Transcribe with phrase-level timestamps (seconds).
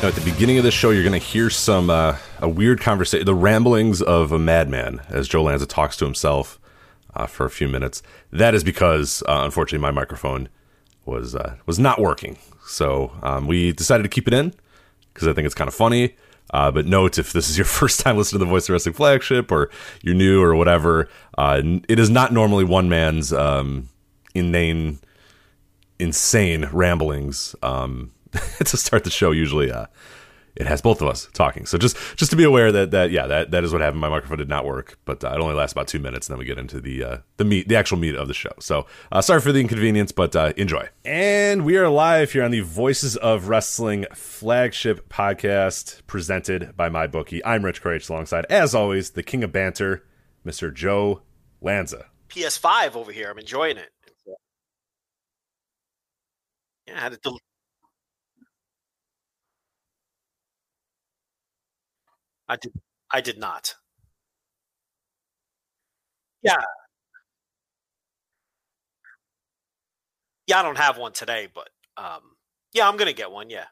[0.00, 2.80] Now, at the beginning of this show, you're going to hear some uh, a weird
[2.80, 6.60] conversation, the ramblings of a madman, as Joe Lanza talks to himself
[7.16, 8.00] uh, for a few minutes.
[8.30, 10.50] That is because, uh, unfortunately, my microphone
[11.04, 12.38] was uh, was not working.
[12.64, 14.54] So um, we decided to keep it in
[15.12, 16.14] because I think it's kind of funny.
[16.50, 18.94] Uh, but note if this is your first time listening to the Voice of Wrestling
[18.94, 19.68] flagship, or
[20.02, 23.88] you're new or whatever, uh, it is not normally one man's um,
[24.32, 25.00] inane
[25.98, 28.12] insane ramblings um,
[28.64, 29.30] to start the show.
[29.30, 29.86] Usually, uh,
[30.58, 31.66] it has both of us talking.
[31.66, 34.00] So just just to be aware that that yeah that that is what happened.
[34.00, 36.38] My microphone did not work, but uh, it only lasts about two minutes, and then
[36.38, 38.52] we get into the uh, the meat, the actual meat of the show.
[38.58, 40.88] So uh, sorry for the inconvenience, but uh, enjoy.
[41.04, 47.40] And we are live here on the Voices of Wrestling flagship podcast presented by MyBookie.
[47.44, 50.04] I'm Rich Kraetsch, alongside as always the King of Banter,
[50.44, 50.74] Mr.
[50.74, 51.22] Joe
[51.60, 52.06] Lanza.
[52.30, 53.30] PS5 over here.
[53.30, 53.90] I'm enjoying it.
[56.86, 57.38] Yeah, I had to del-
[62.48, 62.72] I did.
[63.10, 63.74] I did not.
[66.42, 66.60] Yeah.
[70.46, 72.22] Yeah, I don't have one today, but um,
[72.72, 73.50] yeah, I'm gonna get one.
[73.50, 73.66] Yeah.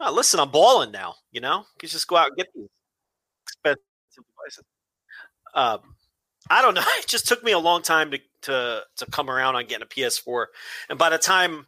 [0.00, 1.14] Oh, listen, I'm balling now.
[1.32, 2.68] You know, you just go out and get these
[3.44, 3.82] expensive
[4.14, 4.64] devices.
[5.54, 5.80] Um,
[6.50, 6.82] I don't know.
[6.98, 9.86] It just took me a long time to to to come around on getting a
[9.86, 10.46] PS4,
[10.90, 11.66] and by the time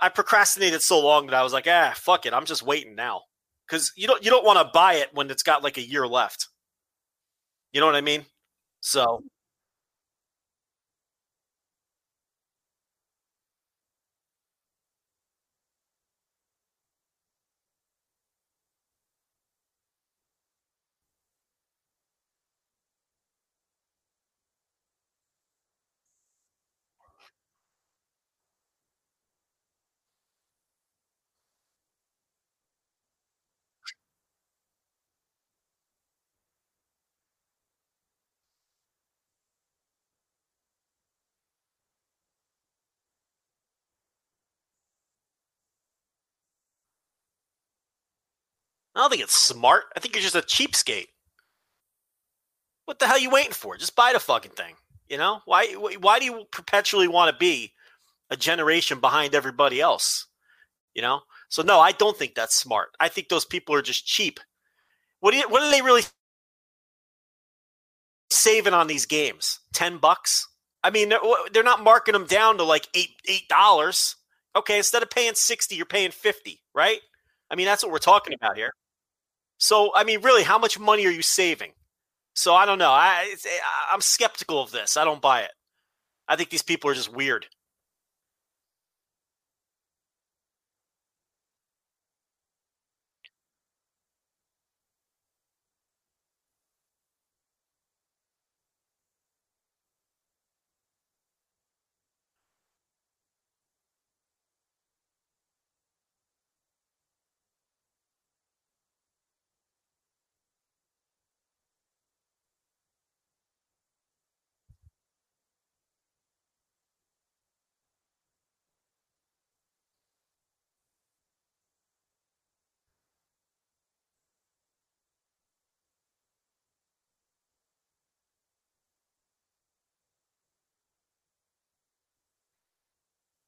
[0.00, 3.22] I procrastinated so long that I was like, ah, fuck it, I'm just waiting now
[3.68, 6.06] because you don't you don't want to buy it when it's got like a year
[6.06, 6.48] left.
[7.72, 8.24] You know what I mean?
[8.80, 9.22] So
[49.00, 49.84] I don't think it's smart.
[49.96, 51.06] I think you're just a cheapskate.
[52.84, 53.78] What the hell are you waiting for?
[53.78, 54.74] Just buy the fucking thing.
[55.08, 55.68] You know why?
[55.72, 57.72] Why do you perpetually want to be
[58.28, 60.26] a generation behind everybody else?
[60.92, 61.20] You know.
[61.48, 62.90] So no, I don't think that's smart.
[63.00, 64.38] I think those people are just cheap.
[65.20, 66.02] What do you, What are they really
[68.30, 69.60] saving on these games?
[69.72, 70.46] Ten bucks.
[70.84, 71.20] I mean, they're,
[71.54, 74.14] they're not marking them down to like eight eight dollars.
[74.54, 77.00] Okay, instead of paying sixty, you're paying fifty, right?
[77.50, 78.74] I mean, that's what we're talking about here.
[79.60, 81.72] So, I mean, really, how much money are you saving?
[82.34, 82.92] So, I don't know.
[82.92, 83.36] Eh, I,
[83.92, 84.96] I'm skeptical of this.
[84.96, 85.50] I don't buy it.
[86.26, 87.46] I think these people are just weird.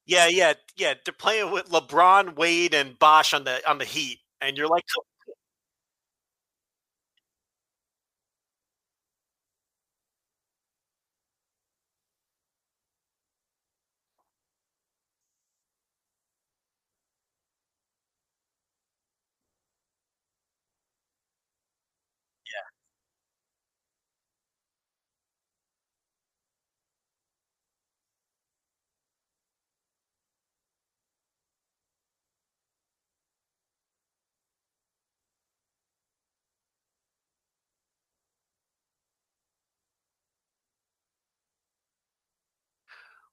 [0.07, 0.95] Yeah, yeah, yeah.
[1.05, 4.85] They're playing with LeBron, Wade, and Bosh on the on the Heat, and you're like,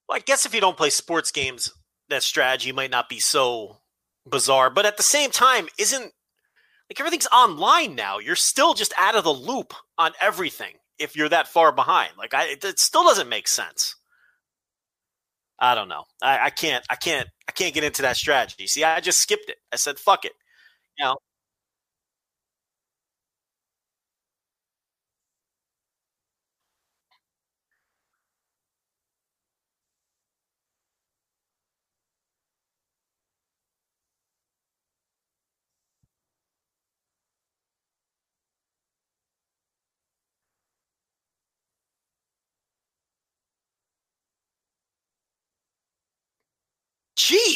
[0.10, 1.72] Well, I guess if you don't play sports games,
[2.10, 3.78] that strategy might not be so
[4.28, 4.72] bizarre.
[4.72, 8.20] But at the same time, isn't like everything's online now?
[8.20, 12.14] You're still just out of the loop on everything if you're that far behind.
[12.18, 13.96] Like I, it, it still doesn't make sense.
[15.60, 16.06] I don't know.
[16.24, 16.86] I, I can't.
[16.90, 17.30] I can't.
[17.48, 18.66] I can't get into that strategy.
[18.68, 19.58] See, I just skipped it.
[19.72, 20.34] I said, "Fuck it."
[20.98, 21.18] You know,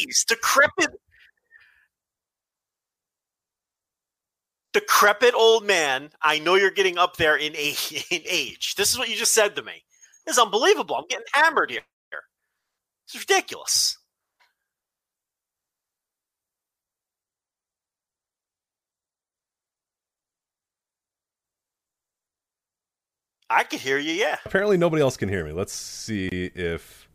[0.06, 0.90] jeez, decrepit,
[4.72, 6.10] decrepit old man.
[6.20, 8.06] I know you're getting up there in age.
[8.10, 8.74] In age.
[8.74, 9.84] This is what you just said to me.
[10.26, 10.96] This is unbelievable.
[10.96, 11.82] I'm getting hammered here.
[13.06, 13.98] It's ridiculous.
[23.50, 24.38] I could hear you, yeah.
[24.46, 25.52] Apparently, nobody else can hear me.
[25.52, 27.08] Let's see if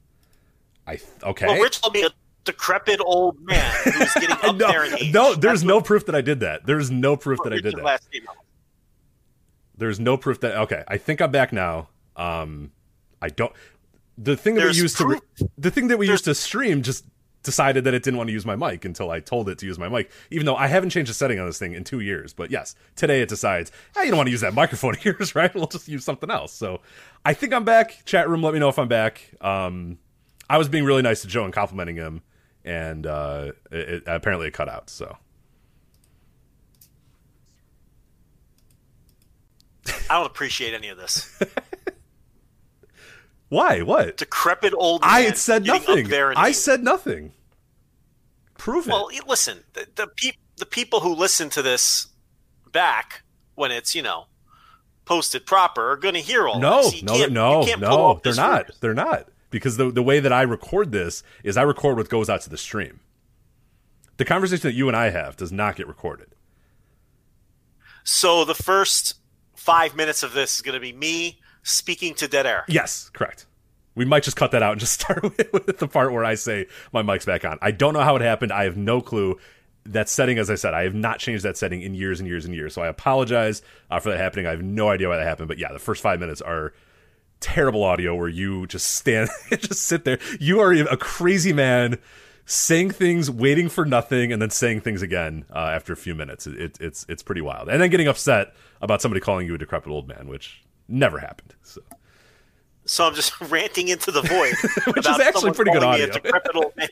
[0.86, 0.96] I.
[0.96, 1.48] Th- okay.
[1.48, 2.10] Well, Rich told me a
[2.51, 5.13] decrepit old man who's getting up no, there in age.
[5.13, 6.66] no, there's That's no what proof that I did that.
[6.66, 8.01] There's no proof that I did that.
[9.78, 10.57] There's no proof that.
[10.57, 11.90] Okay, I think I'm back now.
[12.16, 12.72] Um,
[13.22, 13.54] I don't.
[14.18, 16.36] The thing that There's we used proof- to, the thing that we there's- used to
[16.36, 17.06] stream, just
[17.42, 19.80] decided that it didn't want to use my mic until I told it to use
[19.80, 20.12] my mic.
[20.30, 22.75] Even though I haven't changed the setting on this thing in two years, but yes,
[22.98, 25.54] today it decides, hey, you don't want to use that microphone of yours, right?
[25.56, 26.52] We'll just use something else.
[26.52, 26.81] So
[27.24, 28.04] I think I'm back.
[28.04, 29.22] Chat room, let me know if I'm back.
[29.40, 30.00] Um,
[30.50, 32.22] I was being really nice to Joe and complimenting him,
[32.69, 34.92] and uh, it, it, apparently it cut out.
[34.92, 35.18] So
[40.07, 41.42] I don't appreciate any of this.
[43.50, 43.81] why?
[43.81, 44.18] What?
[44.18, 45.10] Decrepit old man.
[45.10, 46.38] I said getting up nothing.
[46.38, 47.31] I said nothing.
[48.60, 48.92] Prove it.
[48.92, 52.07] Well, listen, the the, peop, the people who listen to this
[52.71, 53.24] back
[53.56, 54.25] when it's you know
[55.06, 57.01] posted proper are going to hear all no, this.
[57.01, 58.21] You no, no, pull no.
[58.24, 58.71] They're not.
[58.80, 62.30] They're not because the the way that I record this is I record what goes
[62.30, 63.00] out to the stream.
[64.18, 66.36] The conversation that you and I have does not get recorded.
[68.04, 69.16] So the first
[69.56, 72.66] five minutes of this is going to be me speaking to dead air.
[72.68, 73.46] Yes, correct.
[73.96, 76.36] We might just cut that out and just start with, with the part where I
[76.36, 77.60] say my mic's back on.
[77.62, 78.52] I don't know how it happened.
[78.52, 79.38] I have no clue.
[79.86, 82.45] That setting, as I said, I have not changed that setting in years and years
[82.45, 82.74] and years.
[82.74, 84.45] So I apologize uh, for that happening.
[84.45, 85.48] I have no idea why that happened.
[85.48, 86.74] But yeah, the first five minutes are
[87.40, 90.20] terrible audio where you just stand, just sit there.
[90.40, 91.98] You are a crazy man
[92.46, 96.48] saying things, waiting for nothing, and then saying things again uh, after a few minutes.
[96.48, 97.70] It, it, it's it's pretty wild.
[97.70, 101.56] And then getting upset about somebody calling you a decrepit old man, which never happened.
[101.64, 101.81] So.
[102.86, 104.56] So I'm just ranting into the void.
[104.96, 106.08] Which is actually pretty good audio.
[106.08, 106.88] A decrepit old man.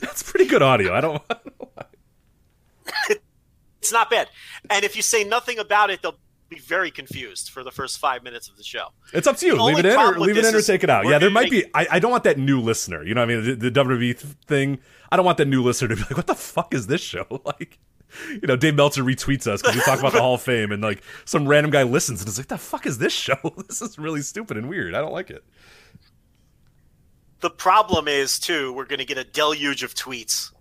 [0.00, 0.92] That's pretty good audio.
[0.92, 1.14] I don't.
[1.30, 1.84] Know why.
[3.78, 4.28] It's not bad.
[4.68, 6.18] And if you say nothing about it, they'll
[6.52, 8.88] be very confused for the first five minutes of the show.
[9.12, 9.56] It's up to you.
[9.56, 11.06] The Leave it in or leave it in or take it out.
[11.06, 11.64] Yeah, there might be.
[11.74, 13.02] I, I don't want that new listener.
[13.02, 14.78] You know, what I mean, the, the WWE th- thing.
[15.10, 17.26] I don't want that new listener to be like, "What the fuck is this show?"
[17.44, 17.78] Like,
[18.30, 20.82] you know, Dave Meltzer retweets us because we talk about the Hall of Fame, and
[20.82, 23.36] like some random guy listens and is like, "The fuck is this show?
[23.66, 24.94] This is really stupid and weird.
[24.94, 25.44] I don't like it."
[27.40, 30.51] The problem is, too, we're going to get a deluge of tweets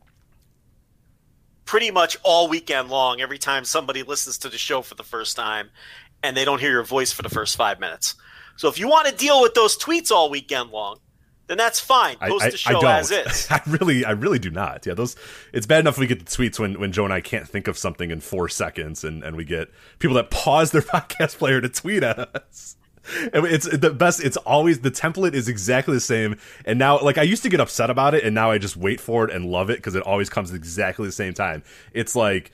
[1.66, 5.36] pretty much all weekend long every time somebody listens to the show for the first
[5.36, 5.70] time
[6.24, 8.16] and they don't hear your voice for the first five minutes.
[8.58, 11.00] So if you want to deal with those tweets all weekend long,
[11.48, 12.16] then that's fine.
[12.22, 13.48] I, Post I, the show I as is.
[13.52, 14.86] I really, I really do not.
[14.86, 15.16] Yeah, those.
[15.52, 17.78] It's bad enough we get the tweets when when Joe and I can't think of
[17.78, 21.68] something in four seconds, and and we get people that pause their podcast player to
[21.68, 22.78] tweet at us.
[23.34, 24.24] And it's the best.
[24.24, 26.38] It's always the template is exactly the same.
[26.66, 29.00] And now, like I used to get upset about it, and now I just wait
[29.02, 31.64] for it and love it because it always comes at exactly the same time.
[31.94, 32.52] It's like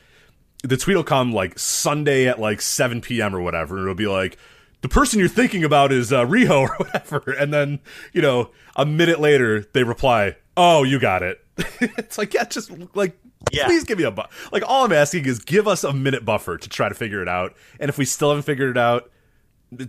[0.64, 3.36] the tweet will come like Sunday at like 7 p.m.
[3.36, 4.38] or whatever, and it'll be like,
[4.82, 7.32] the person you're thinking about is uh, Riho or whatever.
[7.32, 7.80] And then,
[8.14, 11.44] you know, a minute later, they reply, oh, you got it.
[11.82, 13.18] it's like, yeah, just like,
[13.52, 13.66] Yeah.
[13.66, 16.58] please give me a bu Like, all I'm asking is give us a minute buffer
[16.58, 17.56] to try to figure it out.
[17.80, 19.10] And if we still haven't figured it out,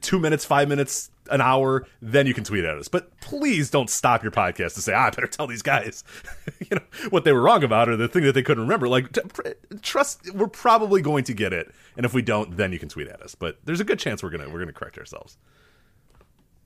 [0.00, 2.88] two minutes, five minutes, an hour, then you can tweet at us.
[2.88, 6.04] But please don't stop your podcast to say, ah, I better tell these guys,
[6.60, 8.88] you know, what they were wrong about or the thing that they couldn't remember.
[8.88, 12.78] Like, t- trust, we're probably going to get it, and if we don't, then you
[12.78, 13.34] can tweet at us.
[13.34, 15.36] But there's a good chance we're gonna we're gonna correct ourselves.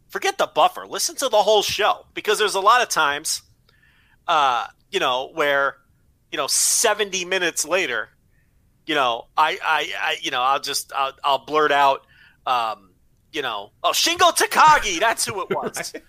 [0.09, 0.87] Forget the buffer.
[0.87, 3.43] Listen to the whole show because there's a lot of times,
[4.29, 5.77] uh, you know, where
[6.33, 8.09] you know, 70 minutes later,
[8.87, 12.07] you know, I, I, I you know, I'll just, I'll, I'll blurt out,
[12.47, 12.92] um,
[13.33, 15.93] you know, oh, Shingo Takagi, that's who it was.
[15.95, 16.03] right.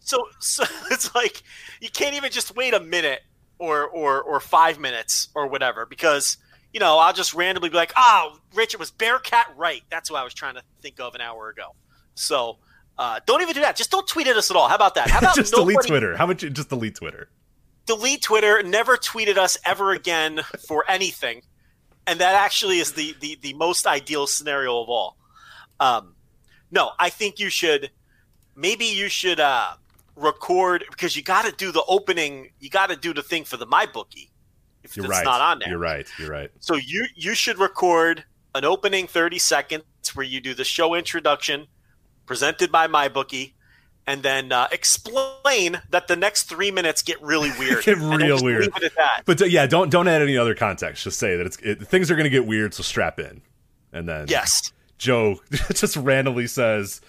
[0.00, 1.42] So, so it's like
[1.80, 3.20] you can't even just wait a minute
[3.58, 6.36] or, or, or five minutes or whatever because
[6.72, 9.82] you know I'll just randomly be like, oh, Richard was Bearcat right.
[9.90, 11.74] That's what I was trying to think of an hour ago.
[12.14, 12.58] So
[12.98, 13.76] uh, don't even do that.
[13.76, 14.68] Just don't tweet at us at all.
[14.68, 15.10] How about that?
[15.10, 15.74] How about just nobody...
[15.74, 16.16] delete Twitter?
[16.16, 17.28] How about you just delete Twitter?
[17.86, 21.42] delete Twitter, never tweeted us ever again for anything.
[22.06, 25.16] And that actually is the, the, the most ideal scenario of all.
[25.80, 26.14] Um,
[26.70, 27.90] no, I think you should,
[28.54, 29.74] maybe you should uh,
[30.14, 33.56] record because you got to do the opening, you got to do the thing for
[33.56, 34.30] the MyBookie
[34.86, 35.24] if you're it's right.
[35.24, 35.68] not on there.
[35.68, 36.06] You're right.
[36.18, 36.50] You're right.
[36.60, 41.66] So you you should record an opening 30 seconds where you do the show introduction
[42.24, 43.52] presented by MyBookie
[44.06, 47.84] and then uh, explain that the next three minutes get really weird.
[47.84, 48.68] get real weird.
[49.24, 51.04] But uh, yeah, don't don't add any other context.
[51.04, 53.42] Just say that it's it, things are going to get weird, so strap in.
[53.92, 57.00] And then yes, Joe just randomly says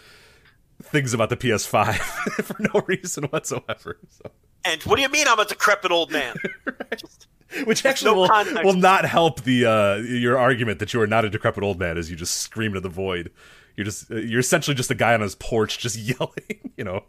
[0.82, 1.96] things about the PS5
[2.44, 3.98] for no reason whatsoever.
[4.10, 4.32] So.
[4.66, 6.36] And what do you mean I'm a decrepit old man?
[6.66, 6.98] right.
[6.98, 7.28] just,
[7.66, 11.26] Which actually no will, will not help the uh, your argument that you are not
[11.26, 13.32] a decrepit old man as you just scream to the void.
[13.76, 17.06] You're just you're essentially just a guy on his porch just yelling, you know.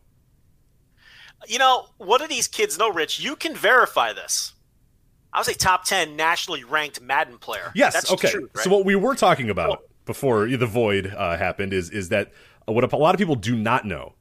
[1.46, 3.20] You know, what do these kids know, Rich?
[3.20, 4.54] You can verify this.
[5.32, 7.70] I was a top 10 nationally ranked Madden player.
[7.74, 8.30] Yes, That's okay.
[8.30, 8.64] Truth, right?
[8.64, 12.32] So what we were talking about before the void uh, happened is is that
[12.64, 14.14] what a lot of people do not know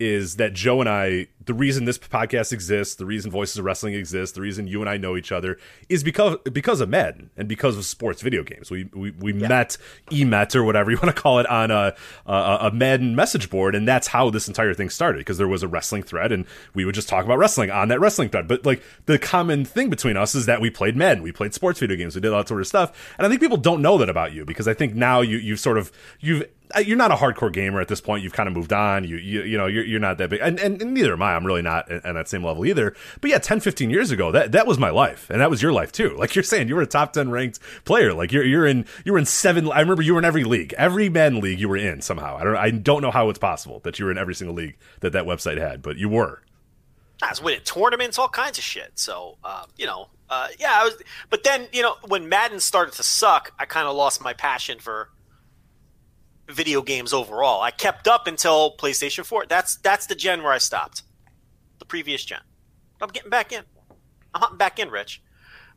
[0.00, 3.92] is that Joe and I, the reason this podcast exists, the reason Voices of Wrestling
[3.92, 5.58] exists, the reason you and I know each other
[5.90, 8.70] is because because of Madden and because of sports video games.
[8.70, 9.48] We we, we yeah.
[9.48, 9.76] met,
[10.10, 11.94] e met or whatever you want to call it on a,
[12.26, 15.18] a, a Madden message board, and that's how this entire thing started.
[15.18, 18.00] Because there was a wrestling thread, and we would just talk about wrestling on that
[18.00, 18.48] wrestling thread.
[18.48, 21.78] But like the common thing between us is that we played Madden, we played sports
[21.78, 23.14] video games, we did all that sort of stuff.
[23.18, 25.60] And I think people don't know that about you because I think now you you've
[25.60, 26.44] sort of you've
[26.84, 28.22] you're not a hardcore gamer at this point.
[28.22, 29.04] You've kind of moved on.
[29.04, 31.34] You you, you know you're, you're not that big, and, and, and neither am I.
[31.34, 32.94] I'm really not at, at, that same level either.
[33.20, 35.72] But yeah, 10, 15 years ago, that that was my life, and that was your
[35.72, 36.16] life too.
[36.16, 38.12] Like you're saying, you were a top ten ranked player.
[38.12, 39.70] Like you're you're in you were in seven.
[39.70, 42.36] I remember you were in every league, every Madden league you were in somehow.
[42.36, 44.76] I don't I don't know how it's possible that you were in every single league
[45.00, 46.42] that that website had, but you were.
[47.22, 48.92] I was winning tournaments, all kinds of shit.
[48.94, 50.94] So um, you know, uh, yeah, I was.
[51.28, 54.78] But then you know, when Madden started to suck, I kind of lost my passion
[54.78, 55.10] for
[56.52, 57.62] video games overall.
[57.62, 59.46] I kept up until PlayStation 4.
[59.46, 61.02] That's that's the gen where I stopped.
[61.78, 62.40] The previous gen.
[63.00, 63.62] I'm getting back in.
[64.34, 65.22] I'm hopping back in, Rich.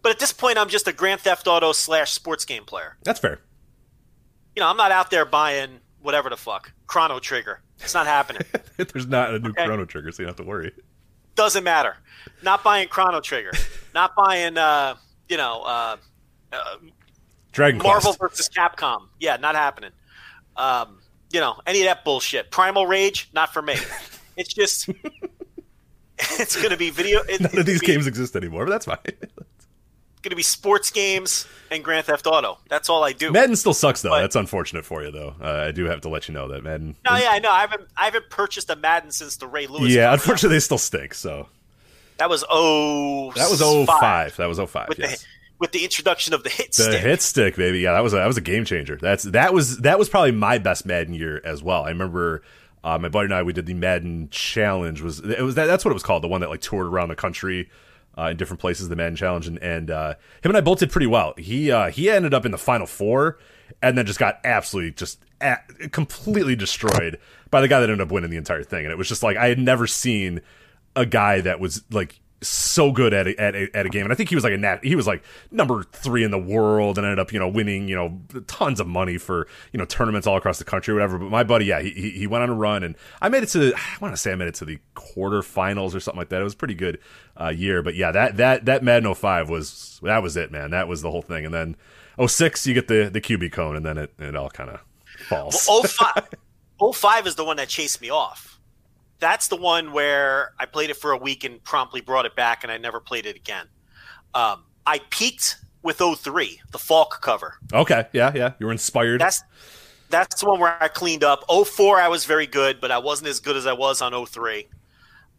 [0.02, 2.98] But at this point, I'm just a Grand Theft Auto slash sports game player.
[3.04, 3.40] That's fair.
[4.56, 7.62] You know, I'm not out there buying whatever the fuck Chrono Trigger.
[7.80, 8.44] It's not happening.
[8.78, 9.66] There's not a new okay?
[9.66, 10.72] Chrono Trigger, so you don't have to worry.
[11.36, 11.96] Doesn't matter.
[12.44, 13.52] Not buying Chrono Trigger.
[13.94, 14.96] not buying, uh,
[15.30, 15.98] you know, uh,
[16.52, 16.76] uh,
[17.54, 18.20] Dragon Marvel Quest.
[18.20, 19.08] versus Capcom.
[19.20, 19.92] Yeah, not happening.
[20.56, 21.00] Um,
[21.32, 22.52] you know, any of that bullshit.
[22.52, 23.76] Primal Rage, not for me.
[24.38, 24.90] it's just,
[26.20, 27.22] it's going to be video.
[27.28, 28.98] It, None of these be, games exist anymore, but that's fine.
[30.24, 32.58] going to be sports games and Grand Theft Auto.
[32.70, 33.32] That's all I do.
[33.32, 34.10] Madden still sucks though.
[34.10, 35.36] But, that's unfortunate for you though.
[35.40, 36.96] Uh, I do have to let you know that Madden.
[37.08, 37.52] No, yeah, I know.
[37.52, 39.92] I haven't I haven't purchased a Madden since the Ray Lewis.
[39.92, 40.58] Yeah, unfortunately, out.
[40.58, 41.14] they still stink.
[41.14, 41.50] So
[42.18, 44.36] that was oh that was oh five.
[44.38, 44.90] That was oh five.
[44.98, 45.22] Yes.
[45.22, 45.28] The,
[45.64, 46.86] with the introduction of the hit stick.
[46.88, 47.02] the stick.
[47.02, 47.80] hit stick, baby.
[47.80, 48.98] Yeah, that was a, that was a game changer.
[49.02, 51.84] That's that was that was probably my best Madden year as well.
[51.84, 52.44] I remember
[52.84, 55.02] uh, my buddy and I we did the Madden challenge.
[55.02, 56.22] Was it was that, that's what it was called?
[56.22, 57.70] The one that like toured around the country.
[58.16, 60.10] Uh, in different places, the Madden Challenge, and, and uh,
[60.44, 61.34] him and I both did pretty well.
[61.36, 63.40] He uh, he ended up in the final four,
[63.82, 65.20] and then just got absolutely just
[65.92, 68.86] completely destroyed by the guy that ended up winning the entire thing.
[68.86, 70.42] And it was just like I had never seen
[70.96, 74.12] a guy that was like so good at a, at a, at a game, and
[74.12, 74.80] I think he was like a nat.
[74.84, 77.96] He was like number three in the world, and ended up you know winning you
[77.96, 81.18] know tons of money for you know tournaments all across the country, or whatever.
[81.18, 83.74] But my buddy, yeah, he he went on a run, and I made it to
[83.76, 86.42] I want to say I made it to the quarterfinals or something like that.
[86.42, 87.00] It was pretty good
[87.40, 90.72] uh, year, but yeah, that that that Madden 05 was that was it, man.
[90.72, 91.76] That was the whole thing, and then
[92.26, 94.80] 06 you get the the QB cone, and then it it all kind of
[95.28, 95.66] falls.
[95.68, 96.30] Well, 05,
[96.94, 98.53] 05 is the one that chased me off
[99.24, 102.64] that's the one where I played it for a week and promptly brought it back,
[102.64, 103.68] and I never played it again.
[104.36, 107.56] Um, I peaked with 03, the Faulk cover.
[107.72, 109.22] Okay, yeah, yeah, you were inspired.
[109.22, 109.42] That's
[110.10, 111.46] That's the one where I cleaned up.
[111.50, 114.68] 04, I was very good, but I wasn't as good as I was on 03.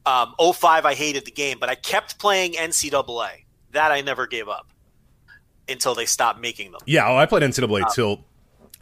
[0.06, 3.44] Um, 05, I hated the game, but I kept playing NCAA.
[3.72, 4.68] That I never gave up
[5.68, 6.80] until they stopped making them.
[6.86, 8.24] Yeah, oh, I played NCAA till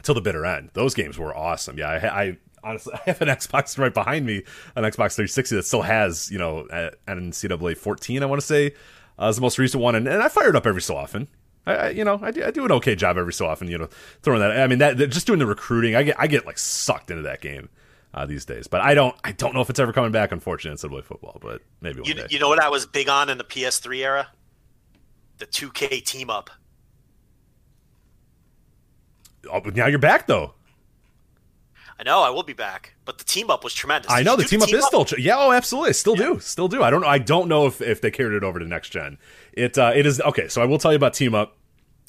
[0.01, 0.69] till the bitter end.
[0.73, 1.77] Those games were awesome.
[1.77, 4.43] Yeah, I, I honestly I have an Xbox right behind me,
[4.75, 6.91] an Xbox 360 that still has you know an
[7.31, 8.23] NCAA 14.
[8.23, 8.73] I want to say
[9.19, 11.27] uh, is the most recent one, and, and I fire it up every so often.
[11.65, 13.67] I, I, you know I do, I do an okay job every so often.
[13.67, 13.89] You know,
[14.21, 14.59] throwing that.
[14.59, 15.95] I mean that, that just doing the recruiting.
[15.95, 17.69] I get I get like sucked into that game.
[18.15, 19.15] Uh, these days, but I don't.
[19.23, 20.31] I don't know if it's ever coming back.
[20.31, 22.27] Unfortunately, NCAA football, but maybe one You, day.
[22.29, 24.27] you know what I was big on in the PS3 era?
[25.39, 26.51] The 2K team up.
[29.51, 30.53] Oh, but now you're back though.
[32.05, 34.11] I know I will be back, but the team up was tremendous.
[34.11, 36.37] I Did know you the team up is still ch- yeah oh absolutely still do
[36.41, 36.83] still do.
[36.83, 39.17] I don't know I don't know if, if they carried it over to next gen.
[39.53, 41.55] It uh, it is okay so I will tell you about team up.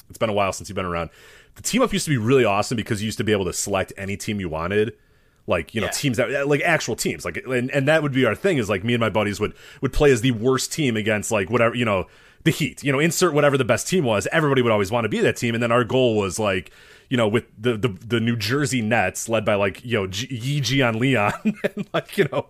[0.09, 1.11] It's been a while since you've been around.
[1.55, 3.53] The team up used to be really awesome because you used to be able to
[3.53, 4.97] select any team you wanted
[5.47, 5.91] like you know Yeah.
[5.91, 8.83] teams that like actual teams like and, and that would be our thing is like
[8.83, 11.85] me and my buddies would would play as the worst team against like whatever you
[11.85, 12.07] know
[12.43, 14.27] the heat you know insert whatever the best team was.
[14.33, 16.71] Everybody would always want to be that team and then our goal was like
[17.09, 20.27] you know, with the, the the New Jersey Nets led by like you know G-
[20.29, 21.33] Yi Jianlian
[21.75, 22.47] and like you know,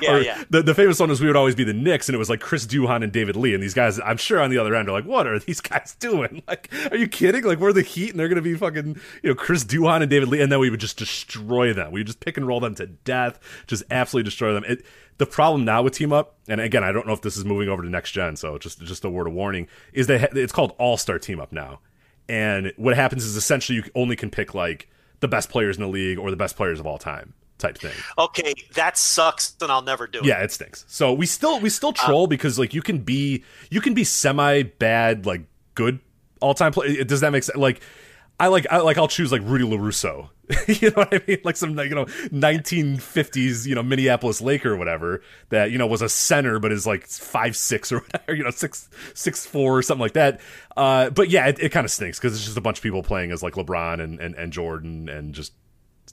[0.00, 0.44] Yeah, yeah.
[0.50, 2.40] The the famous one was we would always be the Knicks and it was like
[2.40, 4.92] Chris Duhon and David Lee and these guys I'm sure on the other end are
[4.92, 8.20] like what are these guys doing like are you kidding like we're the Heat and
[8.20, 10.80] they're gonna be fucking you know Chris Duhon and David Lee and then we would
[10.80, 14.52] just destroy them we would just pick and roll them to death just absolutely destroy
[14.52, 14.84] them it.
[15.18, 17.68] The problem now with Team Up, and again, I don't know if this is moving
[17.68, 20.76] over to next gen, so just just a word of warning, is that it's called
[20.78, 21.80] All Star Team Up now.
[22.28, 24.88] And what happens is essentially you only can pick like
[25.20, 27.94] the best players in the league or the best players of all time type thing.
[28.18, 30.24] Okay, that sucks, and I'll never do it.
[30.24, 30.84] Yeah, it stinks.
[30.88, 34.04] So we still we still uh, troll because like you can be you can be
[34.04, 35.42] semi bad like
[35.74, 36.00] good
[36.40, 37.02] all time play.
[37.04, 37.58] Does that make sense?
[37.58, 37.80] Like
[38.40, 40.28] I like I like I'll choose like Rudy LaRusso.
[40.80, 41.38] you know what I mean?
[41.44, 46.02] Like some you know 1950s you know Minneapolis Laker or whatever that you know was
[46.02, 49.82] a center but is like five six or whatever you know six six four or
[49.82, 50.40] something like that.
[50.76, 53.02] Uh, but yeah, it, it kind of stinks because it's just a bunch of people
[53.02, 55.52] playing as like LeBron and and, and Jordan and just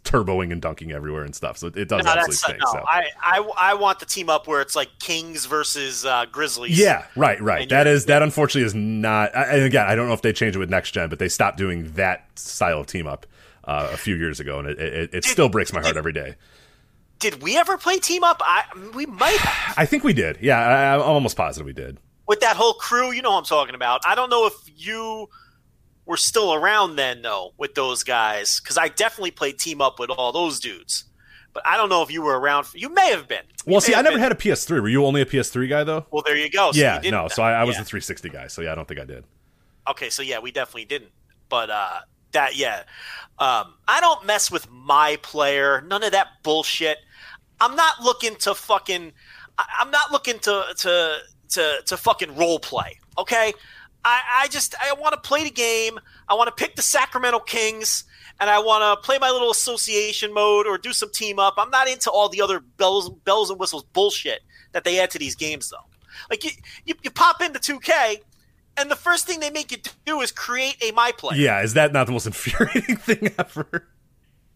[0.06, 1.58] turboing and dunking everywhere and stuff.
[1.58, 2.60] So it, does No, absolutely stink.
[2.62, 2.72] no.
[2.72, 2.84] so.
[2.88, 6.80] I, I I want the team up where it's like Kings versus uh, Grizzlies.
[6.80, 7.68] Yeah, right, right.
[7.68, 8.22] That is That you're- is that.
[8.22, 9.36] Unfortunately, is not.
[9.36, 11.28] I- And again, I don't know if they changed it with next gen, but they
[11.30, 13.26] stopped doing that style of team up
[13.66, 16.36] uh, a few years ago, and it, it, it still breaks my heart every day.
[17.20, 18.42] Did we ever play team up?
[18.44, 18.64] I
[18.94, 19.74] we might have.
[19.78, 20.38] I think we did.
[20.42, 21.98] Yeah, I, I'm almost positive we did.
[22.28, 23.12] with that whole crew.
[23.12, 24.02] You know what I'm talking about.
[24.06, 25.30] I don't know if you
[26.06, 30.10] were still around then though with those guys because I definitely played team up with
[30.10, 31.06] all those dudes.
[31.54, 32.68] But I don't know if you were around.
[32.74, 33.44] You may have been.
[33.66, 34.24] You Well, see, I never been.
[34.24, 34.82] had a PS3.
[34.82, 36.06] Were you only a PS3 guy though?
[36.12, 36.74] Well, there you go.
[36.74, 37.28] So yeah, you no.
[37.30, 37.82] So I, I was yeah.
[37.82, 38.48] the 360 guy.
[38.48, 39.24] So yeah, I don't think I did.
[39.88, 41.12] Okay, so yeah, we definitely didn't.
[41.50, 42.00] But uh
[42.34, 42.84] that yeah.
[43.40, 45.82] Um I don't mess with my player.
[45.88, 46.98] None of that bullshit.
[47.62, 49.14] I'm not looking to fucking
[49.58, 51.18] I, I'm not looking to to
[51.50, 53.00] to to fucking role play.
[53.18, 53.54] Okay?
[54.06, 56.00] I, I just I want to play the game.
[56.30, 58.04] I want to pick the Sacramento Kings
[58.40, 61.56] and I want to play my little association mode or do some team up.
[61.58, 64.42] I'm not into all the other bells bells and whistles bullshit
[64.74, 65.78] that they add to these games though.
[66.30, 66.52] Like you,
[66.86, 68.22] you, you pop into 2K
[68.78, 71.40] and the first thing they make you do is create a my player.
[71.40, 73.88] Yeah, is that not the most infuriating thing ever?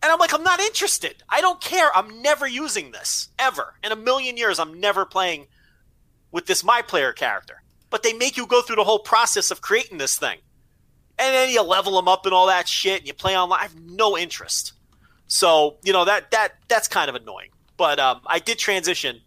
[0.02, 1.24] And I'm like, I'm not interested.
[1.28, 1.90] I don't care.
[1.96, 4.60] I'm never using this ever in a million years.
[4.60, 5.48] I'm never playing
[6.32, 7.64] with this my player character.
[7.90, 10.38] But they make you go through the whole process of creating this thing,
[11.18, 13.60] and then you level them up and all that shit, and you play online.
[13.60, 14.74] I have no interest.
[15.28, 17.50] So you know that that that's kind of annoying.
[17.78, 19.22] But um, I did transition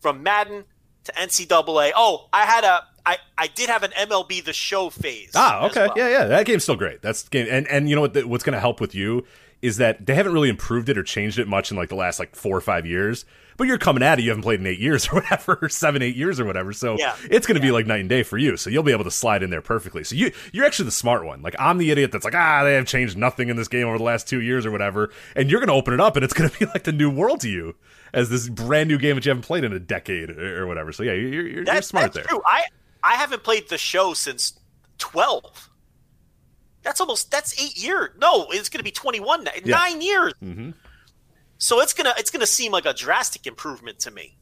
[0.00, 0.64] from Madden
[1.04, 1.92] to NCAA.
[1.94, 5.32] Oh, I had a I I did have an MLB the Show phase.
[5.34, 5.94] Ah, okay, well.
[5.96, 6.24] yeah, yeah.
[6.24, 7.02] That game's still great.
[7.02, 8.24] That's game, and and you know what?
[8.24, 9.24] What's going to help with you
[9.62, 12.18] is that they haven't really improved it or changed it much in like the last
[12.18, 13.24] like four or five years.
[13.58, 14.22] But you're coming at it.
[14.22, 16.72] You haven't played in eight years or whatever, or seven, eight years or whatever.
[16.72, 17.14] So Yeah.
[17.30, 18.56] it's going to be like night and day for you.
[18.56, 20.02] So you'll be able to slide in there perfectly.
[20.02, 21.42] So you you're actually the smart one.
[21.42, 23.98] Like I'm the idiot that's like ah they have changed nothing in this game over
[23.98, 25.10] the last two years or whatever.
[25.36, 27.10] And you're going to open it up and it's going to be like the new
[27.10, 27.74] world to you
[28.14, 30.90] as this brand new game that you haven't played in a decade or, whatever.
[30.92, 32.24] So yeah, you're you're, you're That's, smart that's there.
[32.24, 32.40] true.
[32.46, 32.64] I
[33.04, 34.58] I haven't played the show since
[34.96, 35.69] twelve.
[36.82, 38.10] That's almost that's eight years.
[38.18, 39.44] No, it's going to be twenty one.
[39.44, 39.76] Yeah.
[39.76, 40.32] Nine years.
[40.42, 40.74] Mhm.
[41.58, 44.38] So it's gonna it's gonna seem like a drastic improvement to me.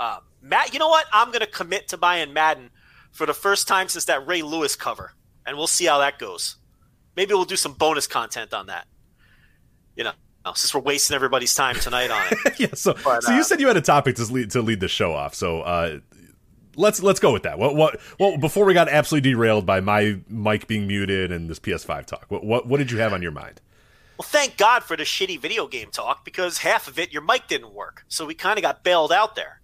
[0.00, 1.06] Uh, Matt, you know what?
[1.12, 2.70] I'm gonna commit to buying Madden
[3.12, 5.12] for the first time since that Ray Lewis cover,
[5.46, 6.56] and we'll see how that goes.
[7.14, 8.88] Maybe we'll do some bonus content on that.
[9.94, 10.12] You know,
[10.54, 12.58] since we're wasting everybody's time tonight on it.
[12.58, 12.68] yeah.
[12.74, 14.88] So, But, so you uh, said you had a topic to lead to lead the
[14.88, 15.34] show off.
[15.34, 15.98] So, uh,
[16.76, 17.58] let's let's go with that.
[17.58, 21.58] What what well before we got absolutely derailed by my mic being muted and this
[21.58, 22.26] PS5 talk.
[22.28, 23.60] What what what did you have on your mind?
[24.18, 27.48] Well, thank God for the shitty video game talk because half of it your mic
[27.48, 29.60] didn't work, so we kind of got bailed out there.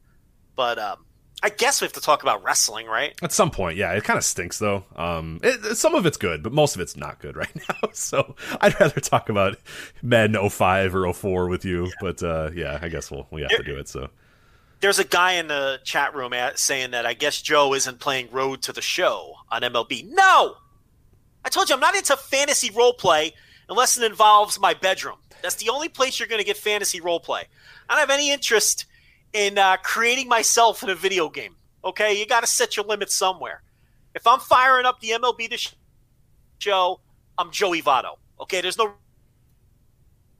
[0.56, 1.04] But um,
[1.42, 3.14] I guess we have to talk about wrestling, right?
[3.22, 4.84] At some point, yeah, it kind of stinks though.
[4.96, 7.90] Um, it, some of it's good, but most of it's not good right now.
[7.92, 9.56] So I'd rather talk about
[10.02, 11.84] Madden 05 or 04 with you.
[11.84, 11.92] Yeah.
[12.00, 13.88] But uh, yeah, I guess we'll we have to do it.
[13.88, 14.08] So
[14.80, 18.28] there's a guy in the chat room at, saying that I guess Joe isn't playing
[18.30, 20.08] Road to the Show on MLB.
[20.10, 20.56] No,
[21.44, 23.34] I told you I'm not into fantasy role play
[23.68, 25.16] unless it involves my bedroom.
[25.42, 27.44] That's the only place you're going to get fantasy role play.
[27.88, 28.86] I don't have any interest
[29.32, 31.56] in uh, creating myself in a video game.
[31.84, 33.62] Okay, you got to set your limits somewhere.
[34.14, 35.70] If I'm firing up the MLB the
[36.58, 37.00] show,
[37.36, 38.16] I'm Joey Votto.
[38.40, 38.94] Okay, there's no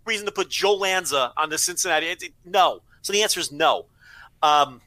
[0.05, 2.07] reason to put Joe Lanza on the Cincinnati.
[2.07, 2.81] It, it, no.
[3.03, 3.87] So the answer is no.
[4.42, 4.81] Um,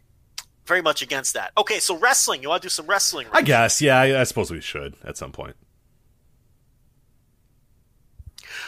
[0.65, 1.51] very much against that.
[1.57, 2.41] Okay, so wrestling.
[2.41, 3.27] You want to do some wrestling?
[3.31, 3.81] I guess.
[3.81, 5.55] Yeah, I, I suppose we should at some point.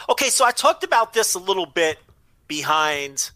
[0.09, 1.97] Okay, so I talked about this a little bit
[2.47, 3.31] behind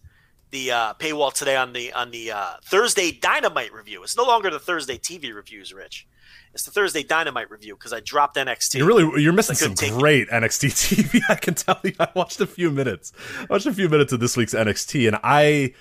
[0.51, 4.03] the uh, paywall today on the on the uh, Thursday Dynamite review.
[4.03, 6.07] It's no longer the Thursday TV reviews, Rich.
[6.53, 8.75] It's the Thursday Dynamite review because I dropped NXT.
[8.75, 10.29] You're really you're missing some great it.
[10.29, 11.21] NXT TV.
[11.29, 11.93] I can tell you.
[11.99, 13.13] I watched a few minutes.
[13.41, 15.73] I watched a few minutes of this week's NXT, and I,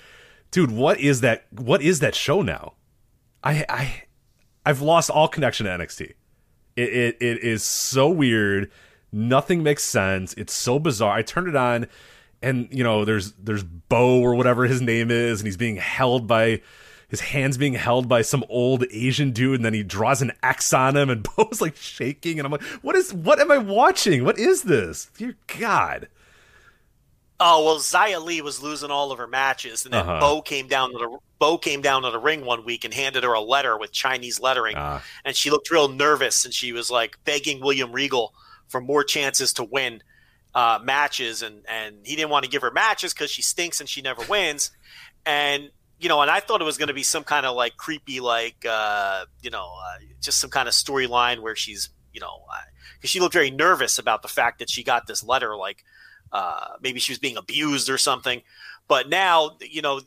[0.51, 1.47] dude, what is that?
[1.51, 2.73] What is that show now?
[3.43, 4.03] I I
[4.65, 6.13] I've lost all connection to NXT.
[6.75, 8.71] It it, it is so weird
[9.11, 10.33] Nothing makes sense.
[10.33, 11.15] It's so bizarre.
[11.15, 11.87] I turned it on
[12.41, 16.27] and you know there's there's Bo or whatever his name is and he's being held
[16.27, 16.61] by
[17.07, 20.73] his hands being held by some old Asian dude, and then he draws an X
[20.73, 23.13] on him, and Bo's like shaking, and I'm like, "What is?
[23.13, 24.25] What am I watching?
[24.25, 25.09] What is this?
[25.17, 26.09] Dear God!"
[27.39, 30.19] Oh well, Xia Li was losing all of her matches, and then uh-huh.
[30.19, 33.23] Bo came down to the Bo came down to the ring one week and handed
[33.23, 35.01] her a letter with Chinese lettering, uh.
[35.23, 38.33] and she looked real nervous, and she was like begging William Regal
[38.69, 40.01] for more chances to win
[40.55, 43.87] uh, matches, and and he didn't want to give her matches because she stinks and
[43.87, 44.71] she never wins,
[45.23, 45.69] and
[45.99, 48.19] you know, and I thought it was going to be some kind of like creepy,
[48.19, 52.41] like uh, you know, uh, just some kind of storyline where she's you know,
[52.95, 55.83] because uh, she looked very nervous about the fact that she got this letter, like
[56.31, 58.41] uh, maybe she was being abused or something.
[58.87, 59.99] But now, you know,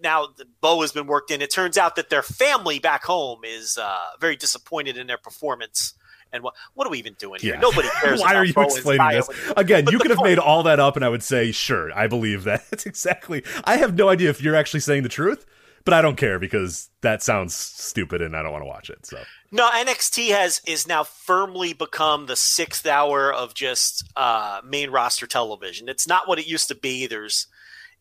[0.00, 0.28] now
[0.60, 1.42] Bo has been worked in.
[1.42, 5.94] It turns out that their family back home is uh, very disappointed in their performance
[6.32, 7.54] and what what are we even doing here?
[7.54, 7.60] Yeah.
[7.60, 8.20] Nobody cares.
[8.20, 9.28] Why are you explaining this?
[9.56, 11.92] Again, but you could have point, made all that up, and I would say, sure,
[11.92, 12.68] I believe that.
[12.70, 13.44] That's exactly.
[13.64, 15.46] I have no idea if you're actually saying the truth,
[15.88, 19.06] but I don't care because that sounds stupid, and I don't want to watch it.
[19.06, 19.18] So
[19.50, 25.26] no, NXT has is now firmly become the sixth hour of just uh, main roster
[25.26, 25.88] television.
[25.88, 27.06] It's not what it used to be.
[27.06, 27.46] There's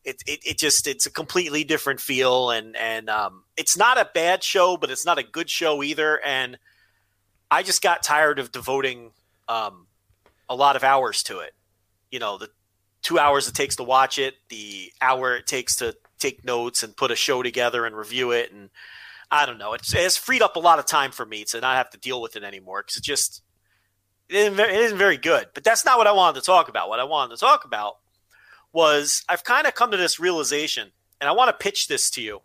[0.03, 4.09] it, it, it, just it's a completely different feel and and um, it's not a
[4.13, 6.57] bad show but it's not a good show either and
[7.49, 9.11] I just got tired of devoting
[9.47, 9.87] um,
[10.49, 11.53] a lot of hours to it.
[12.11, 12.49] You know, the
[13.01, 16.95] two hours it takes to watch it, the hour it takes to take notes and
[16.95, 18.69] put a show together and review it, and
[19.29, 19.73] I don't know.
[19.73, 21.97] It's, it has freed up a lot of time for me to not have to
[21.97, 23.41] deal with it anymore because it just
[24.29, 25.47] it isn't, it isn't very good.
[25.53, 26.89] But that's not what I wanted to talk about.
[26.89, 27.97] What I wanted to talk about
[28.73, 32.21] was I've kind of come to this realization, and I want to pitch this to
[32.21, 32.41] you.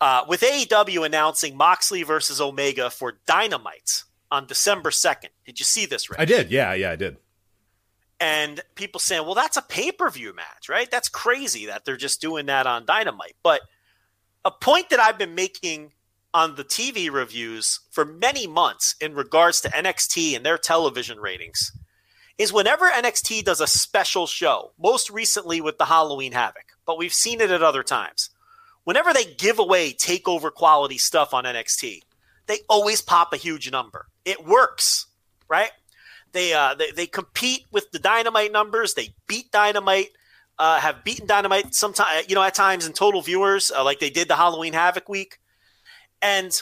[0.00, 5.28] Uh, with AEW announcing Moxley versus Omega for Dynamite on December 2nd.
[5.44, 6.08] Did you see this?
[6.16, 6.50] I did.
[6.50, 7.18] Yeah, yeah, I did.
[8.20, 10.90] And people saying, well, that's a pay per view match, right?
[10.90, 13.36] That's crazy that they're just doing that on Dynamite.
[13.42, 13.62] But
[14.44, 15.92] a point that I've been making
[16.32, 21.72] on the TV reviews for many months in regards to NXT and their television ratings
[22.38, 27.12] is whenever NXT does a special show, most recently with the Halloween Havoc, but we've
[27.12, 28.30] seen it at other times
[28.84, 32.00] whenever they give away takeover quality stuff on NXT,
[32.46, 34.08] they always pop a huge number.
[34.24, 35.06] It works,
[35.48, 35.70] right?
[36.32, 38.94] They uh, they, they compete with the Dynamite numbers.
[38.94, 40.10] They beat Dynamite.
[40.58, 44.10] Uh, have beaten Dynamite sometimes, you know, at times in total viewers, uh, like they
[44.10, 45.38] did the Halloween Havoc week.
[46.20, 46.60] And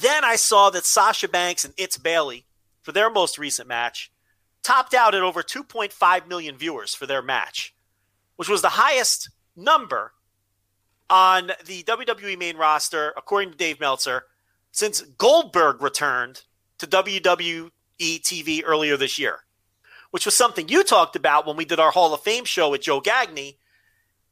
[0.00, 2.46] then I saw that Sasha Banks and It's Bayley
[2.82, 4.10] for their most recent match,
[4.62, 7.74] topped out at over 2.5 million viewers for their match,
[8.36, 10.12] which was the highest number
[11.08, 14.24] on the WWE main roster, according to Dave Meltzer,
[14.72, 16.44] since Goldberg returned
[16.78, 17.70] to WWE
[18.00, 19.40] TV earlier this year,
[20.10, 22.82] which was something you talked about when we did our Hall of Fame show with
[22.82, 23.56] Joe Gagney,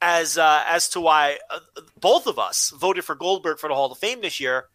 [0.01, 1.61] as uh, as to why uh,
[2.01, 4.67] both of us voted for Goldberg for the Hall of Fame this year,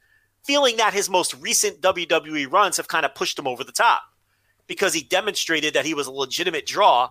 [0.44, 4.04] feeling that his most recent WWE runs have kind of pushed him over the top
[4.68, 7.10] because he demonstrated that he was a legitimate draw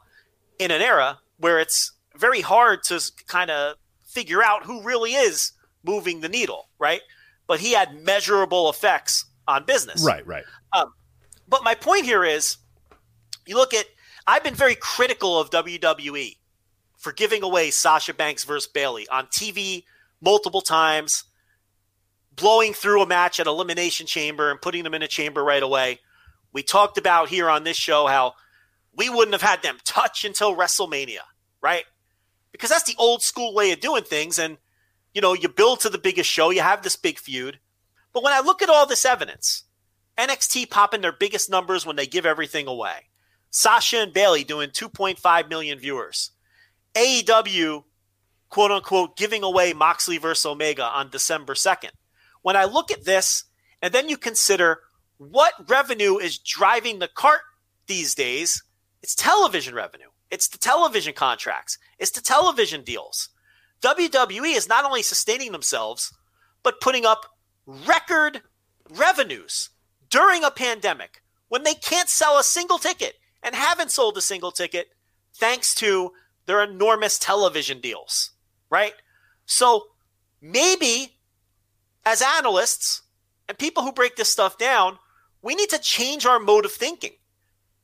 [0.59, 5.53] in an era where it's very hard to kind of figure out who really is
[5.83, 7.01] moving the needle, right?
[7.47, 10.05] But he had measurable effects on business.
[10.05, 10.45] Right, right.
[10.73, 10.93] Um,
[11.49, 12.59] but my point here is
[13.47, 13.87] you look at,
[14.27, 16.37] I've been very critical of WWE
[16.97, 19.85] for giving away Sasha Banks versus Bayley on TV
[20.21, 21.25] multiple times,
[22.35, 25.99] blowing through a match at Elimination Chamber and putting them in a chamber right away.
[26.53, 28.35] We talked about here on this show how
[28.95, 31.23] we wouldn't have had them touch until WrestleMania,
[31.61, 31.85] right?
[32.53, 34.39] Because that's the old school way of doing things.
[34.39, 34.59] And,
[35.15, 37.59] you know, you build to the biggest show, you have this big feud.
[38.13, 39.65] But when I look at all this evidence,
[40.23, 43.09] NXT popping their biggest numbers when they give everything away,
[43.51, 46.31] Sasha and Bailey doing 2.5 million viewers,
[46.95, 47.83] AEW,
[48.49, 51.91] quote unquote, giving away Moxley versus Omega on December 2nd.
[52.43, 53.45] When I look at this,
[53.81, 54.81] and then you consider
[55.19, 57.41] what revenue is driving the cart
[57.89, 58.63] these days,
[59.03, 60.09] it's television revenue.
[60.31, 61.79] It's the television contracts.
[61.99, 63.29] It's the television deals.
[63.83, 66.17] WWE is not only sustaining themselves,
[66.63, 67.27] but putting up
[67.67, 68.43] record
[68.89, 69.71] revenues
[70.13, 74.53] during a pandemic when they can't sell a single ticket and haven't sold a single
[74.53, 74.89] ticket
[75.35, 76.13] thanks to
[76.47, 78.33] their enormous television deals,
[78.71, 78.93] right?
[79.47, 79.87] So
[80.41, 81.17] maybe
[82.05, 83.03] as analysts
[83.49, 84.99] and people who break this stuff down,
[85.41, 87.13] we need to change our mode of thinking.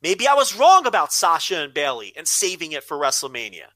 [0.03, 3.69] Maybe I was wrong about Sasha and Bayley and saving it for WrestleMania.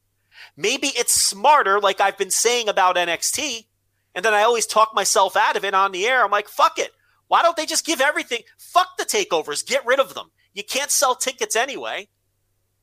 [0.56, 3.64] Maybe it's smarter, like I've been saying about NXT,
[4.14, 6.22] and then I always talk myself out of it on the air.
[6.22, 6.92] I'm like, fuck it.
[7.32, 8.42] Why don't they just give everything?
[8.58, 9.66] Fuck the takeovers.
[9.66, 10.32] Get rid of them.
[10.52, 12.08] You can't sell tickets anyway.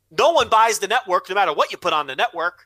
[0.09, 2.65] No one buys the network no matter what you put on the network.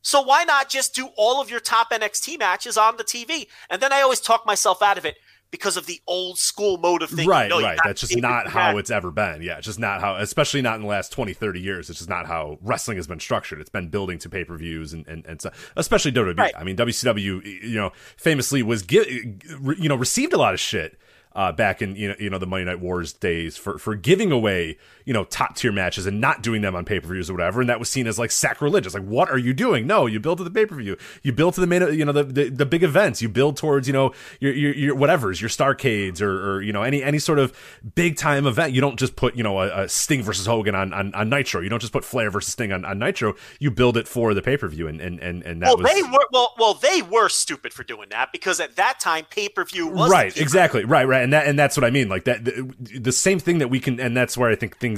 [0.00, 3.48] So why not just do all of your top NXT matches on the TV?
[3.68, 5.16] And then I always talk myself out of it
[5.52, 7.28] because of the old school mode of thinking.
[7.28, 7.78] Right, no, right.
[7.84, 9.42] That's just not how it's ever been.
[9.42, 11.90] Yeah, it's just not how, especially not in the last 20, 30 years.
[11.90, 13.60] It's just not how wrestling has been structured.
[13.60, 16.38] It's been building to pay per views and, and, and so, especially WWE.
[16.38, 16.54] Right.
[16.56, 20.98] I mean, WCW, you know, famously was, you know, received a lot of shit
[21.34, 24.30] uh, back in you know you know the Monday Night Wars days for for giving
[24.30, 27.34] away you know top tier matches and not doing them on pay per views or
[27.34, 28.94] whatever, and that was seen as like sacrilegious.
[28.94, 29.86] Like, what are you doing?
[29.86, 30.96] No, you build to the pay per view.
[31.22, 33.22] You build to the main you know the, the, the big events.
[33.22, 36.82] You build towards you know your your, your whatever's your Starcades or, or you know
[36.82, 37.52] any any sort of
[37.94, 38.72] big time event.
[38.72, 41.60] You don't just put you know a, a Sting versus Hogan on, on, on Nitro.
[41.60, 43.34] You don't just put Flair versus Sting on, on Nitro.
[43.58, 45.92] You build it for the pay per view, and and and and that well, was
[45.92, 49.48] they were well well they were stupid for doing that because at that time pay
[49.48, 52.24] per view was right exactly right right and that and that's what I mean like
[52.24, 54.91] that the, the, same thing that we can and that's where I think things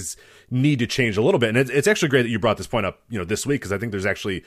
[0.51, 2.67] need to change a little bit and it's, it's actually great that you brought this
[2.67, 4.45] point up you know this week because I think there's actually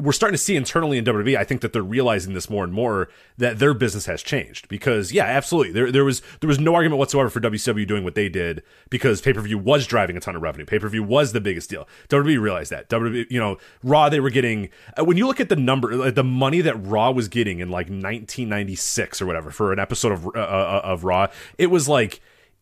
[0.00, 2.72] we're starting to see internally in WWE, I think that they're realizing this more and
[2.72, 4.68] more that their business has changed.
[4.68, 8.14] Because yeah, absolutely, there there was there was no argument whatsoever for WCW doing what
[8.14, 10.64] they did because pay per view was driving a ton of revenue.
[10.64, 11.88] Pay per view was the biggest deal.
[12.08, 12.88] WWE realized that.
[12.88, 16.14] WWE, you know, Raw they were getting uh, when you look at the number, like
[16.14, 20.26] the money that Raw was getting in like 1996 or whatever for an episode of
[20.26, 21.26] uh, uh of Raw,
[21.58, 22.20] it was like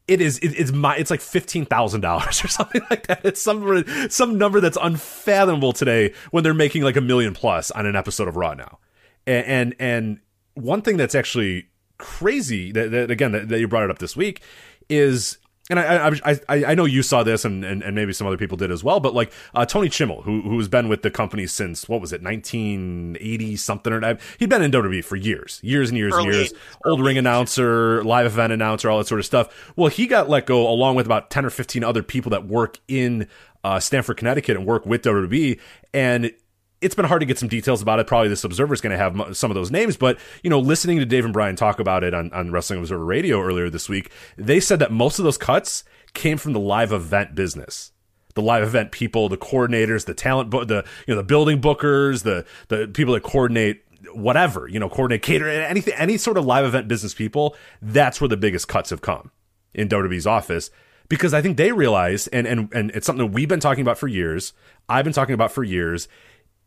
[0.09, 3.25] it is it, it's my it's like fifteen thousand dollars or something like that.
[3.25, 7.87] It's some some number that's unfathomable today when they're making like a million plus on
[7.87, 8.79] an episode of Raw now.
[9.27, 10.21] And and, and
[10.55, 14.16] one thing that's actually crazy that, that again that, that you brought it up this
[14.16, 14.42] week
[14.88, 18.26] is and I, I I I know you saw this, and, and, and maybe some
[18.26, 19.00] other people did as well.
[19.00, 22.22] But like uh, Tony Chimel, who who's been with the company since what was it,
[22.22, 24.18] nineteen eighty something or?
[24.38, 26.55] He'd been in WWE for years, years and years Early and years.
[26.85, 29.72] Old ring announcer, live event announcer, all that sort of stuff.
[29.76, 32.79] Well, he got let go along with about ten or fifteen other people that work
[32.87, 33.26] in
[33.64, 35.59] uh, Stamford, Connecticut, and work with WWE.
[35.92, 36.33] And
[36.81, 38.07] it's been hard to get some details about it.
[38.07, 40.99] Probably this Observer is going to have some of those names, but you know, listening
[40.99, 44.11] to Dave and Brian talk about it on, on Wrestling Observer Radio earlier this week,
[44.37, 45.85] they said that most of those cuts
[46.15, 47.93] came from the live event business.
[48.35, 52.45] The live event people, the coordinators, the talent, the you know, the building bookers, the
[52.69, 56.87] the people that coordinate whatever, you know, coordinate cater, anything, any sort of live event
[56.87, 57.57] business people.
[57.81, 59.31] That's where the biggest cuts have come
[59.73, 60.71] in WWE's office
[61.09, 63.99] because I think they realize, and and and it's something that we've been talking about
[63.99, 64.53] for years.
[64.89, 66.09] I've been talking about for years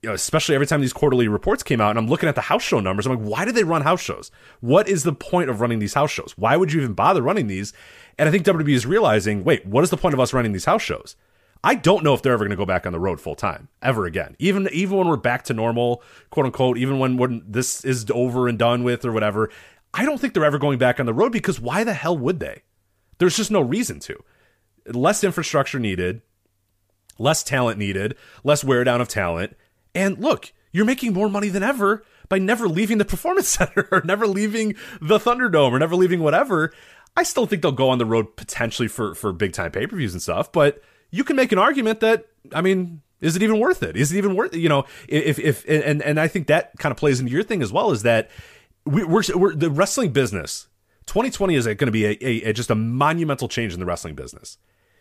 [0.01, 2.41] you know, especially every time these quarterly reports came out and I'm looking at the
[2.41, 4.31] house show numbers, I'm like, why do they run house shows?
[4.61, 6.33] What is the point of running these house shows?
[6.37, 7.73] Why would you even bother running these?
[8.17, 10.65] And I think WWE is realizing, wait, what is the point of us running these
[10.65, 11.15] house shows?
[11.63, 13.67] I don't know if they're ever going to go back on the road full time
[13.81, 14.35] ever again.
[14.39, 18.47] Even even when we're back to normal, quote unquote, even when when this is over
[18.47, 19.49] and done with or whatever,
[19.93, 22.39] I don't think they're ever going back on the road because why the hell would
[22.39, 22.63] they?
[23.17, 24.23] There's just no reason to.
[24.87, 26.21] Less infrastructure needed,
[27.17, 29.57] less talent needed, less wear down of talent,
[29.99, 34.01] and look, you're making more money than ever by never leaving the performance center or
[34.05, 36.71] never leaving the Thunderdome or never leaving whatever.
[37.17, 39.97] I still think they'll go on the road potentially for for big time pay per
[39.97, 40.81] views and stuff, but
[41.11, 43.97] you can make an argument that I mean, is it even worth it?
[43.97, 44.59] Is it even worth it?
[44.59, 47.61] You know, if if and and I think that kind of plays into your thing
[47.61, 48.29] as well is that
[48.85, 50.67] we, we're, we're the wrestling business.
[51.07, 54.13] 2020 is going to be a, a, a just a monumental change in the wrestling
[54.13, 54.59] business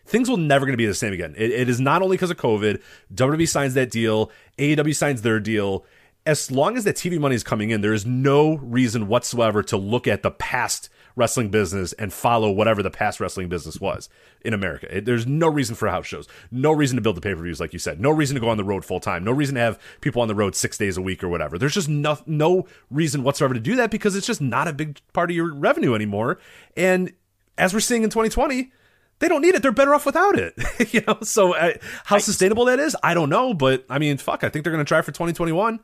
[0.09, 1.35] things will never going to be the same again.
[1.37, 2.81] It, it is not only because of COVID.
[3.13, 5.85] WWE signs that deal, AEW signs their deal.
[6.25, 9.77] As long as that TV money is coming in, there is no reason whatsoever to
[9.77, 14.09] look at the past wrestling business and follow whatever the past wrestling business was
[14.41, 14.97] in America.
[14.97, 17.59] It, there's no reason for house shows, no reason to build the pay per views,
[17.59, 19.61] like you said, no reason to go on the road full time, no reason to
[19.61, 21.57] have people on the road six days a week or whatever.
[21.57, 24.99] There's just no, no reason whatsoever to do that because it's just not a big
[25.13, 26.39] part of your revenue anymore.
[26.77, 27.13] And
[27.57, 28.71] as we're seeing in 2020,
[29.19, 29.61] they don't need it.
[29.61, 30.53] They're better off without it.
[30.93, 31.73] you know, so uh,
[32.05, 33.53] how sustainable that is, I don't know.
[33.53, 35.79] But I mean, fuck, I think they're going to try for 2021.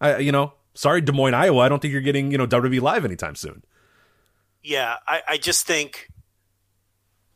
[0.00, 1.60] I, you know, sorry, Des Moines, Iowa.
[1.60, 3.64] I don't think you're getting you know WWE live anytime soon.
[4.62, 6.08] Yeah, I, I just think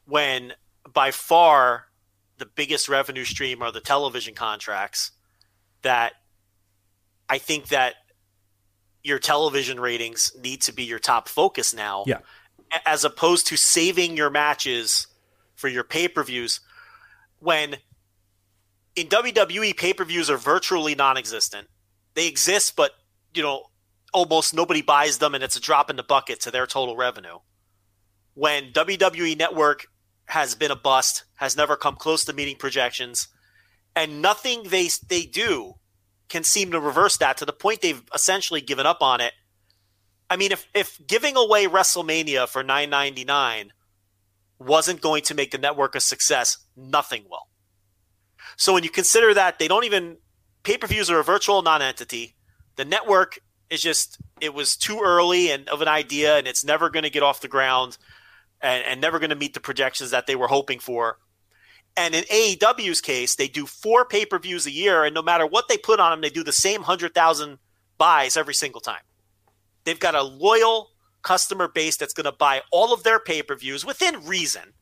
[0.06, 0.52] when
[0.92, 1.86] by far
[2.38, 5.12] the biggest revenue stream are the television contracts,
[5.82, 6.14] that
[7.28, 7.94] I think that
[9.02, 12.04] your television ratings need to be your top focus now.
[12.06, 12.18] Yeah.
[12.86, 15.06] As opposed to saving your matches
[15.60, 16.60] for your pay per views
[17.38, 17.76] when
[18.96, 21.68] in WWE pay per views are virtually non existent.
[22.14, 22.92] They exist, but
[23.34, 23.64] you know,
[24.12, 27.38] almost nobody buys them and it's a drop in the bucket to their total revenue.
[28.34, 29.86] When WWE Network
[30.26, 33.28] has been a bust, has never come close to meeting projections,
[33.94, 35.74] and nothing they they do
[36.28, 39.34] can seem to reverse that to the point they've essentially given up on it.
[40.30, 43.72] I mean, if if giving away WrestleMania for nine ninety nine
[44.60, 47.48] wasn't going to make the network a success, nothing will.
[48.56, 50.18] So when you consider that they don't even
[50.62, 52.36] pay per views are a virtual non entity,
[52.76, 56.90] the network is just it was too early and of an idea, and it's never
[56.90, 57.96] going to get off the ground,
[58.60, 61.18] and, and never going to meet the projections that they were hoping for.
[61.96, 65.46] And in AEW's case, they do four pay per views a year, and no matter
[65.46, 67.58] what they put on them, they do the same hundred thousand
[67.98, 69.02] buys every single time.
[69.84, 70.90] They've got a loyal
[71.22, 74.72] customer base that's going to buy all of their pay per views within reason.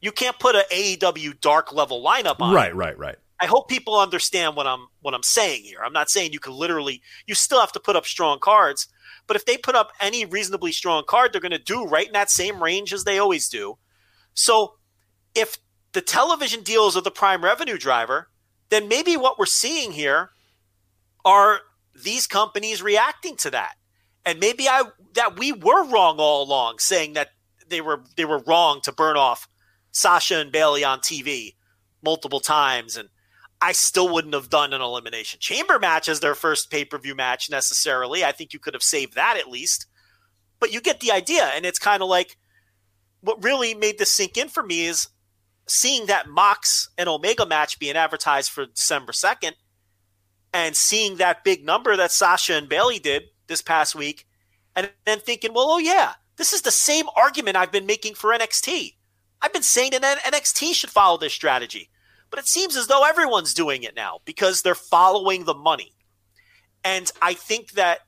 [0.00, 2.54] You can't put an AEW dark level lineup on.
[2.54, 3.16] Right, right, right.
[3.40, 5.80] I hope people understand what I'm what I'm saying here.
[5.84, 8.88] I'm not saying you can literally you still have to put up strong cards,
[9.26, 12.14] but if they put up any reasonably strong card, they're going to do right in
[12.14, 13.78] that same range as they always do.
[14.34, 14.74] So,
[15.34, 15.58] if
[15.92, 18.28] the television deals are the prime revenue driver,
[18.70, 20.30] then maybe what we're seeing here
[21.24, 21.60] are
[21.94, 23.74] these companies reacting to that.
[24.28, 24.82] And maybe I
[25.14, 27.30] that we were wrong all along saying that
[27.66, 29.48] they were they were wrong to burn off
[29.90, 31.54] Sasha and Bayley on TV
[32.02, 33.08] multiple times and
[33.62, 38.22] I still wouldn't have done an elimination chamber match as their first pay-per-view match necessarily.
[38.22, 39.86] I think you could have saved that at least.
[40.60, 42.36] But you get the idea and it's kind of like
[43.22, 45.08] what really made this sink in for me is
[45.66, 49.52] seeing that Mox and Omega match being advertised for December 2nd
[50.52, 54.26] and seeing that big number that Sasha and Bayley did this past week
[54.76, 58.30] and then thinking, well, oh yeah, this is the same argument I've been making for
[58.30, 58.94] NXT.
[59.42, 61.90] I've been saying that NXT should follow this strategy.
[62.30, 65.92] But it seems as though everyone's doing it now because they're following the money.
[66.84, 68.00] And I think that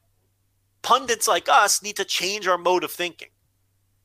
[0.83, 3.29] pundits like us need to change our mode of thinking.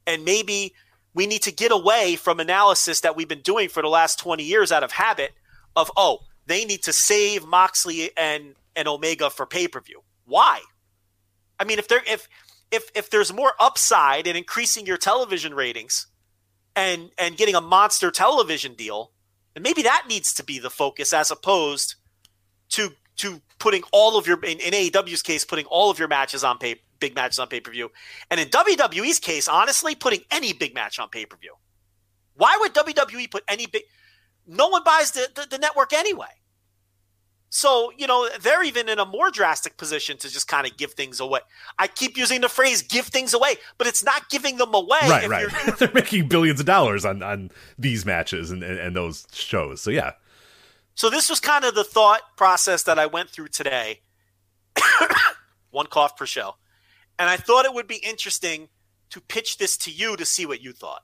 [0.07, 0.73] And maybe
[1.13, 4.43] we need to get away from analysis that we've been doing for the last 20
[4.43, 5.31] years out of habit
[5.75, 10.01] of, oh, they need to save Moxley and, and Omega for pay-per-view.
[10.25, 10.61] Why?
[11.59, 12.27] I mean, if there if
[12.71, 16.07] if if there's more upside in increasing your television ratings
[16.75, 19.11] and and getting a monster television deal,
[19.55, 21.95] and maybe that needs to be the focus as opposed
[22.69, 26.43] to to putting all of your in, in AEW's case putting all of your matches
[26.43, 27.91] on pay big matches on pay per view,
[28.29, 31.55] and in WWE's case, honestly, putting any big match on pay per view.
[32.35, 33.83] Why would WWE put any big?
[34.47, 36.27] No one buys the, the, the network anyway.
[37.49, 40.93] So, you know, they're even in a more drastic position to just kind of give
[40.93, 41.39] things away.
[41.79, 44.99] I keep using the phrase give things away, but it's not giving them away.
[45.03, 45.47] Right, right.
[45.79, 49.81] they're making billions of dollars on, on these matches and, and, and those shows.
[49.81, 50.13] So, yeah.
[50.95, 54.01] So, this was kind of the thought process that I went through today.
[55.71, 56.55] One cough per show.
[57.17, 58.69] And I thought it would be interesting
[59.11, 61.03] to pitch this to you to see what you thought.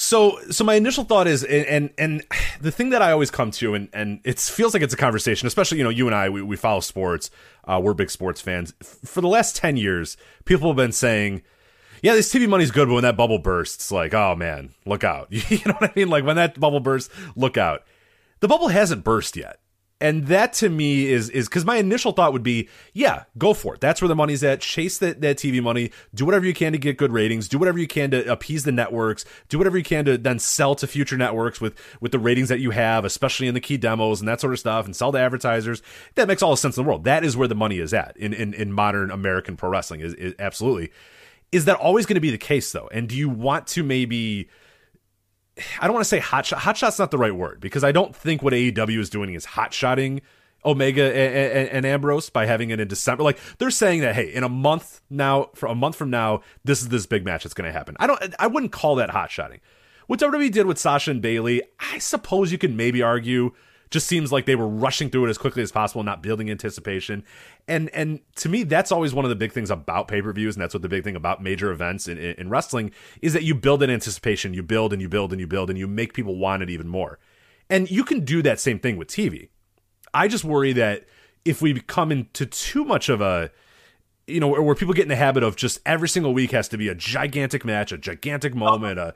[0.00, 2.24] So, so my initial thought is, and and,
[2.60, 5.48] the thing that I always come to, and and it feels like it's a conversation,
[5.48, 7.32] especially you know you and I, we, we follow sports,
[7.64, 8.74] uh, we're big sports fans.
[8.80, 11.42] For the last ten years, people have been saying,
[12.00, 15.26] yeah, this TV money's good, but when that bubble bursts, like, oh man, look out.
[15.30, 16.10] you know what I mean?
[16.10, 17.82] Like when that bubble bursts, look out.
[18.38, 19.58] The bubble hasn't burst yet
[20.00, 23.74] and that to me is is because my initial thought would be yeah go for
[23.74, 23.80] it.
[23.80, 24.60] That's where the money's at.
[24.60, 25.90] Chase that, that tv money.
[26.14, 27.48] Do whatever you can to get good ratings.
[27.48, 29.24] Do whatever you can to appease the networks.
[29.48, 32.60] Do whatever you can to then sell to future networks with with the ratings that
[32.60, 35.18] you have especially in the key demos and that sort of stuff and sell to
[35.18, 35.82] advertisers.
[36.14, 37.04] That makes all the sense in the world.
[37.04, 40.14] That is where the money is at in in, in modern american pro wrestling is,
[40.14, 40.92] is absolutely.
[41.50, 42.88] Is that always going to be the case though?
[42.92, 44.48] And do you want to maybe
[45.80, 46.60] I don't want to say hot shot.
[46.60, 49.44] Hot shot's not the right word because I don't think what AEW is doing is
[49.44, 50.20] hot shotting
[50.64, 53.22] Omega and, and, and, Ambrose by having it in December.
[53.22, 56.82] Like they're saying that, hey, in a month now, for a month from now, this
[56.82, 57.96] is this big match that's going to happen.
[58.00, 59.60] I don't, I wouldn't call that hot shotting.
[60.08, 63.52] What WWE did with Sasha and Bayley, I suppose you could maybe argue
[63.90, 67.24] just seems like they were rushing through it as quickly as possible, not building anticipation.
[67.66, 70.56] And and to me, that's always one of the big things about pay per views,
[70.56, 72.90] and that's what the big thing about major events in, in, in wrestling
[73.22, 75.78] is that you build an anticipation, you build and you build and you build, and
[75.78, 77.18] you make people want it even more.
[77.70, 79.48] And you can do that same thing with TV.
[80.14, 81.04] I just worry that
[81.44, 83.50] if we come into too much of a
[84.26, 86.76] you know, where people get in the habit of just every single week has to
[86.76, 88.98] be a gigantic match, a gigantic moment.
[88.98, 89.14] A...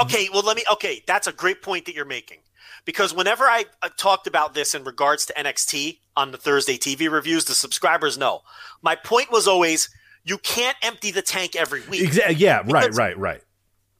[0.00, 0.64] Okay, well, let me.
[0.72, 2.38] Okay, that's a great point that you're making
[2.84, 7.10] because whenever I uh, talked about this in regards to NXT on the Thursday TV
[7.10, 8.42] reviews, the subscribers know.
[8.82, 9.88] My point was always
[10.24, 12.02] you can't empty the tank every week.
[12.02, 12.36] Exactly.
[12.36, 12.62] Yeah.
[12.62, 13.16] Because, right.
[13.16, 13.18] Right.
[13.18, 13.40] Right.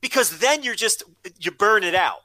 [0.01, 1.03] Because then you're just
[1.41, 2.21] you burn it out.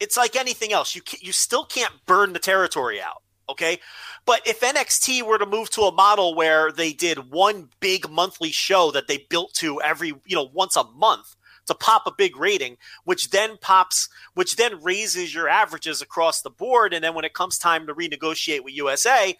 [0.00, 0.94] It's like anything else.
[0.94, 3.22] You you still can't burn the territory out.
[3.48, 3.78] Okay.
[4.24, 8.50] But if NXT were to move to a model where they did one big monthly
[8.50, 11.34] show that they built to every, you know, once a month,
[11.66, 16.50] to pop a big rating, which then pops, which then raises your averages across the
[16.50, 16.92] board.
[16.92, 19.36] And then when it comes time to renegotiate with USA,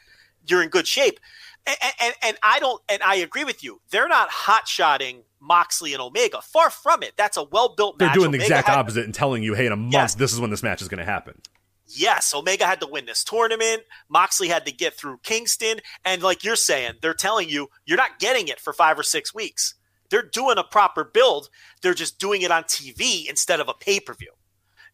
[0.46, 1.20] you're in good shape.
[1.66, 3.80] And, and, and I don't, and I agree with you.
[3.90, 6.40] They're not hot shotting Moxley and Omega.
[6.40, 7.12] Far from it.
[7.16, 8.08] That's a well built match.
[8.08, 10.14] They're doing the exact had, opposite and telling you, hey, in a month, yes.
[10.14, 11.40] this is when this match is going to happen.
[11.86, 13.82] Yes, Omega had to win this tournament.
[14.08, 15.80] Moxley had to get through Kingston.
[16.04, 19.34] And like you're saying, they're telling you, you're not getting it for five or six
[19.34, 19.74] weeks.
[20.12, 21.48] They're doing a proper build.
[21.80, 24.32] They're just doing it on TV instead of a pay per view.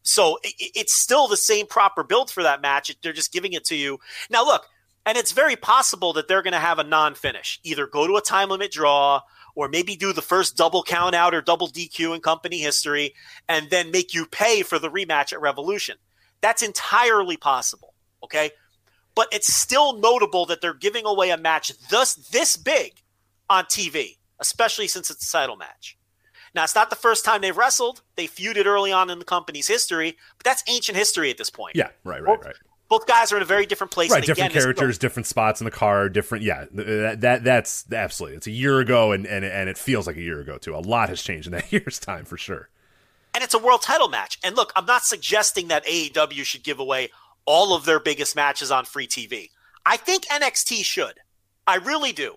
[0.03, 2.97] So it, it's still the same proper build for that match.
[3.03, 3.99] They're just giving it to you.
[4.31, 4.67] Now, look,
[5.05, 8.17] and it's very possible that they're going to have a non finish, either go to
[8.17, 9.23] a time limit draw
[9.57, 13.13] or maybe do the first double count out or double DQ in company history
[13.49, 15.97] and then make you pay for the rematch at Revolution.
[16.43, 17.93] That's entirely possible.
[18.23, 18.53] Okay.
[19.17, 23.03] But it's still notable that they're giving away a match thus this big
[23.51, 25.99] on TV especially since it's a title match.
[26.55, 28.03] Now, it's not the first time they've wrestled.
[28.17, 31.77] They feuded early on in the company's history, but that's ancient history at this point.
[31.77, 32.57] Yeah, right, right, both, right.
[32.89, 34.11] Both guys are in a very different place.
[34.11, 36.43] Right, different again, characters, different spots in the car, different.
[36.45, 38.39] Yeah, that, that that's absolutely.
[38.39, 40.75] It's a year ago, and, and and it feels like a year ago too.
[40.75, 42.71] A lot has changed in that year's time for sure.
[43.35, 44.39] And it's a world title match.
[44.43, 47.11] And look, I'm not suggesting that AEW should give away
[47.45, 49.51] all of their biggest matches on free TV.
[49.85, 51.21] I think NXT should.
[51.67, 52.37] I really do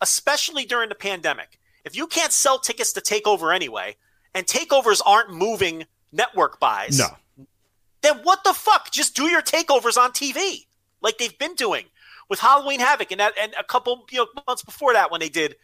[0.00, 1.58] especially during the pandemic.
[1.84, 3.96] If you can't sell tickets to Takeover anyway,
[4.34, 7.46] and takeovers aren't moving network buys, no.
[8.02, 8.90] then what the fuck?
[8.90, 10.66] Just do your takeovers on TV
[11.00, 11.86] like they've been doing
[12.28, 15.28] with Halloween Havoc and that, and a couple you know months before that when they
[15.28, 15.56] did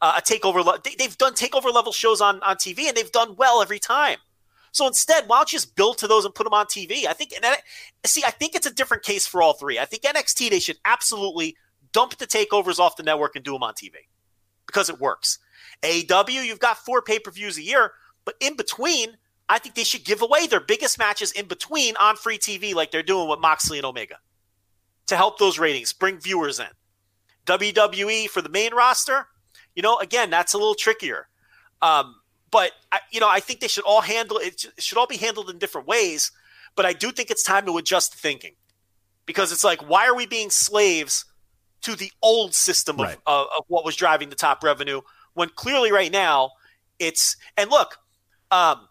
[0.00, 0.82] uh, a takeover.
[0.82, 4.18] They, have done takeover level shows on on TV and they've done well every time.
[4.72, 7.06] So instead, why don't you just build to those and put them on TV?
[7.06, 7.60] I think, and that,
[8.06, 9.78] see, I think it's a different case for all three.
[9.78, 11.56] I think NXT they should absolutely
[11.92, 13.92] dump the takeovers off the network and do them on TV
[14.66, 15.38] because it works.
[15.82, 17.92] AEW, you've got four pay per views a year,
[18.24, 19.16] but in between,
[19.48, 22.90] I think they should give away their biggest matches in between on free TV, like
[22.90, 24.18] they're doing with Moxley and Omega,
[25.06, 26.66] to help those ratings, bring viewers in.
[27.46, 29.26] WWE for the main roster,
[29.74, 31.28] you know, again, that's a little trickier.
[31.80, 32.14] Um,
[32.50, 34.64] but I, you know, I think they should all handle it.
[34.76, 36.30] It should all be handled in different ways.
[36.76, 38.54] But I do think it's time to adjust the thinking
[39.26, 41.24] because it's like, why are we being slaves
[41.82, 43.18] to the old system of, right.
[43.26, 45.00] of, of what was driving the top revenue
[45.34, 46.50] when clearly right now
[46.98, 47.98] it's and look
[48.50, 48.88] um,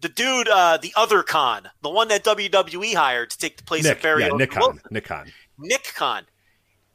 [0.00, 3.84] the dude uh, the other con the one that WWE hired to take the place
[3.84, 5.32] Nick, of Barry yeah, Nick Khan, Nick Khan.
[5.58, 6.24] Nick Khan.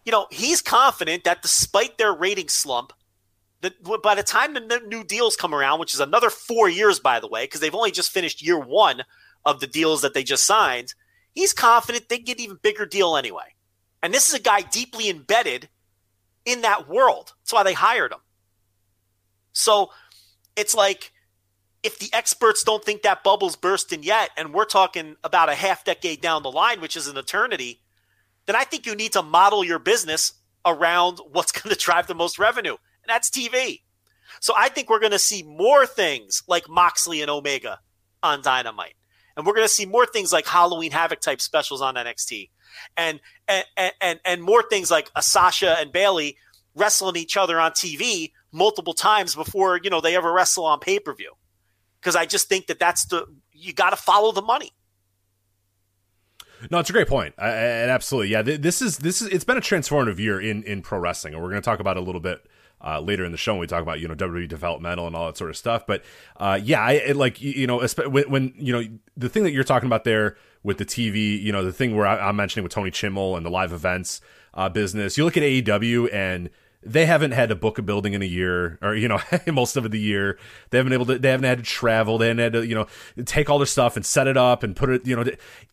[0.05, 2.93] You know he's confident that despite their rating slump
[3.61, 7.19] that by the time the new deals come around which is another four years by
[7.19, 9.03] the way because they've only just finished year one
[9.45, 10.93] of the deals that they just signed
[11.33, 13.50] he's confident they get even bigger deal anyway
[14.01, 15.69] and this is a guy deeply embedded
[16.45, 17.33] in that world.
[17.39, 18.19] That's why they hired him.
[19.53, 19.91] So
[20.55, 21.11] it's like
[21.83, 25.83] if the experts don't think that bubble's bursting yet, and we're talking about a half
[25.83, 27.81] decade down the line, which is an eternity,
[28.45, 30.33] then I think you need to model your business
[30.65, 33.81] around what's going to drive the most revenue, and that's TV.
[34.39, 37.79] So I think we're going to see more things like Moxley and Omega
[38.23, 38.95] on Dynamite.
[39.35, 42.49] And we're going to see more things like Halloween Havoc type specials on NXT
[42.97, 46.37] and and and and more things like Sasha and Bayley
[46.75, 50.99] wrestling each other on TV multiple times before you know they ever wrestle on pay
[50.99, 51.33] per view.
[51.99, 54.71] Because I just think that that's the you got to follow the money.
[56.69, 57.33] No, it's a great point.
[57.39, 58.43] I, absolutely, yeah.
[58.43, 61.49] This is this is it's been a transformative year in in pro wrestling, and we're
[61.49, 62.45] going to talk about it a little bit
[62.83, 65.27] uh, later in the show when we talk about you know WWE developmental and all
[65.27, 65.85] that sort of stuff.
[65.85, 66.03] But
[66.37, 68.83] uh, yeah, I it, like you know when, when you know
[69.17, 72.07] the thing that you're talking about there with the TV, you know the thing where
[72.07, 74.21] I, am mentioning with Tony Chimel and the live events
[74.53, 75.17] uh, business.
[75.17, 76.49] You look at AEW and
[76.83, 79.89] they haven't had to book a building in a year or you know most of
[79.91, 80.37] the year
[80.69, 82.87] they haven't able to they haven't had to travel they haven't had to you know
[83.25, 85.23] take all their stuff and set it up and put it you know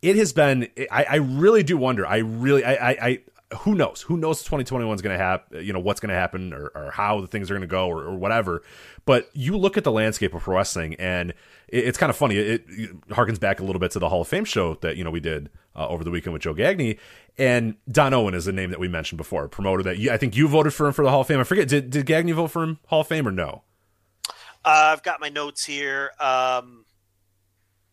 [0.01, 3.19] it has been i, I really do wonder i really i i,
[3.57, 4.01] who knows?
[4.03, 5.65] Who knows 2021 is going to happen?
[5.65, 7.87] You know what's going to happen or, or, how the things are going to go
[7.87, 8.61] or, or, whatever.
[9.05, 11.31] But you look at the landscape of pro wrestling, and
[11.67, 12.37] it, it's kind of funny.
[12.37, 15.03] It, it, harkens back a little bit to the Hall of Fame show that you
[15.03, 16.97] know we did uh, over the weekend with Joe Gagne,
[17.37, 20.35] and Don Owen is a name that we mentioned before, promoter that you, I think
[20.35, 21.39] you voted for him for the Hall of Fame.
[21.39, 23.63] I forget did did Gagne vote for him Hall of Fame or no?
[24.63, 26.11] Uh, I've got my notes here.
[26.19, 26.85] Um,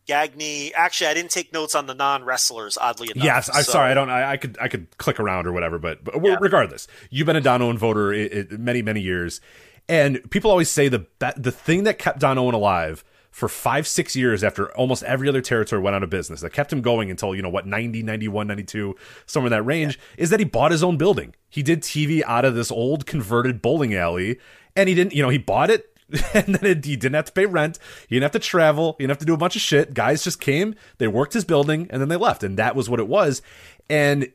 [0.07, 0.73] Gagne.
[0.73, 2.77] Actually, I didn't take notes on the non wrestlers.
[2.77, 3.23] Oddly enough.
[3.23, 3.73] Yes, I'm so.
[3.73, 3.91] sorry.
[3.91, 4.09] I don't.
[4.09, 4.57] I, I, could.
[4.59, 5.77] I could click around or whatever.
[5.77, 6.37] But, but yeah.
[6.39, 9.41] regardless, you've been a Don Owen voter it, it, many many years,
[9.87, 11.05] and people always say the
[11.35, 13.03] the thing that kept Don Owen alive
[13.37, 16.73] for five six years after almost every other territory went out of business that kept
[16.73, 18.95] him going until you know what 90 91 92
[19.27, 20.23] somewhere in that range yeah.
[20.23, 23.61] is that he bought his own building he did tv out of this old converted
[23.61, 24.39] bowling alley
[24.75, 25.95] and he didn't you know he bought it
[26.33, 27.79] and then it, he didn't have to pay rent.
[28.07, 28.95] He didn't have to travel.
[28.97, 29.93] He didn't have to do a bunch of shit.
[29.93, 32.43] Guys just came, they worked his building, and then they left.
[32.43, 33.41] And that was what it was.
[33.89, 34.31] And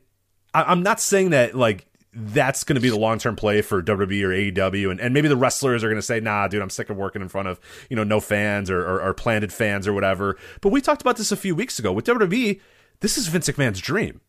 [0.53, 3.81] I, I'm not saying that like that's going to be the long term play for
[3.81, 6.69] WWE or AEW, and, and maybe the wrestlers are going to say, "Nah, dude, I'm
[6.69, 7.59] sick of working in front of
[7.89, 11.17] you know no fans or, or, or planted fans or whatever." But we talked about
[11.17, 12.61] this a few weeks ago with WWE.
[12.99, 14.21] This is Vince McMahon's dream.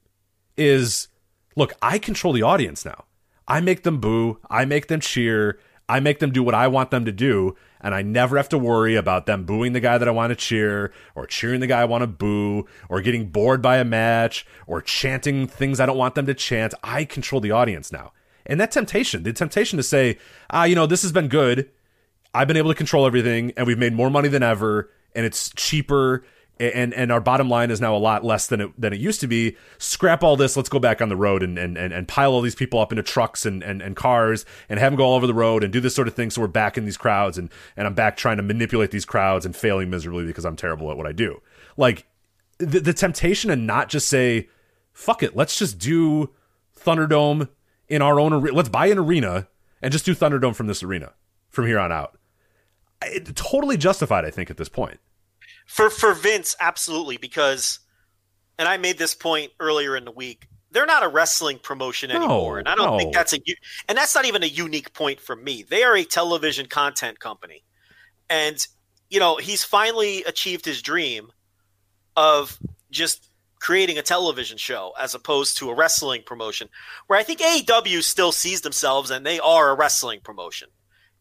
[0.57, 1.09] Is
[1.57, 3.05] look, I control the audience now.
[3.47, 4.39] I make them boo.
[4.49, 5.59] I make them cheer.
[5.89, 8.59] I make them do what I want them to do, and I never have to
[8.59, 11.82] worry about them booing the guy that I want to cheer, or cheering the guy
[11.82, 15.99] I want to boo, or getting bored by a match, or chanting things I don't
[15.99, 16.72] want them to chant.
[16.82, 18.12] I control the audience now.
[18.47, 20.18] And that temptation, the temptation to say,
[20.51, 21.70] ah, you know, this has been good.
[22.32, 25.51] I've been able to control everything, and we've made more money than ever, and it's
[25.55, 26.24] cheaper,
[26.61, 29.21] and and our bottom line is now a lot less than it than it used
[29.21, 29.57] to be.
[29.79, 30.57] Scrap all this.
[30.57, 32.93] Let's go back on the road and and and, and pile all these people up
[32.93, 35.73] into trucks and, and and cars and have them go all over the road and
[35.73, 36.31] do this sort of thing.
[36.31, 39.45] So we're back in these crowds and and I'm back trying to manipulate these crowds
[39.45, 41.41] and failing miserably because I'm terrible at what I do.
[41.77, 42.07] Like
[42.59, 44.49] the, the temptation to not just say,
[44.93, 46.31] "Fuck it, let's just do
[46.79, 47.49] Thunderdome
[47.89, 48.33] in our own.
[48.33, 48.57] arena.
[48.57, 49.49] Let's buy an arena
[49.83, 51.15] and just do Thunderdome from this arena
[51.49, 52.17] from here on out."
[53.03, 54.99] It, totally justified, I think, at this point.
[55.65, 57.81] For for Vince, absolutely, because
[58.59, 60.47] and I made this point earlier in the week.
[60.71, 62.99] They're not a wrestling promotion anymore, no, and I don't no.
[62.99, 63.39] think that's a
[63.89, 65.62] and that's not even a unique point for me.
[65.62, 67.62] They are a television content company,
[68.29, 68.59] and
[69.09, 71.31] you know he's finally achieved his dream
[72.17, 72.59] of
[72.91, 73.29] just
[73.61, 76.69] creating a television show as opposed to a wrestling promotion.
[77.07, 80.69] Where I think AEW still sees themselves and they are a wrestling promotion,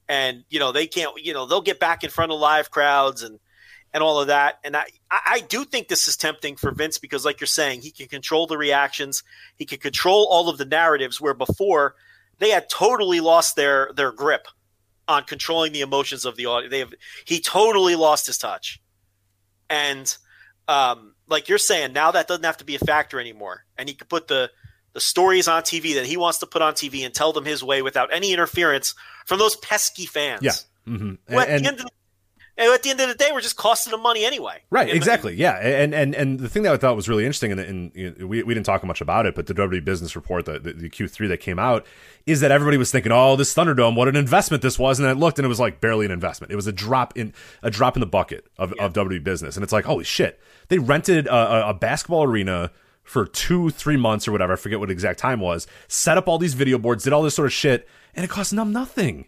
[0.10, 3.22] and you know they can't, you know they'll get back in front of live crowds
[3.22, 3.40] and
[3.94, 4.60] and all of that.
[4.64, 7.92] And I, I do think this is tempting for Vince because, like you're saying, he
[7.92, 9.24] can control the reactions,
[9.56, 11.22] he can control all of the narratives.
[11.22, 11.96] Where before
[12.40, 14.48] they had totally lost their their grip
[15.08, 16.72] on controlling the emotions of the audience.
[16.72, 16.94] They have
[17.26, 18.82] he totally lost his touch,
[19.70, 20.16] and
[20.68, 23.96] um, like you're saying, now that doesn't have to be a factor anymore, and he
[23.96, 24.50] can put the
[24.94, 27.64] the stories on TV that he wants to put on TV and tell them his
[27.64, 28.94] way without any interference
[29.26, 30.42] from those pesky fans.
[30.44, 30.52] Yeah.
[30.88, 31.34] Mm-hmm.
[31.34, 31.86] And, and,
[32.56, 34.62] and at the end of the day, we're just costing them money anyway.
[34.70, 35.36] Right, exactly.
[35.36, 38.16] Yeah, and and and the thing that I thought was really interesting, and, and you
[38.18, 40.74] know, we we didn't talk much about it, but the WWE Business Report, the, the,
[40.74, 41.84] the Q three that came out,
[42.28, 45.14] is that everybody was thinking, oh, this Thunderdome, what an investment this was, and I
[45.14, 46.54] looked, and it was like barely an investment.
[46.54, 47.34] It was a drop in
[47.64, 48.86] a drop in the bucket of, yeah.
[48.86, 53.26] of WWE Business, and it's like, holy shit, they rented a, a basketball arena for
[53.26, 54.54] two, three months or whatever.
[54.54, 55.68] I forget what exact time was.
[55.88, 58.56] Set up all these video boards, did all this sort of shit, and it cost
[58.56, 59.28] them nothing.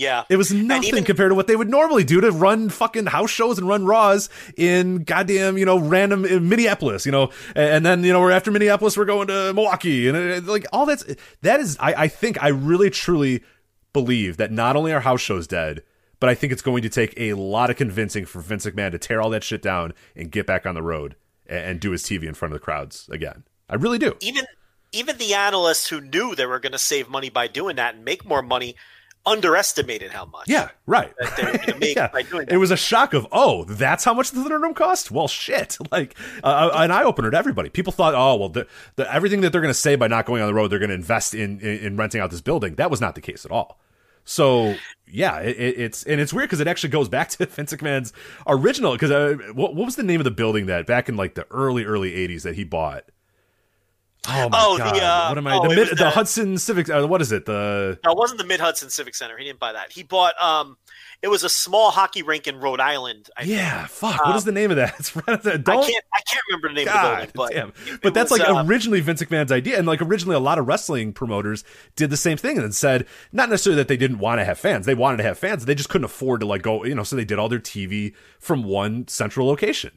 [0.00, 0.24] Yeah.
[0.30, 3.28] It was nothing even, compared to what they would normally do to run fucking house
[3.28, 8.10] shows and run Raws in goddamn, you know, random Minneapolis, you know, and then, you
[8.10, 11.04] know, we're after Minneapolis, we're going to Milwaukee and uh, like all that's,
[11.42, 13.44] that is, I, I think I really truly
[13.92, 15.82] believe that not only are house shows dead,
[16.18, 18.98] but I think it's going to take a lot of convincing for Vince McMahon to
[18.98, 21.14] tear all that shit down and get back on the road
[21.46, 23.44] and, and do his TV in front of the crowds again.
[23.68, 24.16] I really do.
[24.20, 24.46] Even,
[24.92, 28.04] even the analysts who knew they were going to save money by doing that and
[28.04, 28.76] make more money
[29.26, 30.48] underestimated how much.
[30.48, 31.12] Yeah, right.
[31.80, 32.10] yeah.
[32.48, 35.10] It was a shock of, oh, that's how much the Thunderdome cost.
[35.10, 37.68] Well, shit, like uh, an eye opener to everybody.
[37.68, 38.66] People thought, oh, well, the,
[38.96, 40.90] the everything that they're going to say by not going on the road, they're going
[40.90, 42.74] to invest in, in, in renting out this building.
[42.76, 43.78] That was not the case at all.
[44.24, 48.12] So yeah, it, it's and it's weird because it actually goes back to Vince McMahon's
[48.46, 48.92] original.
[48.92, 51.46] Because uh, what, what was the name of the building that back in like the
[51.50, 53.04] early early '80s that he bought?
[54.28, 54.96] Oh my Oh, the, god!
[55.02, 55.56] uh, what am I?
[55.56, 56.90] oh, the mid, the the- Hudson Civic.
[56.90, 57.46] Uh, what is it?
[57.46, 59.36] The No, it wasn't the Mid Hudson Civic Center.
[59.38, 59.92] He didn't buy that.
[59.92, 60.76] He bought um,
[61.22, 63.30] it was a small hockey rink in Rhode Island.
[63.36, 63.52] I think.
[63.56, 63.86] yeah.
[63.86, 64.22] Fuck.
[64.26, 64.94] what is the name of that?
[65.00, 67.68] It's right the, I can't I can't remember the name God, of the building, damn.
[67.70, 70.36] but it- But it that's was, like uh, originally Vince McMahon's idea, and like originally
[70.36, 71.64] a lot of wrestling promoters
[71.96, 74.84] did the same thing and said not necessarily that they didn't want to have fans,
[74.84, 77.16] they wanted to have fans, they just couldn't afford to like go, you know, so
[77.16, 79.92] they did all their TV from one central location.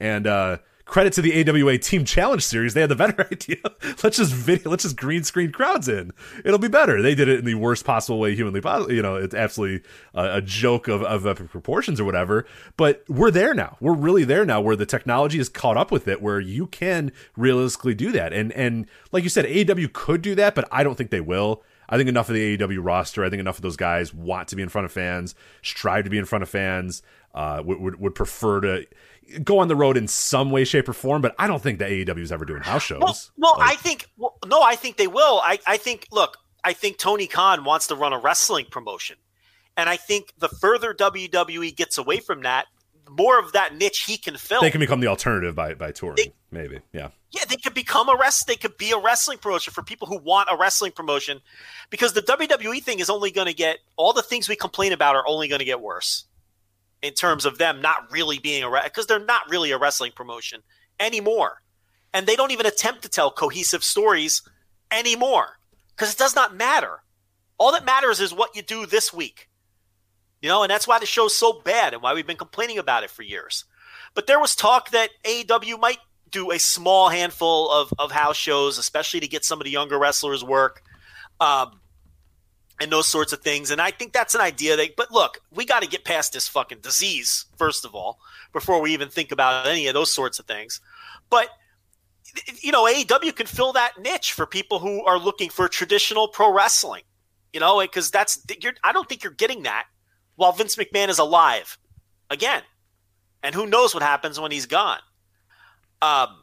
[0.00, 3.58] And uh credit to the AWA Team Challenge Series, they had the better idea.
[4.02, 6.12] let's just video, let's just green screen crowds in.
[6.44, 7.02] It'll be better.
[7.02, 8.92] They did it in the worst possible way humanly possible.
[8.92, 12.46] You know, it's absolutely a, a joke of, of epic proportions or whatever.
[12.76, 13.76] But we're there now.
[13.80, 17.12] We're really there now, where the technology is caught up with it, where you can
[17.36, 18.32] realistically do that.
[18.32, 21.62] And and like you said, AEW could do that, but I don't think they will.
[21.88, 24.56] I think enough of the AEW roster, I think enough of those guys want to
[24.56, 27.02] be in front of fans, strive to be in front of fans,
[27.34, 28.86] uh, would, would would prefer to
[29.42, 31.22] go on the road in some way, shape, or form.
[31.22, 33.00] But I don't think that AEW is ever doing house shows.
[33.00, 35.40] Well, well Like, I think well, no, I think they will.
[35.42, 39.16] I, I think look, I think Tony Khan wants to run a wrestling promotion.
[39.76, 42.66] And I think the further WWE gets away from that,
[43.10, 44.62] more of that niche he can fill.
[44.62, 46.80] they can become the alternative by by touring, They- maybe.
[46.92, 48.46] Yeah, yeah, they could become a rest.
[48.46, 51.40] They could be a wrestling promotion for people who want a wrestling promotion,
[51.90, 55.14] because the WWE thing is only going to get all the things we complain about
[55.14, 56.24] are only going to get worse
[57.06, 60.62] in terms of them not really being a because they're not really a wrestling promotion
[60.98, 61.62] anymore,
[62.12, 64.42] and they don't even attempt to tell cohesive stories
[64.90, 65.58] anymore
[65.90, 67.02] because it does not matter.
[67.58, 69.48] All that matters is what you do this week,
[70.42, 73.04] you know, and that's why the show's so bad and why we've been complaining about
[73.04, 73.64] it for years.
[74.14, 75.98] But there was talk that AEW might
[76.30, 79.98] do a small handful of, of house shows, especially to get some of the younger
[79.98, 80.82] wrestlers work,
[81.40, 81.80] um,
[82.80, 83.70] and those sorts of things.
[83.70, 84.76] And I think that's an idea.
[84.76, 88.18] That, but look, we got to get past this fucking disease first of all
[88.52, 90.80] before we even think about any of those sorts of things.
[91.30, 91.48] But
[92.60, 96.52] you know, AEW can fill that niche for people who are looking for traditional pro
[96.52, 97.02] wrestling.
[97.52, 99.86] You know, because that's you're, I don't think you're getting that
[100.34, 101.78] while Vince McMahon is alive
[102.28, 102.62] again,
[103.42, 104.98] and who knows what happens when he's gone.
[106.02, 106.42] Um,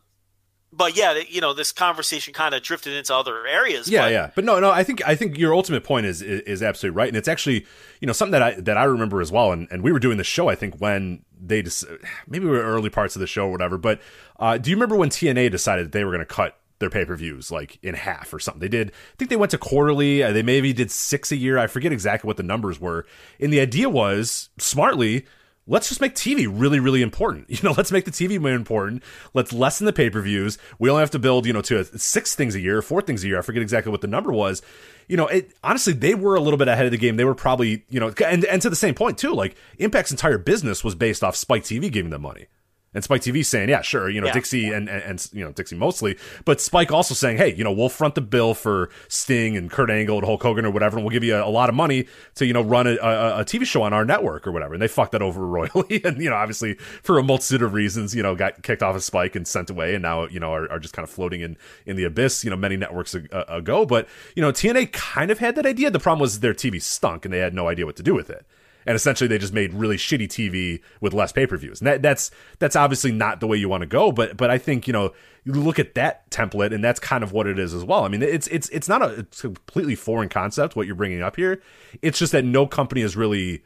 [0.75, 3.87] but yeah, you know, this conversation kind of drifted into other areas.
[3.87, 4.31] yeah, but, yeah.
[4.35, 4.71] But no, no.
[4.71, 7.65] I think I think your ultimate point is, is is absolutely right, and it's actually
[8.01, 9.51] you know something that I that I remember as well.
[9.51, 11.85] And, and we were doing the show, I think, when they just
[12.27, 13.77] maybe we were early parts of the show or whatever.
[13.77, 14.01] But
[14.39, 17.05] uh, do you remember when TNA decided that they were going to cut their pay
[17.05, 18.61] per views like in half or something?
[18.61, 18.89] They did.
[18.89, 20.23] I think they went to quarterly.
[20.23, 21.57] Uh, they maybe did six a year.
[21.59, 23.05] I forget exactly what the numbers were.
[23.39, 25.25] And the idea was smartly
[25.65, 27.49] let's just make TV really, really important.
[27.53, 29.03] You know, let's make the TV more important.
[29.33, 30.57] Let's lessen the pay per views.
[30.79, 33.27] We only have to build, you know, to six things a year, four things a
[33.27, 33.37] year.
[33.37, 34.61] I forget exactly what the number was.
[35.07, 37.15] You know, it honestly they were a little bit ahead of the game.
[37.15, 39.33] They were probably, you know, and and to the same point too.
[39.33, 42.47] Like Impact's entire business was based off Spike TV giving them money.
[42.93, 44.33] And Spike TV saying, yeah, sure, you know, Yeah.
[44.33, 47.71] Dixie and, and, and, you know, Dixie mostly, but Spike also saying, hey, you know,
[47.71, 51.05] we'll front the bill for Sting and Kurt Angle and Hulk Hogan or whatever, and
[51.05, 53.45] we'll give you a, a lot of money to, you know, run a, a, a
[53.45, 54.73] TV show on our network or whatever.
[54.73, 56.01] And they fucked that over royally.
[56.03, 59.03] And, you know, obviously for a multitude of reasons, you know, got kicked off of
[59.03, 61.57] Spike and sent away and now, you know, are, are just kind of floating in,
[61.85, 63.85] in the abyss, you know, many networks ago.
[63.85, 65.89] But, you know, TNA kind of had that idea.
[65.89, 68.29] The problem was their TV stunk and they had no idea what to do with
[68.29, 68.45] it
[68.85, 71.79] and essentially they just made really shitty TV with less pay per views.
[71.81, 74.11] And that, that's that's obviously not the way you want to go.
[74.11, 75.13] But but I think you know
[75.45, 78.05] you look at that template, and that's kind of what it is as well.
[78.05, 81.21] I mean, it's it's it's not a it's a completely foreign concept what you're bringing
[81.21, 81.61] up here.
[82.01, 83.63] It's just that no company has really,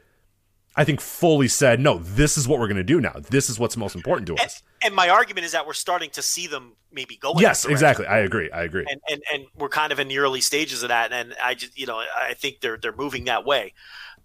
[0.76, 1.98] I think, fully said no.
[1.98, 3.14] This is what we're going to do now.
[3.30, 4.62] This is what's most important to us.
[4.82, 7.32] and my argument is that we're starting to see them maybe go.
[7.32, 8.06] in Yes, exactly.
[8.06, 8.50] I agree.
[8.50, 8.86] I agree.
[8.90, 11.78] and, and and we're kind of in the early stages of that and i just
[11.78, 13.74] you know i think they're they're moving that way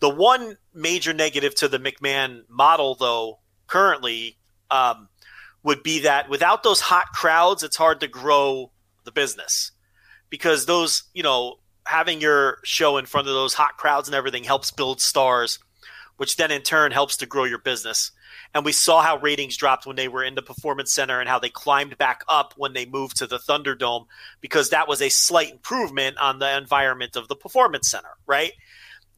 [0.04, 4.38] the one major negative to the mcmahon model though currently
[4.70, 5.08] um,
[5.64, 8.70] would be that without those hot crowds it's hard to grow
[9.06, 9.72] the business.
[10.30, 14.44] Because those you know having your show in front of those hot crowds and everything
[14.44, 15.58] helps build stars
[16.18, 18.12] which then in turn helps to grow your business.
[18.54, 21.40] And we saw how ratings dropped when they were in the performance center and how
[21.40, 24.06] they climbed back up when they moved to the thunderdome
[24.40, 28.52] because that was a slight improvement on the environment of the performance center right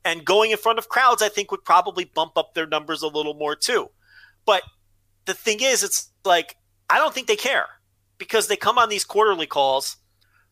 [0.06, 3.08] and going in front of crowds i think would probably bump up their numbers a
[3.08, 3.90] little more too
[4.46, 4.64] but
[5.26, 6.56] the thing is it's like
[6.90, 7.68] i don't think they care
[8.18, 9.98] because they come on these quarterly calls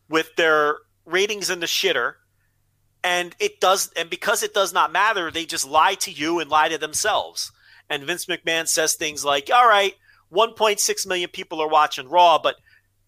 [0.10, 2.16] with their ratings in the shitter
[3.04, 6.50] and it does and because it does not matter they just lie to you and
[6.50, 7.52] lie to themselves
[7.90, 9.94] and Vince McMahon says things like, "All right,
[10.34, 12.56] 1.6 million people are watching Raw, but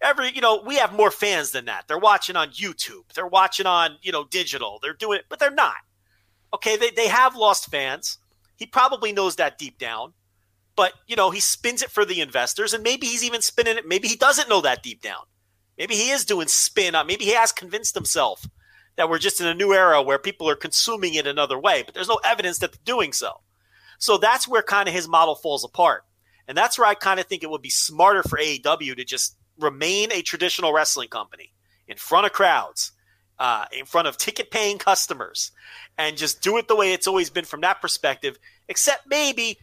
[0.02, 1.88] every you know we have more fans than that.
[1.88, 3.14] They're watching on YouTube.
[3.14, 4.80] They're watching on you know digital.
[4.82, 5.76] They're doing it, but they're not.
[6.56, 8.18] Okay, they they have lost fans.
[8.56, 10.14] He probably knows that deep down,
[10.78, 13.86] but you know he spins it for the investors, and maybe he's even spinning it.
[13.86, 15.24] Maybe he doesn't know that deep down.
[15.78, 17.08] Maybe he is doing spin up.
[17.08, 18.48] Maybe he has convinced himself
[18.96, 21.94] that we're just in a new era where people are consuming it another way, but
[21.94, 23.42] there's no evidence that they're doing so.
[24.00, 26.04] So that's where kind of his model falls apart.
[26.48, 29.36] And that's where I kind of think it would be smarter for AEW to just
[29.60, 31.52] remain a traditional wrestling company
[31.88, 32.94] in front of crowds,
[33.40, 35.52] uh, in front of ticket paying customers,
[35.98, 38.38] and just do it the way it's always been from that perspective,
[38.70, 39.58] except maybe,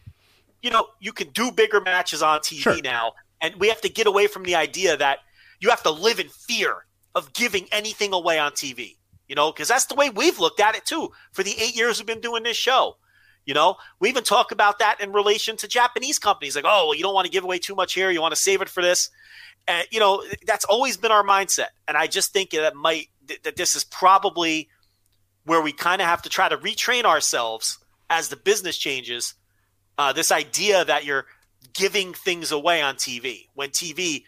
[0.61, 2.81] you know, you can do bigger matches on TV Sure.
[2.81, 3.13] now.
[3.41, 5.19] And we have to get away from the idea that
[5.59, 8.97] you have to live in fear of giving anything away on TV.
[9.27, 11.97] You know, because that's the way we've looked at it too for the eight years
[11.97, 12.97] we've been doing this show.
[13.45, 16.95] You know, we even talk about that in relation to Japanese companies, like, oh, well,
[16.95, 18.81] you don't want to give away too much here, you want to save it for
[18.81, 19.09] this.
[19.67, 21.67] And you know, that's always been our mindset.
[21.87, 23.09] And I just think that might
[23.43, 24.69] that this is probably
[25.45, 27.77] where we kind of have to try to retrain ourselves
[28.09, 29.33] as the business changes.
[29.97, 31.25] Uh, this idea that you're
[31.73, 34.23] giving things away on TV when TV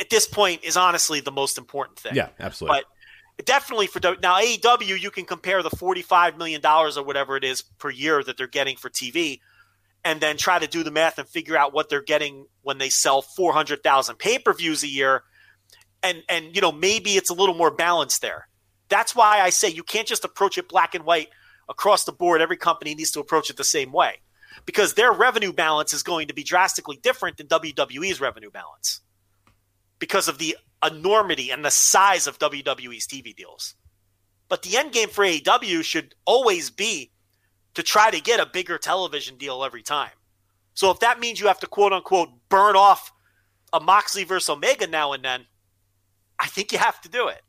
[0.00, 2.14] at this point is honestly the most important thing.
[2.14, 2.80] Yeah, absolutely.
[3.38, 7.44] But definitely for now AEW, you can compare the forty-five million dollars or whatever it
[7.44, 9.40] is per year that they're getting for TV,
[10.04, 12.88] and then try to do the math and figure out what they're getting when they
[12.88, 15.22] sell four hundred thousand pay-per-views a year,
[16.02, 18.48] and and you know maybe it's a little more balanced there.
[18.88, 21.28] That's why I say you can't just approach it black and white
[21.68, 22.40] across the board.
[22.40, 24.20] Every company needs to approach it the same way
[24.64, 29.00] because their revenue balance is going to be drastically different than WWE's revenue balance
[29.98, 33.74] because of the enormity and the size of WWE's TV deals.
[34.48, 37.10] But the end game for AEW should always be
[37.74, 40.10] to try to get a bigger television deal every time.
[40.74, 43.12] So if that means you have to quote unquote burn off
[43.72, 45.46] a Moxley versus Omega now and then,
[46.38, 47.42] I think you have to do it.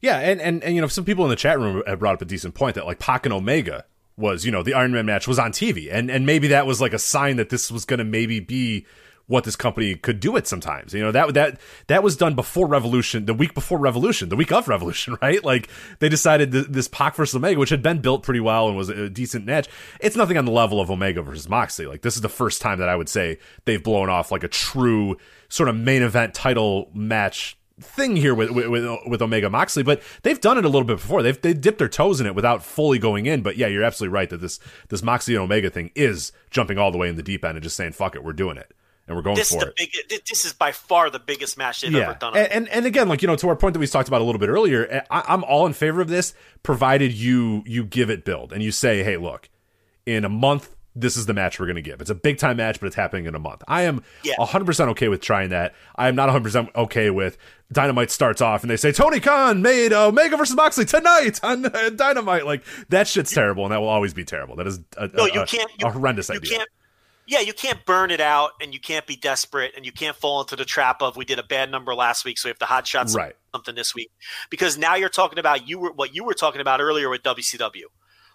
[0.00, 2.22] Yeah, and, and and you know, some people in the chat room have brought up
[2.22, 3.86] a decent point that like Pac and Omega
[4.16, 6.80] was, you know, the Iron Man match was on TV, and and maybe that was
[6.80, 8.86] like a sign that this was to maybe be
[9.26, 10.92] what this company could do it sometimes.
[10.92, 14.52] You know, that that that was done before Revolution, the week before Revolution, the week
[14.52, 15.42] of Revolution, right?
[15.42, 15.68] Like
[16.00, 18.90] they decided th- this Pac versus Omega, which had been built pretty well and was
[18.90, 19.68] a decent match.
[20.00, 21.86] It's nothing on the level of Omega versus Moxley.
[21.86, 24.48] Like this is the first time that I would say they've blown off like a
[24.48, 25.16] true
[25.54, 30.40] sort of main event title match thing here with, with with Omega Moxley, but they've
[30.40, 31.22] done it a little bit before.
[31.22, 33.42] They've they dipped their toes in it without fully going in.
[33.42, 36.90] But yeah, you're absolutely right that this this Moxley and Omega thing is jumping all
[36.90, 38.72] the way in the deep end and just saying fuck it, we're doing it
[39.06, 40.08] and we're going This is for the it.
[40.08, 40.24] big.
[40.26, 42.36] This is by far the biggest match they've yeah, ever done.
[42.36, 44.24] and, and and again, like you know, to our point that we talked about a
[44.24, 48.10] little bit earlier, eh, I, I'm all in favor of this, provided you you give
[48.10, 49.48] it build and you say, hey, look,
[50.06, 50.73] in a month.
[50.96, 52.00] This is the match we're going to give.
[52.00, 53.64] It's a big time match, but it's happening in a month.
[53.66, 54.34] I am Yeah.
[54.38, 55.74] 100% okay with trying that.
[55.96, 57.36] I am not 100% okay with
[57.72, 61.90] Dynamite starts off and they say Tony Khan made Omega versus Moxley tonight on uh,
[61.90, 62.46] Dynamite.
[62.46, 64.54] Like that shit's terrible, and that will always be terrible.
[64.56, 65.68] That is a, No, you a- can't.
[65.80, 66.58] You, a horrendous you idea.
[66.58, 66.68] Can't,
[67.26, 70.42] yeah, you can't burn it out, and you can't be desperate, and you can't fall
[70.42, 72.66] into the trap of we did a bad number last week, so we have to
[72.66, 73.34] hot shot some- Right.
[73.52, 74.10] something this week.
[74.50, 77.84] Because now you're talking about you were what you were talking about earlier with WCW,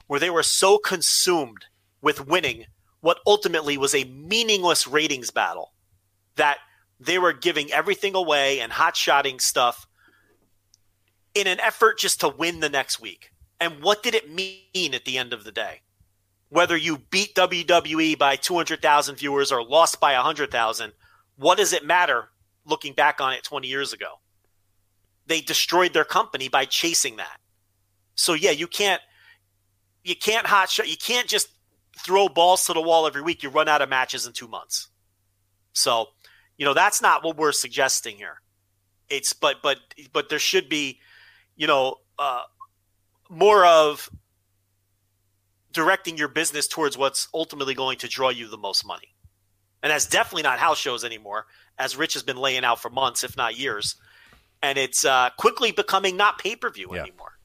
[0.07, 1.65] where they were so consumed
[2.01, 2.65] with winning
[3.01, 5.73] what ultimately was a meaningless ratings battle
[6.35, 6.57] that
[6.99, 9.87] they were giving everything away and hot shotting stuff
[11.33, 13.31] in an effort just to win the next week.
[13.59, 15.81] And what did it mean at the end of the day?
[16.49, 20.93] Whether you beat WWE by 200,000 viewers or lost by 100,000,
[21.37, 22.29] what does it matter
[22.65, 24.19] looking back on it 20 years ago?
[25.27, 27.39] They destroyed their company by chasing that.
[28.15, 29.01] So yeah, you can't
[30.03, 31.49] you can't hot shot you can't just
[32.09, 33.43] throw balls to the wall every week.
[33.43, 34.87] You run out of matches in 2 months.
[35.73, 36.07] So,
[36.57, 38.41] you know, that's not what we're suggesting here.
[39.09, 39.77] It's but but
[40.11, 40.99] but there should be,
[41.55, 42.41] you know, uh,
[43.29, 44.09] more of
[45.71, 49.13] directing your business towards what's ultimately going to draw you the most money.
[49.83, 51.45] And that's definitely not house shows anymore,
[51.77, 53.95] as Rich has been laying out for months, if not years.
[54.63, 57.03] And it's uh, quickly becoming not pay per view Yeah.
[57.03, 57.37] anymore.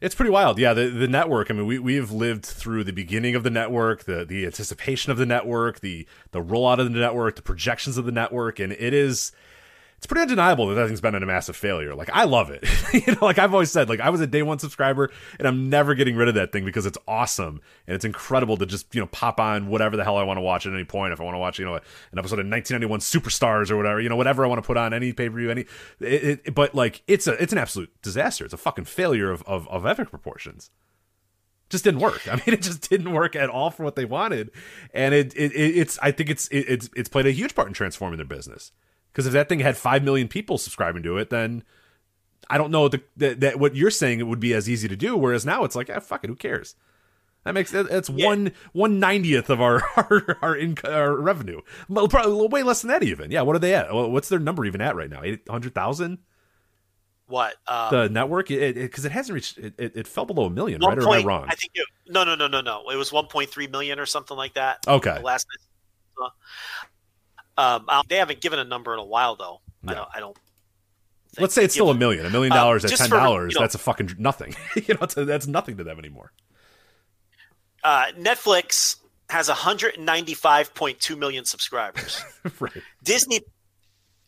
[0.00, 0.58] It's pretty wild.
[0.58, 1.50] Yeah, the the network.
[1.50, 5.18] I mean, we we've lived through the beginning of the network, the the anticipation of
[5.18, 8.94] the network, the the rollout of the network, the projections of the network, and it
[8.94, 9.32] is
[9.98, 11.92] it's pretty undeniable that that thing's been a massive failure.
[11.92, 12.64] Like I love it.
[12.92, 15.68] you know, like I've always said, like I was a day one subscriber and I'm
[15.68, 19.00] never getting rid of that thing because it's awesome and it's incredible to just, you
[19.00, 21.12] know, pop on whatever the hell I want to watch at any point.
[21.12, 21.82] If I want to watch, you know, an
[22.16, 25.12] episode of 1991 Superstars or whatever, you know, whatever I want to put on any
[25.12, 25.62] pay-per-view, any
[25.98, 28.44] it, it, but like it's a it's an absolute disaster.
[28.44, 30.70] It's a fucking failure of of, of epic proportions
[31.70, 32.26] just didn't work.
[32.30, 34.50] I mean, it just didn't work at all for what they wanted,
[34.94, 37.68] and it, it, it it's I think it's it, it's it's played a huge part
[37.68, 38.72] in transforming their business.
[39.18, 41.64] Because if that thing had five million people subscribing to it, then
[42.48, 44.94] I don't know the, that that what you're saying it would be as easy to
[44.94, 45.16] do.
[45.16, 46.76] Whereas now it's like, ah, fuck it, who cares?
[47.42, 51.62] That makes that- that's one one ninetieth of our our our, inc- our revenue.
[51.88, 53.32] Well, Probably way less than that even.
[53.32, 53.92] Yeah, what are they at?
[53.92, 55.22] What's their number even at right now?
[55.24, 56.18] Eight hundred thousand.
[57.26, 57.56] What?
[57.66, 59.58] Uh, The network, because it, it, it hasn't reached.
[59.58, 60.80] It, it, fell below a million.
[60.80, 60.96] right?
[60.96, 61.46] Or am I wrong?
[61.48, 62.88] I think it, no, no, no, no, no.
[62.88, 64.78] It was 1.3 million or something like that.
[64.86, 65.20] Okay.
[65.22, 65.44] Last.
[67.58, 69.60] Um, they haven't given a number in a while though.
[69.86, 70.08] I don't.
[70.14, 70.36] I don't.
[71.38, 72.24] Let's say it's still a million.
[72.24, 73.52] A million Uh, dollars at ten dollars.
[73.52, 74.54] you know- that's a fucking nothing.
[74.76, 76.32] you know, a- that's nothing to them anymore.
[77.84, 78.96] Uh, Netflix
[79.30, 82.24] has 195.2 million subscribers.
[82.60, 82.72] right.
[83.04, 83.40] Disney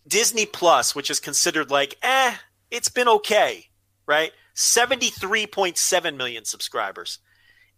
[0.07, 2.35] Disney Plus, which is considered like, eh,
[2.71, 3.67] it's been okay,
[4.07, 4.33] right?
[4.57, 7.19] 73.7 million subscribers.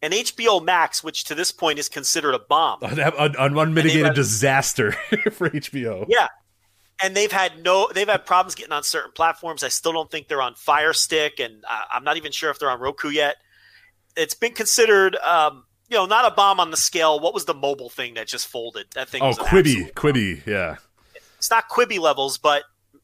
[0.02, 2.78] And HBO Max, which to this point is considered a bomb.
[2.82, 4.92] An, an, unmitigated had- disaster
[5.32, 6.04] for HBO.
[6.08, 6.26] Yeah.
[7.02, 9.64] And they've had no they've had problems getting on certain platforms.
[9.64, 12.58] I still don't think they're on Fire Stick and uh, I'm not even sure if
[12.58, 13.36] they're on Roku yet.
[14.16, 17.20] It's been considered um, you know, not a bomb on the scale.
[17.20, 18.86] What was the mobile thing that just folded?
[18.94, 19.92] That thing Oh, Quibi.
[19.92, 20.76] Quibi, yeah.
[21.36, 22.62] it's not Quibi levels, but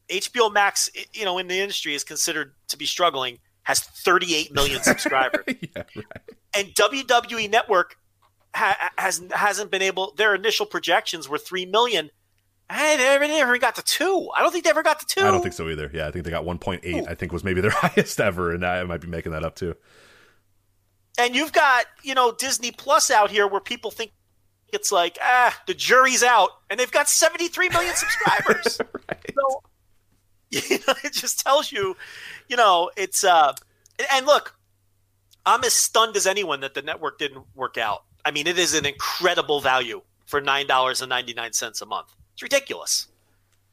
[0.09, 4.81] HBO Max, you know, in the industry is considered to be struggling, has 38 million
[4.83, 6.05] subscribers, yeah, right.
[6.55, 7.97] And WWE Network
[8.53, 10.13] ha- has hasn't been able.
[10.17, 12.09] Their initial projections were three million.
[12.71, 14.29] Hey, they never, never got to two.
[14.35, 15.21] I don't think they ever got to two.
[15.21, 15.89] I don't think so either.
[15.91, 17.07] Yeah, I think they got 1.8.
[17.07, 19.75] I think was maybe their highest ever, and I might be making that up too.
[21.17, 24.11] And you've got you know Disney Plus out here where people think
[24.71, 28.79] it's like ah the jury's out, and they've got 73 million subscribers.
[29.09, 29.33] right.
[29.33, 29.63] So,
[30.51, 31.95] you know, it just tells you,
[32.47, 33.53] you know, it's uh,
[34.13, 34.58] and look,
[35.49, 38.03] I'm as stunned as anyone that the network didn't work out.
[38.25, 41.85] I mean, it is an incredible value for nine dollars and ninety nine cents a
[41.85, 42.13] month.
[42.33, 43.07] It's ridiculous,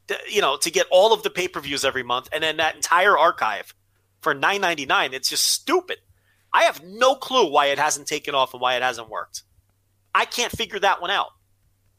[0.07, 2.57] To- you know, to get all of the pay per views every month and then
[2.57, 3.73] that entire archive
[4.21, 5.13] for nine ninety nine.
[5.13, 5.99] It's just stupid.
[6.53, 9.43] I have no clue why it hasn't taken off and why it hasn't worked.
[10.15, 11.27] I can't figure that one out.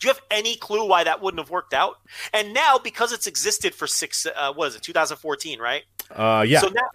[0.01, 1.97] Do you have any clue why that wouldn't have worked out?
[2.33, 5.83] And now, because it's existed for six, uh, what is it, 2014, right?
[6.11, 6.61] Uh, yeah.
[6.61, 6.89] So now,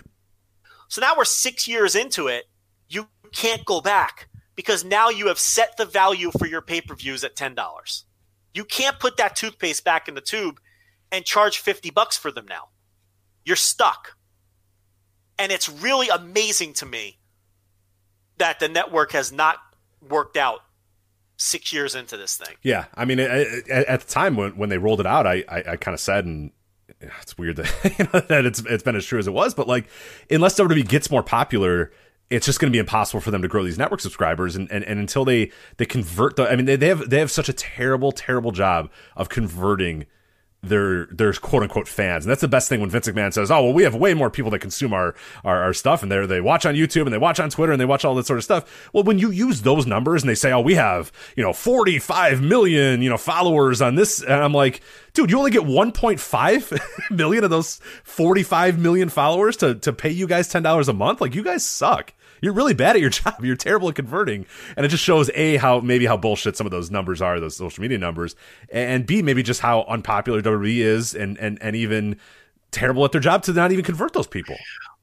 [0.88, 2.46] so now we're six years into it.
[3.34, 7.24] Can't go back because now you have set the value for your pay per views
[7.24, 8.06] at ten dollars.
[8.54, 10.60] You can't put that toothpaste back in the tube
[11.12, 12.70] and charge fifty bucks for them now.
[13.44, 14.16] You're stuck,
[15.38, 17.18] and it's really amazing to me
[18.38, 19.58] that the network has not
[20.02, 20.62] worked out
[21.38, 22.56] six years into this thing.
[22.62, 25.76] Yeah, I mean, at the time when, when they rolled it out, I, I, I
[25.78, 26.52] kind of said, and
[27.00, 29.68] it's weird that you know, that it's it's been as true as it was, but
[29.68, 29.88] like,
[30.30, 31.92] unless WWE gets more popular,
[32.30, 34.84] it's just going to be impossible for them to grow these network subscribers, and, and,
[34.84, 37.54] and until they they convert the, I mean, they, they have they have such a
[37.54, 40.06] terrible terrible job of converting
[40.64, 42.26] their quote unquote fans.
[42.26, 44.30] And that's the best thing when Vince McMahon says, "Oh, well, we have way more
[44.30, 47.18] people that consume our our, our stuff, and they they watch on YouTube and they
[47.18, 49.62] watch on Twitter and they watch all this sort of stuff." Well, when you use
[49.62, 53.82] those numbers and they say, "Oh, we have you know 45 million you know followers
[53.82, 54.82] on this," and I'm like,
[55.14, 60.28] "Dude, you only get 1.5 million of those 45 million followers to to pay you
[60.28, 61.20] guys ten dollars a month?
[61.20, 63.44] Like, you guys suck." You're really bad at your job.
[63.44, 66.72] You're terrible at converting, and it just shows a how maybe how bullshit some of
[66.72, 68.36] those numbers are, those social media numbers,
[68.70, 72.18] and b maybe just how unpopular WWE is, and and and even
[72.72, 74.58] terrible at their job to not even convert those people.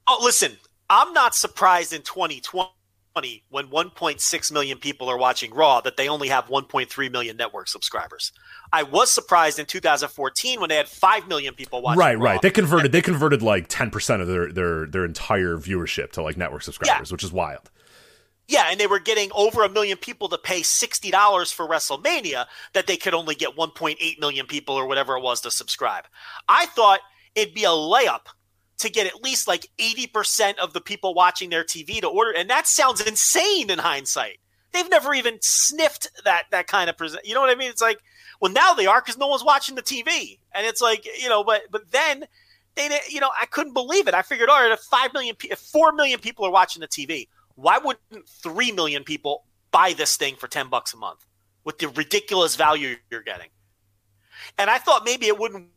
[0.06, 0.52] Oh, listen,
[0.90, 2.70] I'm not surprised in 2020
[3.12, 8.32] when 1.6 million people are watching Raw that they only have 1.3 million network subscribers.
[8.72, 12.24] I was surprised in 2014 when they had 5 million people watching right, Raw.
[12.24, 12.42] right.
[12.42, 12.92] They converted.
[12.92, 17.10] They converted like ten percent of their their their entire viewership to like network subscribers,
[17.12, 17.70] which is wild.
[18.50, 22.88] Yeah, and they were getting over a million people to pay $60 for WrestleMania that
[22.88, 26.06] they could only get 1.8 million people or whatever it was to subscribe.
[26.48, 26.98] I thought
[27.36, 28.26] it'd be a layup
[28.80, 32.32] to get at least like 80% of the people watching their TV to order.
[32.36, 34.38] And that sounds insane in hindsight.
[34.72, 37.26] They've never even sniffed that that kind of present.
[37.26, 37.70] You know what I mean?
[37.70, 38.00] It's like,
[38.40, 41.42] well, now they are because no one's watching the TV, and it's like, you know,
[41.42, 42.24] but but then
[42.76, 44.14] they, you know, I couldn't believe it.
[44.14, 47.26] I figured, all right, if five million, if four million people are watching the TV,
[47.56, 51.26] why wouldn't three million people buy this thing for ten bucks a month
[51.64, 53.48] with the ridiculous value you're getting?
[54.56, 55.68] And I thought maybe it wouldn't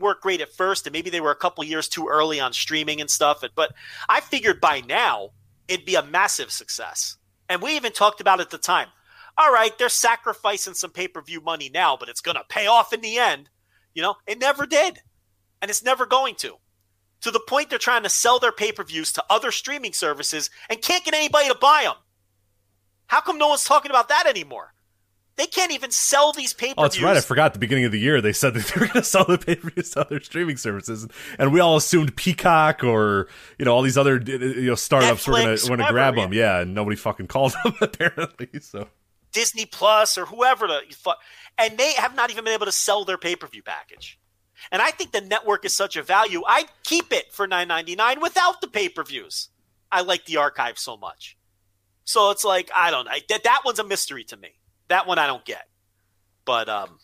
[0.00, 3.00] work great at first, and maybe they were a couple years too early on streaming
[3.00, 3.44] and stuff.
[3.54, 3.72] But
[4.08, 5.30] I figured by now
[5.68, 7.16] it'd be a massive success.
[7.48, 8.88] And we even talked about at the time.
[9.38, 12.66] All right, they're sacrificing some pay per view money now, but it's going to pay
[12.66, 13.48] off in the end.
[13.94, 14.98] You know, it never did.
[15.62, 16.56] And it's never going to.
[17.22, 20.50] To the point they're trying to sell their pay per views to other streaming services
[20.68, 21.96] and can't get anybody to buy them.
[23.06, 24.72] How come no one's talking about that anymore?
[25.40, 26.74] They can't even sell these pay per views.
[26.76, 27.16] Oh, that's right.
[27.16, 27.46] I forgot.
[27.46, 29.38] At the beginning of the year, they said that they were going to sell the
[29.38, 33.26] pay per views to other streaming services, and we all assumed Peacock or
[33.58, 36.34] you know all these other you know startups were going to grab them.
[36.34, 38.60] Yeah, and nobody fucking called them apparently.
[38.60, 38.88] So
[39.32, 41.16] Disney Plus or whoever the fuck,
[41.56, 44.18] and they have not even been able to sell their pay per view package.
[44.70, 46.42] And I think the network is such a value.
[46.46, 49.48] I'd keep it for nine ninety nine without the pay per views.
[49.90, 51.38] I like the archive so much.
[52.04, 53.12] So it's like I don't know.
[53.30, 54.50] That that one's a mystery to me.
[54.90, 55.62] That one I don't get.
[56.44, 56.98] But um,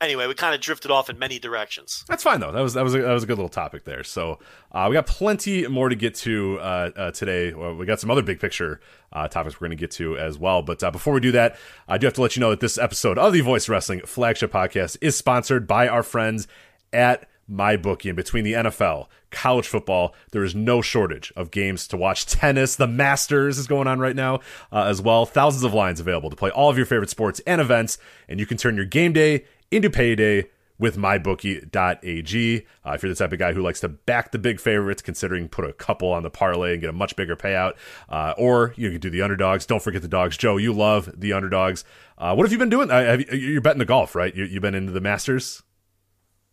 [0.00, 2.04] anyway, we kind of drifted off in many directions.
[2.08, 2.52] That's fine though.
[2.52, 4.02] That was that was a, that was a good little topic there.
[4.02, 4.38] So
[4.72, 7.52] uh, we got plenty more to get to uh, uh, today.
[7.52, 8.80] Well, we got some other big picture
[9.12, 10.62] uh, topics we're going to get to as well.
[10.62, 11.56] But uh, before we do that,
[11.86, 14.52] I do have to let you know that this episode of the Voice Wrestling flagship
[14.52, 16.48] podcast is sponsored by our friends
[16.92, 18.06] at MyBookie.
[18.06, 22.26] And between the NFL, college football, there is no shortage of games to watch.
[22.26, 24.36] Tennis, the Masters is going on right now
[24.72, 25.26] uh, as well.
[25.26, 27.98] Thousands of lines available to play all of your favorite sports and events.
[28.28, 30.46] And you can turn your game day into payday
[30.78, 32.66] with mybookie.ag.
[32.86, 35.48] Uh, if you're the type of guy who likes to back the big favorites, considering
[35.48, 37.74] put a couple on the parlay and get a much bigger payout,
[38.08, 39.66] uh, or you can do the underdogs.
[39.66, 40.36] Don't forget the dogs.
[40.36, 41.84] Joe, you love the underdogs.
[42.16, 42.90] Uh, what have you been doing?
[42.90, 44.34] Uh, have you, are betting the golf, right?
[44.34, 45.62] You, have been into the Masters.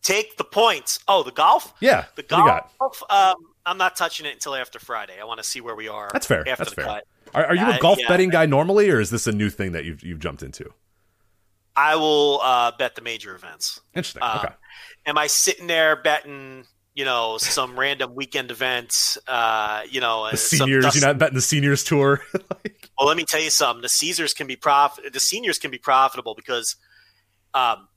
[0.05, 0.99] Take the points.
[1.07, 1.73] Oh, the golf?
[1.79, 2.05] Yeah.
[2.15, 3.01] The golf.
[3.09, 3.35] Um,
[3.65, 5.15] I'm not touching it until after Friday.
[5.19, 6.11] I want to see where we are.
[6.13, 6.43] That's fair.
[6.43, 6.85] That's fair.
[6.85, 7.07] Cut.
[7.33, 9.71] Are, are you a golf yeah, betting guy normally, or is this a new thing
[9.71, 10.71] that you've you've jumped into?
[11.75, 13.81] I will uh, bet the major events.
[13.95, 14.21] Interesting.
[14.21, 14.53] Uh, okay.
[15.07, 16.65] Am I sitting there betting?
[16.93, 19.17] You know, some random weekend events.
[19.27, 20.85] Uh, you know, the seniors.
[20.85, 22.21] Dust- You're not betting the seniors tour.
[22.33, 22.91] like...
[22.99, 23.81] Well, let me tell you something.
[23.81, 24.99] The Caesars can be prof.
[25.11, 26.75] The seniors can be profitable because,
[27.55, 27.87] um,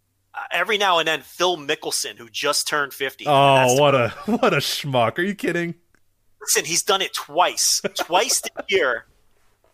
[0.51, 3.24] every now and then, Phil Mickelson, who just turned fifty.
[3.26, 5.18] Oh, what a what a schmuck!
[5.18, 5.74] Are you kidding?
[6.41, 7.80] Listen, he's done it twice.
[7.95, 9.07] twice this year.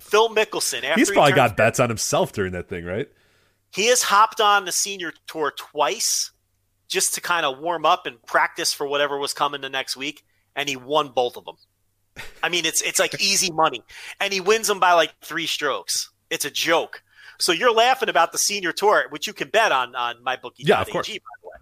[0.00, 0.82] Phil Mickelson.
[0.94, 3.08] he's probably he got 50, bets on himself during that thing, right?
[3.72, 6.30] He has hopped on the senior tour twice
[6.88, 10.24] just to kind of warm up and practice for whatever was coming the next week,
[10.54, 11.56] and he won both of them.
[12.42, 13.82] I mean, it's it's like easy money,
[14.20, 16.10] and he wins them by like three strokes.
[16.30, 17.02] It's a joke.
[17.38, 20.52] So you're laughing about the senior tour, which you can bet on on MyBookie.
[20.58, 21.08] Yeah, of course.
[21.08, 21.54] By the way.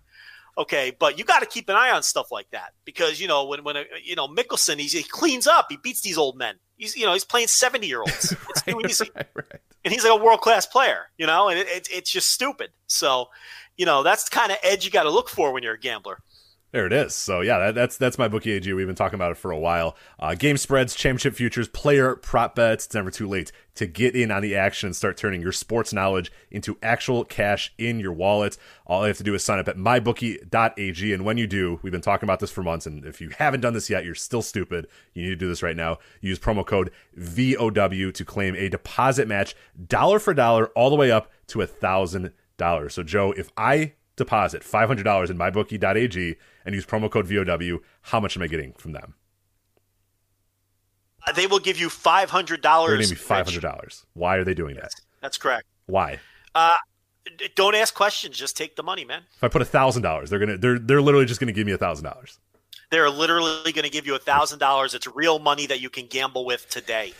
[0.58, 3.46] Okay, but you got to keep an eye on stuff like that because you know
[3.46, 6.56] when when a, you know Mickelson he cleans up, he beats these old men.
[6.76, 8.34] He's you know he's playing seventy year olds.
[8.50, 9.10] It's right, easy.
[9.14, 12.10] Right, right and he's like a world class player, you know, and it, it, it's
[12.10, 12.70] just stupid.
[12.86, 13.28] So,
[13.76, 15.80] you know, that's the kind of edge you got to look for when you're a
[15.80, 16.18] gambler.
[16.72, 17.14] There it is.
[17.14, 18.72] So yeah, that, that's that's MyBookie AG.
[18.72, 19.94] We've been talking about it for a while.
[20.18, 22.86] Uh, game spreads, championship futures, player prop bets.
[22.86, 25.92] It's never too late to get in on the action and start turning your sports
[25.92, 28.56] knowledge into actual cash in your wallet.
[28.86, 31.92] All you have to do is sign up at mybookie.ag, and when you do, we've
[31.92, 32.86] been talking about this for months.
[32.86, 34.88] And if you haven't done this yet, you're still stupid.
[35.12, 35.98] You need to do this right now.
[36.22, 39.54] Use promo code VOW to claim a deposit match,
[39.86, 42.94] dollar for dollar, all the way up to a thousand dollars.
[42.94, 48.36] So Joe, if I deposit $500 in mybookie.ag and use promo code VOW, how much
[48.36, 49.14] am I getting from them?
[51.26, 52.90] Uh, they will give you five hundred dollars.
[52.90, 54.04] They're giving me five hundred dollars.
[54.14, 54.92] Why are they doing that?
[55.20, 55.66] That's correct.
[55.86, 56.18] Why?
[56.54, 56.74] Uh,
[57.54, 58.36] don't ask questions.
[58.36, 59.22] Just take the money, man.
[59.36, 61.72] If I put a thousand dollars, they're gonna they're they're literally just gonna give me
[61.72, 62.38] a thousand dollars.
[62.92, 64.92] They're literally going to give you a thousand dollars.
[64.92, 67.14] It's real money that you can gamble with today.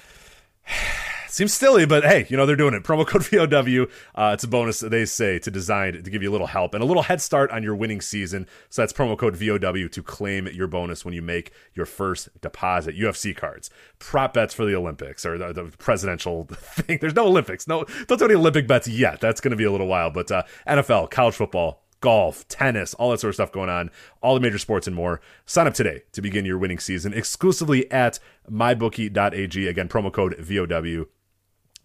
[1.33, 2.83] Seems silly, but hey, you know they're doing it.
[2.83, 3.87] Promo code VOW.
[4.15, 6.83] Uh, it's a bonus they say to design to give you a little help and
[6.83, 8.47] a little head start on your winning season.
[8.69, 12.99] So that's promo code VOW to claim your bonus when you make your first deposit.
[12.99, 16.99] UFC cards, prop bets for the Olympics or the, the presidential thing.
[17.01, 17.67] There's no Olympics.
[17.67, 19.19] No, don't do any Olympic bets yet.
[19.19, 20.11] That's going to be a little while.
[20.11, 24.35] But uh, NFL, college football, golf, tennis, all that sort of stuff going on, all
[24.35, 25.23] the major sports and more.
[25.47, 28.19] Sign up today to begin your winning season exclusively at
[28.51, 29.67] mybookie.ag.
[29.67, 31.07] Again, promo code VOW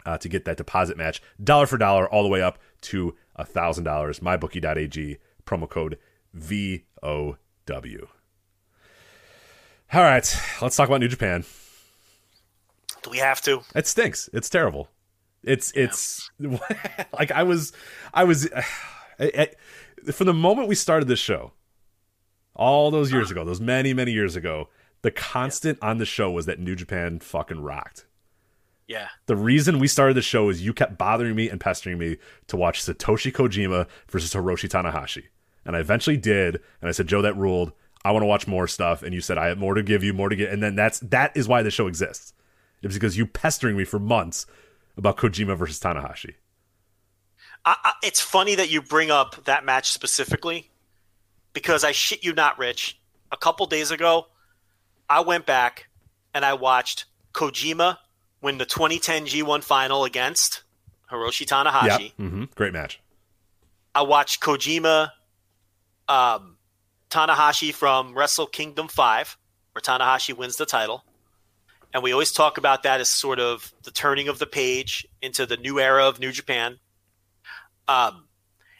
[0.06, 3.44] uh, to get that deposit match, dollar for dollar, all the way up to a
[3.44, 3.84] $1,000.
[4.20, 5.98] MyBookie.ag, promo code
[6.34, 8.08] VOW.
[9.90, 11.44] All right, let's talk about New Japan.
[13.02, 13.62] Do we have to?
[13.74, 14.28] It stinks.
[14.32, 14.88] It's terrible.
[15.42, 15.84] It's yeah.
[15.84, 16.30] it's
[17.18, 17.72] like I was
[18.12, 18.50] I was
[19.18, 19.48] I,
[20.06, 21.52] I, from the moment we started this show,
[22.54, 24.68] all those years ago, those many many years ago,
[25.02, 25.88] the constant yeah.
[25.88, 28.04] on the show was that New Japan fucking rocked.
[28.88, 29.08] Yeah.
[29.26, 32.16] The reason we started the show is you kept bothering me and pestering me
[32.48, 35.24] to watch Satoshi Kojima versus Hiroshi Tanahashi.
[35.66, 37.72] And I eventually did, and I said, Joe, that ruled.
[38.04, 39.02] I want to watch more stuff.
[39.02, 40.50] And you said I have more to give you, more to get.
[40.50, 42.32] And then that's that is why the show exists.
[42.80, 44.46] It was because you pestering me for months
[44.96, 46.34] about Kojima versus Tanahashi.
[47.64, 50.70] I, I, it's funny that you bring up that match specifically
[51.52, 52.98] because I shit you not, Rich.
[53.30, 54.28] A couple days ago,
[55.10, 55.88] I went back
[56.32, 57.98] and I watched Kojima
[58.40, 60.62] win the 2010 G1 final against
[61.10, 62.12] Hiroshi Tanahashi.
[62.18, 63.00] Yeah, hmm great match.
[63.94, 65.10] I watched Kojima,
[66.08, 66.56] um,
[67.10, 69.36] Tanahashi from Wrestle Kingdom Five,
[69.72, 71.04] where Tanahashi wins the title,
[71.92, 75.46] and we always talk about that as sort of the turning of the page into
[75.46, 76.78] the new era of New Japan.
[77.88, 78.28] Um,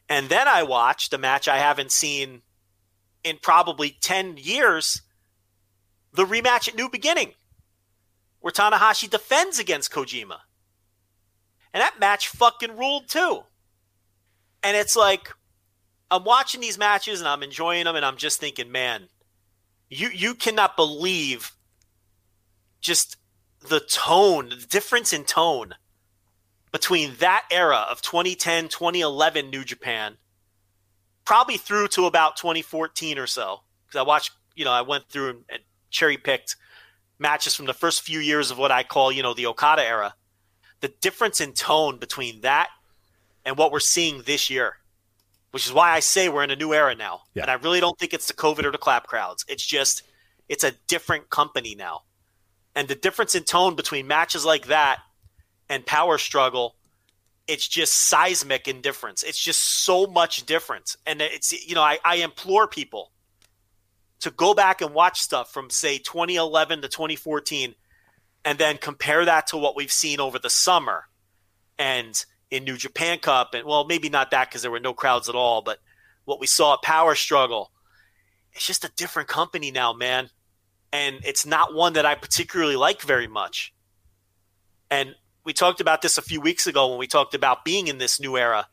[0.08, 2.42] and then I watched a match I haven't seen
[3.24, 5.02] in probably ten years,
[6.12, 7.32] the rematch at New Beginning,
[8.40, 10.38] where Tanahashi defends against Kojima,
[11.72, 13.42] and that match fucking ruled too.
[14.62, 15.30] And it's like
[16.10, 19.08] I'm watching these matches and I'm enjoying them and I'm just thinking, man,
[19.88, 21.52] you you cannot believe
[22.80, 23.16] just
[23.60, 25.74] the tone, the difference in tone
[26.72, 30.16] between that era of 2010, 2011 New Japan,
[31.24, 33.60] probably through to about 2014 or so.
[33.86, 36.56] Because I watched, you know, I went through and, and cherry picked
[37.18, 40.14] matches from the first few years of what I call, you know, the Okada era.
[40.80, 42.68] The difference in tone between that
[43.44, 44.76] and what we're seeing this year,
[45.50, 47.22] which is why I say we're in a new era now.
[47.34, 47.42] Yeah.
[47.42, 49.44] And I really don't think it's the COVID or the clap crowds.
[49.48, 50.02] It's just,
[50.48, 52.02] it's a different company now.
[52.76, 55.00] And the difference in tone between matches like that
[55.68, 56.76] and Power Struggle,
[57.48, 59.24] it's just seismic in difference.
[59.24, 60.96] It's just so much difference.
[61.06, 63.10] And it's, you know, I, I implore people
[64.20, 67.74] to go back and watch stuff from, say, 2011 to 2014
[68.44, 71.04] and then compare that to what we've seen over the summer
[71.78, 73.54] and in New Japan Cup.
[73.54, 75.78] And, well, maybe not that because there were no crowds at all, but
[76.24, 77.70] what we saw at Power Struggle.
[78.52, 80.30] It's just a different company now, man.
[80.92, 83.74] And it's not one that I particularly like very much.
[84.90, 85.14] And
[85.44, 88.18] we talked about this a few weeks ago when we talked about being in this
[88.18, 88.66] new era.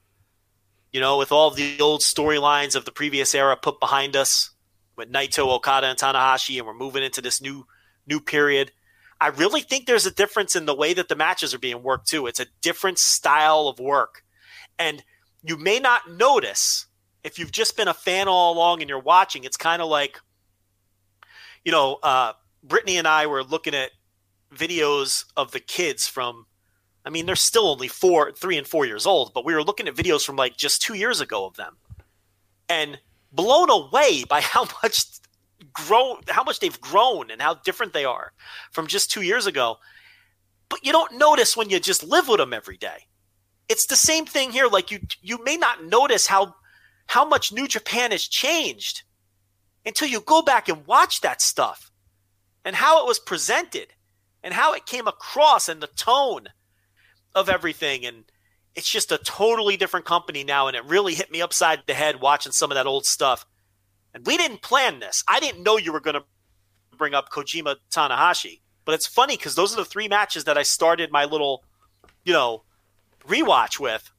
[0.91, 4.51] You know, with all the old storylines of the previous era put behind us,
[4.95, 7.65] with Naito, Okada, and Tanahashi, and we're moving into this new
[8.07, 8.71] new period.
[9.19, 12.07] I really think there's a difference in the way that the matches are being worked
[12.07, 12.27] too.
[12.27, 14.23] It's a different style of work,
[14.77, 15.03] and
[15.43, 16.87] you may not notice
[17.23, 19.43] if you've just been a fan all along and you're watching.
[19.43, 20.19] It's kind of like,
[21.63, 22.33] you know, uh,
[22.63, 23.91] Brittany and I were looking at
[24.53, 26.45] videos of the kids from
[27.05, 29.87] I mean, they're still only four, three, and four years old, but we were looking
[29.87, 31.77] at videos from like just two years ago of them,
[32.67, 32.99] and
[33.35, 35.05] blown away by how much
[35.73, 38.31] grown, how much they've grown, and how different they are
[38.71, 39.77] from just two years ago.
[40.69, 43.07] But you don't notice when you just live with them every day.
[43.69, 44.67] It's the same thing here.
[44.67, 46.55] Like you, you may not notice how
[47.07, 49.03] how much New Japan has changed
[49.85, 51.91] until you go back and watch that stuff
[52.63, 53.93] and how it was presented
[54.43, 56.47] and how it came across and the tone
[57.35, 58.23] of everything and
[58.75, 62.19] it's just a totally different company now and it really hit me upside the head
[62.19, 63.45] watching some of that old stuff.
[64.13, 65.23] And we didn't plan this.
[65.27, 66.23] I didn't know you were going to
[66.97, 70.63] bring up kojima tanahashi but it's funny because those are the three matches that i
[70.63, 71.61] started my little
[72.23, 72.63] you know
[73.27, 74.11] rewatch with.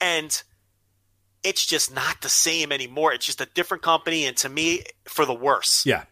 [0.00, 0.42] And
[1.42, 3.12] it's just not the same anymore.
[3.12, 5.84] It's just a different company and to me for the worse.
[5.84, 6.04] Yeah.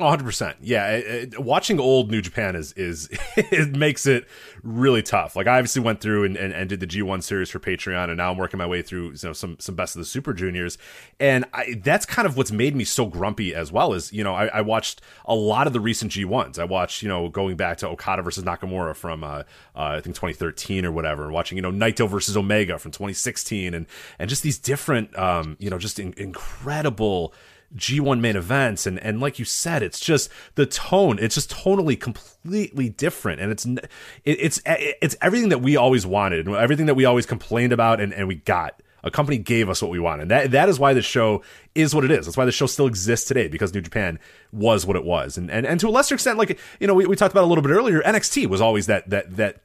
[0.00, 0.54] 100%.
[0.60, 4.28] Yeah, it, it- watching old New Japan is is it makes it
[4.62, 5.34] really tough.
[5.34, 8.16] Like I obviously went through and, and, and did the G1 series for Patreon and
[8.18, 10.78] now I'm working my way through you know some some best of the Super Juniors
[11.18, 14.34] and I, that's kind of what's made me so grumpy as well Is you know
[14.34, 16.58] I, I watched a lot of the recent G1s.
[16.60, 19.42] I watched you know going back to Okada versus Nakamura from uh, uh,
[19.74, 23.86] I think 2013 or whatever watching you know Naito versus Omega from 2016 and
[24.20, 27.34] and just these different um you know just in, incredible
[27.76, 31.18] G1 main events and and like you said it's just the tone.
[31.18, 33.88] It's just totally completely different and it's it,
[34.24, 37.72] it's eh, eh, it's everything that we always wanted and everything that we always complained
[37.72, 38.82] about and and we got.
[39.04, 40.28] A company gave us what we wanted.
[40.28, 41.42] That that is why the show
[41.74, 42.26] is what it is.
[42.26, 44.18] That's why the show still exists today because New Japan
[44.50, 45.38] was what it was.
[45.38, 47.46] And and, and to a lesser extent like you know we, we talked about a
[47.46, 49.60] little bit earlier NXT was always that that that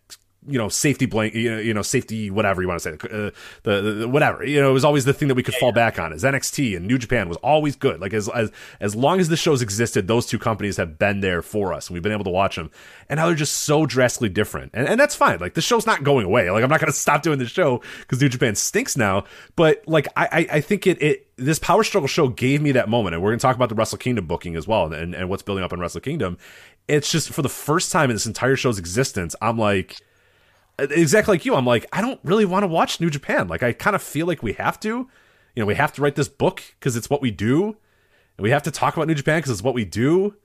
[0.48, 3.32] you know safety blank you know, safety whatever you want to say uh,
[3.64, 6.00] the, the whatever you know it was always the thing that we could fall back
[6.00, 9.30] on is NXT and New Japan was always good like as as as long as
[9.30, 12.26] the shows existed those two companies have been there for us and we've been able
[12.26, 12.72] to watch them
[13.10, 16.04] and now they're just so drastically different and and that's fine like the show's not
[16.04, 18.98] going away like I'm not going to stop doing the show because New Japan stinks
[18.98, 19.26] now
[19.56, 22.90] but like I I, I think it it this Power Struggle show gave me that
[22.90, 25.30] moment, and we're going to talk about the Wrestle Kingdom booking as well, and, and
[25.30, 26.38] what's building up on Wrestle Kingdom.
[26.88, 29.98] It's just for the first time in this entire show's existence, I'm like,
[30.80, 31.56] exactly like you.
[31.56, 33.48] I'm like, I don't really want to watch New Japan.
[33.48, 35.10] Like, I kind of feel like we have to.
[35.56, 38.50] You know, we have to write this book because it's what we do, and we
[38.50, 40.36] have to talk about New Japan because it's what we do.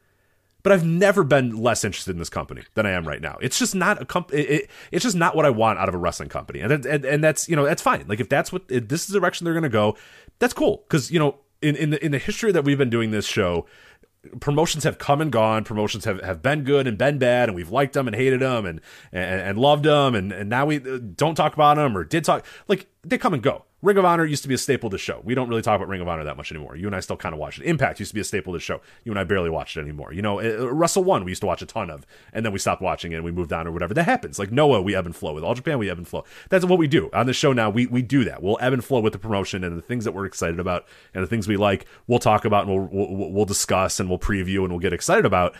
[0.62, 3.38] But I've never been less interested in this company than I am right now.
[3.40, 4.34] It's just not a comp.
[4.34, 7.05] It, it, it's just not what I want out of a wrestling company, and, and
[7.05, 8.05] and that's you know that's fine.
[8.09, 9.96] Like if that's what if this is the direction they're going to go,
[10.40, 10.84] that's cool.
[10.88, 13.66] Because you know in in the in the history that we've been doing this show,
[14.40, 15.65] promotions have come and gone.
[15.65, 18.66] Promotions have, have been good and been bad, and we've liked them and hated them
[18.66, 18.81] and
[19.12, 22.24] and, and loved them, and, and now we uh, don't talk about them or did
[22.24, 22.45] talk.
[22.66, 23.65] Like they come and go.
[23.80, 25.20] Ring of Honor used to be a staple of the show.
[25.22, 26.74] We don't really talk about Ring of Honor that much anymore.
[26.74, 27.64] You and I still kind of watch it.
[27.64, 28.80] Impact used to be a staple of the show.
[29.05, 30.12] You and I barely watch it anymore.
[30.12, 32.59] You know, uh, Wrestle One we used to watch a ton of, and then we
[32.59, 33.94] stopped watching it and we moved on or whatever.
[33.94, 34.36] That happens.
[34.36, 35.78] Like Noah, we ebb and flow with All Japan.
[35.78, 36.24] We ebb and flow.
[36.48, 37.70] That's what we do on the show now.
[37.70, 38.42] We we do that.
[38.42, 40.84] We'll ebb and flow with the promotion and the things that we're excited about
[41.14, 41.86] and the things we like.
[42.09, 45.24] We'll talk about and we'll we'll, we'll discuss and we'll preview and we'll get excited
[45.24, 45.55] about.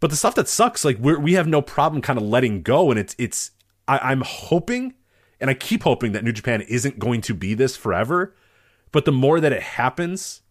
[0.00, 2.90] But the stuff that sucks, like we we have no problem kind of letting go,
[2.90, 3.50] and it's it's.
[3.86, 4.94] I, I'm hoping
[5.40, 8.34] and I keep hoping that New Japan isn't going to be this forever.
[8.90, 10.42] But the more that it happens,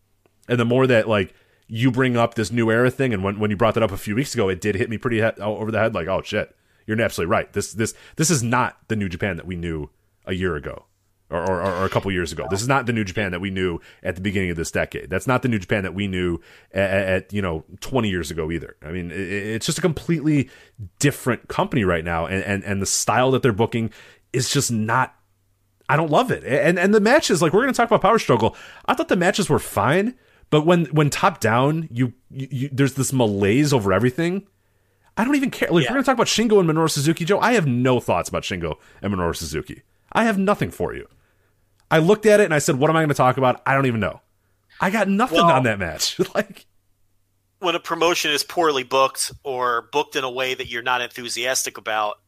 [0.47, 1.33] and the more that like
[1.67, 3.97] you bring up this new era thing, and when when you brought that up a
[3.97, 5.93] few weeks ago, it did hit me pretty he- over the head.
[5.93, 6.55] Like, oh shit,
[6.85, 7.51] you're absolutely right.
[7.53, 9.89] This this this is not the New Japan that we knew
[10.25, 10.85] a year ago.
[11.29, 12.47] Or, or, or a couple years ago.
[12.49, 15.09] This is not the New Japan that we knew at the beginning of this decade.
[15.09, 16.39] That's not the New Japan that we knew
[16.71, 18.77] at, at you know 20 years ago either.
[18.81, 20.49] I mean, it, it's just a completely
[20.99, 23.91] different company right now, and, and and the style that they're booking
[24.37, 25.13] is just not
[25.89, 26.43] I don't love it.
[26.43, 28.55] And and the matches, like we're gonna talk about Power Struggle.
[28.85, 30.15] I thought the matches were fine,
[30.49, 34.45] but when when top down, you, you, you there's this malaise over everything.
[35.15, 35.69] I don't even care.
[35.71, 35.91] Like Yeah.
[35.91, 37.39] we're gonna talk about Shingo and Minoru Suzuki, Joe.
[37.39, 39.81] I have no thoughts about Shingo and Minoru Suzuki.
[40.11, 41.07] I have nothing for you.
[41.89, 43.73] I looked at it and I said, "What am I going to talk about?" I
[43.73, 44.19] don't even know.
[44.81, 46.19] I got nothing Well- on that match.
[46.35, 46.65] like,
[47.59, 51.77] when a promotion is poorly booked or booked in a way that you're not enthusiastic
[51.77, 52.19] about,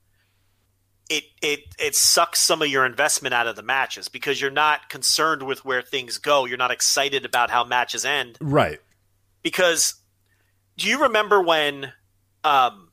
[1.10, 4.90] it it it sucks some of your investment out of the matches because you're not
[4.90, 6.46] concerned with where things go.
[6.46, 8.80] You're not excited about how matches end right?
[9.42, 9.96] because
[10.78, 11.92] do you remember when
[12.44, 12.90] um,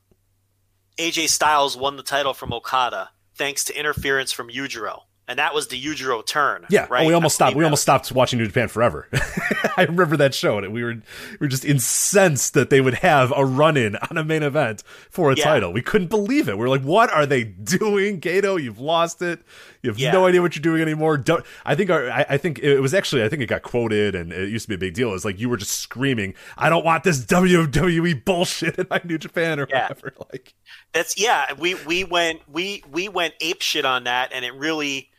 [0.98, 5.00] AJ Styles won the title from Okada thanks to interference from Yujiro?
[5.28, 6.66] And that was the Yujiro turn.
[6.70, 7.04] Yeah, right.
[7.04, 7.56] we almost I stopped.
[7.56, 9.08] We almost stopped watching New Japan forever.
[9.76, 13.32] I remember that show, and we were we were just incensed that they would have
[13.36, 15.42] a run in on a main event for a Yeah.
[15.44, 15.72] title.
[15.72, 16.52] We couldn't believe it.
[16.56, 18.62] We were like, "What are they doing, Gedo?
[18.62, 19.40] You've lost it.
[19.82, 20.12] You have Yeah.
[20.12, 22.94] no idea what you're doing anymore." Don't, I think our, I, I think it was
[22.94, 25.08] actually I think it got quoted, and it used to be a big deal.
[25.08, 29.00] It was like you were just screaming, "I don't want this WWE bullshit in my
[29.02, 29.88] New Japan or Yeah.
[29.88, 30.54] whatever." Like,
[30.92, 31.52] That's yeah.
[31.54, 35.10] We we went we we went ape shit on that, and it really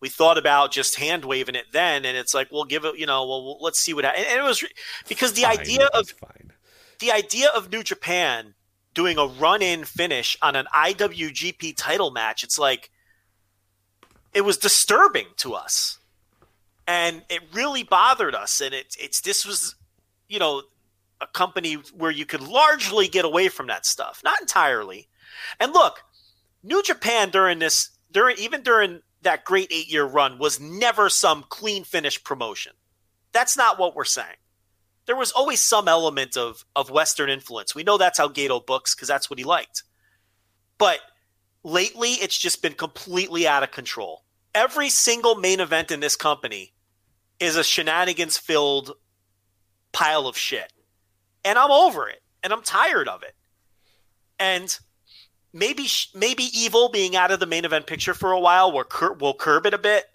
[0.00, 2.98] we thought about just hand waving it then, and it's like we'll give it.
[2.98, 4.26] You know, well let's see what happens.
[4.28, 4.64] And it was
[5.08, 6.52] because the fine, idea of fine.
[6.98, 8.54] the idea of New Japan
[8.94, 12.42] doing a run in finish on an IWGP title match.
[12.42, 12.90] It's like
[14.32, 15.98] it was disturbing to us,
[16.86, 18.60] and it really bothered us.
[18.60, 19.74] And it, it's this was
[20.28, 20.62] you know
[21.20, 25.08] a company where you could largely get away from that stuff, not entirely.
[25.58, 26.02] And look,
[26.62, 31.44] New Japan during this during even during that great eight year run was never some
[31.48, 32.72] clean finish promotion.
[33.32, 34.36] That's not what we're saying.
[35.06, 37.74] There was always some element of of Western influence.
[37.74, 39.82] We know that's how Gedo books because that's what he liked.
[40.78, 41.00] But
[41.62, 44.24] lately, it's just been completely out of control.
[44.54, 46.72] Every single main event in this company
[47.38, 48.92] is a shenanigans filled
[49.92, 50.72] pile of shit.
[51.44, 52.22] And I'm over it.
[52.42, 53.34] And I'm tired of it.
[54.38, 54.78] And
[55.52, 59.14] maybe maybe evil being out of the main event picture for a while will, cur-
[59.14, 60.06] will curb it a bit.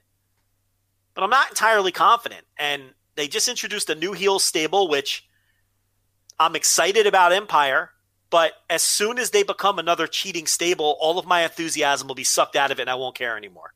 [1.14, 2.45] But I'm not entirely confident.
[2.57, 5.28] And they just introduced a new heel stable, which
[6.40, 7.91] I'm excited about Empire.
[8.30, 12.24] But as soon as they become another cheating stable, all of my enthusiasm will be
[12.24, 13.74] sucked out of it and I won't care anymore.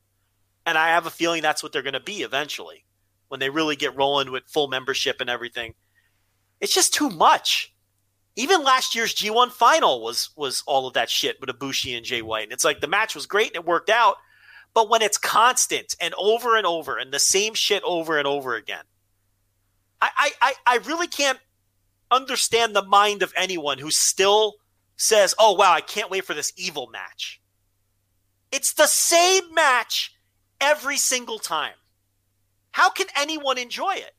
[0.66, 2.84] And I have a feeling that's what they're going to be eventually
[3.30, 5.76] when they really get rolling with full membership and everything.
[6.60, 7.74] It's just too much.
[8.40, 12.22] Even last year's G1 final was was all of that shit with Ibushi and Jay
[12.22, 12.44] White.
[12.44, 14.16] And it's like the match was great and it worked out,
[14.74, 18.56] but when it's constant and over and over and the same shit over and over
[18.56, 18.86] again,
[20.02, 21.40] I I, I, I really can't
[22.10, 24.54] understand the mind of anyone who still
[24.96, 27.42] says, "Oh wow, I can't wait for this evil match."
[28.54, 30.16] It's the same match
[30.62, 31.76] every single time.
[32.72, 34.16] How can anyone enjoy it?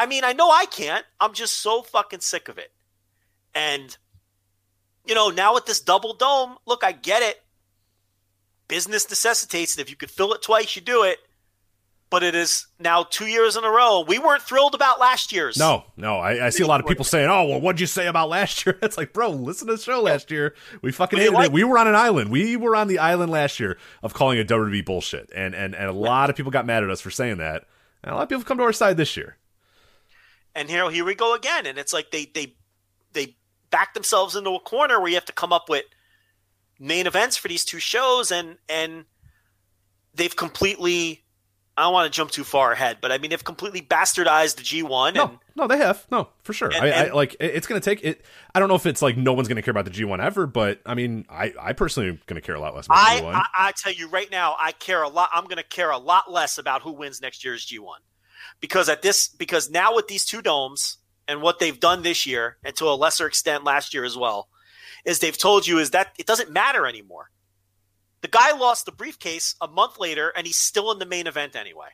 [0.00, 1.04] I mean, I know I can't.
[1.20, 2.72] I'm just so fucking sick of it.
[3.54, 3.94] And
[5.04, 7.42] you know, now with this double dome, look, I get it.
[8.66, 11.18] Business necessitates that if you could fill it twice, you do it.
[12.08, 14.02] But it is now two years in a row.
[14.08, 15.58] We weren't thrilled about last year's.
[15.58, 16.16] No, no.
[16.16, 18.64] I, I see a lot of people saying, "Oh, well, what'd you say about last
[18.64, 20.54] year?" It's like, bro, listen to the show last year.
[20.80, 21.52] We fucking We hated it.
[21.52, 22.30] We were on an island.
[22.30, 25.90] We were on the island last year of calling it WWE bullshit, and and and
[25.90, 27.66] a lot of people got mad at us for saying that.
[28.02, 29.36] And a lot of people have come to our side this year.
[30.54, 32.54] And here here we go again and it's like they they
[33.12, 33.36] they
[33.70, 35.84] back themselves into a corner where you have to come up with
[36.78, 39.04] main events for these two shows and and
[40.14, 41.24] they've completely
[41.76, 44.62] I don't want to jump too far ahead, but I mean, they've completely bastardized the
[44.62, 45.14] G1.
[45.14, 46.70] No, and no, they have no for sure.
[46.70, 48.22] And- I, I like it's going to take it.
[48.54, 50.46] I don't know if it's like no one's going to care about the G1 ever,
[50.46, 53.20] but I mean, I I personally am going to care a lot less about I,
[53.20, 53.34] the G1.
[53.34, 55.30] I, I tell you right now, I care a lot.
[55.32, 57.96] I'm going to care a lot less about who wins next year's G1
[58.60, 60.98] because at this because now with these two domes
[61.28, 64.48] and what they've done this year and to a lesser extent last year as well,
[65.04, 67.30] is they've told you is that it doesn't matter anymore.
[68.22, 71.56] The guy lost the briefcase a month later and he's still in the main event
[71.56, 71.88] anyway.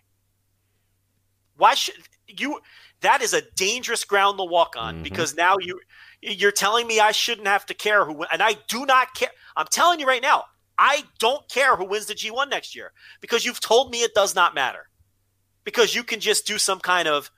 [1.57, 1.95] Why should
[2.27, 2.61] you?
[3.01, 5.03] That is a dangerous ground to walk on Mhm.
[5.03, 5.81] because now you
[6.23, 9.31] you're telling me I shouldn't have to care who and I do not care.
[9.57, 10.47] I'm telling you right now,
[10.79, 14.35] I don't care who wins the G1 next year because you've told me it does
[14.35, 14.86] not matter.
[15.67, 17.31] Because you can just do some kind of,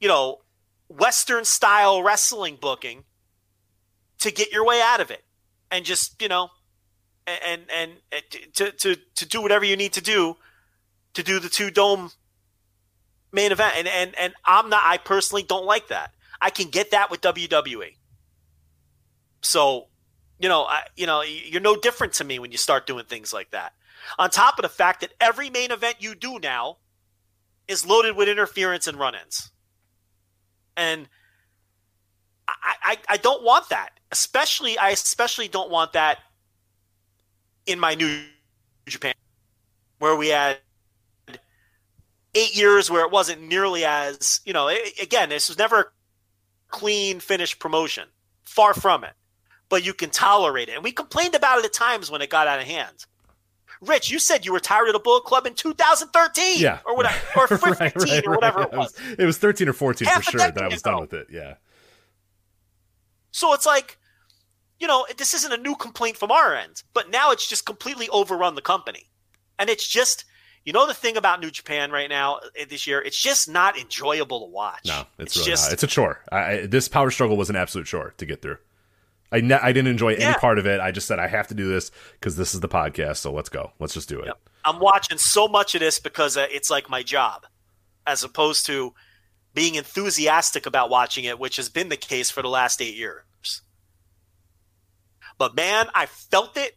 [0.00, 0.40] you know,
[0.88, 3.04] Western style wrestling booking
[4.18, 5.22] to get your way out of it,
[5.70, 6.50] and just you know,
[7.26, 8.22] and and, and
[8.54, 10.36] to to to do whatever you need to do
[11.14, 12.10] to do the two dome
[13.32, 13.74] main event.
[13.76, 14.82] And and and I'm not.
[14.84, 16.10] I personally don't like that.
[16.40, 17.94] I can get that with WWE.
[19.40, 19.86] So,
[20.40, 23.32] you know, I, you know, you're no different to me when you start doing things
[23.32, 23.72] like that.
[24.18, 26.78] On top of the fact that every main event you do now
[27.68, 29.50] is loaded with interference and run-ins,
[30.76, 31.08] and
[32.48, 33.90] I, I, I don't want that.
[34.10, 36.18] Especially, I especially don't want that
[37.66, 38.22] in my new
[38.86, 39.12] Japan,
[39.98, 40.58] where we had
[42.34, 44.68] eight years where it wasn't nearly as you know.
[44.68, 45.84] a- again, this was never a
[46.68, 48.08] clean finished promotion.
[48.44, 49.12] Far from it.
[49.68, 50.74] But you can tolerate it.
[50.74, 53.04] And we complained about it at times when it got out of hand.
[53.80, 56.58] Rich, you said you were tired of the Bullet Club in 2013.
[56.58, 57.16] yeah, Or whatever.
[57.36, 58.72] Or 15 right, or whatever right.
[58.72, 58.94] it was.
[59.18, 61.28] It was thirteen or fourteen Half for sure that I was done with it.
[61.30, 61.54] Yeah,
[63.30, 63.98] So it's like,
[64.80, 68.08] you know, this isn't a new complaint from our end, but now it's just completely
[68.10, 69.08] overrun the company.
[69.58, 70.24] And it's just,
[70.64, 73.78] you know, the thing about New Japan right now uh, this year, it's just not
[73.78, 74.86] enjoyable to watch.
[74.86, 75.72] no, it's, It's really just- not.
[75.74, 76.20] It's a chore.
[76.30, 78.58] I, this power struggle was an absolute chore to get through.
[79.30, 80.80] I ne- I didn't enjoy any part of it.
[80.80, 83.18] I just said I have to do this because this is the podcast.
[83.18, 83.72] So let's go.
[83.78, 84.26] Let's just do it.
[84.26, 84.48] Yep.
[84.64, 87.46] I'm watching so much of this because uh, it's like my job,
[88.06, 88.94] as opposed to
[89.54, 93.62] being enthusiastic about watching it, which has been the case for the last eight years.
[95.36, 96.76] But man, I felt it,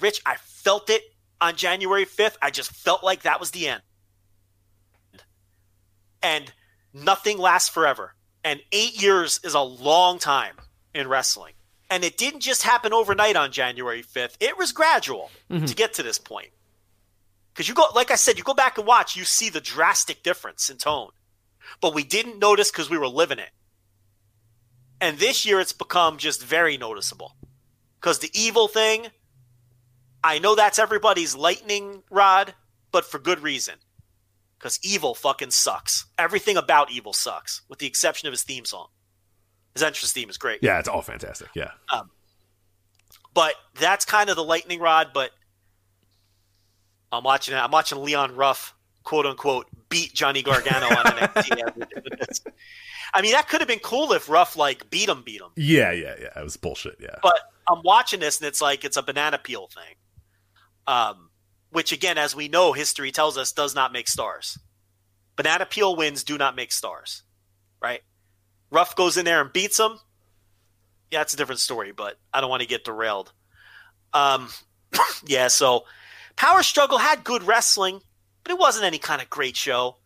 [0.00, 0.22] Rich.
[0.24, 1.02] I felt it
[1.40, 2.36] on January 5th.
[2.40, 3.82] I just felt like that was the end.
[6.22, 6.52] And
[6.92, 8.14] nothing lasts forever.
[8.44, 10.56] And eight years is a long time
[10.94, 11.54] in wrestling.
[11.90, 15.64] And it didn't just happen overnight on January 5th, it was gradual mm-hmm.
[15.64, 16.50] to get to this point.
[17.52, 20.22] Because you go, like I said, you go back and watch, you see the drastic
[20.22, 21.10] difference in tone.
[21.80, 23.50] But we didn't notice because we were living it.
[25.00, 27.36] And this year it's become just very noticeable.
[28.00, 29.08] Because the evil thing,
[30.22, 32.54] I know that's everybody's lightning rod,
[32.92, 33.74] but for good reason.
[34.58, 36.06] Because evil fucking sucks.
[36.18, 38.88] Everything about evil sucks, with the exception of his theme song.
[39.74, 40.60] His entrance theme is great.
[40.62, 41.48] Yeah, it's all fantastic.
[41.54, 41.70] Yeah.
[43.34, 45.10] But that's kind of the lightning rod.
[45.14, 45.30] But
[47.12, 47.58] I'm watching it.
[47.58, 48.74] I'm watching Leon Ruff,
[49.04, 52.46] quote unquote, beat Johnny Gargano on an NXT.
[53.14, 55.48] I mean, that could have been cool if Ruff like beat him, beat him.
[55.56, 56.38] Yeah, yeah, yeah.
[56.38, 56.96] It was bullshit.
[57.00, 57.16] Yeah.
[57.22, 57.38] But
[57.70, 59.94] I'm watching this and it's like it's a banana peel thing.
[60.86, 61.30] Um,
[61.70, 64.58] which again, as we know, history tells us does not make stars.
[65.36, 67.22] Banana peel wins do not make stars,
[67.80, 68.00] right?
[68.70, 69.98] Ruff goes in there and beats him.
[71.10, 73.32] Yeah, it's a different story, but I don't want to get derailed.
[74.12, 74.48] Um,
[75.26, 75.84] yeah, so
[76.36, 78.00] Power Struggle had good wrestling,
[78.44, 79.96] but it wasn't any kind of great show.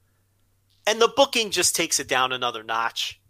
[0.87, 3.21] And the booking just takes it down another notch.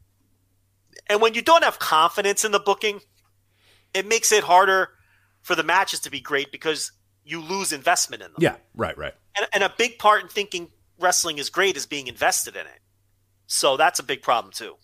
[1.07, 3.01] And when you don't have confidence in the booking,
[3.93, 4.91] it makes it harder
[5.43, 6.93] for the matches to be great because
[7.25, 8.39] you lose investment in them.
[8.39, 8.57] yeah.
[8.75, 8.97] Right.
[8.97, 9.15] Right.
[9.37, 12.81] And, and a big part in thinking wrestling is great is being invested in it.
[13.47, 14.77] So that's a big problem too.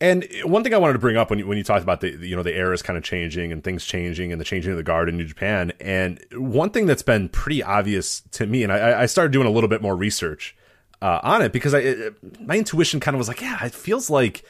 [0.00, 2.10] And one thing I wanted to bring up when you, when you talked about the
[2.26, 4.82] you know the eras kind of changing and things changing and the changing of the
[4.82, 9.02] guard in New Japan, and one thing that's been pretty obvious to me, and I,
[9.02, 10.56] I started doing a little bit more research
[11.02, 14.08] uh, on it because I it, my intuition kind of was like, yeah, it feels
[14.08, 14.42] like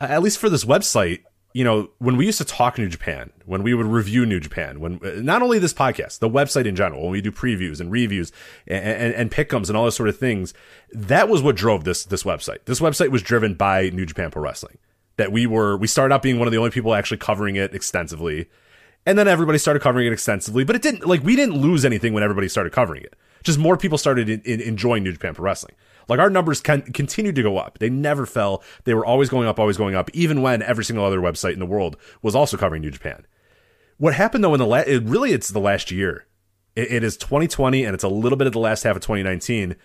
[0.00, 1.24] at least for this website,
[1.58, 4.78] you know, when we used to talk New Japan, when we would review New Japan,
[4.78, 7.90] when uh, not only this podcast, the website in general, when we do previews and
[7.90, 8.30] reviews
[8.68, 10.54] and, and, and pickums and all those sort of things,
[10.92, 12.58] that was what drove this this website.
[12.66, 14.78] This website was driven by New Japan Pro Wrestling.
[15.16, 17.74] That we were we started out being one of the only people actually covering it
[17.74, 18.48] extensively,
[19.04, 20.62] and then everybody started covering it extensively.
[20.62, 23.16] But it didn't like we didn't lose anything when everybody started covering it.
[23.42, 25.74] Just more people started in, in, enjoying New Japan Pro Wrestling.
[26.08, 27.78] Like our numbers can continued to go up.
[27.78, 28.62] They never fell.
[28.84, 31.58] They were always going up, always going up, even when every single other website in
[31.58, 33.26] the world was also covering New Japan.
[33.98, 36.26] What happened though in the last, it, really it's the last year
[36.76, 39.76] It, it is 2020 and it's a little bit of the last half of 2019.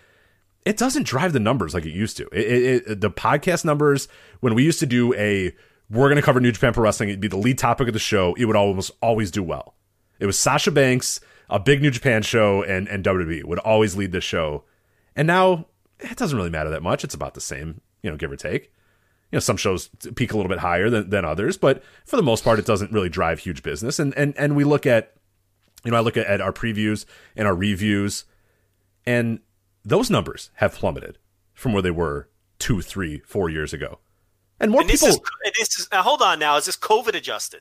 [0.64, 2.28] It doesn't drive the numbers like it used to.
[2.32, 4.08] It, it, the podcast numbers
[4.40, 5.54] when we used to do a
[5.90, 8.00] we're going to cover New Japan Pro Wrestling, it'd be the lead topic of the
[8.00, 8.34] show.
[8.34, 9.74] It would almost always do well.
[10.18, 11.20] It was Sasha Banks,
[11.50, 14.64] a big New Japan show, and and WWE would always lead this show.
[15.16, 15.66] And now
[16.00, 17.04] it doesn't really matter that much.
[17.04, 18.72] It's about the same, you know, give or take.
[19.30, 22.22] You know, some shows peak a little bit higher than, than others, but for the
[22.22, 23.98] most part, it doesn't really drive huge business.
[23.98, 25.14] And and and we look at,
[25.84, 27.04] you know, I look at, at our previews
[27.36, 28.24] and our reviews,
[29.06, 29.40] and
[29.84, 31.18] those numbers have plummeted
[31.52, 33.98] from where they were two, three, four years ago.
[34.60, 35.16] And more And this people.
[35.16, 36.56] is, and this is now, hold on now.
[36.56, 37.60] Is this COVID adjusted?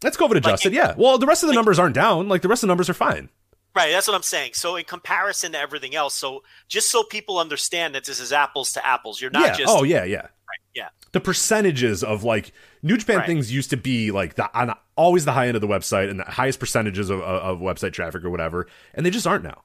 [0.00, 0.94] That's COVID adjusted, yeah.
[0.96, 2.28] Well, the rest of the numbers aren't down.
[2.28, 3.28] Like the rest of the numbers are fine.
[3.74, 4.52] Right, that's what I'm saying.
[4.54, 8.72] So in comparison to everything else, so just so people understand that this is apples
[8.72, 9.52] to apples, you're not yeah.
[9.52, 10.28] just oh, yeah, yeah.
[10.74, 10.88] yeah.
[11.12, 12.52] the percentages of like
[12.82, 13.26] New Japan Right.
[13.26, 16.18] things used to be like the on always the high end of the website and
[16.18, 19.62] the highest percentages of, of, of website traffic or whatever, and they just aren't now.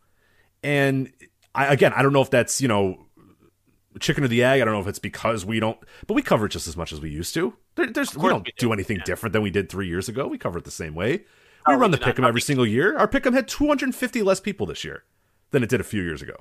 [0.62, 1.12] And
[1.56, 3.06] I, again, I don't know if that's you know
[4.00, 4.62] chicken or the egg.
[4.62, 5.78] I don't know if it's because we don't,
[6.08, 7.56] but we cover it just as much as we used to.
[7.76, 9.04] There, there's we don't we do anything yeah.
[9.04, 10.28] different than we did three years ago.
[10.28, 11.26] We cover it the same way.
[11.66, 12.98] Oh, We we run the pick'em every single year.
[12.98, 15.04] Our pick'em had 250 less people this year
[15.52, 16.36] than it did a few years ago.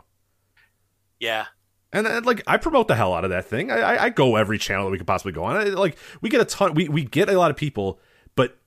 [1.21, 1.47] Yeah.
[1.93, 3.71] And, and like I promote the hell out of that thing.
[3.71, 5.57] I, I, I go every channel that we could possibly go on.
[5.57, 6.75] I, like we get a ton.
[6.75, 8.01] We, we get a lot of people,
[8.35, 8.59] but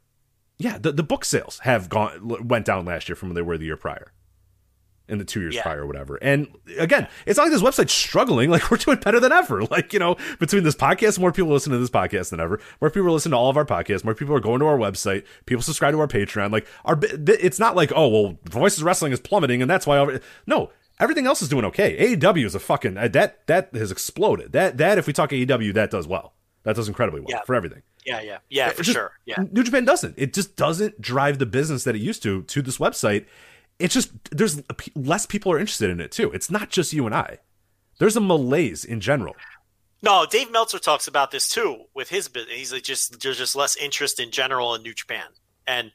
[0.57, 3.57] yeah, the, the book sales have gone went down last year from where they were
[3.57, 4.11] the year prior,
[5.07, 5.61] in the two years Yeah.
[5.63, 6.15] prior or whatever.
[6.21, 6.47] And
[6.79, 8.49] again, it's not like this website's struggling.
[8.55, 9.63] Like we're doing better than ever.
[9.69, 12.59] Like you know, between this podcast, more people listen to this podcast than ever.
[12.81, 14.03] More people are listening to all of our podcasts.
[14.03, 15.25] More people are going to our website.
[15.45, 16.51] People subscribe to our Patreon.
[16.51, 20.19] Like our, it's not like oh well, Voices Wrestling is plummeting and that's why.
[20.47, 22.15] No, everything else is doing okay.
[22.15, 24.51] AEW is a fucking uh, that that has exploded.
[24.53, 26.33] That that if we talk AEW, that does well.
[26.63, 27.41] That does incredibly well Yeah.
[27.45, 27.83] for everything.
[28.05, 28.37] Yeah, yeah.
[28.49, 29.11] Yeah, for just- sure.
[29.25, 29.35] Yeah.
[29.51, 30.15] New Japan doesn't.
[30.17, 33.25] It just doesn't drive the business that it used to to this website.
[33.79, 34.61] It's just there's
[34.95, 36.31] less people are interested in it too.
[36.31, 37.39] It's not just you and I.
[37.99, 39.35] There's a malaise in general.
[40.01, 42.55] No, Dave Meltzer talks about this too with his business.
[42.55, 45.25] He's like just there's just less interest in general in New Japan,
[45.67, 45.91] and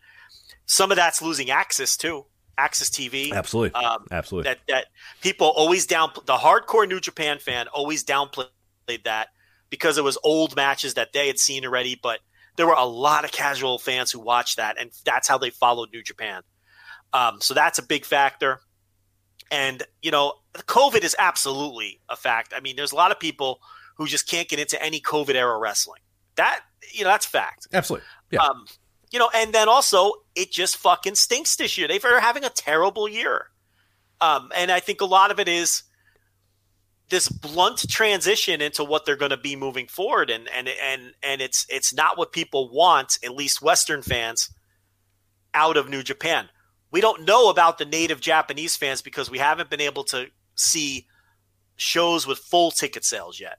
[0.67, 2.27] some of that's losing access too,
[2.59, 3.33] AXS TV.
[3.33, 4.51] Absolutely, Um, absolutely.
[4.51, 4.87] That that
[5.21, 8.49] people always down the hardcore New Japan fan always downplayed
[9.05, 9.29] that
[9.69, 12.21] because it was old matches that they had seen already, but
[12.57, 15.91] there were a lot of casual fans who watched that, and that's how they followed
[15.93, 16.43] New Japan.
[17.13, 18.61] Um, so that's a big factor.
[19.51, 22.53] And you know, COVID is absolutely a fact.
[22.57, 23.61] I mean, there's a lot of people
[23.97, 26.01] who just can't get into any COVID era wrestling.
[26.37, 26.61] That
[26.93, 27.69] you know, that's fact.
[27.73, 28.07] absolutely.
[28.31, 28.43] Yeah.
[28.43, 28.67] Um,
[29.11, 31.89] you know, and then also it just fucking stinks this year.
[31.89, 33.47] They're having a terrible year.
[34.21, 35.83] Um, and I think a lot of it is
[37.09, 41.41] this blunt transition into what they're going to be moving forward, and and and and
[41.41, 44.51] it's it's not what people want, at least Western fans,
[45.53, 46.49] out of New Japan.
[46.91, 51.07] We don't know about the native Japanese fans because we haven't been able to see
[51.77, 53.59] shows with full ticket sales yet.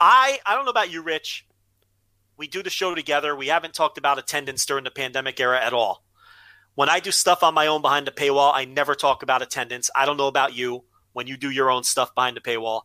[0.00, 1.46] I I don't know about you, Rich.
[2.36, 3.36] We do the show together.
[3.36, 6.04] We haven't talked about attendance during the pandemic era at all.
[6.74, 9.90] When I do stuff on my own behind the paywall, I never talk about attendance.
[9.94, 12.82] I don't know about you when you do your own stuff behind the paywall.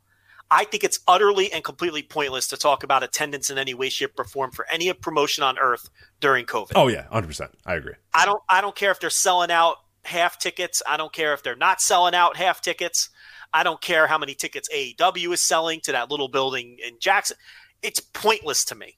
[0.52, 4.12] I think it's utterly and completely pointless to talk about attendance in any way, shape,
[4.18, 5.90] or form for any promotion on earth
[6.22, 6.74] during COVID.
[6.76, 7.52] oh yeah, hundred percent.
[7.66, 7.94] I agree.
[8.14, 10.84] I don't I don't care if they're selling out half tickets.
[10.88, 13.10] I don't care if they're not selling out half tickets.
[13.54, 17.38] I don't care how many tickets AEW is selling to that little building in Jackson.
[17.82, 18.98] It's pointless to me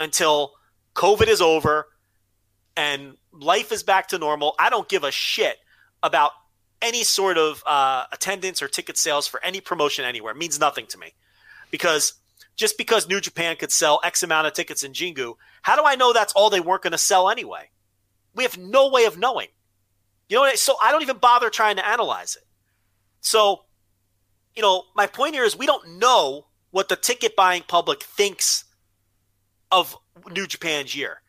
[0.00, 0.52] until
[0.94, 1.88] COVID is over
[2.76, 4.54] and life is back to normal.
[4.58, 5.56] I don't give a shit
[6.02, 6.30] about
[6.80, 10.32] any sort of uh, attendance or ticket sales for any promotion anywhere.
[10.32, 11.14] It means nothing to me
[11.70, 12.14] because
[12.56, 15.96] just because New Japan could sell X amount of tickets in Jingu, how do I
[15.96, 17.70] know that's all they weren't going to sell anyway?
[18.34, 19.48] We have no way of knowing.
[20.28, 20.58] You know, what?
[20.58, 22.44] so I don't even bother trying to analyze it.
[23.20, 23.64] So,
[24.54, 28.64] you know, my point here is we don't know what the ticket buying public thinks
[29.70, 29.96] of
[30.30, 31.22] New Japan's year.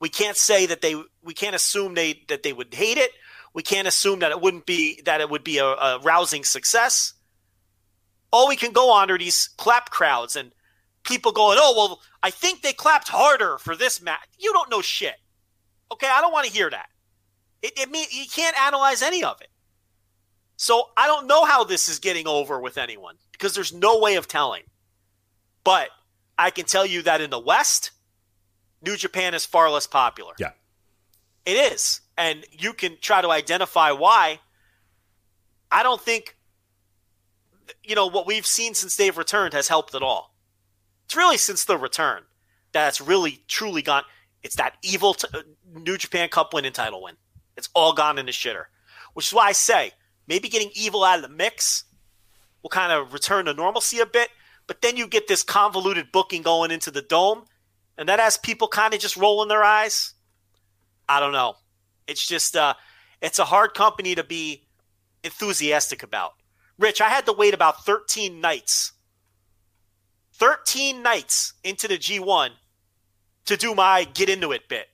[0.00, 3.10] We can't say that they we can't assume they that they would hate it.
[3.52, 7.14] We can't assume that it wouldn't be that it would be a, a rousing success.
[8.32, 10.52] All we can go on are these clap crowds and
[11.04, 14.80] people going, "Oh, well, I think they clapped harder for this match." You don't know
[14.80, 15.16] shit.
[15.92, 16.86] Okay, I don't want to hear that.
[17.62, 19.48] It, it mean you can't analyze any of it.
[20.56, 24.16] So I don't know how this is getting over with anyone because there's no way
[24.16, 24.62] of telling.
[25.64, 25.88] But
[26.38, 27.90] I can tell you that in the West,
[28.82, 30.34] New Japan is far less popular.
[30.38, 30.52] Yeah.
[31.46, 32.00] It is.
[32.20, 34.40] And you can try to identify why.
[35.72, 36.36] I don't think,
[37.82, 40.34] you know, what we've seen since they've returned has helped at all.
[41.06, 42.24] It's really since the return
[42.72, 44.02] that's really, truly gone.
[44.42, 45.42] It's that evil t- uh,
[45.72, 47.16] New Japan Cup win and title win.
[47.56, 48.64] It's all gone in the shitter.
[49.14, 49.92] which is why I say
[50.26, 51.84] maybe getting evil out of the mix
[52.62, 54.28] will kind of return to normalcy a bit.
[54.66, 57.44] But then you get this convoluted booking going into the dome,
[57.98, 60.14] and that has people kind of just rolling their eyes.
[61.08, 61.56] I don't know.
[62.10, 62.74] It's just uh,
[63.22, 64.64] it's a hard company to be
[65.22, 66.34] enthusiastic about.
[66.76, 68.92] Rich, I had to wait about 13 nights,
[70.34, 72.50] 13 nights into the G1
[73.46, 74.88] to do my get into it bit.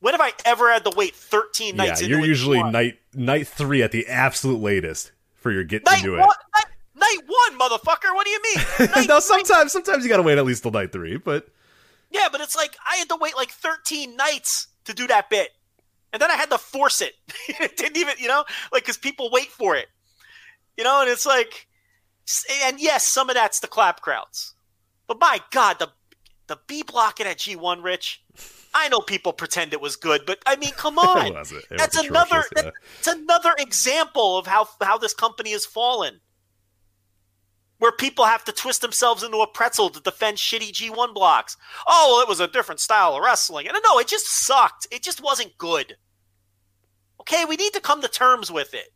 [0.00, 2.00] When have I ever had to wait 13 nights?
[2.00, 2.72] Yeah, you're usually G1?
[2.72, 6.26] night night three at the absolute latest for your get night into one, it.
[6.54, 8.14] night, night one, motherfucker.
[8.14, 9.06] What do you mean?
[9.06, 11.48] No, sometimes sometimes you gotta wait at least till night three, but
[12.10, 15.50] yeah, but it's like I had to wait like 13 nights to do that bit,
[16.18, 17.14] and then I had to force it.
[17.48, 19.86] it didn't even, you know, like because people wait for it,
[20.76, 21.68] you know, and it's like,
[22.64, 24.54] and yes, some of that's the clap crowds,
[25.06, 25.90] but my God, the
[26.48, 28.24] the B blocking at G1, Rich.
[28.74, 31.26] I know people pretend it was good, but I mean, come on.
[31.28, 31.64] It wasn't.
[31.70, 32.40] It That's was another.
[32.40, 32.70] atrocious, yeah.
[32.96, 36.20] That's another example of how how this company has fallen.
[37.78, 41.56] Where people have to twist themselves into a pretzel to defend shitty G1 blocks.
[41.86, 43.68] Oh, well, it was a different style of wrestling.
[43.68, 44.88] And no, it just sucked.
[44.90, 45.96] It just wasn't good.
[47.28, 48.94] Okay, we need to come to terms with it.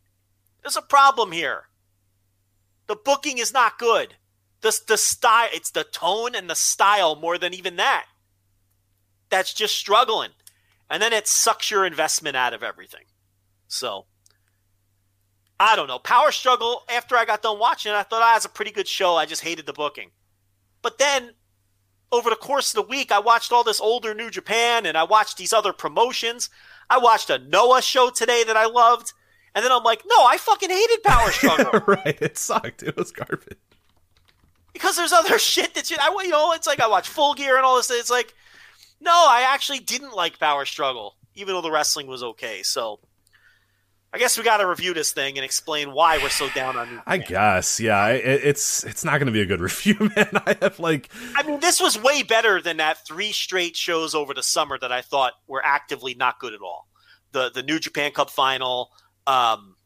[0.63, 1.65] There's a problem here.
[2.87, 4.15] The booking is not good.
[4.63, 8.07] The, the style, it's the tone and the style more than even that.
[9.29, 10.31] That's just struggling.
[10.89, 13.05] And then it sucks your investment out of everything.
[13.69, 14.07] So,
[15.61, 15.99] I don't know.
[15.99, 18.89] Power Struggle, after I got done watching it, I thought, ah, was a pretty good
[18.89, 19.17] show.
[19.17, 20.11] I just hated the booking.
[20.81, 21.33] But then,
[22.11, 25.05] over the course of the week, I watched all this older New Japan and I
[25.05, 26.51] watched these other promotions.
[26.93, 29.15] I watched a Noah show today that I loved.
[29.55, 31.81] And then I'm like, no, I fucking hated Power Struggle.
[31.87, 32.83] right, it sucked.
[32.83, 33.57] It was garbage.
[34.75, 37.57] because there's other shit that you, I, you know, it's like I watch Full Gear
[37.57, 37.91] and all this.
[37.91, 38.35] It's like,
[39.01, 42.63] no, I actually didn't like Power Struggle, even though the wrestling was okay.
[42.63, 43.01] So,
[44.15, 46.91] I guess we got to review this thing and explain why we're so down on.
[46.91, 48.09] New I guess, yeah.
[48.09, 50.29] It, it's it's not going to be a good review, man.
[50.47, 54.35] I have like, I mean, this was way better than that three straight shows over
[54.35, 56.89] the summer that I thought were actively not good at all.
[57.33, 58.91] The the New Japan Cup final,
[59.27, 59.77] um,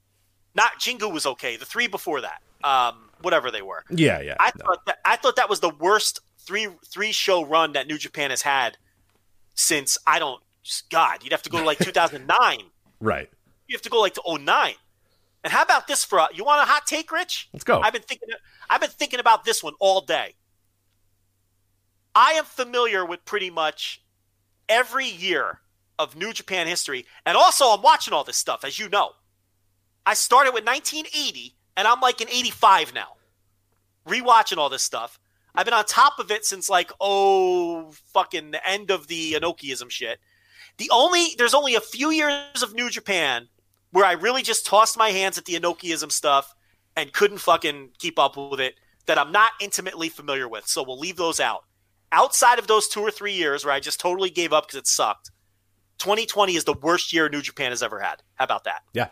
[0.55, 1.57] not Jingu was okay.
[1.57, 3.85] The three before that, um, whatever they were.
[3.90, 4.36] yeah, yeah.
[4.40, 4.65] I no.
[4.65, 8.31] thought that I thought that was the worst three three show run that New Japan
[8.31, 8.77] has had
[9.55, 10.43] since I don't
[10.90, 12.59] God, you'd have to go to like 2009.
[13.01, 13.31] right.
[13.68, 14.74] You have to go like to 09.
[15.44, 17.48] And how about this for a, you want a hot take, Rich?
[17.52, 17.80] Let's go.
[17.80, 18.28] I've been thinking
[18.68, 20.34] I've been thinking about this one all day.
[22.14, 24.02] I am familiar with pretty much
[24.68, 25.60] every year
[25.98, 29.10] of New Japan history, and also I'm watching all this stuff, as you know.
[30.05, 33.12] I started with 1980, and I'm like in 85 now,
[34.09, 35.18] rewatching all this stuff.
[35.55, 39.90] I've been on top of it since like oh fucking the end of the Inokiism
[39.90, 40.18] shit.
[40.78, 43.48] The only there's only a few years of New Japan
[43.97, 46.55] where I really just tossed my hands at the Inokiism stuff
[46.97, 48.74] and couldn't fucking keep up with it
[49.06, 50.66] that I'm not intimately familiar with.
[50.66, 51.64] So we'll leave those out.
[52.12, 54.86] Outside of those two or three years where I just totally gave up because it
[54.86, 55.31] sucked,
[56.01, 58.16] 2020 is the worst year New Japan has ever had.
[58.35, 58.82] How about that?
[58.93, 59.09] Yeah.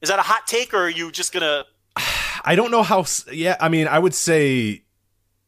[0.00, 1.64] Is that a hot take or are you just gonna?
[2.44, 3.04] I don't know how.
[3.30, 4.82] Yeah, I mean, I would say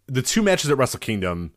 [0.07, 1.55] the two matches at Wrestle Kingdom.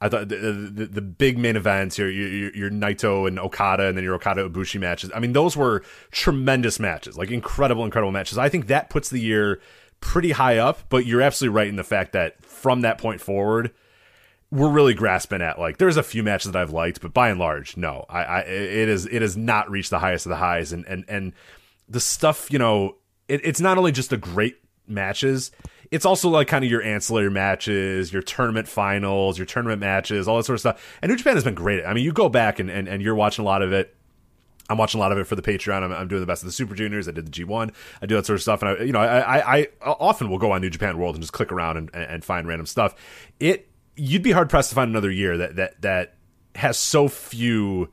[0.00, 3.96] I thought the, the, the big main events, your, your your Naito and Okada, and
[3.96, 5.10] then your Okada Ibushi matches.
[5.14, 8.36] I mean, those were tremendous matches, like incredible, incredible matches.
[8.36, 9.60] I think that puts the year
[10.00, 10.80] pretty high up.
[10.88, 13.72] But you're absolutely right in the fact that from that point forward,
[14.50, 17.40] we're really grasping at like there's a few matches that I've liked, but by and
[17.40, 20.72] large, no, I, I it is it has not reached the highest of the highs,
[20.72, 21.32] and and and
[21.88, 22.96] the stuff you know,
[23.26, 24.56] it, it's not only just the great
[24.86, 25.50] matches,
[25.94, 30.36] it's also like kind of your ancillary matches, your tournament finals, your tournament matches, all
[30.38, 30.98] that sort of stuff.
[31.00, 31.84] And New Japan has been great.
[31.84, 33.94] I mean, you go back and and, and you're watching a lot of it.
[34.68, 35.82] I'm watching a lot of it for the Patreon.
[35.82, 37.06] I'm, I'm doing the best of the Super Juniors.
[37.06, 37.72] I did the G1.
[38.02, 40.38] I do that sort of stuff, and I, you know, I, I, I often will
[40.38, 42.94] go on New Japan World and just click around and, and find random stuff.
[43.38, 46.14] It you'd be hard pressed to find another year that that that
[46.56, 47.92] has so few.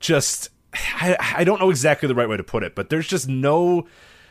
[0.00, 3.28] Just I, I don't know exactly the right way to put it, but there's just
[3.28, 3.86] no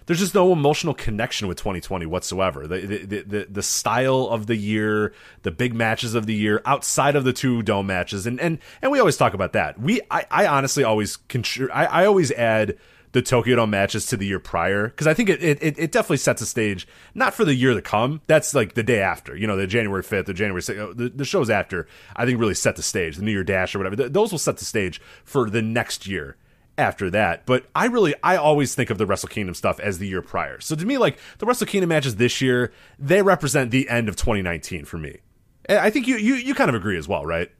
[0.08, 2.66] there's just no emotional connection with 2020 whatsoever.
[2.66, 5.14] The, the the the style of the year,
[5.44, 8.92] the big matches of the year, outside of the two dome matches, and and and
[8.92, 9.80] we always talk about that.
[9.80, 12.78] We I, I honestly always contri- I, I always add
[13.12, 16.18] the Tokyo Dome matches to the year prior because I think it, it it definitely
[16.18, 18.22] sets a stage not for the year to come.
[18.28, 21.26] That's like the day after, you know, the January 5th, the January 6th, the, the
[21.26, 21.88] shows after.
[22.16, 23.18] I think really set the stage.
[23.18, 23.96] The New Year Dash or whatever.
[23.98, 26.38] Th- those will set the stage for the next year
[26.78, 27.46] after that.
[27.46, 30.60] But I really, I always think of the Wrestle Kingdom stuff as the year prior.
[30.60, 34.16] So to me, like the Wrestle Kingdom matches this year, they represent the end of
[34.16, 35.18] 2019 for me.
[35.66, 37.52] And I think you, you, you kind of agree as well, right?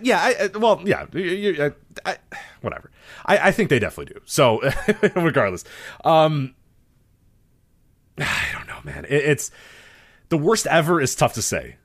[0.00, 2.16] Yeah, I, well, yeah, you, I,
[2.60, 2.90] whatever.
[3.26, 4.20] I, I think they definitely do.
[4.24, 4.62] So,
[5.16, 5.64] regardless,
[6.04, 6.54] um,
[8.18, 9.04] I don't know, man.
[9.04, 9.50] It, it's
[10.28, 11.76] the worst ever is tough to say.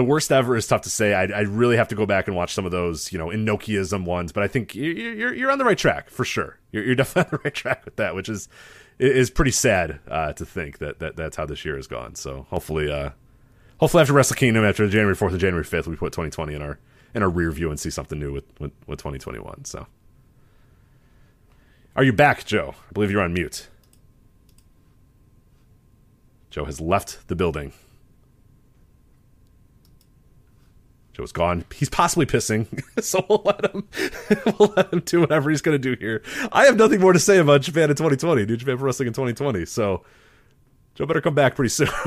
[0.00, 1.12] The worst ever is tough to say.
[1.12, 4.06] I, I really have to go back and watch some of those, you know, Inokiism
[4.06, 4.32] ones.
[4.32, 6.58] But I think you- you- you're you're on the right track for sure.
[6.72, 8.48] You're, you're definitely on the right track with that, which is
[8.98, 12.14] is pretty sad uh, to think that, that that's how this year has gone.
[12.14, 13.10] So hopefully, uh,
[13.78, 16.78] hopefully after Wrestle Kingdom, after January fourth and January fifth, we put 2020 in our
[17.14, 19.66] in our rear view and see something new with with, with 2021.
[19.66, 19.86] So,
[21.94, 22.74] are you back, Joe?
[22.88, 23.68] I believe you're on mute.
[26.48, 27.74] Joe has left the building.
[31.20, 31.66] Joe's gone.
[31.74, 32.66] He's possibly pissing,
[33.04, 33.86] so we'll let him.
[34.58, 36.22] we'll let him do whatever he's going to do here.
[36.50, 39.12] I have nothing more to say about Japan in 2020, New Japan Pro Wrestling in
[39.12, 39.66] 2020.
[39.66, 40.02] So,
[40.94, 41.88] Joe better come back pretty soon.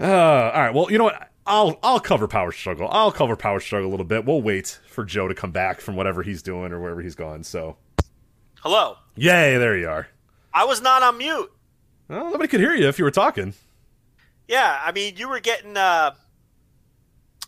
[0.00, 0.74] Uh, all right.
[0.74, 1.30] Well, you know what?
[1.46, 2.88] I'll I'll cover Power Struggle.
[2.90, 4.24] I'll cover Power Struggle a little bit.
[4.24, 7.44] We'll wait for Joe to come back from whatever he's doing or wherever he's gone.
[7.44, 7.76] So,
[8.60, 8.96] Hello.
[9.14, 9.56] yay!
[9.56, 10.08] There you are.
[10.52, 11.48] I was not on mute.
[12.08, 13.54] Well, nobody could hear you if you were talking.
[14.48, 16.12] Yeah, I mean, you were getting uh,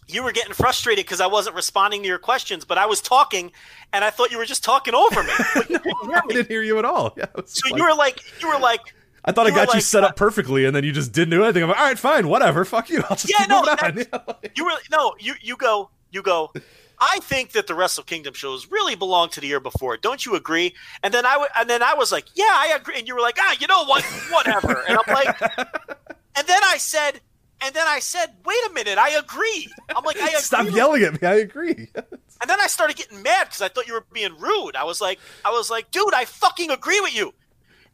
[0.09, 3.52] you were getting frustrated because I wasn't responding to your questions, but I was talking,
[3.93, 5.32] and I thought you were just talking over me.
[5.68, 5.78] You
[6.10, 7.12] hear I didn't hear you at all.
[7.16, 8.81] Yeah, So like- you were like, you were like,
[9.24, 11.12] I thought I you got you like, set uh, up perfectly, and then you just
[11.12, 11.62] didn't do anything.
[11.64, 12.64] I'm like, all right, fine, whatever.
[12.64, 13.02] Fuck you.
[13.10, 13.64] I'll just Yeah, keep no, on.
[13.66, 16.52] that's- you were no, you you go, you go.
[16.98, 19.97] I think that the Wrestle Kingdom shows really belong to the year before.
[19.98, 20.74] Don't you agree?
[21.02, 22.94] And then I w- and then I was like, yeah, I agree.
[22.98, 24.02] And you were like, ah, you know what?
[24.31, 24.82] Whatever.
[24.89, 25.36] And I'm like,
[26.37, 27.21] and then I said,
[27.63, 29.69] and then I said, wait a minute, I agree.
[29.95, 30.41] I'm like, I agree.
[30.41, 31.27] Stop yelling at me.
[31.29, 31.89] I agree.
[32.39, 34.77] And then I started getting mad because I thought you were being rude.
[34.77, 37.33] I was like, I was like, dude, I fucking agree with you.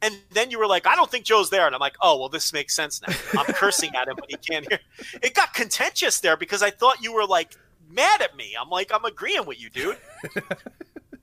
[0.03, 1.65] And then you were like, I don't think Joe's there.
[1.65, 3.15] And I'm like, oh, well, this makes sense now.
[3.39, 4.81] I'm cursing at him, but he can't hear.
[5.23, 7.55] It got contentious there because I thought you were like
[7.89, 8.57] mad at me.
[8.61, 9.97] I'm like, I'm agreeing with you, dude.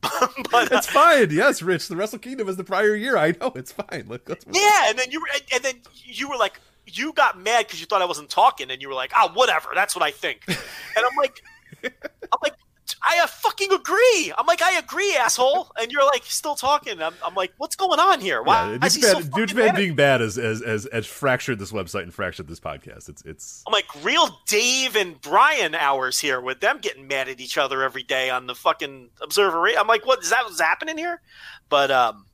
[0.01, 1.29] but uh, It's fine.
[1.31, 1.89] Yes, Rich.
[1.89, 3.17] The Wrestle Kingdom is the prior year.
[3.17, 3.51] I know.
[3.55, 4.05] It's fine.
[4.07, 5.73] Let, let's yeah, and then you were, and- and then
[6.05, 6.59] you were like,
[6.97, 9.69] you got mad because you thought I wasn't talking, and you were like, ah, whatever.
[9.75, 10.45] That's what I think.
[10.95, 11.41] And I'm like,
[11.83, 12.55] I'm like,
[13.01, 14.33] I fucking agree.
[14.37, 15.71] I'm like, I agree, asshole.
[15.79, 17.01] And you're like, still talking.
[17.01, 18.41] I'm, I'm like, what's going on here?
[18.43, 19.81] Why Yeah, is Dude he so Japan, fucking mad Japan at me?
[19.81, 23.07] being bad has, has, has, has fractured this website and fractured this podcast.
[23.07, 27.39] It's it's I'm like, real Dave and Brian hours here with them getting mad at
[27.39, 29.67] each other every day on the fucking Observer.
[29.77, 31.21] I'm like, what is that what's happening here?
[31.69, 32.25] But um,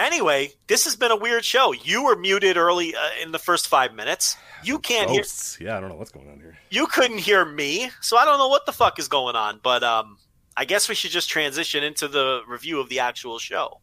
[0.00, 1.72] anyway, this has been a weird show.
[1.72, 4.36] You were muted early uh, in the first five minutes.
[4.62, 5.20] You can't hear.
[5.20, 5.58] ghosts.
[5.60, 6.56] Yeah, I don't know what's going on here.
[6.70, 9.60] You couldn't hear me, so I don't know what the fuck is going on.
[9.62, 10.18] But um,
[10.56, 13.80] I guess we should just transition into the review of the actual show.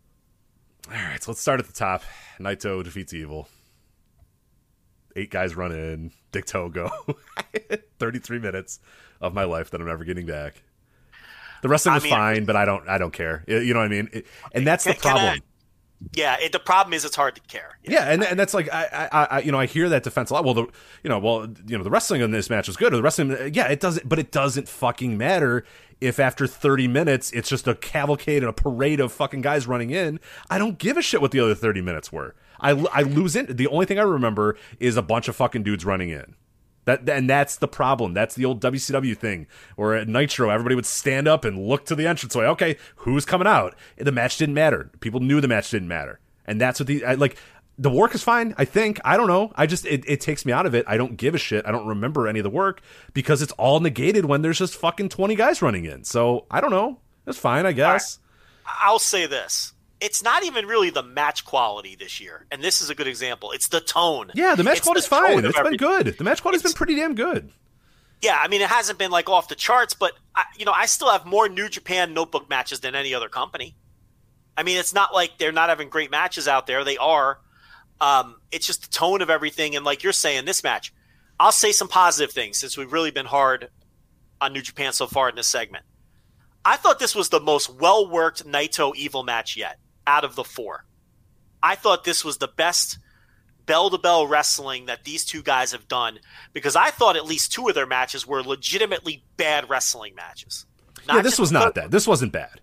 [0.90, 2.04] All right, so let's start at the top.
[2.40, 3.48] Naito defeats Evil.
[5.16, 6.12] Eight guys run in.
[6.32, 6.92] Dick Togo.
[8.00, 8.80] 33 minutes
[9.20, 10.62] of my life that I'm never getting back.
[11.64, 13.44] The wrestling I was mean- fine, but I don't I don't care.
[13.48, 14.10] You know what I mean?
[14.14, 15.42] It- and that's the Can- can I- problem.
[16.14, 17.80] Yeah, it, the problem is it's hard to care.
[17.84, 20.36] Yeah, and and that's like I, I, I you know I hear that defense a
[20.36, 20.46] lot.
[20.46, 20.68] Well, the
[21.04, 22.94] you know well you know the wrestling in this match was good.
[22.94, 25.66] Or the wrestling, yeah, it doesn't, but it doesn't fucking matter
[26.00, 29.90] if after thirty minutes it's just a cavalcade and a parade of fucking guys running
[29.90, 30.20] in.
[30.50, 32.36] I don't give a shit what the other thirty minutes were.
[32.60, 33.58] I I lose it.
[33.58, 36.36] The only thing I remember is a bunch of fucking dudes running in.
[36.88, 38.14] That and that's the problem.
[38.14, 39.46] That's the old WCW thing.
[39.76, 42.46] Or at Nitro, everybody would stand up and look to the entranceway.
[42.46, 43.76] Okay, who's coming out?
[43.98, 44.90] The match didn't matter.
[45.02, 47.36] People knew the match didn't matter, and that's what the I, like.
[47.78, 48.56] The work is fine.
[48.58, 49.02] I think.
[49.04, 49.52] I don't know.
[49.56, 50.86] I just it, it takes me out of it.
[50.88, 51.68] I don't give a shit.
[51.68, 52.82] I don't remember any of the work
[53.14, 56.06] because it's all negated when there's just fucking twenty guys running in.
[56.06, 57.00] So I don't know.
[57.28, 58.20] It's fine, I guess.
[58.66, 59.74] I'll say this.
[60.00, 63.52] It's not even really the match quality this year, and this is a good example.
[63.52, 64.32] It's the tone.
[64.36, 65.44] Yeah, the match quality is fine.
[65.44, 66.18] It's been good.
[66.18, 67.52] The match quality's been pretty damn good.
[68.22, 70.86] Yeah, I mean, it hasn't been like off the charts, but I, you know, I
[70.86, 73.76] still have more New Japan Notebook matches than any other company.
[74.56, 76.84] I mean, it's not like they're not having great matches out there.
[76.84, 77.40] They are.
[78.00, 80.94] Um, it's just the tone of everything, and like you're saying, this match.
[81.40, 83.70] I'll say some positive things since we've really been hard
[84.42, 85.86] on New Japan so far in this segment.
[86.66, 90.44] I thought this was the most well worked Naito Evil match yet out of the
[90.44, 90.86] four.
[91.62, 92.98] I thought this was the best
[93.68, 96.20] bell to bell wrestling that these two guys have done
[96.54, 100.66] because I thought at least two of their matches were legitimately bad wrestling matches.
[101.08, 101.92] yeah, this was not that.
[101.92, 102.62] This wasn't bad.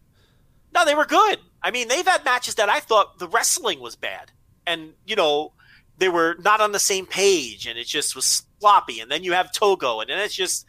[0.75, 1.39] No, they were good.
[1.63, 4.33] I mean, they've had matches that I thought the wrestling was bad,
[4.67, 5.53] and you know
[5.99, 9.01] they were not on the same page, and it just was sloppy.
[9.01, 10.67] And then you have Togo, and then it's just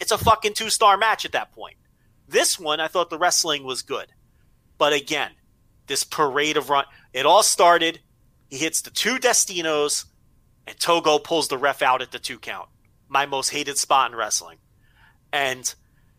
[0.00, 1.76] it's a fucking two star match at that point.
[2.28, 4.08] This one, I thought the wrestling was good,
[4.78, 5.30] but again,
[5.86, 6.84] this parade of run.
[7.12, 8.00] It all started.
[8.48, 10.04] He hits the two Destinos,
[10.66, 12.68] and Togo pulls the ref out at the two count.
[13.08, 14.58] My most hated spot in wrestling.
[15.32, 15.74] And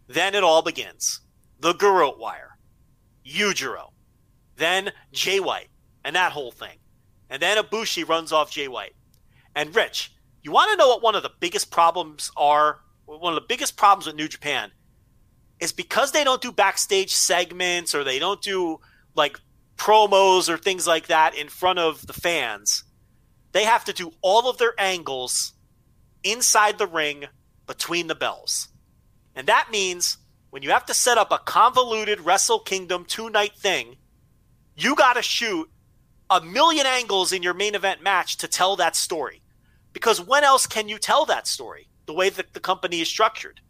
[0.08, 1.22] then it all begins.
[1.60, 2.58] The Garrote wire,
[3.26, 3.92] Yujiro,
[4.56, 5.70] then Jay White,
[6.04, 6.78] and that whole thing.
[7.30, 8.94] And then Ibushi runs off Jay White.
[9.56, 10.14] And Rich,
[10.44, 12.80] you want to know what one of the biggest problems are?
[13.06, 14.72] One of the biggest problems with New Japan
[15.60, 18.80] is because they don't do backstage segments or they don't do
[19.16, 19.40] like
[19.78, 22.84] promos or things like that in front of the fans.
[23.52, 25.54] They have to do all of their angles
[26.24, 27.26] inside the ring
[27.66, 28.70] between the bells.
[29.36, 30.18] And that means
[30.50, 33.98] when you have to set up a convoluted Wrestle Kingdom two night thing,
[34.76, 35.70] you got to shoot
[36.30, 39.42] a million angles in your main event match to tell that story.
[39.94, 43.62] Because when else can you tell that story the way that the company is structured?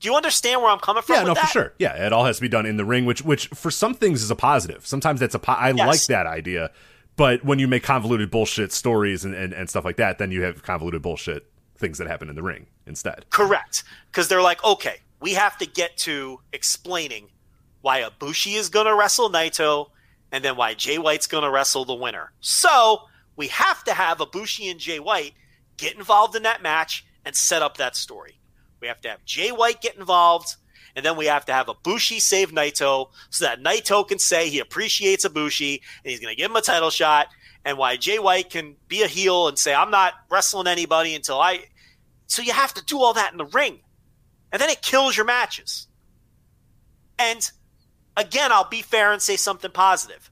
[0.00, 1.16] Do you understand where I'm coming from?
[1.16, 1.40] Yeah, no, that?
[1.42, 1.72] for sure.
[1.78, 4.22] Yeah, it all has to be done in the ring, which which for some things
[4.22, 4.86] is a positive.
[4.86, 5.86] Sometimes that's a po- I Yes.
[5.86, 6.70] like that idea.
[7.16, 10.42] But when you make convoluted bullshit stories and, and, and stuff like that, then you
[10.42, 11.46] have convoluted bullshit
[11.78, 13.24] things that happen in the ring instead.
[13.30, 13.84] Correct.
[14.10, 17.28] Because they're like, okay, we have to get to explaining
[17.82, 19.90] why Ibushi is going to wrestle Naito
[20.32, 22.32] and then why Jay White's going to wrestle the winner.
[22.40, 23.02] So
[23.36, 25.34] we have to have Ibushi and Jay White
[25.76, 28.38] get involved in that match and set up that story.
[28.80, 30.56] We have to have Jay White get involved,
[30.96, 34.60] and then we have to have Ibushi save Naito so that Naito can say he
[34.60, 37.28] appreciates Ibushi and he's going to give him a title shot.
[37.64, 41.40] And why Jay White can be a heel and say, I'm not wrestling anybody until
[41.40, 41.64] I.
[42.26, 43.80] So you have to do all that in the ring.
[44.52, 45.88] And then it kills your matches.
[47.18, 47.40] And
[48.16, 50.30] again, I'll be fair and say something positive.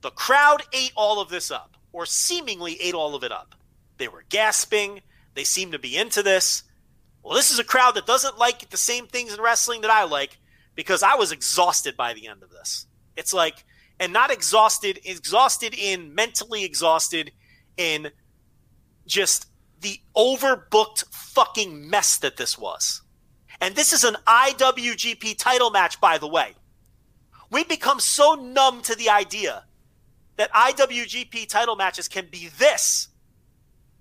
[0.00, 3.54] The crowd ate all of this up, or seemingly ate all of it up.
[3.98, 5.02] They were gasping.
[5.34, 6.62] They seemed to be into this.
[7.28, 10.04] Well, this is a crowd that doesn't like the same things in wrestling that I
[10.04, 10.38] like
[10.74, 12.86] because I was exhausted by the end of this.
[13.16, 13.66] It's like,
[14.00, 17.32] and not exhausted, exhausted in mentally exhausted
[17.76, 18.12] in
[19.06, 19.46] just
[19.78, 23.02] the overbooked fucking mess that this was.
[23.60, 26.54] And this is an IWGP title match, by the way.
[27.50, 29.64] We've become so numb to the idea
[30.36, 33.08] that IWGP title matches can be this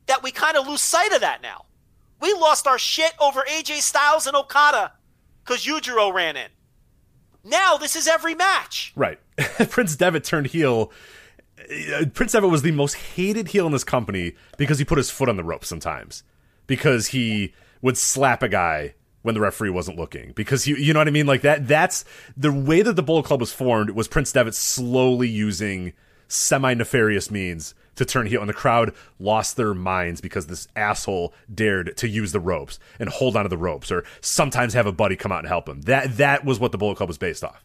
[0.05, 1.65] that we kind of lose sight of that now.
[2.19, 4.93] We lost our shit over AJ Styles and Okada
[5.43, 6.49] because Yujiro ran in.
[7.43, 8.91] Now this is every match.
[8.95, 9.19] Right.
[9.69, 10.91] Prince Devitt turned heel.
[11.59, 15.09] Uh, Prince Devitt was the most hated heel in this company because he put his
[15.09, 16.23] foot on the rope sometimes.
[16.65, 20.33] Because he would slap a guy when the referee wasn't looking.
[20.33, 21.25] Because he, you know what I mean?
[21.25, 22.03] Like that, that's
[22.35, 25.93] the way that the Bullet Club was formed was Prince Devitt slowly using
[26.27, 31.33] semi nefarious means to turn heel, and the crowd lost their minds because this asshole
[31.53, 35.15] dared to use the ropes and hold onto the ropes, or sometimes have a buddy
[35.15, 35.81] come out and help him.
[35.81, 37.63] That that was what the Bullet Club was based off.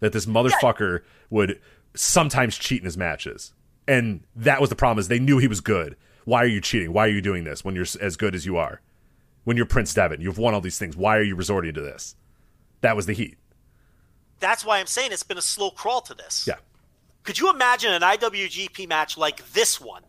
[0.00, 1.60] That this motherfucker would
[1.94, 3.52] sometimes cheat in his matches,
[3.88, 4.98] and that was the problem.
[4.98, 5.96] Is they knew he was good.
[6.24, 6.92] Why are you cheating?
[6.92, 8.80] Why are you doing this when you're as good as you are?
[9.44, 10.96] When you're Prince Devitt, you've won all these things.
[10.96, 12.14] Why are you resorting to this?
[12.82, 13.36] That was the heat.
[14.38, 16.46] That's why I'm saying it's been a slow crawl to this.
[16.46, 16.56] Yeah.
[17.24, 20.02] Could you imagine an IWGP match like this one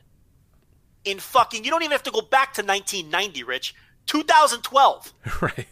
[1.04, 3.76] in fucking, you don't even have to go back to 1990, Rich.
[4.08, 5.68] 2012, right.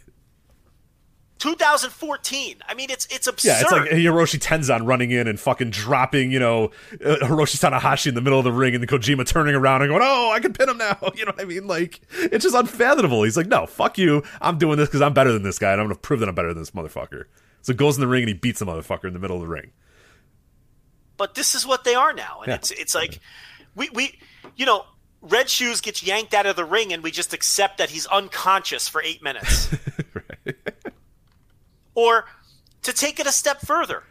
[1.38, 2.56] 2014.
[2.68, 3.48] I mean, it's it's absurd.
[3.48, 6.66] Yeah, it's like Hiroshi Tenzan running in and fucking dropping, you know,
[7.04, 10.02] uh, Hiroshi Tanahashi in the middle of the ring and Kojima turning around and going,
[10.04, 10.98] oh, I can pin him now.
[11.14, 11.66] You know what I mean?
[11.66, 13.22] Like, it's just unfathomable.
[13.24, 14.22] He's like, no, fuck you.
[14.40, 16.28] I'm doing this because I'm better than this guy and I'm going to prove that
[16.28, 17.24] I'm better than this motherfucker.
[17.62, 19.42] So he goes in the ring and he beats the motherfucker in the middle of
[19.42, 19.72] the ring.
[21.20, 22.54] But this is what they are now, and Yeah.
[22.56, 23.20] it's it's like
[23.76, 24.18] we we
[24.56, 24.86] you know.
[25.22, 28.88] Red Shoes gets yanked out of the ring, and we just accept that he's unconscious
[28.88, 29.68] for eight minutes.
[31.94, 32.24] Or
[32.82, 34.02] to take it a step further,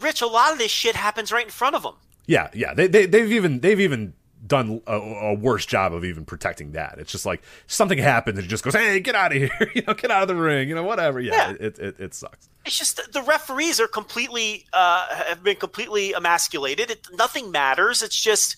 [0.00, 1.94] Rich, a lot of this shit happens right in front of him.
[2.26, 2.74] Yeah, yeah.
[2.74, 4.14] They, they, they've even, they've even
[4.46, 6.96] done a, a worse job of even protecting that.
[6.98, 9.70] It's just like something happens and it just goes, hey, get out of here.
[9.74, 10.68] you know, get out of the ring.
[10.68, 11.20] You know, whatever.
[11.20, 11.56] Yeah, Yeah.
[11.60, 12.48] It, it, it sucks.
[12.64, 16.90] It's just the referees are completely uh, have been completely emasculated.
[16.90, 18.02] It, nothing matters.
[18.02, 18.56] It's just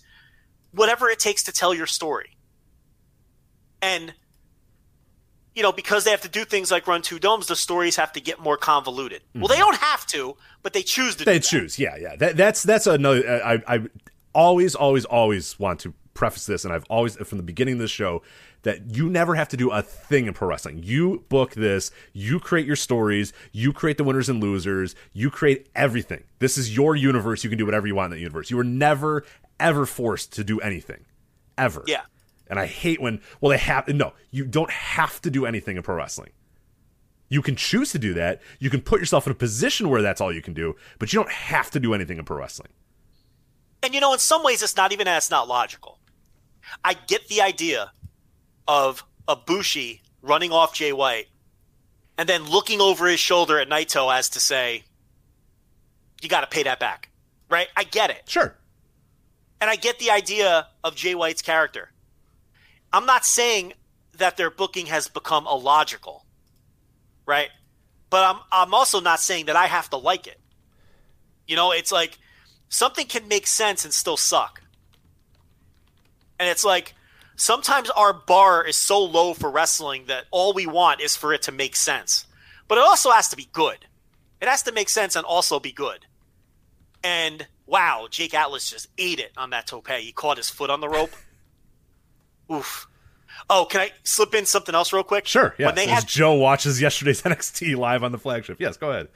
[0.73, 2.37] whatever it takes to tell your story.
[3.81, 4.15] And
[5.55, 8.13] you know, because they have to do things like run two domes, the stories have
[8.13, 9.23] to get more convoluted.
[9.35, 11.25] Well, they don't have to, but they choose to.
[11.27, 11.47] They do that.
[11.47, 11.79] choose.
[11.79, 12.17] Yeah, yeah.
[12.17, 13.43] That, that's that's another.
[13.45, 13.81] I I
[14.35, 17.91] always always always want to preface this, and I've always from the beginning of this
[17.91, 18.23] show
[18.63, 20.83] that you never have to do a thing in pro wrestling.
[20.83, 21.91] You book this.
[22.13, 23.33] You create your stories.
[23.51, 24.95] You create the winners and losers.
[25.13, 26.25] You create everything.
[26.39, 27.43] This is your universe.
[27.43, 28.51] You can do whatever you want in that universe.
[28.51, 29.25] You were never
[29.59, 31.05] ever forced to do anything,
[31.57, 31.85] ever.
[31.87, 32.03] Yeah.
[32.49, 34.13] And I hate when well they have no.
[34.31, 36.31] You don't have to do anything in pro wrestling.
[37.29, 38.43] You can choose to do that.
[38.59, 41.19] You can put yourself in a position where that's all you can do, but you
[41.19, 42.69] don't have to do anything in pro wrestling.
[43.83, 45.99] And you know, in some ways, it's not even that it's not logical.
[46.85, 47.93] I get the idea
[48.69, 51.27] of Ibushi running off Jay White
[52.17, 54.85] and then looking over his shoulder at Naito as to say,
[56.21, 57.11] you got to pay that back.
[57.51, 57.69] Right?
[57.77, 58.23] I get it.
[58.29, 58.57] Sure.
[59.61, 61.91] And I get the idea of Jay White's character.
[62.93, 63.75] I'm not saying
[64.19, 66.25] that their booking has become illogical.
[67.27, 67.51] Right?
[68.11, 70.39] But I'm I'm also not saying that I have to like it.
[71.47, 72.19] You know, it's like
[72.73, 74.63] something can make sense and still suck.
[76.41, 76.95] And it's like
[77.37, 81.43] sometimes our bar is so low for wrestling that all we want is for it
[81.43, 82.27] to make sense.
[82.67, 83.87] But it also has to be good.
[84.41, 86.07] It has to make sense and also be good.
[87.05, 89.89] And wow, Jake Atlas just ate it on that tope.
[89.89, 91.13] He caught his foot on the rope.
[92.53, 92.89] Oof.
[93.51, 95.27] Oh, can I slip in something else real quick?
[95.27, 95.55] Sure.
[95.59, 95.67] Yeah.
[95.67, 98.61] When they had Joe watches yesterday's NXT live on the flagship.
[98.61, 99.09] Yes, go ahead.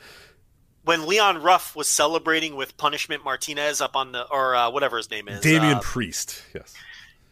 [0.87, 5.11] When Leon Ruff was celebrating with Punishment Martinez up on the or uh, whatever his
[5.11, 6.43] name is, Damian uh, Priest.
[6.55, 6.75] Yes.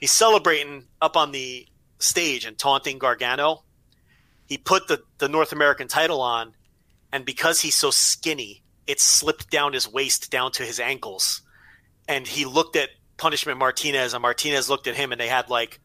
[0.00, 1.64] he's celebrating up on the
[2.00, 3.62] stage and taunting Gargano.
[4.46, 6.52] He put the, the North American title on,
[7.12, 11.40] and because he's so skinny, it slipped down his waist down to his ankles.
[12.08, 15.78] And he looked at Punishment Martinez, and Martinez looked at him, and they had like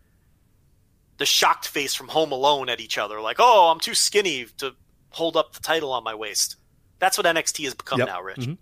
[1.17, 4.73] the shocked face from Home Alone at each other, like, "Oh, I'm too skinny to
[5.11, 6.55] hold up the title on my waist."
[6.99, 8.07] That's what NXT has become Yep.
[8.07, 8.39] now, Rich.
[8.41, 8.57] Mhm.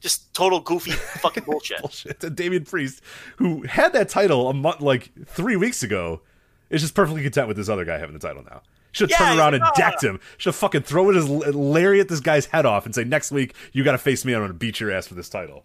[0.00, 0.90] Just total goofy
[1.22, 1.80] fucking bullshit.
[1.80, 2.22] Bullshit.
[2.22, 3.02] And Damian Priest,
[3.36, 6.22] who had that title a month, like three weeks ago,
[6.70, 8.62] is just perfectly content with this other guy having the title now.
[8.92, 10.20] Should have Yeah, turned around and decked him.
[10.38, 13.84] Should have fucking thrown his lariat this guy's head off and say, next week, you
[13.84, 14.32] got to face me.
[14.34, 15.64] I'm going to beat your ass for this title.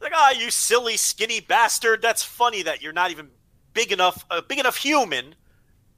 [0.00, 2.02] Like, ah, you silly skinny bastard.
[2.02, 3.28] That's funny that you're not even
[3.74, 5.34] big enough, a big enough human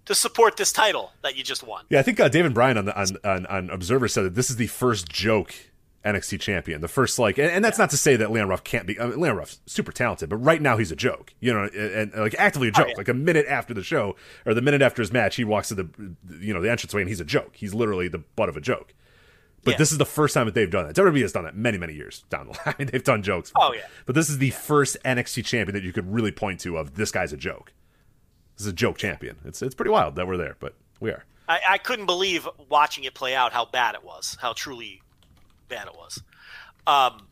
[0.07, 1.85] to support this title that you just won.
[1.91, 4.51] Yeah, I think uh, David Bryan on, the, on on on Observer said that this
[4.51, 5.55] is the first joke
[6.05, 6.81] NXT champion.
[6.81, 8.99] The first like, and, and that's not to say that Leon Ruff can't be.
[8.99, 11.33] I mean, Leon Ruff's super talented, but right now he's a joke.
[11.41, 12.89] You know, and, and, like actively a joke.
[12.89, 12.95] yeah.
[12.97, 15.75] Like a minute after the show or the minute after his match, he walks to
[15.77, 15.89] the
[16.41, 17.55] you know the entranceway and he's a joke.
[17.57, 18.95] He's literally the butt of a joke.
[19.65, 19.77] But Yeah.
[19.79, 20.97] this is the first time that they've done that.
[20.97, 22.89] WWE has done that many, many years down the line.
[22.91, 23.53] they've done jokes.
[23.55, 23.83] Oh, yeah.
[24.07, 27.13] But this is the first NXT champion that you could really point to of this
[27.13, 27.73] guy's a joke.
[28.63, 29.37] Is a joke champion.
[29.45, 31.25] It's it's pretty wild that we're there, but we are.
[31.49, 35.03] I, I couldn't believe watching it play out how bad it was, how truly
[35.69, 36.23] bad it was.
[36.87, 37.27] Um.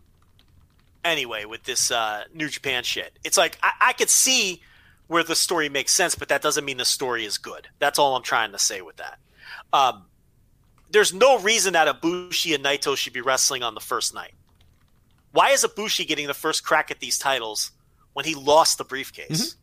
[1.05, 4.61] Anyway, with this uh, New Japan shit, it's like I, I could see
[5.07, 7.69] where the story makes sense, but that doesn't mean the story is good.
[7.79, 9.19] That's all I'm trying to say with that.
[9.73, 10.07] Um,
[10.91, 14.35] there's no reason that Ibushi and Naito should be wrestling on the first night.
[15.33, 17.71] Why is Ibushi getting the first crack at these titles
[18.15, 19.55] when he lost the briefcase?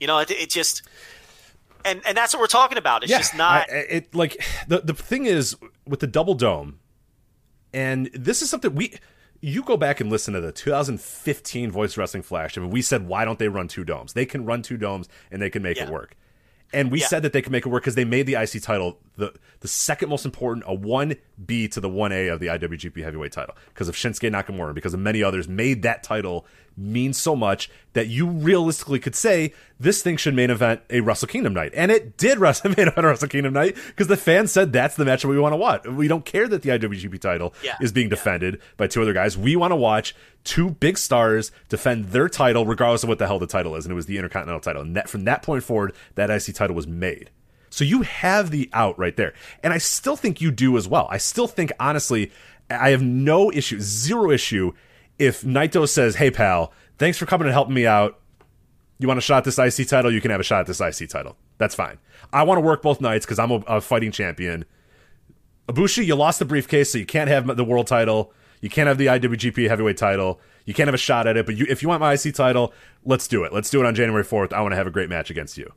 [0.00, 0.82] You know, it, it just
[1.84, 3.02] and and that's what we're talking about.
[3.02, 3.70] It's just not.
[3.70, 5.56] I- it like the the thing is
[5.86, 6.78] with the double dome,
[7.72, 8.94] and this is something we.
[9.42, 12.56] You go back and listen to the 2015 Voice Wrestling Flash.
[12.56, 14.14] I mean, we said, why don't they run two domes?
[14.14, 16.16] They can run two domes and they can make it work.
[16.72, 17.06] And we Yeah.
[17.06, 19.68] said that they could make it work because they made the IC title the the
[19.68, 21.14] second most important, a one
[21.44, 24.92] B to the one A of the IWGP Heavyweight title because of Shinsuke Nakamura, because
[24.94, 30.02] of many others, made that title mean so much that you realistically could say this
[30.02, 33.08] thing should main event a Wrestle Kingdom night, and it did Wrestle main event a
[33.08, 35.86] Wrestle Kingdom night because the fans said that's the match that we want to watch.
[35.86, 37.76] We don't care that the IWGP title Yeah.
[37.80, 39.38] is being defended by two other guys.
[39.38, 40.14] We want to watch
[40.46, 43.92] two big stars defend their title, regardless of what the hell the title is, and
[43.92, 44.82] it was the Intercontinental title.
[44.82, 47.30] And that, from that point forward, that IC title was made.
[47.68, 49.34] So you have the out right there.
[49.62, 51.08] And I still think you do as well.
[51.10, 52.32] I still think, honestly,
[52.70, 54.72] I have no issue, zero issue,
[55.18, 58.18] if Naito says, hey, pal, thanks for coming and helping me out.
[58.98, 60.12] You want a shot at this IC title?
[60.12, 61.36] You can have a shot at this IC title.
[61.58, 61.98] That's fine.
[62.32, 64.64] I want to work both nights because I'm a, a fighting champion.
[65.68, 68.32] Ibushi, you lost the briefcase, so you can't have the world title.
[68.60, 70.40] You can't have the IWGP heavyweight title.
[70.64, 71.46] You can't have a shot at it.
[71.46, 72.72] But you, if you want my IC title,
[73.04, 73.52] let's do it.
[73.52, 74.52] Let's do it on January 4th.
[74.52, 75.72] I want to have a great match against you.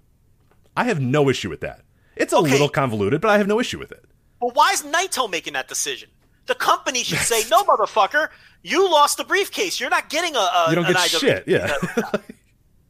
[0.75, 1.81] I have no issue with that.
[2.15, 2.51] It's a Okay.
[2.51, 4.05] little convoluted, but I have no issue with it.
[4.41, 6.09] Well, why is Naito making that decision?
[6.47, 8.29] The company should say, "No, motherfucker,
[8.63, 9.79] you lost the briefcase.
[9.79, 11.43] You're not getting a, a You don't an get IWGP shit.
[11.47, 11.73] Yeah.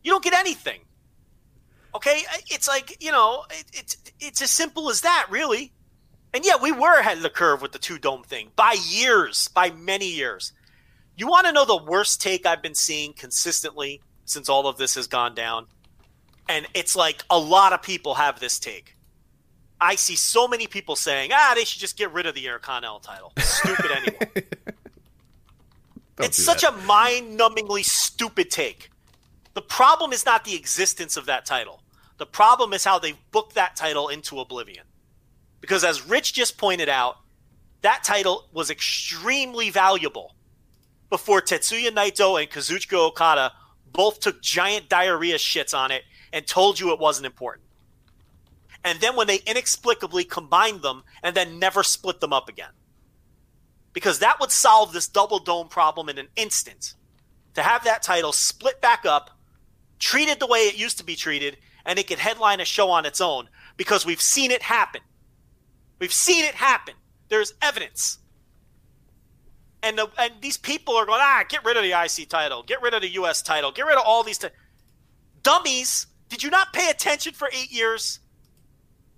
[0.02, 0.80] You don't get anything.
[1.94, 5.74] Okay, it's like you know, it, it's it's as simple as that, really.
[6.34, 9.48] And yeah, we were ahead of the curve with the two dome thing by years,
[9.50, 10.54] by many years.
[11.18, 14.96] You want to know the worst take I've been seeing consistently since all of this
[14.96, 15.66] has gone down,
[16.48, 18.96] and it's like a lot of people have this take.
[19.82, 23.00] I see so many people saying, "Ah, they should just get rid of the Intercontinental
[23.00, 24.46] title." Stupid anyway.
[26.22, 26.74] It's such that.
[26.74, 28.90] a mind-numbingly stupid take.
[29.54, 31.82] The problem is not the existence of that title.
[32.18, 34.86] The problem is how they've booked that title into oblivion.
[35.62, 37.18] Because as Rich just pointed out,
[37.82, 40.36] that title was extremely valuable
[41.10, 43.54] before Tetsuya Naito and Kazuchika Okada
[43.92, 47.66] both took giant diarrhea shits on it and told you it wasn't important.
[48.84, 52.72] And then when they inexplicably combined them and then never split them up again.
[53.92, 56.94] Because that would solve this double dome problem in an instant.
[57.56, 59.32] To have that title split back up,
[59.98, 63.06] treated the way it used to be treated, and it could headline a show on
[63.06, 65.02] its own because we've seen it happen.
[66.00, 66.96] We've seen it happen.
[67.28, 68.20] There's evidence.
[69.82, 72.82] And, the, and these people are going, ah, get rid of the IC title, get
[72.82, 74.38] rid of the US title, get rid of all these.
[74.38, 74.48] T-.
[75.42, 78.20] Dummies, did you not pay attention for eight years?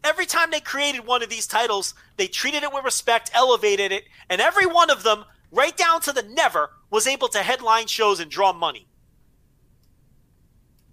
[0.03, 4.05] Every time they created one of these titles, they treated it with respect, elevated it,
[4.29, 8.19] and every one of them, right down to the never, was able to headline shows
[8.19, 8.87] and draw money.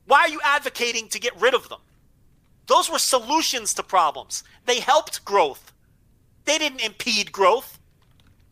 [0.06, 1.80] Why are you advocating to get rid of them?
[2.66, 4.44] Those were solutions to problems.
[4.66, 5.72] They helped growth.
[6.48, 7.78] They didn't impede growth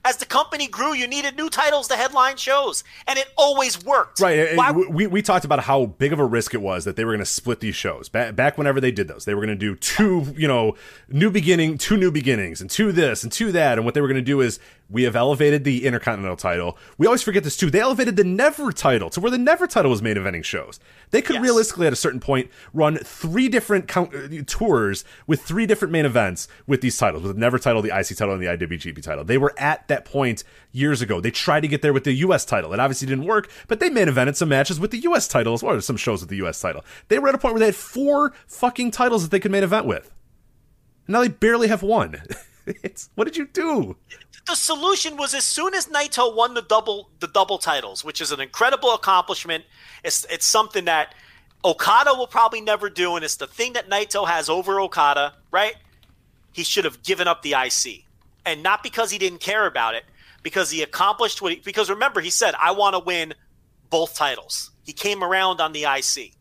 [0.06, 4.20] as the company grew, you needed new titles to headline shows, and it always worked.
[4.20, 4.56] Right.
[4.56, 7.10] Why- we, we talked about how big of a risk it was that they were
[7.10, 8.08] going to split these shows.
[8.08, 10.76] Back, back whenever they did those, they were going to do two, you know,
[11.08, 13.78] new beginning, two new beginnings, and two this and two that.
[13.78, 16.78] And what they were going to do is we have elevated the Intercontinental title.
[16.96, 17.70] We always forget this too.
[17.70, 20.78] They elevated the Never title to where the Never title was main eventing shows.
[21.10, 21.42] They could Yes.
[21.42, 26.04] realistically, at a certain point, run three different count, uh, tours with three different main
[26.06, 29.24] events with these titles, with the Never title, the IC title, and the IWGP title.
[29.24, 31.20] They were at that point years ago.
[31.20, 32.72] They tried to get there with the US title.
[32.72, 35.62] It obviously didn't work, but they main evented some matches with the US title as
[35.64, 36.84] well, or some shows with the US title.
[37.08, 39.64] They were at a point where they had four fucking titles that they could main
[39.64, 40.12] event with.
[41.06, 42.22] And now they barely have one.
[42.66, 43.96] it's what did you do?
[44.46, 48.30] the solution was as soon as Naito won the double the double titles, which is
[48.30, 49.64] an incredible accomplishment.
[50.04, 51.14] It's it's something that
[51.64, 55.74] Okada will probably never do, and it's the thing that Naito has over Okada, right?
[56.52, 58.04] He should have given up the IC,
[58.44, 60.04] and not because he didn't care about it,
[60.42, 61.52] because he accomplished what.
[61.52, 63.34] He, because remember, he said, "I want to win
[63.90, 66.34] both titles." He came around on the IC.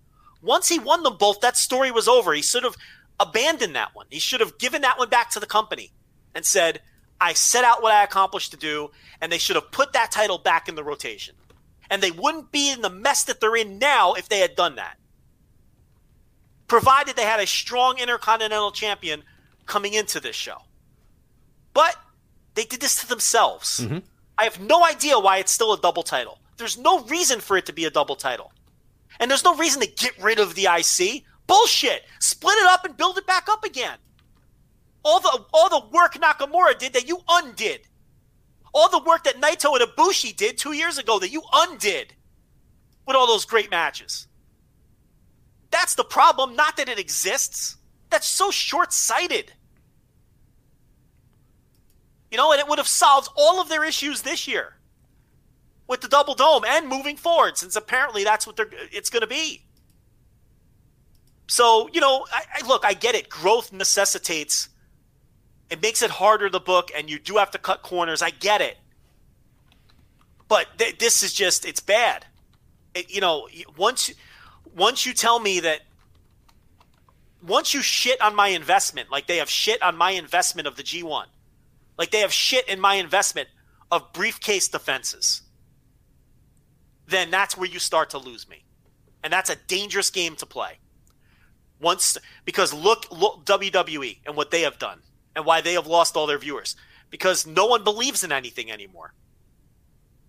[0.43, 2.34] Once he won them both, that story was over.
[2.34, 2.76] He should have
[3.19, 4.06] abandoned that one.
[4.11, 5.91] He should have given that one back to the company
[6.35, 6.81] and said,
[7.19, 8.91] I set out what I accomplished to do,
[9.21, 11.33] and they should have put that title back in the rotation.
[11.89, 14.75] And they wouldn't be in the mess that they're in now if they had done
[14.75, 14.97] that.
[16.67, 19.23] Provided they had a strong intercontinental champion
[19.65, 20.57] coming into this show.
[21.73, 21.95] But
[22.55, 23.79] they did this to themselves.
[23.79, 23.99] Mm-hmm.
[24.37, 26.39] I have no idea why it's still a double title.
[26.57, 28.51] There's no reason for it to be a double title.
[29.19, 31.23] And there's no reason to get rid of the IC.
[31.47, 32.03] Bullshit.
[32.19, 33.97] Split it up and build it back up again
[35.06, 37.82] all the all the work Nakamura did that you undid.
[38.73, 42.14] All the work that Naito and Ibushi did two years ago that you undid
[43.07, 44.27] with all those great matches.
[45.72, 47.77] That's the problem, not that it exists.
[48.10, 49.53] That's so short sighted.
[52.32, 54.73] You know, and it would have solved all of their issues this year
[55.88, 59.27] with the double dome and moving forward, since apparently that's what they're, it's going to
[59.27, 59.64] be.
[61.48, 63.30] So, you know, I, I, look, I get it.
[63.30, 64.69] Growth necessitates
[65.69, 68.21] it makes it harder to book and you do have to cut corners.
[68.21, 68.77] I get it.
[70.47, 72.25] But th- this is just it's bad.
[72.93, 73.47] It, you know
[73.77, 74.11] once
[74.75, 75.81] once you tell me that
[77.45, 80.83] once you shit on my investment like they have shit on my investment of the
[80.83, 81.25] g1
[81.97, 83.49] like they have shit in my investment
[83.91, 85.41] of briefcase defenses.
[87.07, 88.65] Then that's where you start to lose me.
[89.23, 90.79] And that's a dangerous game to play.
[91.79, 95.01] Once because look look WWE and what they have done
[95.35, 96.75] and why they have lost all their viewers
[97.09, 99.13] because no one believes in anything anymore.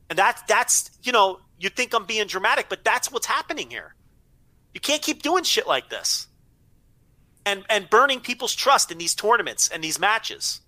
[0.08, 3.94] And that's that's you know you think I'm being dramatic, but that's what's happening here.
[4.74, 6.28] You can't keep doing shit like this,
[7.44, 10.60] and and burning people's trust in these tournaments and these matches.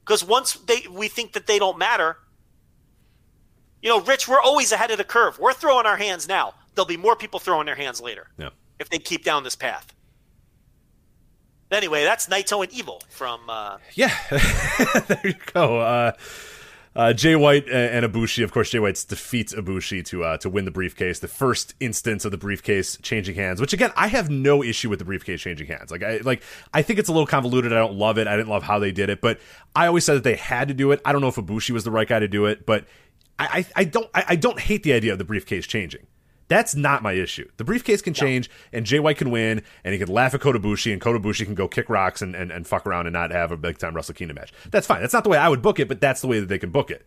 [0.00, 2.16] Because once they we think that they don't matter,
[3.82, 5.38] you know, Rich, we're always ahead of the curve.
[5.38, 6.54] We're throwing our hands now.
[6.74, 8.48] There'll be more people throwing their hands later Yeah.
[8.80, 9.93] if they keep down this path.
[11.70, 13.40] Anyway, that's Naito and Evil from.
[13.48, 14.14] Uh, Yeah,
[15.08, 15.80] there you go.
[15.80, 16.12] Uh,
[16.96, 20.64] uh, Jay White and Ibushi, of course, Jay White defeats Ibushi to uh, to win
[20.64, 21.18] the briefcase.
[21.18, 25.00] The first instance of the briefcase changing hands, which again, I have no issue with
[25.00, 25.90] the briefcase changing hands.
[25.90, 26.42] Like I like,
[26.72, 27.72] I think it's a little convoluted.
[27.72, 28.28] I don't love it.
[28.28, 29.40] I didn't love how they did it, but
[29.74, 31.00] I always said that they had to do it.
[31.04, 32.84] I don't know if Ibushi was the right guy to do it, but
[33.40, 36.06] I I, I don't I, I don't hate the idea of the briefcase changing.
[36.48, 37.48] That's not my issue.
[37.56, 40.58] The briefcase can change, and Jay White can win, and he can laugh at Kota
[40.58, 43.30] Ibushi, and Kota Ibushi can go kick rocks and, and, and fuck around and not
[43.30, 44.52] have a big time Wrestle Kingdom match.
[44.70, 45.00] That's fine.
[45.00, 46.70] That's not the way I would book it, but that's the way that they can
[46.70, 47.06] book it.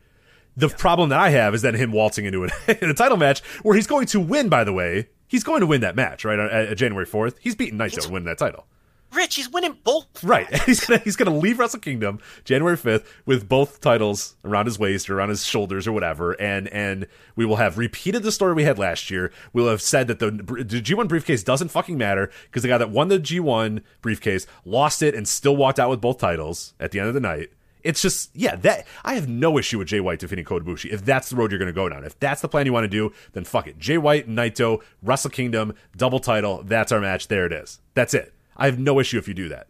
[0.56, 2.50] The problem that I have is that him waltzing into an,
[2.82, 4.50] in a title match where he's going to win.
[4.50, 7.38] By the way, he's going to win that match right at, at January fourth.
[7.40, 8.66] He's beating Naito and winning that title.
[9.14, 10.24] Rich, he's winning both.
[10.24, 10.48] Right.
[10.66, 15.10] He's gonna he's gonna leave Wrestle Kingdom January fifth with both titles around his waist
[15.10, 18.64] or around his shoulders or whatever, and and we will have repeated the story we
[18.64, 19.32] had last year.
[19.54, 22.90] We'll have said that the, the G1 briefcase doesn't fucking matter because the guy that
[22.90, 27.00] won the G1 briefcase lost it and still walked out with both titles at the
[27.00, 27.50] end of the night.
[27.84, 31.06] It's just yeah, that I have no issue with Jay White defeating Kota Ibushi if
[31.06, 32.04] that's the road you're going to go down.
[32.04, 33.80] If that's the plan you want to do, then fuck it.
[33.80, 36.64] Jay White, Naito, Wrestle Kingdom, double title.
[36.64, 37.30] That's our match.
[37.30, 37.80] There it is.
[37.94, 38.34] That's it.
[38.58, 39.68] I have no issue if you do that.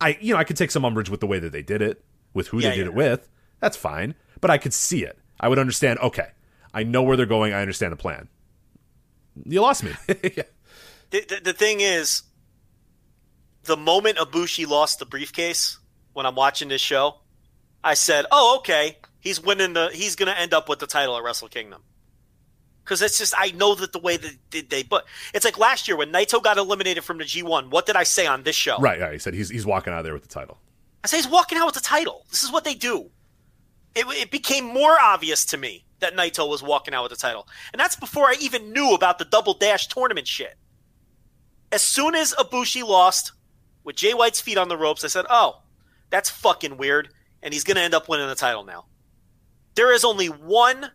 [0.00, 2.04] I you know I could take some umbrage with the way that they did it,
[2.34, 2.92] with who Yeah, they did yeah.
[2.92, 3.28] it with.
[3.60, 5.18] That's fine, but I could see it.
[5.38, 5.98] I would understand.
[6.00, 6.28] Okay,
[6.74, 7.52] I know where they're going.
[7.52, 8.28] I understand the plan.
[9.44, 9.92] You lost me.
[11.10, 12.22] The, the, the thing is,
[13.64, 15.76] the moment Ibushi lost the briefcase
[16.12, 17.16] when I'm watching this show,
[17.82, 19.90] I said, "Oh, okay, he's winning the.
[19.92, 21.82] He's going to end up with the title at Wrestle Kingdom."
[22.84, 25.04] Because it's just I know that the way that they, they but
[25.34, 27.70] it's like last year when Naito got eliminated from the G1.
[27.70, 28.78] What did I say on this show?
[28.78, 29.12] right, right.
[29.12, 30.58] He said he's he's walking out of there with the title.
[31.04, 32.26] I say he's walking out with the title.
[32.30, 33.10] This is what they do.
[33.94, 37.46] It, it became more obvious to me that Naito was walking out with the title,
[37.72, 40.56] and that's before I even knew about the Double Dash tournament shit.
[41.72, 43.32] As soon as Ibushi lost
[43.84, 45.62] with Jay White's feet on the ropes, I said, "Oh,
[46.10, 47.10] that's fucking weird,"
[47.42, 48.86] and he's going to end up winning the title now.
[49.74, 50.90] There is only one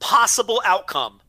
[0.00, 1.20] possible outcome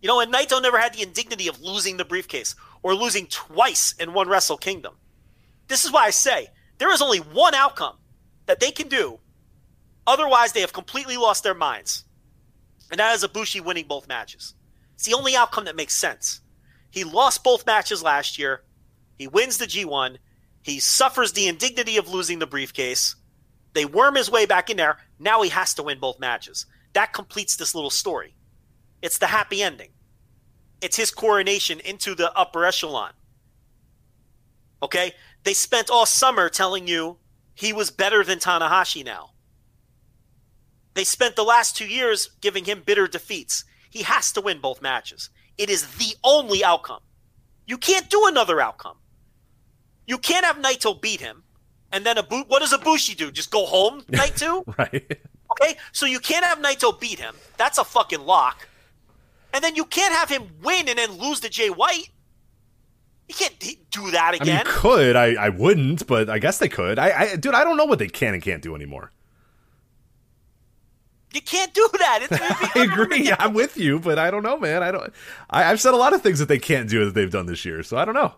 [0.00, 3.94] You know, and Naito never had the indignity of losing the briefcase or losing twice
[3.98, 4.94] in one Wrestle Kingdom.
[5.68, 6.48] This is why I say
[6.78, 7.96] there is only one outcome
[8.46, 9.18] that they can do.
[10.06, 12.04] Otherwise, they have completely lost their minds.
[12.90, 14.54] And that is Ibushi winning both matches.
[14.96, 16.40] It's the only outcome that makes sense.
[16.90, 18.62] He lost both matches last year.
[19.18, 20.16] He wins the G1.
[20.62, 23.14] He suffers the indignity of losing the briefcase.
[23.74, 24.96] They worm his way back in there.
[25.18, 26.66] Now he has to win both matches.
[26.94, 28.34] That completes this little story.
[29.02, 29.90] It's the happy ending.
[30.80, 33.12] It's his coronation into the upper echelon.
[34.82, 35.12] Okay?
[35.44, 37.18] They spent all summer telling you
[37.54, 39.32] he was better than Tanahashi now.
[40.94, 43.64] They spent the last two years giving him bitter defeats.
[43.90, 45.30] He has to win both matches.
[45.58, 47.00] It is the only outcome.
[47.66, 48.96] You can't do another outcome.
[50.06, 51.42] You can't have Naito beat him,
[51.92, 53.32] and then Abu- what does Ibushi do?
[53.32, 54.64] Just go home night two?
[54.78, 55.18] Right.
[55.52, 57.34] Okay, so you can't have Naito beat him.
[57.56, 58.68] That's a fucking lock.
[59.54, 62.10] And then you can't have him win and then lose to Jay White.
[63.28, 63.58] You can't
[63.90, 64.64] do that I mean, again.
[64.66, 65.16] could.
[65.16, 66.98] I, I wouldn't, but I guess they could.
[66.98, 69.12] I, I, dude, I don't know what they can and can't do anymore.
[71.36, 72.20] You can't do that.
[72.22, 72.38] It's,
[72.76, 73.30] I agree.
[73.38, 74.82] I'm with you, but I don't know, man.
[74.82, 75.12] I don't.
[75.50, 77.64] I, I've said a lot of things that they can't do that they've done this
[77.64, 78.34] year, so I don't know.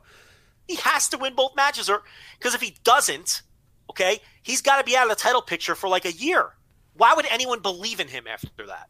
[0.67, 2.03] He has to win both matches, or
[2.39, 3.43] because if he doesn't,
[3.89, 6.55] okay, he's got to be out of the title picture for like a year.
[6.95, 8.89] Why would anyone believe in him after that?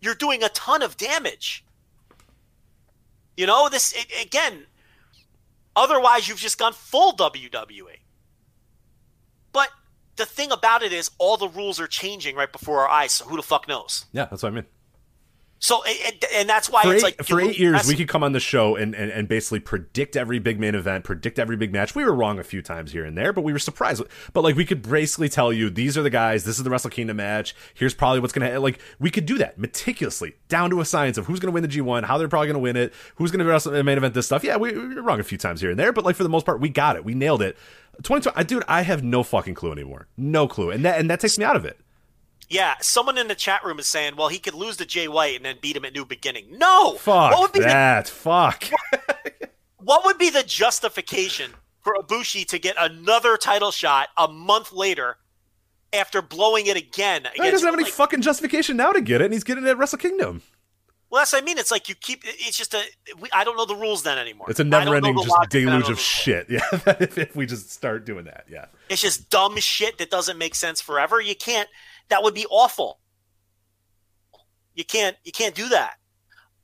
[0.00, 1.64] You're doing a ton of damage.
[3.38, 4.66] You know this a- again.
[5.74, 7.96] Otherwise, you've just gone full WWE.
[9.52, 9.70] But
[10.16, 13.12] the thing about it is, all the rules are changing right before our eyes.
[13.12, 14.06] So who the fuck knows?
[14.12, 14.66] Yeah, that's what I mean.
[15.58, 18.22] So it- and that's why for it's eight, like for eight years, we could come
[18.22, 21.72] on the show and, and, and basically predict every big main event, predict every big
[21.72, 21.94] match.
[21.94, 24.02] We were wrong a few times here and there, but we were surprised.
[24.34, 26.44] But like, we could basically tell you these are the guys.
[26.44, 27.54] This is the Wrestle Kingdom match.
[27.72, 28.80] Here's probably what's gonna like.
[29.00, 32.04] We could do that meticulously, down to a science of who's gonna win the G1,
[32.04, 34.12] how they're probably gonna win it, who's gonna wrestle the main event.
[34.12, 34.44] This stuff.
[34.44, 36.28] Yeah, we, we were wrong a few times here and there, but like for the
[36.28, 37.04] most part, we got it.
[37.04, 37.56] We nailed it.
[38.02, 40.08] 2020, dude, I have no fucking clue anymore.
[40.16, 41.78] No clue, and that and that takes me out of it.
[42.48, 45.36] Yeah, someone in the chat room is saying, "Well, he could lose to Jay White
[45.36, 48.08] and then beat him at New Beginning." No, Fuck what would be the, that.
[48.08, 48.64] Fuck.
[49.78, 51.52] what would be the justification
[51.82, 55.16] for Ibushi to get another title shot a month later
[55.92, 57.26] after blowing it again?
[57.34, 59.70] he doesn't have any like, fucking justification now to get it, and he's getting it
[59.70, 60.42] at Wrestle Kingdom.
[61.10, 61.56] Well, that's what I mean.
[61.58, 62.22] It's like you keep.
[62.24, 62.82] It's just a.
[63.20, 64.50] We, I don't know the rules then anymore.
[64.50, 66.46] It's a never-ending just logic, and I don't deluge of shit.
[66.50, 68.66] Yeah, if, if we just start doing that, yeah.
[68.88, 71.20] It's just dumb shit that doesn't make sense forever.
[71.20, 71.68] You can't.
[72.08, 72.98] That would be awful.
[74.74, 75.16] You can't.
[75.22, 75.94] You can't do that.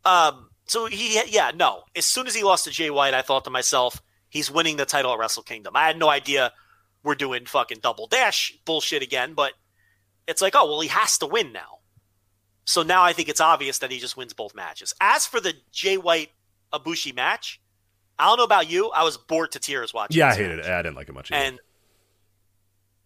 [0.04, 0.50] Um.
[0.66, 1.20] So he.
[1.28, 1.52] Yeah.
[1.54, 1.84] No.
[1.94, 4.86] As soon as he lost to Jay White, I thought to myself, he's winning the
[4.86, 5.76] title at Wrestle Kingdom.
[5.76, 6.52] I had no idea
[7.04, 9.52] we're doing fucking double dash bullshit again, but
[10.26, 11.78] it's like, oh well, he has to win now.
[12.64, 14.94] So now I think it's obvious that he just wins both matches.
[15.00, 16.30] As for the Jay White
[16.72, 17.60] Ibushi match,
[18.18, 18.90] I don't know about you.
[18.90, 20.18] I was bored to tears watching.
[20.18, 20.66] Yeah, I hated match.
[20.66, 20.70] it.
[20.72, 21.32] I didn't like it much.
[21.32, 21.44] Either.
[21.44, 21.58] And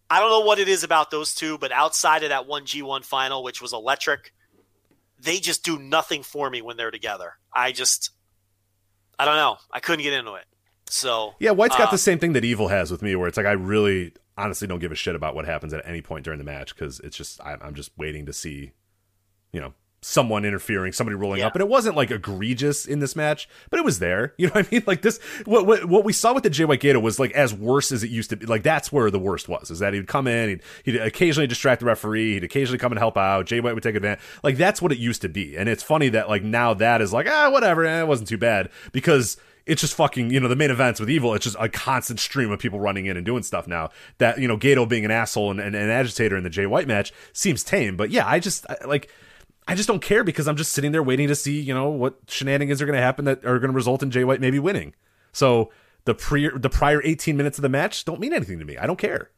[0.09, 3.03] I don't know what it is about those two, but outside of that one G1
[3.03, 4.33] final, which was electric,
[5.19, 7.33] they just do nothing for me when they're together.
[7.51, 8.11] I just,
[9.17, 9.57] I don't know.
[9.71, 10.45] I couldn't get into it.
[10.89, 13.35] So yeah, White's got uh, the same thing that Evil has with me, where it's
[13.35, 16.37] like I really, honestly, don't give a shit about what happens at any point during
[16.37, 18.71] the match because it's just I'm, I'm just waiting to see,
[19.57, 21.47] you know, someone interfering, somebody rolling Yeah.
[21.47, 24.35] up, and it wasn't like egregious in this match, but it was there.
[24.37, 24.83] You know what I mean?
[24.85, 27.55] Like this, what what, what we saw with the Jay White Gedo was like as
[27.55, 28.45] worse as it used to be.
[28.45, 29.71] Like that's where the worst was.
[29.71, 32.99] Is that he'd come in, he'd, he'd occasionally distract the referee, he'd occasionally come and
[32.99, 33.47] help out.
[33.47, 34.23] Jay White would take advantage.
[34.43, 37.11] Like that's what it used to be, and it's funny that like now that is
[37.11, 40.55] like ah whatever, eh, it wasn't too bad because it's just fucking you know the
[40.55, 43.43] main events with evil it's just a constant stream of people running in and doing
[43.43, 46.49] stuff now that you know Gedo being an asshole and, and an agitator in the
[46.49, 49.09] jay white match seems tame but yeah i just I, like
[49.67, 52.17] i just don't care because i'm just sitting there waiting to see you know what
[52.27, 54.93] shenanigans are going to happen that are going to result in jay white maybe winning
[55.31, 55.71] so
[56.05, 58.85] the pre the prior 18 minutes of the match don't mean anything to me i
[58.87, 59.29] don't care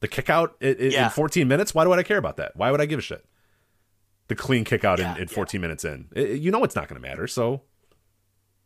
[0.00, 1.08] the kick out in, in Yeah.
[1.08, 3.24] 14 minutes why do i care about that why would i give a shit
[4.28, 5.34] the clean kick out Yeah, in, in yeah.
[5.34, 7.62] 14 minutes in you know it's not going to matter so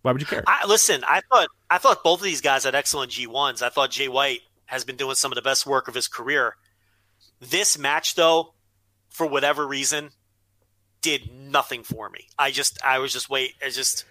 [0.03, 1.03] why would you care I listen.
[1.05, 3.61] I thought I thought both of these guys had excellent G ones.
[3.61, 6.55] I thought Jay White has been doing some of the best work of his career.
[7.41, 8.55] This match, though,
[9.09, 10.11] for whatever reason,
[11.03, 12.29] did nothing for me.
[12.39, 13.55] I just I was just wait.
[13.61, 14.05] It just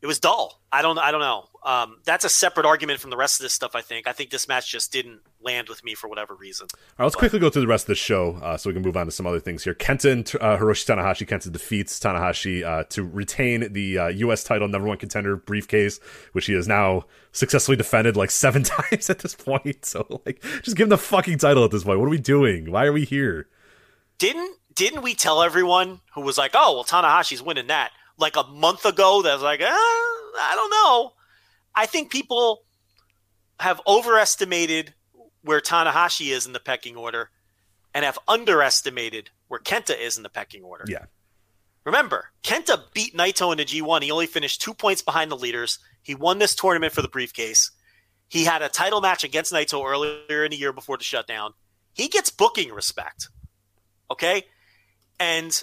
[0.00, 0.60] it was dull.
[0.72, 1.48] I don't I don't know.
[1.64, 3.76] Um, that's a separate argument from the rest of this stuff.
[3.76, 4.08] I think.
[4.08, 6.66] I think this match just didn't land with me for whatever reason.
[6.72, 8.82] All right, let's quickly go through the rest of the show uh, so we can
[8.82, 9.74] move on to some other things here.
[9.74, 11.26] Kenta and uh, Hiroshi Tanahashi.
[11.26, 14.42] Kenta defeats Tanahashi uh, to retain the uh, U.S.
[14.42, 16.00] title number one contender briefcase,
[16.32, 19.84] which he has now successfully defended like seven times at this point.
[19.84, 22.00] So, like, just give him the fucking title at this point.
[22.00, 22.70] What are we doing?
[22.72, 23.48] Why are we here?
[24.18, 28.44] Didn't didn't we tell everyone who was like, oh well, Tanahashi's winning that like a
[28.44, 29.22] month ago?
[29.22, 31.12] That was like, uh, I don't know.
[31.74, 32.64] I think people
[33.58, 34.94] have overestimated
[35.42, 37.30] where Tanahashi is in the pecking order,
[37.94, 40.84] and have underestimated where Kenta is in the pecking order.
[40.88, 41.06] Yeah.
[41.84, 44.02] Remember, Kenta beat Naito in the G1.
[44.02, 45.78] He only finished two points behind the leaders.
[46.02, 47.70] He won this tournament for the briefcase.
[48.28, 51.54] He had a title match against Naito earlier in the year before the shutdown.
[51.92, 53.28] He gets booking respect.
[54.10, 54.44] Okay?
[55.22, 55.62] And,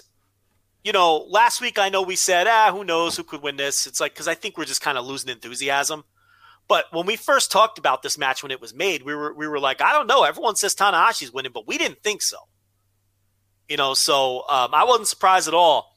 [0.82, 3.86] you know, last week I know we said, ah, who knows who could win this?
[3.86, 6.04] It's like, because I think we're just kind of losing enthusiasm.
[6.66, 9.46] But when we first talked about this match when it was made, we were we
[9.46, 10.22] were like, I don't know.
[10.22, 12.38] Everyone says Tanahashi's winning, but we didn't think so.
[13.68, 15.94] You know, so um, I wasn't surprised at all.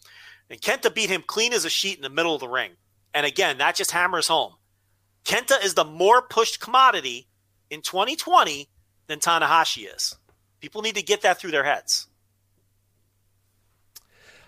[0.49, 2.71] And Kenta beat him clean as a sheet in the middle of the ring.
[3.13, 4.55] And again, that just hammers home.
[5.23, 7.29] Kenta is the more pushed commodity
[7.69, 8.67] in 2020
[9.07, 10.17] than Tanahashi is.
[10.59, 12.07] People need to get that through their heads.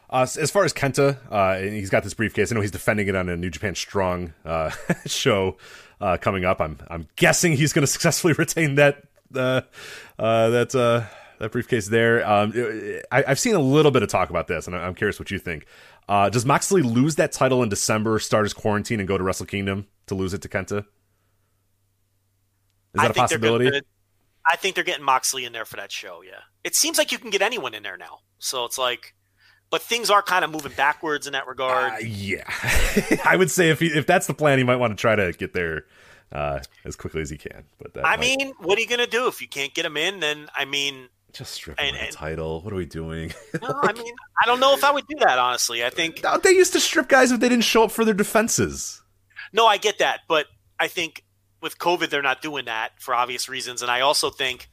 [0.10, 2.52] Uh, as far as Kenta, uh, he's got this briefcase.
[2.52, 4.70] I know he's defending it on a New Japan Strong uh,
[5.06, 5.58] show
[6.00, 6.62] uh, coming up.
[6.62, 9.04] I'm I'm guessing he's going to successfully retain that
[9.36, 9.62] uh,
[10.20, 11.04] uh, that uh,
[11.40, 12.28] that briefcase there.
[12.28, 12.54] Um,
[13.12, 15.40] I, I've seen a little bit of talk about this, and I'm curious what you
[15.40, 15.66] think.
[16.08, 19.48] Uh, does Moxley lose that title in December, start his quarantine, and go to Wrestle
[19.48, 20.80] Kingdom to lose it to Kenta?
[20.80, 20.86] Is
[22.94, 23.82] that I a they're gonna- possibility?
[24.48, 26.22] I think they're getting Moxley in there for that show.
[26.24, 28.20] Yeah, it seems like you can get anyone in there now.
[28.38, 29.15] So it's like,
[29.76, 31.92] but things are kind of moving backwards in that regard.
[31.96, 32.50] Uh, yeah,
[33.26, 35.34] I would say if he, if that's the plan, he might want to try to
[35.34, 35.84] get there
[36.32, 37.66] uh, as quickly as he can.
[37.78, 39.86] But that I might- mean, what are you going to do if you can't get
[39.86, 40.22] him in?
[40.22, 42.62] Then I mean, Just strip him And- of the and- title.
[42.62, 43.34] What are we doing?
[43.62, 45.84] No, I mean, I don't know if I would do that honestly.
[45.84, 49.02] I think they used to strip guys if they didn't show up for their defenses.
[49.52, 50.46] no, I get that, but
[50.80, 51.26] I think
[51.62, 54.70] with COVID they're not doing that for obvious reasons, and I also think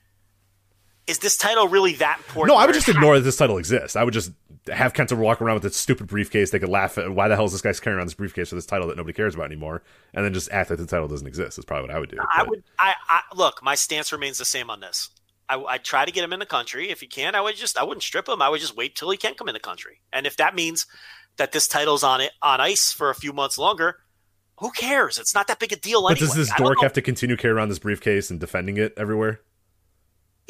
[1.09, 2.55] is this title really that important?
[2.55, 3.97] No, I would just ignore that this title exists.
[3.97, 4.31] I would just
[4.69, 6.51] have Kenta walk around with this stupid briefcase.
[6.51, 8.55] They could laugh at why the hell is this guy's carrying around this briefcase for
[8.55, 9.83] this title that nobody cares about anymore,
[10.15, 11.57] and then just act like the title doesn't exist.
[11.57, 12.19] That's probably what I would do.
[12.21, 12.65] I But- would.
[12.79, 13.63] I, I look.
[13.63, 15.11] My stance remains the same on this.
[15.49, 16.91] I, I'd try to get him in the country.
[16.91, 17.77] If he can, I would just.
[17.77, 18.41] I wouldn't strip him.
[18.41, 20.01] I would just wait till he can come in the country.
[20.13, 20.87] And if that means
[21.37, 23.97] that this title's on it on ice for a few months longer,
[24.59, 25.19] who cares?
[25.19, 26.27] It's not that big a deal But anyway.
[26.27, 29.41] does this dork have to continue carrying around this briefcase and defending it everywhere?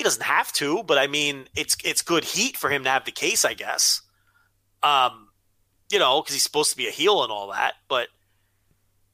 [0.03, 3.05] He doesn't have to, but I mean, it's it's good heat for him to have
[3.05, 4.03] the case, I guess.
[4.83, 5.29] Um,
[5.93, 7.75] you know, because he's supposed to be a heel and all that.
[7.87, 8.09] But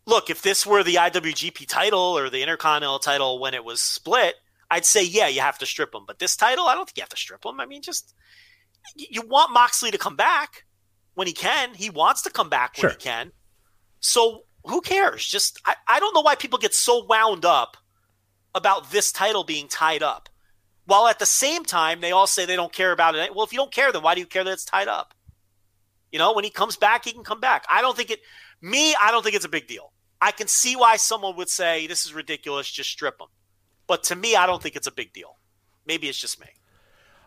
[0.07, 4.37] look, if this were the IWGP title or the Intercontinental title when it was split,
[4.71, 6.05] I'd say yeah, you have to strip him.
[6.07, 7.61] But this title, I don't think you have to strip him.
[7.61, 8.15] I mean, just
[8.97, 10.65] you want Moxley to come back
[11.13, 11.75] when he can.
[11.75, 12.91] He wants to come back when Sure.
[12.93, 13.33] he can.
[14.01, 15.27] So who cares?
[15.27, 17.77] Just I, I don't know why people get so wound up
[18.55, 20.31] about this title being tied up.
[20.89, 23.35] While at the same time, they all say they don't care about it.
[23.35, 25.13] Well, if you don't care, then why do you care that it's tied up?
[26.11, 27.67] You know, when he comes back, he can come back.
[27.71, 28.21] I don't think it,
[28.63, 29.93] me, I don't think it's a big deal.
[30.19, 33.27] I can see why someone would say this is ridiculous, just strip him.
[33.87, 35.37] But to me, I don't think it's a big deal.
[35.87, 36.47] Maybe it's just me.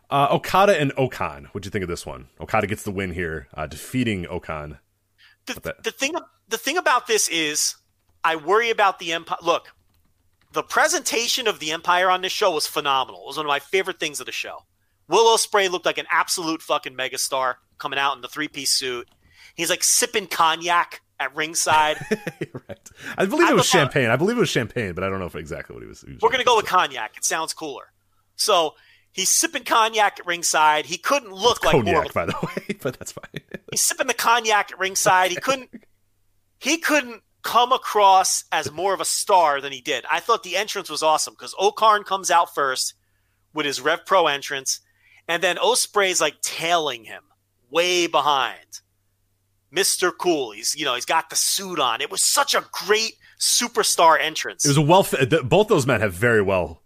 [0.10, 1.50] Uh, Okada and O-Khan.
[1.52, 2.30] What'd you think of this one?
[2.40, 4.80] Okada gets the win here, uh, defeating O-Khan.
[5.46, 6.16] The, the thing,
[6.50, 7.76] the thing about this is,
[8.24, 9.38] I worry about the empire.
[9.44, 9.68] Look,
[10.53, 13.22] the presentation of the empire on this show was phenomenal.
[13.22, 14.65] It was one of my favorite things of the show.
[15.07, 19.10] Will Ospreay looked like an absolute fucking megastar coming out in the three piece suit.
[19.56, 21.98] He's like sipping cognac at ringside.
[22.10, 22.90] right.
[23.18, 24.10] I believe I it was champagne.
[24.10, 26.02] I believe it was champagne, but I don't know exactly what he was.
[26.02, 27.18] he was We're gonna go with cognac.
[27.18, 27.91] It sounds cooler.
[28.36, 28.76] So
[29.11, 30.86] he's sipping cognac at ringside.
[30.86, 33.41] He couldn't look like cognac, a by the way, but that's fine.
[33.72, 35.32] he's sipping the cognac at ringside.
[35.32, 35.69] He couldn't
[36.60, 40.05] he couldn't come across as more of a star than he did.
[40.11, 42.93] I thought the entrance was awesome because O-Khan comes out first
[43.53, 44.80] with his Rev Pro entrance,
[45.27, 47.23] and then Ospreay's like tailing him
[47.69, 48.81] way behind.
[49.76, 50.11] Mr.
[50.18, 50.51] Cool.
[50.51, 52.01] He's you know, he's got the suit on.
[52.01, 54.65] It was such a great superstar entrance.
[54.65, 55.03] It was a well.
[55.03, 56.81] th- Both those men have very well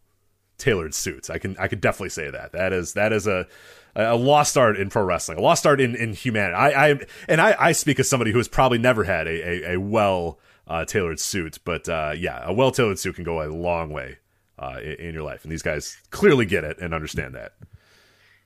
[0.57, 1.29] tailored suits.
[1.29, 2.51] I can I could definitely say that.
[2.51, 3.47] That is that is a
[3.95, 6.55] a lost art in pro wrestling, a lost art in in humanity.
[6.55, 9.31] I, I and I, I speak as somebody who has probably never had a
[9.71, 13.41] a, a well uh, tailored suit, but uh, yeah, a well tailored suit can go
[13.41, 14.17] a long way
[14.57, 17.53] uh, in, in your life, and these guys clearly get it and understand that.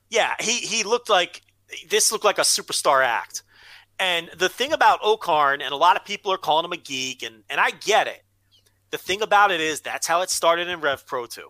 [0.10, 1.41] Yeah, he he looked like
[1.90, 3.44] this looked like a superstar act.
[4.00, 7.22] And the thing about O-Khan, and a lot of people are calling him a geek,
[7.22, 8.24] and, and I get it.
[8.91, 11.50] The thing about it is that's how it started in Rev Pro 2.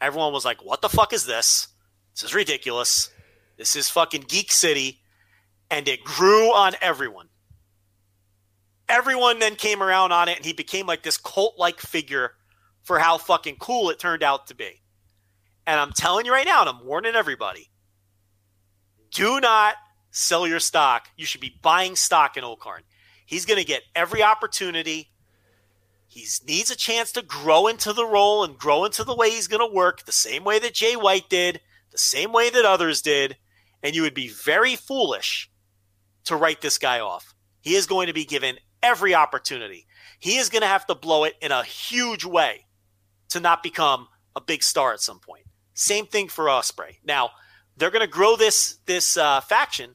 [0.00, 1.68] Everyone was like, what the fuck is this?
[2.14, 3.10] This is ridiculous.
[3.56, 5.00] This is fucking Geek City.
[5.70, 7.27] And it grew on everyone.
[8.88, 12.32] Everyone then came around on it, and he became like this cult like figure
[12.82, 14.82] for how fucking cool it turned out to be.
[15.66, 17.70] And I'm telling you right now, and I'm warning everybody
[19.10, 19.74] do not
[20.10, 21.08] sell your stock.
[21.16, 22.80] You should be buying stock in O-Khan.
[23.24, 25.10] He's going to get every opportunity.
[26.06, 29.48] He needs a chance to grow into the role and grow into the way he's
[29.48, 31.60] going to work, the same way that Jay White did,
[31.92, 33.36] the same way that others did.
[33.82, 35.50] And you would be very foolish
[36.24, 37.34] to write this guy off.
[37.60, 39.86] He is going to be given every opportunity.
[40.18, 42.66] He is going to have to blow it in a huge way
[43.30, 45.44] to not become a big star at some point.
[45.74, 46.96] Same thing for Ospreay.
[47.04, 47.30] Now,
[47.76, 49.94] they're going to grow this this uh, faction,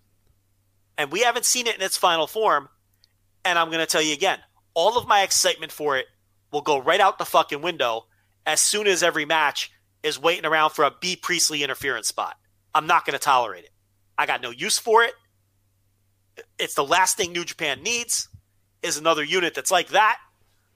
[0.98, 2.70] and we haven't seen it in its final form.
[3.44, 4.40] And I'm going to tell you again,
[4.74, 6.06] all of my excitement for it
[6.52, 8.06] will go right out the fucking window
[8.46, 12.38] as soon as every match is waiting around for a Bea Priestley interference spot.
[12.74, 13.72] I'm not going to tolerate it.
[14.18, 15.14] I got no use for it.
[16.58, 18.30] It's the last thing New Japan needs
[18.84, 20.18] is another unit that's like that.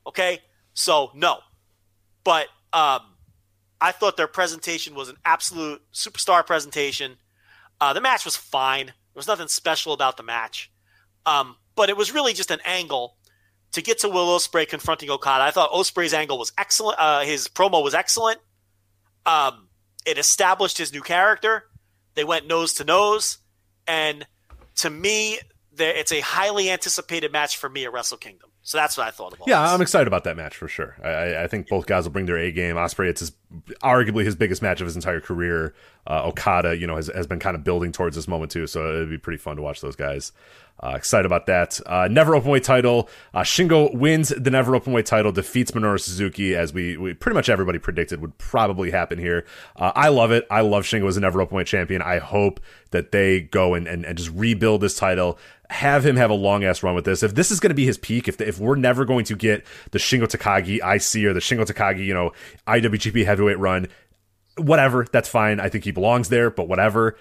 [0.06, 0.40] Okay,
[0.74, 1.40] so no,
[2.24, 3.02] but um,
[3.80, 7.18] I thought their presentation was an absolute superstar presentation.
[7.80, 8.88] Uh, the match was fine.
[8.88, 10.72] There was nothing special about the match,
[11.26, 13.18] um, but it was really just an angle
[13.74, 15.44] to get to Will Ospreay confronting Okada.
[15.44, 16.98] I thought Ospreay's angle was excellent.
[17.00, 18.40] Uh, his promo was excellent.
[19.26, 19.68] Um,
[20.06, 21.66] it established his new character.
[22.16, 23.40] They went nose to nose,
[23.86, 24.26] and
[24.78, 25.40] to me,
[25.80, 28.50] it's a highly anticipated match for me at Wrestle Kingdom.
[28.62, 29.72] So that's what I thought of all Yeah, this.
[29.72, 30.98] I'm excited about that match for sure.
[31.04, 32.76] I, I- I think both guys will bring their A game.
[32.76, 33.32] Ospreay, it's his,
[33.84, 35.74] arguably his biggest match of his entire career.
[36.10, 38.88] Uh, Okada, you know, has, has been kind of building towards this moment too, so
[38.88, 40.32] it'd be pretty fun to watch those guys
[40.82, 41.80] Uh, excited about that.
[41.88, 43.10] Uh, never openweight title.
[43.34, 47.50] Uh, Shingo wins the never openweight title, defeats Minoru Suzuki, as we, we pretty much
[47.50, 49.44] everybody predicted would probably happen here.
[49.76, 50.46] Uh, I love it.
[50.52, 52.04] I love Shingo as a never openweight champion.
[52.04, 52.60] I hope
[52.92, 55.40] that they go and, and, and just rebuild this title.
[55.72, 57.24] Have him have a long ass run with this.
[57.24, 59.66] If this is going to be his peak, if if we're never going to get
[59.92, 62.32] the Shingo Takagi IC or the Shingo Takagi, you know,
[62.68, 63.88] IWGP heavyweight run,
[64.58, 65.60] whatever, that's fine.
[65.60, 67.18] I think he belongs there, but whatever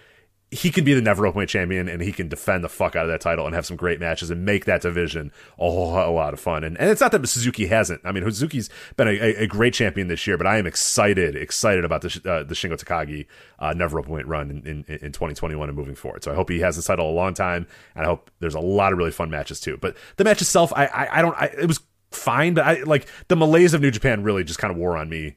[0.53, 3.11] he can be the never openweight champion and he can defend the fuck out of
[3.11, 6.33] that title and have some great matches and make that division a whole a lot
[6.33, 6.63] of fun.
[6.63, 8.01] And, and it's not that Suzuki hasn't.
[8.05, 11.85] I mean, Suzuki's been a, a great champion this year, but I am excited, excited
[11.85, 13.27] about the, uh, the Shingo Takagi
[13.59, 16.23] uh, never openweight run in, in, in 2021 and moving forward.
[16.23, 18.61] So I hope he has the title a long time and I hope there's a
[18.61, 19.77] lot of really fun matches too.
[19.79, 21.81] But the match itself, I, I, I don't, I, it was
[22.13, 25.09] fine, but I like the malaise of New Japan really just kind of wore on
[25.09, 25.35] me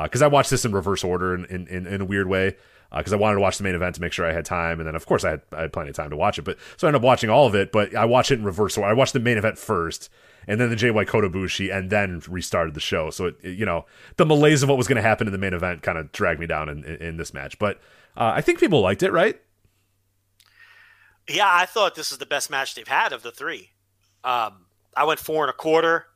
[0.00, 2.56] because uh, I watched this in reverse order in, in, in a weird way
[2.96, 4.80] because uh, I wanted to watch the main event to make sure I had time,
[4.80, 6.42] and then of course I had I had plenty of time to watch it.
[6.42, 8.76] But so I ended up watching all of it, but I watched it in reverse.
[8.76, 8.90] order.
[8.90, 10.10] I watched the main event first,
[10.46, 13.10] and then the JY Ibushi, and then restarted the show.
[13.10, 13.86] So it, it, you know
[14.16, 16.40] the malaise of what was going to happen in the main event kind of dragged
[16.40, 17.58] me down in, in, in this match.
[17.58, 17.78] But
[18.16, 19.40] uh, I think people liked it, right?
[21.28, 23.70] Yeah, I thought this was the best match they've had of the three.
[24.24, 24.66] Um,
[24.96, 26.06] I went four and a quarter.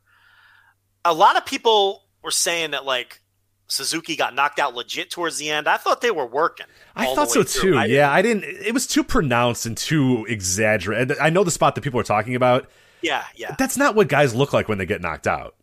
[1.05, 3.21] A lot of people were saying that like
[3.69, 5.69] Suzuki got knocked out legit towards the end.
[5.69, 6.67] I thought they were working.
[6.95, 7.73] I thought so through.
[7.73, 7.79] too.
[7.79, 8.45] I yeah, I didn't.
[8.45, 11.19] It was too pronounced and too exaggerated.
[11.19, 12.69] I know the spot that people are talking about.
[13.03, 13.55] Yeah, yeah.
[13.59, 15.57] That's not what guys look like when they get knocked out.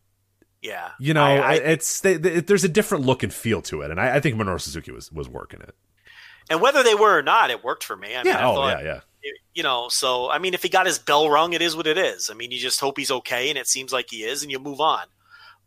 [0.61, 3.81] Yeah, you know, I, I, it's they, they, there's a different look and feel to
[3.81, 5.75] it, and I, I, think Minoru Suzuki was was working it.
[6.49, 8.09] And whether they were or not, it worked for me.
[8.15, 9.31] I yeah, mean, oh thought, yeah, yeah.
[9.53, 11.97] You know, so I mean, if he got his bell rung, it is what it
[11.97, 12.29] is.
[12.29, 14.59] I mean, you just hope he's okay, and it seems like he is, and you
[14.59, 15.05] move on.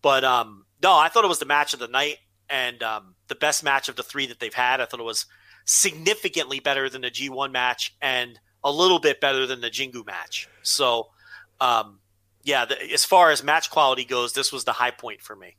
[0.00, 2.16] But um, no, I thought it was the match of the night
[2.48, 4.80] and um, the best match of the three that they've had.
[4.80, 5.26] I thought it was
[5.64, 10.48] significantly better than the G1 match and a little bit better than the Jingu match.
[10.62, 11.08] So,
[11.60, 12.00] um,
[12.42, 15.56] yeah, the, as far as match quality goes, this was the high point for me.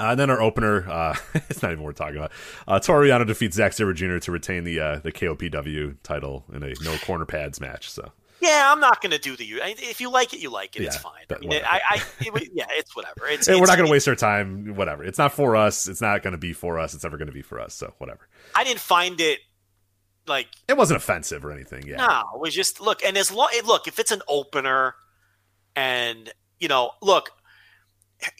[0.00, 1.16] Uh, and then our opener, uh,
[1.48, 2.30] it's not even worth talking about.
[2.66, 4.18] Uh, Toru Yano defeats Zack Sabre Jr.
[4.18, 7.90] to retain the uh, the KOPW title in a no corner pads match.
[7.90, 9.44] So yeah, I'm not going to do the.
[9.62, 10.82] If you like it, you like it.
[10.82, 11.24] Yeah, it's fine.
[11.30, 13.14] I mean, I, I it, yeah, it's whatever.
[13.28, 14.74] It's, we're not going to waste our time.
[14.76, 15.04] Whatever.
[15.04, 15.88] It's not for us.
[15.88, 16.94] It's not going to be for us.
[16.94, 17.74] It's never going to be for us.
[17.74, 18.28] So whatever.
[18.54, 19.40] I didn't find it
[20.26, 21.86] like it wasn't offensive or anything.
[21.86, 21.96] Yeah.
[21.96, 23.02] No, it was just look.
[23.04, 24.94] And as long look, if it's an opener,
[25.74, 27.30] and you know, look,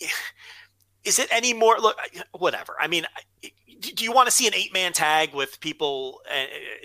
[1.05, 1.79] is it any more?
[1.79, 1.97] Look,
[2.33, 2.77] whatever.
[2.81, 3.07] I mean,
[3.80, 6.20] do you want to see an eight man tag with people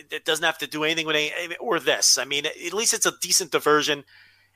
[0.10, 2.18] that uh, doesn't have to do anything with any, or this?
[2.18, 4.04] I mean, at least it's a decent diversion,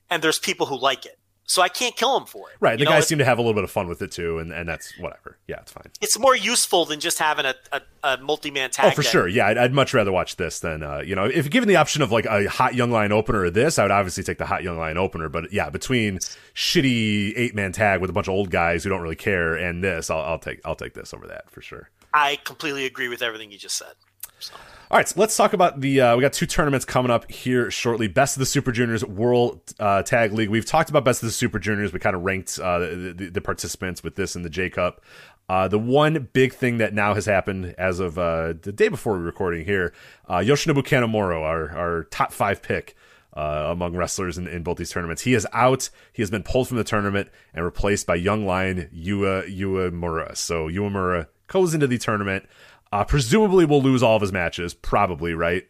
[0.10, 1.18] and there's people who like it.
[1.50, 2.58] So I can't kill them for it.
[2.60, 2.78] Right.
[2.78, 4.52] The know, guys seem to have a little bit of fun with it too, and,
[4.52, 5.38] and that's whatever.
[5.48, 5.90] Yeah, it's fine.
[6.02, 8.92] It's more useful than just having a, a, a multi man tag.
[8.92, 9.30] Oh, for sure.
[9.30, 12.02] Yeah, I'd, I'd, much rather watch this than uh, you know, if given the option
[12.02, 14.62] of like a hot young line opener or this, I would obviously take the hot
[14.62, 15.30] young line opener.
[15.30, 16.18] But yeah, between
[16.54, 19.82] shitty eight man tag with a bunch of old guys who don't really care and
[19.82, 21.90] this, I'll, I'll take I'll take this over that for sure.
[22.14, 23.94] I completely agree with everything you just said.
[24.40, 24.54] So.
[24.90, 26.00] All right, so let's talk about the.
[26.00, 28.08] Uh, we got two tournaments coming up here shortly.
[28.08, 30.50] Best of the Super Juniors World uh, Tag League.
[30.50, 31.92] We've talked about Best of the Super Juniors.
[31.92, 35.02] We kind of ranked uh, the, the, the, participants with this in the J Cup.
[35.50, 39.14] Uh, the one big thing that now has happened as of uh, the day before
[39.14, 39.94] we're recording here,
[40.30, 42.96] uh, Yoshinobu Kanemaru, our, our top five pick
[43.34, 45.22] among wrestlers in, in, both these tournaments.
[45.22, 45.90] He is out.
[46.14, 50.36] He has been pulled from the tournament and replaced by young lion Yuya Uemura.
[50.36, 52.46] So Uemura goes into the tournament.
[52.92, 54.74] Uh, presumably, will lose all of his matches.
[54.74, 55.68] Probably, right?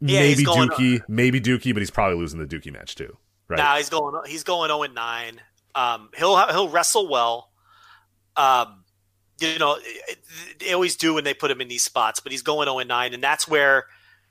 [0.00, 3.16] Yeah, maybe Dookie, maybe Dookie, but he's probably losing the Dookie match too.
[3.48, 3.58] Right?
[3.58, 4.20] Nah, he's going.
[4.26, 5.40] He's going zero oh and nine.
[5.74, 7.50] Um, he'll he'll wrestle well.
[8.36, 8.84] Um,
[9.40, 9.78] you know,
[10.60, 12.78] they always do when they put him in these spots, but he's going zero oh
[12.78, 13.86] and nine, and that's where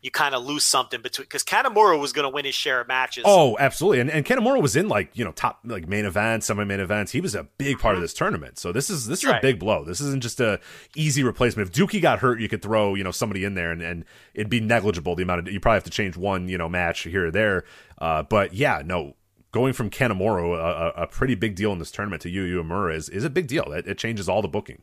[0.07, 2.87] you kind of lose something between because Kanemaru was going to win his share of
[2.87, 3.25] matches.
[3.27, 6.63] Oh, absolutely, and and Kanemaru was in like you know top like main events, semi
[6.63, 7.11] main events.
[7.11, 8.03] He was a big part of mm-hmm.
[8.03, 8.57] this tournament.
[8.57, 9.39] So this is this is right.
[9.39, 9.83] a big blow.
[9.83, 10.61] This isn't just a
[10.95, 11.67] easy replacement.
[11.67, 14.49] If Dookie got hurt, you could throw you know somebody in there and, and it'd
[14.49, 17.27] be negligible the amount of you probably have to change one you know match here
[17.27, 17.65] or there.
[17.97, 19.15] Uh, but yeah, no.
[19.53, 23.07] Going from Kanemaru, a, a, pretty big deal in this tournament, to Yu Uemura is,
[23.07, 23.71] is a big deal.
[23.71, 24.81] It, it changes all the booking.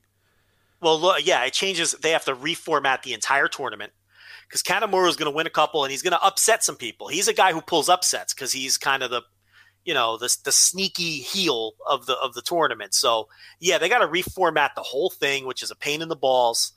[0.80, 1.92] Well, look, yeah, it changes.
[1.92, 3.92] They have to reformat the entire tournament
[4.54, 7.08] because Kanemaru is going to win a couple and he's going to upset some people.
[7.08, 9.22] He's a guy who pulls upsets because he's kind of the,
[9.84, 12.94] you know, the the sneaky heel of the of the tournament.
[12.94, 13.26] So
[13.58, 16.70] yeah, they got to reformat the whole thing, which is a pain in the balls.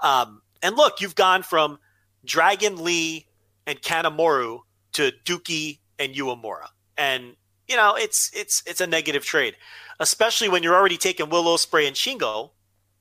[0.00, 1.78] Um, and look, you've gone from
[2.26, 3.26] Dragon Lee
[3.66, 4.58] and Kanemaru
[4.92, 6.68] to Dookie and Uemura,
[6.98, 7.36] and
[7.66, 9.56] you know it's it's it's a negative trade,
[9.98, 12.50] especially when you're already taking Will Ospreay and Shingo,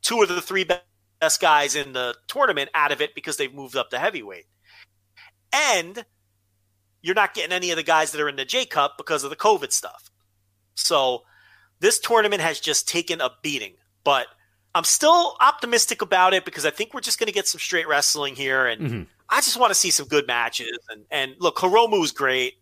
[0.02, 0.84] two of the three best
[1.24, 4.45] best guys in the tournament out of it because they've moved up to heavyweight.
[5.54, 6.04] And
[7.02, 9.30] you're not getting any of the guys that are in the J Cup because of
[9.30, 10.10] the COVID stuff.
[10.76, 11.24] So
[11.80, 14.28] this tournament has just taken a beating, but
[14.76, 17.88] I'm still optimistic about it because I think we're just going to get some straight
[17.88, 19.08] wrestling here, and Mhm.
[19.30, 20.78] I just want to see some good matches.
[20.90, 22.56] And and look, Hiromu's great,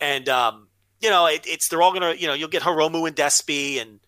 [0.00, 0.68] and um,
[1.00, 4.00] you know it, it's they're all gonna you know you'll get Hiromu and Despy and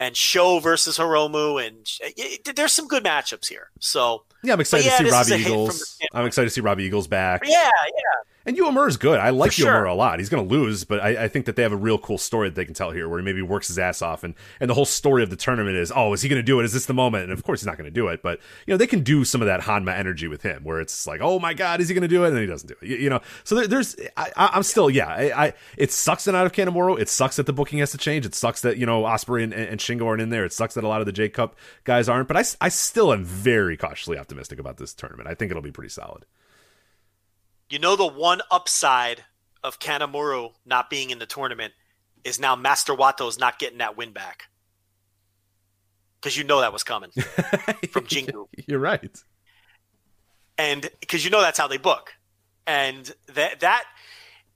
[0.00, 3.70] and Show versus Hiromu, and it, there's some good matchups here.
[3.80, 5.98] So Yeah, I'm excited yeah, to see this is a Robbie hit from the Eagles.
[6.12, 7.42] I'm excited to see Robbie Eagles back.
[7.44, 9.18] yeah, yeah, And Uemura is good.
[9.18, 9.72] I like For sure.
[9.72, 10.18] Uemura a lot.
[10.18, 12.48] He's going to lose, but I, I think that they have a real cool story
[12.48, 14.74] that they can tell here, where he maybe works his ass off, and and the
[14.74, 16.64] whole story of the tournament is, oh, is he going to do it?
[16.64, 17.24] Is this the moment?
[17.24, 19.24] And of course, he's not going to do it, but you know they can do
[19.24, 21.94] some of that Honma energy with him, where it's like, oh my god, is he
[21.94, 22.28] going to do it?
[22.28, 22.86] And then he doesn't do it.
[22.86, 26.34] You, you know, so there, there's, I, I'm still, yeah, I, I, it sucks that
[26.34, 27.00] out of Kanemaru.
[27.00, 28.26] It sucks that the booking has to change.
[28.26, 30.44] It sucks that you know Ospreay and, and Shingo aren't in there.
[30.44, 32.28] It sucks that a lot of the J Cup guys aren't.
[32.28, 35.28] But I, I still am very cautiously optimistic about this tournament.
[35.28, 36.26] I think it'll be pretty solid.
[37.74, 39.24] You know the one upside
[39.64, 41.72] of Kanemaru not being in the tournament
[42.22, 44.44] is now Master Wato's not getting that win back.
[46.20, 47.10] Because you know that was coming
[47.90, 48.46] from Jingu.
[48.68, 49.18] You're right.
[50.56, 52.12] and because you know that's how they book,
[52.64, 53.82] and that that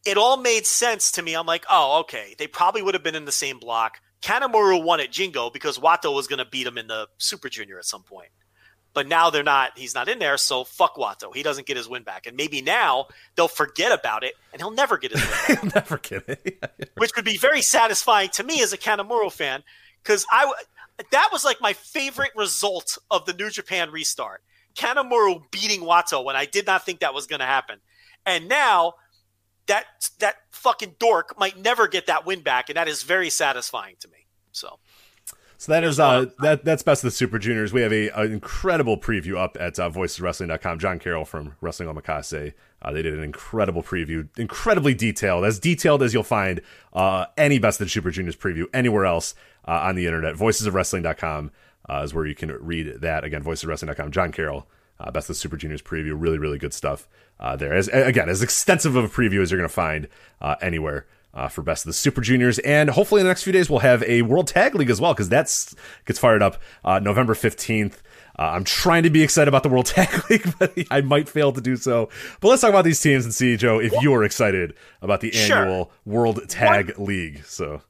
[0.06, 1.34] it all made sense to me.
[1.34, 3.98] I'm like, oh, okay, they probably would have been in the same block.
[4.22, 7.80] Kanemaru won at Jingu because Wato was going to beat him in the Super Junior
[7.80, 8.30] at some point,
[8.94, 9.76] but now they're not.
[9.76, 11.34] He's not in there, so fuck Wato.
[11.34, 13.06] He doesn't get his win back, and maybe now
[13.36, 16.36] they'll forget about it, and he'll never get his win back, Never kidding.
[16.96, 19.62] which would be very satisfying to me as a Kanemaru fan
[20.02, 20.52] because I
[21.10, 24.42] that was like my favorite result of the New Japan restart.
[24.74, 27.80] Kanemaru beating Wato when I did not think that was going to happen.
[28.24, 28.94] And now
[29.66, 29.86] that
[30.18, 34.08] that fucking dork might never get that win back, and that is very satisfying to
[34.08, 34.26] me.
[34.52, 34.78] So
[35.60, 37.72] So that is uh that that's best of the Super Juniors.
[37.72, 40.78] We have a an incredible preview up at uh, voiceswrestling.com.
[40.78, 42.54] John Carroll from Wrestling Omakase.
[42.80, 46.60] Uh, they did an incredible preview, incredibly detailed, as detailed as you'll find
[46.92, 49.34] uh, any best of the Super Juniors preview anywhere else
[49.66, 50.36] uh, on the internet.
[50.36, 51.50] Voicesofwrestling.com
[51.90, 53.24] uh, is where you can read that.
[53.24, 54.12] Again, voicesofwrestling.com.
[54.12, 54.68] John Carroll,
[55.00, 56.14] uh, best of the Super Juniors preview.
[56.16, 57.08] Really, really good stuff
[57.40, 57.74] uh, there.
[57.74, 60.06] As again, as extensive of a preview as you're going to find
[60.40, 62.58] uh, anywhere uh, for best of the Super Juniors.
[62.60, 65.14] And hopefully in the next few days we'll have a World Tag League as well
[65.14, 65.74] because that's
[66.06, 68.02] gets fired up uh, November fifteenth.
[68.38, 71.52] Uh, I'm trying to be excited about the World Tag League, but I might fail
[71.52, 72.08] to do so.
[72.40, 75.56] But let's talk about these teams and see, Joe, if you're excited about the Sure.
[75.58, 77.44] annual World Tag League.
[77.44, 77.82] So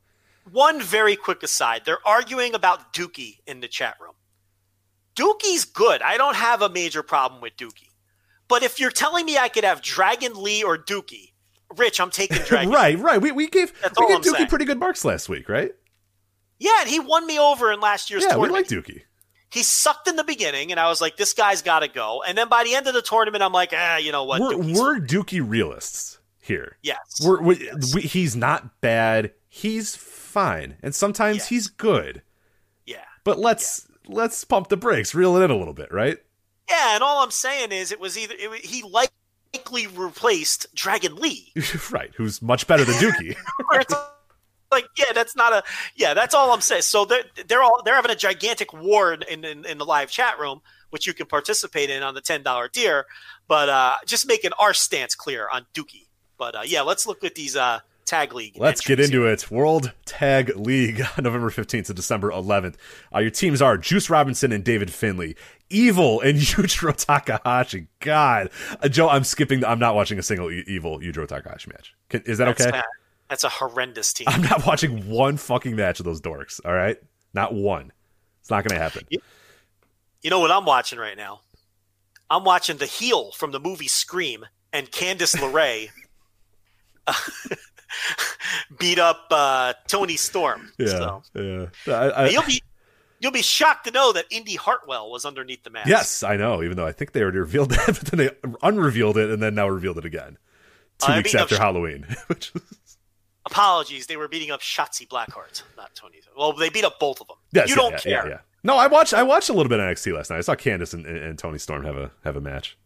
[0.50, 4.14] one very quick aside: they're arguing about Dookie in the chat room.
[5.16, 6.00] Dookie's good.
[6.00, 7.90] I don't have a major problem with Dookie.
[8.46, 11.32] But if you're telling me I could have Dragon Lee or Dookie,
[11.76, 12.70] Rich, I'm taking Dragon.
[12.72, 13.20] right, right.
[13.20, 14.48] We, we gave That's we gave I'm Dookie saying.
[14.48, 15.72] pretty good marks last week, right?
[16.58, 19.02] Yeah, and he won me over in last year's Yeah, we like Dookie.
[19.52, 22.22] he sucked in the beginning, and I was like, this guy's got to go.
[22.26, 24.40] And then by the end of the tournament, I'm like, ah, you know what?
[24.40, 26.76] We're, we're Dookie realists here.
[26.82, 26.98] yes.
[27.24, 29.32] We're, we we, he's not bad.
[29.50, 31.48] He's fine, and sometimes Yes.
[31.48, 32.22] he's good.
[32.86, 33.04] yeah.
[33.24, 36.18] But let's let's pump the brakes, reel it in a little bit, right?
[36.68, 38.82] Yeah, and all I'm saying is it was either it, he
[39.54, 41.52] likely replaced Dragon Lee.
[41.90, 42.10] right.
[42.16, 43.36] Who's much better than Dookie?
[44.70, 45.62] Like, yeah, that's not a
[45.96, 46.82] yeah, that's all I'm saying.
[46.82, 50.38] So they're they're all they're having a gigantic war in in, in the live chat
[50.38, 50.60] room,
[50.90, 53.06] which you can participate in on the ten dollar tier.
[53.46, 56.08] But uh, just making our stance clear on Dookie.
[56.36, 58.56] But uh, yeah, let's look at these uh, tag league.
[58.56, 59.32] Let's get into here.
[59.32, 59.50] it.
[59.50, 62.74] World Tag League, November 15th to December 11th.
[63.14, 65.36] Uh, your teams are Juice Robinson and David Finlay,
[65.70, 67.88] Evil and Yujiro Takahashi.
[68.00, 68.50] God,
[68.82, 69.64] uh, Joe, I'm skipping.
[69.64, 71.94] I'm not watching a single e- Evil Yujiro Takahashi match.
[72.08, 72.70] Can, is that That's okay?
[72.70, 72.84] bad.
[73.28, 74.26] That's a horrendous team.
[74.28, 76.60] I'm not watching one fucking match of those dorks.
[76.64, 76.96] All right,
[77.34, 77.92] not one.
[78.40, 79.06] It's not going to happen.
[80.22, 81.40] You know what I'm watching right now?
[82.30, 85.90] I'm watching the heel from the movie Scream and Candice LeRae
[88.78, 90.72] beat up uh, Toni Storm.
[90.78, 91.66] Yeah, So, yeah.
[91.86, 92.62] I, I, you'll be
[93.20, 95.88] you'll be shocked to know that Indy Hartwell was underneath the mask.
[95.88, 96.62] yes, I know.
[96.62, 98.30] Even though I think they already revealed that, but then they
[98.62, 100.38] unrevealed it and then now revealed it again.
[100.98, 102.06] Two uh, I weeks after no, Halloween.
[102.26, 102.52] Which
[103.46, 106.18] Apologies, they were beating up Shotzi Blackheart, not Toni.
[106.36, 107.36] Well, they beat up both of them.
[107.52, 108.28] Yes, you yeah, don't yeah, care.
[108.28, 108.38] Yeah.
[108.62, 109.14] No, I watched.
[109.14, 110.38] I watched a little bit of NXT last night.
[110.38, 112.76] I saw Candice and, and, and Toni Storm have a have a match.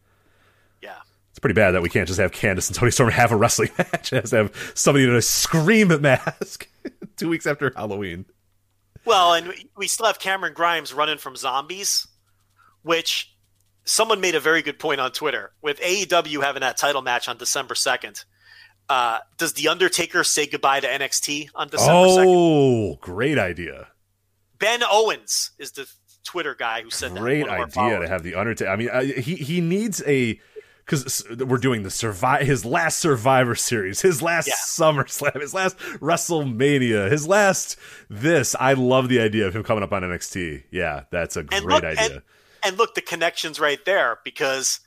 [0.81, 0.95] Yeah.
[1.31, 3.71] It's pretty bad that we can't just have Candice and Toni Storm have a wrestling
[3.77, 4.13] match.
[4.13, 6.69] It has to have somebody in a scream mask
[7.17, 8.25] two weeks after Halloween.
[9.05, 12.07] Well, and we- still have Cameron Grimes running from zombies,
[12.81, 13.33] which
[13.85, 15.51] someone made a very good point on Twitter.
[15.61, 18.23] With AEW having that title match on December 2nd,
[18.89, 22.25] uh, does The Undertaker say goodbye to NXT on December 2nd?
[22.27, 23.87] Oh, great idea!
[24.59, 25.89] Ben Owens is the
[26.23, 27.19] Twitter guy who said that.
[27.19, 28.71] Great of our idea to have the Undertaker.
[28.71, 30.39] I mean, uh, he he needs a
[30.85, 34.53] because we're doing the survive his last Survivor Series, his last Yeah.
[34.65, 37.77] SummerSlam, his last WrestleMania, his last
[38.09, 38.55] this.
[38.59, 40.63] I love the idea of him coming up on NXT.
[40.71, 42.03] Yeah, that's a great look, idea.
[42.03, 42.21] and,
[42.63, 44.79] and look, the connection's right there because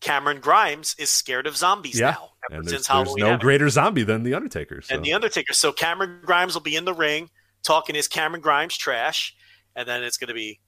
[0.00, 2.30] Cameron Grimes is scared of zombies yeah, now.
[2.50, 4.82] Ever and since there's, there's no greater zombie than the Undertaker.
[4.82, 4.94] So.
[4.94, 5.52] and the Undertaker.
[5.52, 7.30] So Cameron Grimes will be in the ring
[7.62, 9.34] talking his Cameron Grimes trash,
[9.74, 10.60] and then it's going to be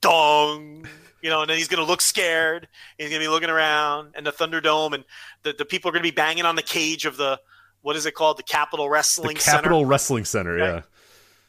[0.00, 0.86] dong,
[1.26, 2.68] you know, and then he's going to look scared.
[2.98, 5.04] He's going to be looking around, and the Thunderdome, and
[5.42, 7.40] the, the people are going to be banging on the cage of the
[7.82, 10.68] what is it called, the Capitol the Wrestling Capitol Center, Wrestling Center, Right.
[10.74, 10.80] yeah.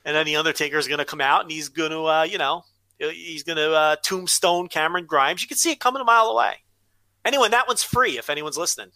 [0.03, 2.39] and then the Undertaker is going to come out, and he's going to, uh, you
[2.39, 2.63] know,
[2.97, 5.43] he's going to uh, tombstone Cameron Grimes.
[5.43, 6.55] You can see it coming a mile away.
[7.23, 8.89] Anyway, that one's free if anyone's listening,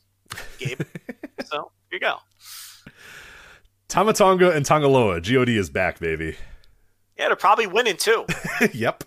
[0.57, 0.81] Gabe.
[1.45, 2.15] so here you go.
[3.87, 6.37] Tama Tonga and Tanga Loa, God is back, baby.
[7.19, 8.25] Yeah, they're probably winning too.
[8.73, 9.03] yep.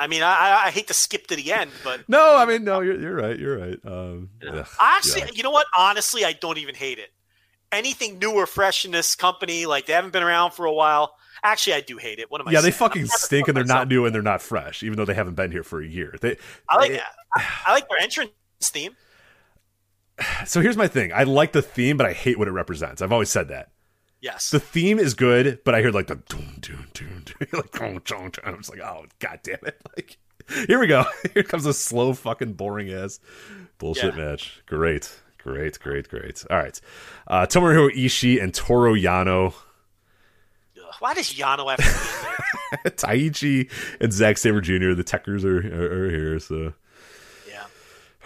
[0.00, 2.64] I mean, I, I- I hate to skip to the end, but No, I mean,
[2.64, 3.38] no, you're, you're right.
[3.38, 3.78] You're right.
[3.84, 5.28] Um, ugh, actually, yeah.
[5.34, 5.66] you know what?
[5.76, 7.10] Honestly, I don't even hate it.
[7.72, 11.14] Anything new or fresh in this company, like they haven't been around for a while.
[11.42, 12.30] Actually, I do hate it.
[12.30, 12.50] What am I?
[12.52, 13.80] yeah, they fucking stink and they're myself.
[13.80, 16.14] not new and they're not fresh, even though they haven't been here for a year.
[16.20, 16.36] They,
[16.68, 17.00] I like they-
[17.36, 18.30] I, I like their entrance
[18.62, 18.96] theme.
[20.46, 21.12] so here's my thing.
[21.12, 23.02] I like the theme, but I hate what it represents.
[23.02, 23.70] I've always said that.
[24.22, 27.70] Yes, The theme is good, but I hear like the doom, doom, doom, doom, like
[27.72, 28.30] dun, dun, dun.
[28.44, 29.80] I'm just like, oh god damn it!
[29.96, 30.18] Like,
[30.66, 31.04] here we go.
[31.32, 33.20] Here comes a slow, fucking, boring ass
[33.78, 34.24] bullshit Yeah.
[34.32, 34.62] match.
[34.66, 36.44] Great, great, great, great.
[36.50, 36.78] All right,
[37.28, 39.54] uh, Tomohiro Ishii and Toru Yano,
[40.98, 42.92] why does Yano have to be there?
[42.92, 43.70] Taichi
[44.00, 44.92] and Zack Sabre Jr.
[44.94, 46.38] The Tekkers are, are, are here.
[46.40, 46.72] So
[47.48, 47.64] Yeah,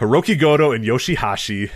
[0.01, 1.71] Hiroki Goto and Yoshihashi.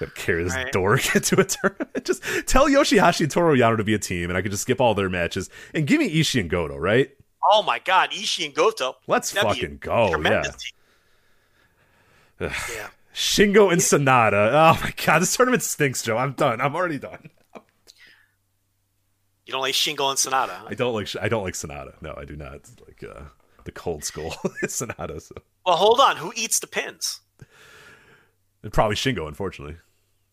[0.00, 0.72] Gotta carry this Right.
[0.72, 2.04] dork into a tournament.
[2.04, 4.80] Just tell Yoshihashi and Toru Yano to be a team, and I could just skip
[4.80, 7.10] all their matches and give me Ishii and Goto, right?
[7.50, 8.96] Oh my God, Ishii and Goto.
[9.06, 10.42] Let's That'd fucking go, yeah.
[12.40, 12.88] yeah.
[13.14, 14.50] Shingo and SANADA.
[14.52, 16.16] Oh my god, this tournament stinks, Joe.
[16.16, 16.60] I'm done.
[16.60, 17.30] I'm already done.
[19.46, 20.48] You don't like Shingo and SANADA.
[20.48, 20.66] huh?
[20.70, 21.08] I don't like.
[21.20, 22.00] I don't like SANADA.
[22.02, 23.24] No, I do not like uh,
[23.64, 24.30] the cold skull
[24.64, 25.20] SANADA.
[25.20, 25.34] So
[25.66, 26.16] Well, hold on.
[26.16, 27.20] Who eats the pins?
[28.72, 29.76] probably Shingo, unfortunately.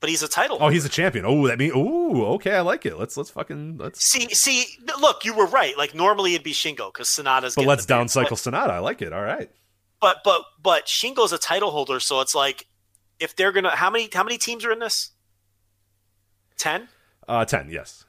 [0.01, 0.57] But he's a title.
[0.59, 1.25] Oh, he's a champion.
[1.25, 1.71] Oh, that mean.
[1.73, 2.55] Oh, okay.
[2.55, 2.97] I like it.
[2.97, 4.03] Let's let's fucking let's.
[4.03, 4.65] See, see,
[4.99, 5.77] look, you were right.
[5.77, 7.53] Like normally it'd be Shingo because SANADA's.
[7.53, 8.13] But let's the down pins.
[8.13, 8.71] cycle SANADA.
[8.71, 9.13] I like it.
[9.13, 9.51] All right.
[10.01, 12.65] But but but Shingo's a title holder, so it's like
[13.19, 15.11] if they're gonna how many how many teams are in this?
[16.57, 16.89] Ten.
[17.29, 17.69] Uh, ten.
[17.69, 18.03] Yes.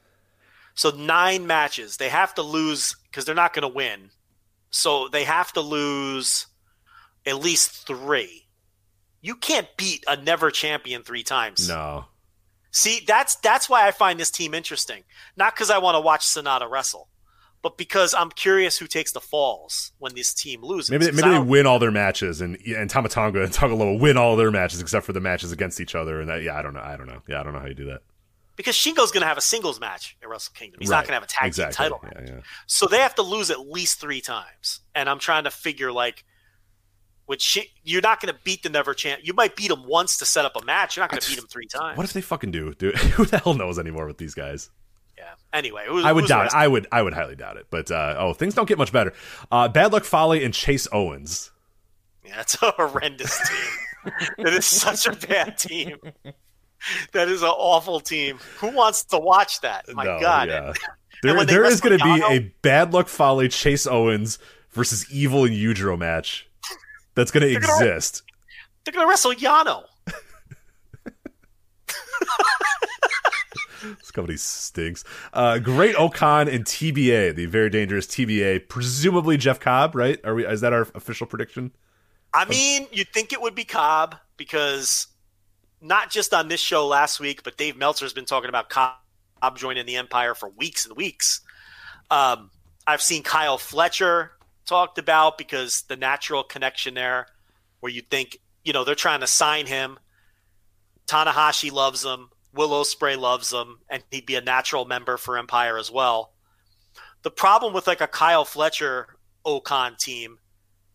[0.75, 1.99] So nine matches.
[1.99, 4.11] They have to lose because they're not gonna win.
[4.71, 6.47] So they have to lose
[7.27, 8.42] at least three.
[9.23, 11.69] You can't beat a never champion three times.
[11.69, 12.07] No.
[12.71, 15.05] See, that's that's why I find this team interesting.
[15.37, 17.09] Not because I want to watch SANADA wrestle,
[17.63, 20.91] but because I'm curious who takes the falls when this team loses.
[20.91, 24.17] Maybe maybe they win all their matches, and and Tama Tonga and Tanga Loa win
[24.17, 26.21] all their matches except for the matches against each other.
[26.21, 26.81] And that, yeah, I don't know.
[26.81, 27.23] I don't know.
[27.29, 28.01] Yeah, I don't know how you do that.
[28.57, 30.81] because Shingo's going to have a singles match at Wrestle Kingdom.
[30.81, 30.97] He's Right.
[30.97, 31.85] not going to have a tag exactly.
[31.85, 32.29] team title match.
[32.29, 32.43] Yeah, yeah.
[32.67, 34.81] So they have to lose at least three times.
[34.95, 36.25] And I'm trying to figure like,
[37.27, 39.21] which Shin- you're not going to beat the never champ.
[39.25, 40.97] You might beat him once to set up a match.
[40.97, 41.97] You're not going to beat him three times.
[41.97, 42.75] What if they fucking do?
[42.75, 44.71] Dude, who the hell knows anymore with these guys?
[45.17, 45.35] yeah.
[45.53, 46.55] Anyway, who's, I would doubt it.
[46.55, 47.67] I would I would highly doubt it.
[47.71, 49.13] But uh, oh, things don't get much better.
[49.51, 51.51] Uh, Bad Luck Fale and Chase Owens.
[52.25, 54.13] Yeah, it's a horrendous team.
[54.39, 55.99] it is such a bad team.
[57.13, 58.39] That is an awful team.
[58.59, 59.85] Who wants to watch that?
[59.95, 60.49] My No, God.
[60.49, 60.73] yeah.
[61.23, 64.41] There, there is going to be a Bad Luck Fale Chase Owens
[64.73, 66.49] versus Evil and Yujiro match
[67.15, 68.23] that's going to They're gonna- exist.
[68.85, 69.85] They're going to wrestle Yano.
[73.99, 75.03] This company stinks.
[75.33, 78.69] Uh, Great O-Khan and TBA, the very dangerous TBA.
[78.69, 80.21] Presumably Jeff Cobb, right?
[80.25, 80.47] Are we?
[80.47, 81.73] Is that our official prediction?
[82.33, 85.09] I mean, you'd think it would be Cobb because
[85.81, 88.95] not just on this show last week, but Dave Meltzer's been talking about Cobb
[89.57, 91.41] joining the Empire for weeks and weeks.
[92.09, 92.51] Um,
[92.87, 94.31] I've seen Kyle Fletcher
[94.73, 97.27] talked about because the natural connection there,
[97.81, 99.99] where you think, you know, they're trying to sign him.
[101.07, 102.31] Tanahashi loves him.
[102.55, 106.33] Will Ospreay loves him, and he'd be a natural member for Empire as well.
[107.23, 109.07] The problem with like a Kyle Fletcher
[109.45, 110.39] O-Khan team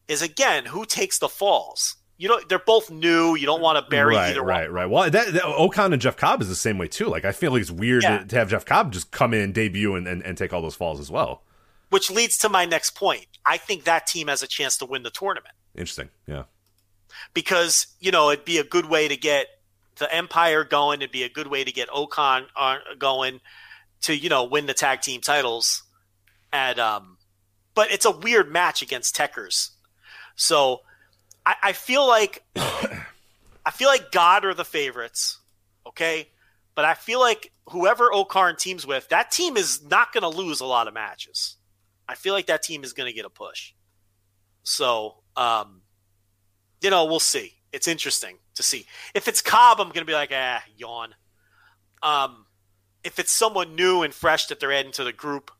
[0.08, 1.96] is again who takes the falls.
[2.18, 3.36] You know, they're both new.
[3.36, 4.74] You don't want to bury right, either right, one.
[4.74, 4.86] right.
[4.90, 7.06] Well, that, that O-Khan and Jeff Cobb is the same way too.
[7.08, 8.20] Like I feel like it's weird Yeah.
[8.20, 10.76] to, to have Jeff Cobb just come in, debut, and, and, and take all those
[10.76, 11.44] falls as well.
[11.90, 13.26] Which leads to my next point.
[13.46, 16.10] I think that team has a chance to win the tournament Interesting.
[16.28, 16.44] Yeah.
[17.34, 19.48] because you know it'd be a good way to get
[19.98, 21.00] the Empire going.
[21.02, 23.40] It'd be a good way to get O-Khan uh, going
[24.02, 25.84] to you know win the tag team titles.
[26.52, 27.18] And um,
[27.74, 29.72] but it's a weird match against Tekkers,
[30.36, 30.82] so
[31.46, 35.40] I, I feel like I feel like God are the favorites.
[35.86, 36.30] Okay,
[36.76, 40.62] but I feel like whoever O-Khan teams with, that team is not going to lose
[40.62, 41.57] a lot of matches.
[42.08, 43.74] I feel like that team is going to get a push.
[44.64, 45.82] So, um,
[46.82, 47.54] you know, we'll see.
[47.72, 48.86] It's interesting to see.
[49.14, 51.16] If it's Cobb, I'm going to be like, ah, yawn.
[52.02, 52.46] Um,
[53.04, 55.52] if it's someone new and fresh that they're adding to the group,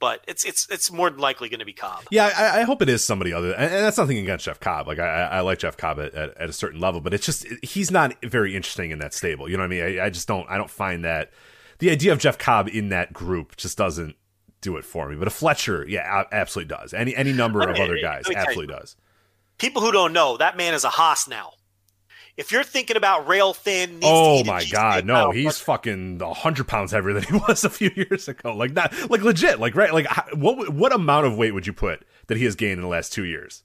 [0.00, 2.04] but it's it's it's more than likely going to be Cobb.
[2.10, 4.86] Yeah, I, I, hope it is somebody other, and, that's nothing against Jeff Cobb.
[4.86, 7.46] Like I, I like Jeff Cobb at, at, at, a certain level, but it's just
[7.62, 9.48] he's not very interesting in that stable.
[9.48, 10.00] You know what I mean?
[10.00, 11.30] I, I just don't I don't find that
[11.78, 14.16] the idea of Jeff Cobb in that group just doesn't
[14.64, 15.14] do it for me.
[15.14, 16.92] But a Fletcher, yeah, absolutely does.
[16.92, 18.96] Any any number of other guys absolutely does.
[19.58, 21.52] People who don't know that man is a Haas now.
[22.36, 27.12] If you're thinking about rail thin, oh my god, no, he's fucking hundred pounds heavier
[27.12, 28.56] than he was a few years ago.
[28.56, 32.04] Like that, like legit, like right, like what what amount of weight would you put
[32.26, 33.62] that he has gained in the last two years?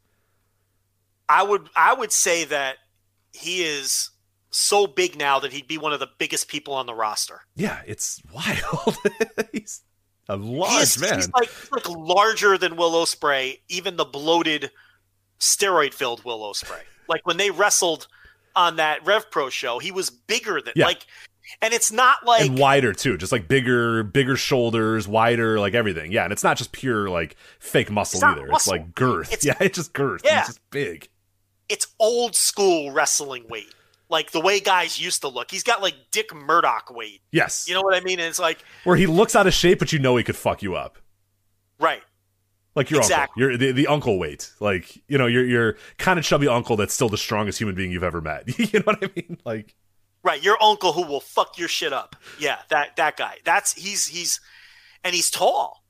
[1.27, 2.77] I would I would say that
[3.31, 4.11] he is
[4.51, 7.41] so big now that he'd be one of the biggest people on the roster.
[7.55, 8.97] Yeah, it's wild.
[9.51, 9.81] he's
[10.30, 11.16] a large he's, man.
[11.16, 14.72] He's like, he's like larger than Will Ospreay, even the bloated,
[15.40, 16.82] steroid filled Will Ospreay.
[17.08, 18.08] like when they wrestled
[18.56, 20.85] on that Rev Pro show, he was bigger than yeah.
[20.85, 21.06] like.
[21.64, 26.11] And it's not like and wider too, just like bigger, bigger shoulders, wider, like everything.
[26.11, 28.45] Yeah, and it's not just pure like fake muscle it's either.
[28.45, 28.56] Muscle.
[28.56, 29.33] It's like girth.
[29.33, 30.22] It's, yeah, it's just girth.
[30.24, 31.09] Yeah, it's just big.
[31.67, 33.74] It's old school wrestling weight
[34.09, 35.51] like the way guys used to look.
[35.51, 37.21] He's got like Dick Murdoch weight.
[37.31, 37.67] Yes.
[37.67, 38.19] You know what I mean?
[38.19, 40.63] And it's like where he looks out of shape, but you know he could fuck
[40.63, 40.97] you up.
[41.79, 42.01] Right.
[42.75, 43.43] Like your exactly.
[43.43, 46.75] uncle, your the, the uncle weight, like you know, your your kind of chubby uncle
[46.75, 48.59] that's still the strongest human being you've ever met.
[48.73, 49.38] you know what I mean?
[49.43, 49.75] Like,
[50.23, 52.15] right, your uncle who will fuck your shit up.
[52.39, 53.38] Yeah, that that guy.
[53.43, 54.39] That's he's he's,
[55.03, 55.83] and he's tall.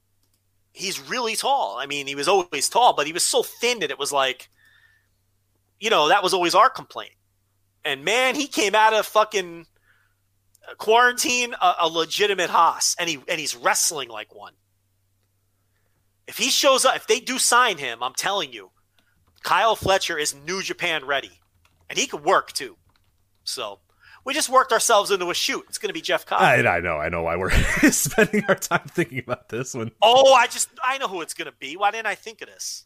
[0.72, 1.77] He's really tall.
[1.77, 4.49] I mean, he was always tall, but he was so thin that it was like,
[5.80, 7.11] you know, that was always our complaint
[7.85, 9.66] and man, he came out of fucking
[10.77, 14.53] quarantine a, a legitimate Haas, and he and he's wrestling like one.
[16.27, 18.72] If he shows up, if they do sign him, I'm telling you,
[19.43, 21.32] Kyle Fletcher is New Japan ready,
[21.90, 22.77] and he could work too.
[23.43, 23.80] So
[24.25, 25.66] we just worked ourselves into a shoot.
[25.69, 26.41] It's going to be Jeff Cobb.
[26.41, 27.49] I, I know, I know why we're
[27.91, 29.91] spending our time thinking about this one.
[30.01, 31.77] Oh, I just I know who it's going to be.
[31.77, 32.85] Why didn't I think of this?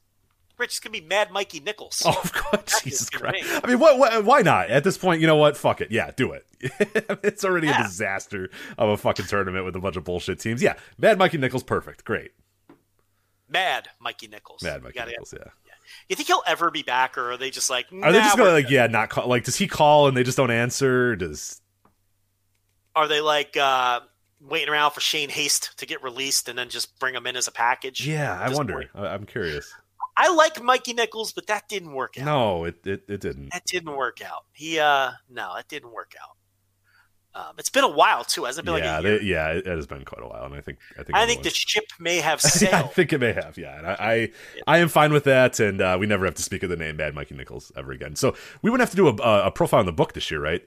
[0.57, 2.03] Rich, it's gonna be Mad Mikey Nicholls.
[2.05, 3.47] Oh, of course, Jesus Christ!
[3.63, 4.69] I mean, what, what, Why not?
[4.69, 5.57] At this point, you know what?
[5.57, 5.91] Fuck it.
[5.91, 6.45] Yeah, do it.
[7.23, 7.81] it's already yeah.
[7.81, 10.61] a disaster of a fucking tournament with a bunch of bullshit teams.
[10.61, 12.31] Yeah, Mad Mikey Nicholls, perfect, great.
[13.49, 14.61] Mad Mikey Nicholls.
[14.61, 15.33] Mad Mikey Nicholls.
[15.35, 15.45] Yeah.
[15.65, 15.73] yeah.
[16.09, 17.91] You think he'll ever be back, or are they just like?
[17.91, 19.27] Nah, are they just gonna like, yeah, not call?
[19.27, 21.15] Like, does he call and they just don't answer?
[21.15, 21.61] Does?
[22.95, 23.57] Are they like?
[23.57, 24.01] uh
[24.43, 27.47] waiting around for Shane Haste to get released and then just bring him in as
[27.47, 28.05] a package.
[28.05, 28.73] Yeah, I wonder.
[28.73, 28.89] Point.
[28.95, 29.73] I'm curious.
[30.15, 32.25] I like Mikey Nicholls, but that didn't work out.
[32.25, 33.51] No, it, it, it didn't.
[33.51, 34.45] That didn't work out.
[34.51, 36.37] He uh no, it didn't work out.
[37.35, 39.87] Um, it's been a while too, hasn't it been yeah, like they, yeah, it has
[39.87, 42.39] been quite a while, and I think I think I think the ship may have
[42.41, 42.73] sailed.
[42.75, 43.75] I think it may have, yeah.
[43.75, 44.29] And I I, yeah.
[44.67, 46.95] I am fine with that, and uh, we never have to speak of the name
[46.95, 48.15] Bad Mikey Nicholls ever again.
[48.15, 50.61] So we wouldn't have to do a, a profile in the book this year, right?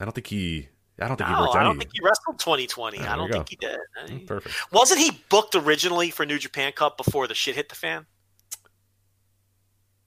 [0.00, 0.68] I don't think he.
[0.98, 1.56] I don't think no, he worked.
[1.56, 2.98] I don't think he wrestled 2020.
[3.00, 4.26] I don't think he did.
[4.26, 4.54] Perfect.
[4.72, 8.06] Wasn't he booked originally for New Japan Cup before the shit hit the fan?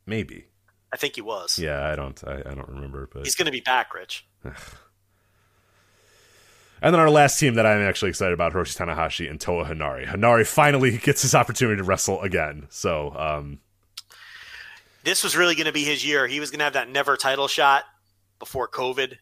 [0.06, 0.46] Maybe.
[0.94, 1.60] I think he was.
[1.60, 2.24] Yeah, I don't.
[2.26, 4.26] I, I don't remember, but he's going to be back, Rich.
[4.44, 4.54] and
[6.82, 10.08] then our last team that I'm actually excited about: Hiroshi Tanahashi and Toa Henare.
[10.08, 12.68] Hanari finally gets his opportunity to wrestle again.
[12.70, 13.60] So, um,
[15.04, 16.28] this was really going to be his year.
[16.28, 17.84] He was going to have that never title shot
[18.40, 19.16] before COVID,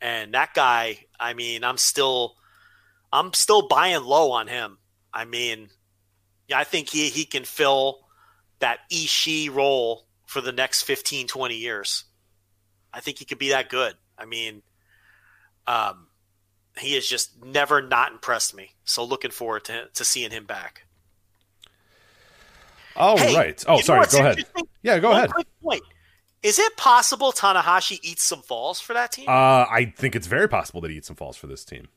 [0.00, 0.98] and that guy.
[1.20, 2.34] I mean, I'm still,
[3.12, 4.78] I'm still buying low on him.
[5.14, 5.68] I mean,
[6.48, 8.00] yeah, I think he he can fill
[8.58, 12.04] that Ishii role for the next 15, 20 years.
[12.94, 13.94] I think he could be that good.
[14.16, 14.62] I mean,
[15.66, 16.06] um,
[16.78, 18.70] he has just never not impressed me.
[18.84, 20.86] So looking forward to, to seeing him back.
[22.94, 23.64] Oh, hey, right.
[23.66, 24.06] Oh, sorry.
[24.06, 24.44] Go ahead.
[24.82, 25.30] Yeah, go One ahead.
[25.64, 25.82] Point.
[26.44, 29.28] Is it possible Tanahashi eats some falls for that team?
[29.28, 31.88] Uh, I think it's very possible that he eats some falls for this team.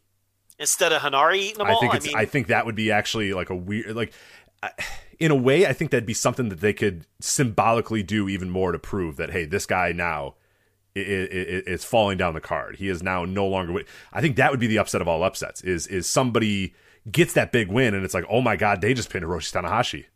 [0.57, 1.79] Instead of Henare eating them I all?
[1.79, 4.11] Think it's, I, mean, I think that would be actually like a weird, like,
[5.23, 8.73] in a way, I think that'd be something that they could symbolically do even more
[8.73, 10.35] to prove that hey, this guy now
[10.95, 12.75] is, falling down the card.
[12.75, 13.83] He is now no longer.
[14.11, 15.61] I think that would be the upset of all upsets.
[15.61, 16.73] Is is somebody
[17.09, 20.07] gets that big win and it's like, oh my god, they just pinned Hiroshi Tanahashi.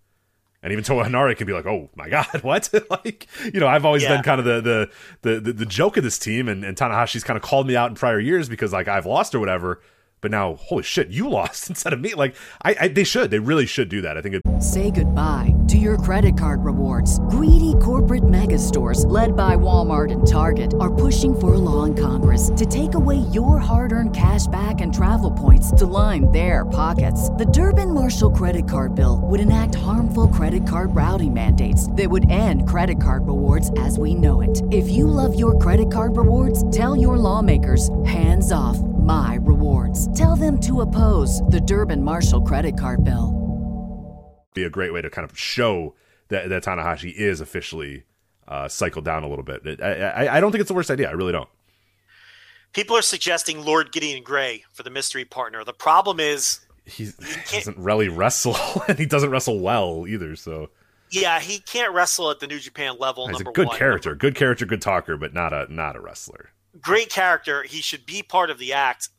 [0.61, 3.86] And even Toa Henare can be like, "Oh my God, what?" like, you know, I've
[3.86, 4.16] always yeah.
[4.16, 4.90] been kind of the, the
[5.22, 7.90] the, the the joke of this team, and, and Tanahashi's kind of called me out
[7.90, 9.80] in prior years because like I've lost or whatever.
[10.22, 12.14] But now, holy shit, you lost instead of me.
[12.14, 14.18] Like, I, I they should, they really should do that.
[14.18, 14.42] I think it.
[14.62, 17.20] Say goodbye to your credit card rewards.
[17.30, 21.94] Greedy corporate mega stores, led by Walmart and Target, are pushing for a law in
[21.94, 26.66] Congress to take away your hard earned cash back and travel points to line their
[26.66, 27.30] pockets.
[27.32, 32.30] The Durbin Marshall credit card bill would enact harmful credit card routing mandates that would
[32.30, 34.62] end credit card rewards as we know it.
[34.72, 40.07] If you love your credit card rewards, tell your lawmakers hands off my rewards.
[40.16, 43.34] Tell them to oppose the Durbin Marshall credit card bill.
[44.53, 45.95] Be a great way to kind of show
[46.30, 48.03] that, that Tanahashi is officially
[48.48, 49.82] uh, cycled down a little bit.
[49.82, 51.10] I, I, I don't think it's the worst idea.
[51.10, 51.50] I really don't.
[52.74, 55.64] People are suggesting Lord Gideon Grey for the mystery partner.
[55.64, 57.18] The problem is He's,
[57.50, 58.56] he doesn't really wrestle,
[58.88, 60.36] and he doesn't wrestle well either.
[60.36, 60.69] So
[61.11, 63.27] yeah, he can't wrestle at the New Japan level.
[63.27, 63.77] he's a good one.
[63.77, 66.52] character, good character, good talker, but not a not a wrestler.
[66.80, 67.64] great character.
[67.64, 69.10] He should be part of the act.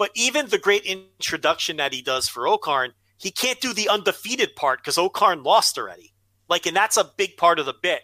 [0.00, 4.56] But even the great introduction that he does for O-Khan, he can't do the undefeated
[4.56, 6.14] part because O-Khan lost already.
[6.48, 8.00] Like, and that's a big part of the bit.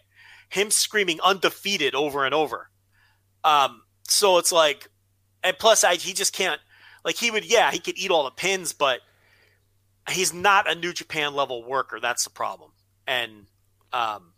[0.50, 2.68] Him screaming undefeated over and over.
[3.44, 4.90] Um, so it's like,
[5.42, 6.60] and plus, I, he just can't.
[7.02, 9.00] Like, he would, yeah, he could eat all the pins, but
[10.10, 11.98] he's not a New Japan level worker.
[11.98, 12.72] That's the problem.
[13.06, 13.46] And,
[13.94, 14.34] um,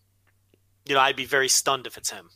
[0.87, 2.31] you know, I'd be very stunned if it's him.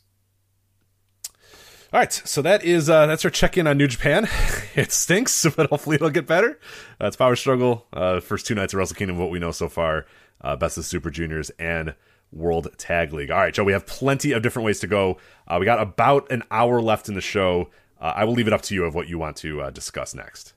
[1.92, 4.26] All right, so that is uh, that's our check in on New Japan.
[4.74, 6.58] it stinks, but hopefully it'll get better.
[6.98, 9.68] Uh, it's Power Struggle, uh, first two nights of Wrestle Kingdom, what we know so
[9.68, 10.06] far,
[10.40, 11.94] uh, Best of Super Juniors and
[12.32, 13.30] World Tag League.
[13.30, 15.18] All right, Joe, we have plenty of different ways to go.
[15.46, 17.68] Uh, we got about an hour left in the show.
[18.00, 20.14] Uh, I will leave it up to you of what you want to uh, discuss
[20.14, 20.54] next.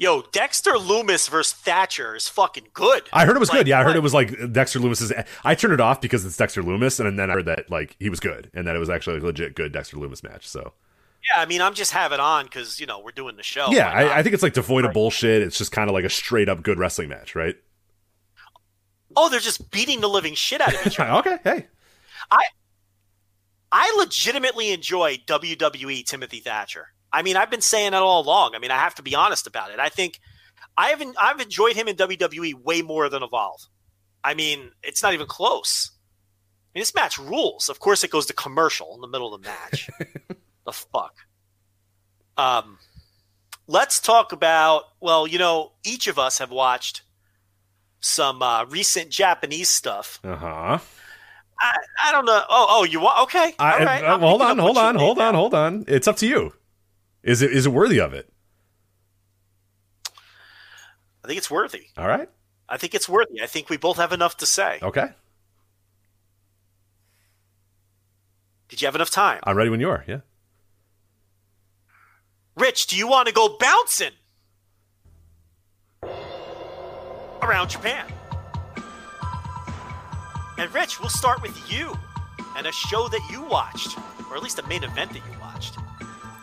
[0.00, 3.02] Yo, Dexter Lumis versus Thatcher is fucking good.
[3.12, 3.68] I heard it was Like, good.
[3.68, 3.96] Yeah, I heard what?
[3.96, 5.12] it was like Dexter Lumis's.
[5.44, 8.08] I turned it off because it's Dexter Lumis, and then I heard that like he
[8.08, 10.48] was good, and that it was actually a legit good Dexter Lumis match.
[10.48, 10.72] So
[11.30, 13.68] Yeah, I mean, I'm just having on because you know we're doing the show.
[13.72, 15.42] yeah, I, I think it's like devoid of bullshit.
[15.42, 17.56] It's just kind of like a straight up good wrestling match, right?
[19.16, 21.12] oh, they're just beating the living shit out of each other.
[21.28, 21.66] okay, hey,
[22.30, 22.42] I
[23.70, 26.94] I legitimately enjoy WWE Timothy Thatcher.
[27.12, 28.54] I mean, I've been saying it all along.
[28.54, 29.80] I mean, I have to be honest about it.
[29.80, 30.20] I think
[30.76, 33.60] I haven't I've enjoyed him in WWE way more than Evolve.
[34.22, 35.90] I mean, it's not even close.
[35.92, 37.68] I mean, this match rules.
[37.68, 39.90] Of course, it goes to commercial in the middle of the match.
[40.64, 41.14] the fuck.
[42.36, 42.78] Um,
[43.66, 44.84] let's talk about.
[45.00, 47.02] Well, you know, each of us have watched
[48.00, 50.20] some uh, recent Japanese stuff.
[50.24, 50.78] uh huh.
[51.62, 52.42] I, I don't know.
[52.48, 53.20] Oh, oh, you want?
[53.24, 54.04] Okay, all I, right.
[54.04, 55.84] uh, I'm hold on, hold on, hold on, hold on.
[55.88, 56.54] It's up to you.
[57.22, 58.32] Is it is it worthy of it?
[61.22, 61.86] I think it's worthy.
[61.96, 62.28] All right.
[62.68, 63.42] I think it's worthy.
[63.42, 64.78] I think we both have enough to say.
[64.82, 65.10] Okay.
[68.68, 69.40] Did you have enough time?
[69.42, 70.04] I'm ready when you are.
[70.06, 70.20] Yeah.
[72.56, 74.12] Rich, do you want to go bouncing
[77.42, 78.06] around Japan?
[80.56, 81.96] And Rich, we'll start with you
[82.56, 83.96] and a show that you watched,
[84.30, 85.39] or at least a main event that you watched.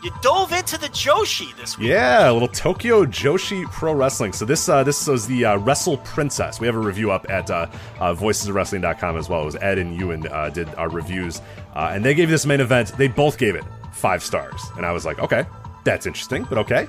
[0.00, 1.88] You dove into the Joshi this week.
[1.88, 4.32] Yeah, a little Tokyo Joshi Pro Wrestling.
[4.32, 6.60] So this uh, this was the uh, Wrestle Princess.
[6.60, 7.66] We have a review up at uh,
[7.98, 9.42] uh, voicesofwrestling.com as well.
[9.42, 11.40] It was Ed and Ewan uh, did our reviews,
[11.74, 12.96] uh, and they gave this main event.
[12.96, 15.44] They both gave it five stars, and I was like, okay,
[15.82, 16.88] that's interesting, but okay.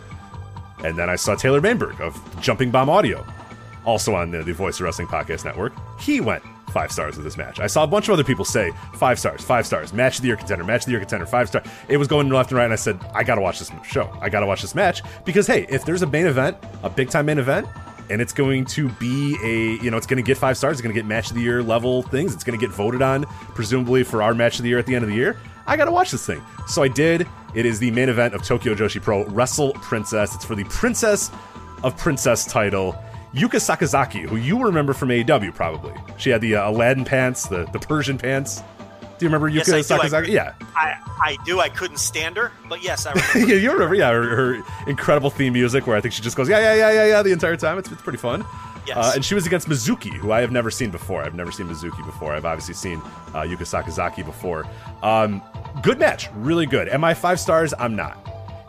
[0.84, 3.26] And then I saw Taylor Bainberg of Jumping Bomb Audio,
[3.86, 5.74] also on the, the Voice of Wrestling Podcast Network.
[6.00, 7.60] He went five stars of this match.
[7.60, 10.28] I saw a bunch of other people say five stars, five stars, match of the
[10.28, 11.64] year contender, match of the year contender, five star.
[11.88, 14.16] It was going left and right, and I said, I gotta watch this show.
[14.22, 17.26] I gotta watch this match because hey, if there's a main event, a big time
[17.26, 17.68] main event,
[18.10, 20.82] and it's going to be a you know it's going to get five stars, it's
[20.82, 23.24] going to get match of the year level things, it's going to get voted on
[23.54, 25.38] presumably for our match of the year at the end of the year.
[25.68, 26.42] I gotta watch this thing.
[26.68, 27.28] So I did.
[27.54, 30.34] It is the main event of Tokyo Joshi Pro Wrestle Princess.
[30.34, 31.30] It's for the Princess
[31.84, 32.98] of Princess title.
[33.33, 35.93] Yuka Sakazaki, who you remember from AEW probably.
[36.17, 38.61] She had the uh, Aladdin pants, the, the Persian pants.
[39.19, 40.01] Do you remember Yuka Yes, I do.
[40.03, 40.27] I Sakazaki?
[40.30, 40.53] yeah.
[40.75, 41.59] I, I do.
[41.59, 43.53] I couldn't stand her, but yes, I remember.
[43.53, 44.24] yeah, you remember, yeah, her,
[44.56, 47.22] her incredible theme music where I think she just goes, yeah, yeah, yeah, yeah, yeah,
[47.22, 47.77] the entire time.
[47.77, 48.45] It's, it's pretty fun.
[48.88, 48.98] Yes.
[48.98, 51.22] Uh, and she was against Mizuki, who I have never seen before.
[51.22, 52.33] I've never seen Mizuki before.
[52.33, 52.99] I've obviously seen
[53.35, 54.66] uh, Yuka Sakazaki before.
[55.03, 55.43] Um,
[55.83, 56.90] good match, really good.
[56.90, 57.74] Am I five stars?
[57.77, 58.17] I'm not.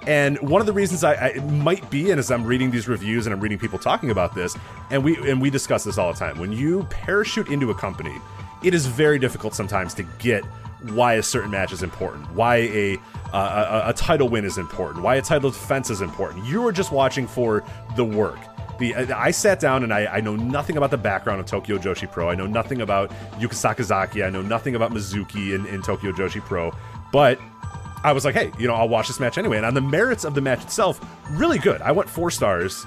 [0.06, 2.88] And one of the reasons I, I it might be, and as I'm reading these
[2.88, 4.56] reviews and I'm reading people talking about this,
[4.90, 6.38] and we and we discuss this all the time.
[6.38, 8.16] When you parachute into a company,
[8.62, 10.44] it is very difficult sometimes to get
[10.92, 12.96] why a certain match is important, why a
[13.32, 16.46] uh, a, a title win is important, why a title defense is important.
[16.46, 17.62] You are just watching for
[17.96, 18.38] the work.
[18.78, 22.10] The, I sat down and I, I know nothing about the background of Tokyo Joshi
[22.10, 22.30] Pro.
[22.30, 24.24] I know nothing about Yuka Sakazaki.
[24.24, 26.74] I know nothing about Mizuki in, in Tokyo Joshi Pro.
[27.12, 27.38] But
[28.02, 29.58] I was like, hey, you know, I'll watch this match anyway.
[29.58, 31.82] And on the merits of the match itself, really good.
[31.82, 32.86] I went four stars.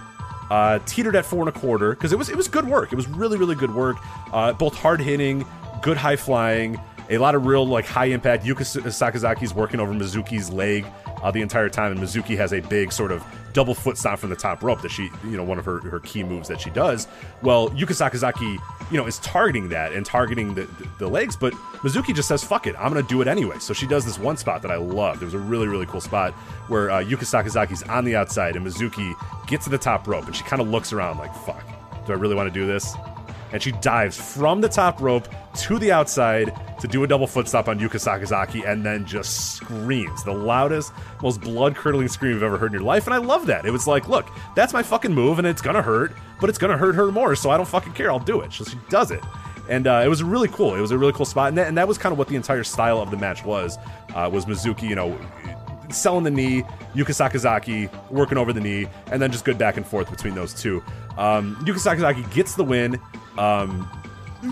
[0.49, 2.91] Uh, teetered at four and a quarter because it was it was good work.
[2.91, 3.97] It was really really good work.
[4.31, 5.45] Uh, both hard hitting,
[5.81, 6.79] good high flying,
[7.13, 8.43] a lot of real like high impact.
[8.43, 10.85] Yuka Sakazaki's working over Mizuki's leg
[11.21, 14.29] uh, the entire time, and Mizuki has a big sort of double foot stomp from
[14.29, 16.69] the top rope that she, you know, one of her, her key moves that she
[16.71, 17.07] does.
[17.41, 18.57] Well, Yuka Sakazaki,
[18.91, 22.43] you know, is targeting that and targeting the, the, the legs, but Mizuki just says,
[22.43, 23.59] fuck it, I'm going to do it anyway.
[23.59, 25.21] So she does this one spot that I love.
[25.21, 26.33] It was a really, really cool spot
[26.67, 29.13] where uh, Yuka Sakazaki's on the outside and Mizuki
[29.47, 31.63] gets to the top rope and she kind of looks around like, fuck,
[32.05, 32.95] do I really want to do this?
[33.53, 36.51] And she dives from the top rope to the outside
[36.81, 40.91] to do a double foot stop on Yuka Sakazaki and then just screams the loudest,
[41.21, 43.05] most blood curdling scream you've ever heard in your life.
[43.05, 43.65] And I love that.
[43.65, 46.77] It was like, look, that's my fucking move and it's gonna hurt, but it's gonna
[46.77, 48.11] hurt her more, so I don't fucking care.
[48.11, 48.51] I'll do it.
[48.51, 49.21] So she does it.
[49.69, 50.75] And uh, it was really cool.
[50.75, 51.49] It was a really cool spot.
[51.49, 53.77] And that, and that was kind of what the entire style of the match was.
[54.13, 55.17] Uh, was Mizuki, you know,
[55.89, 56.63] selling the knee,
[56.95, 60.53] Yuka Sakazaki working over the knee, and then just good back and forth between those
[60.53, 60.83] two.
[61.17, 62.99] Um, Yuka Sakazaki gets the win.
[63.37, 63.89] Um,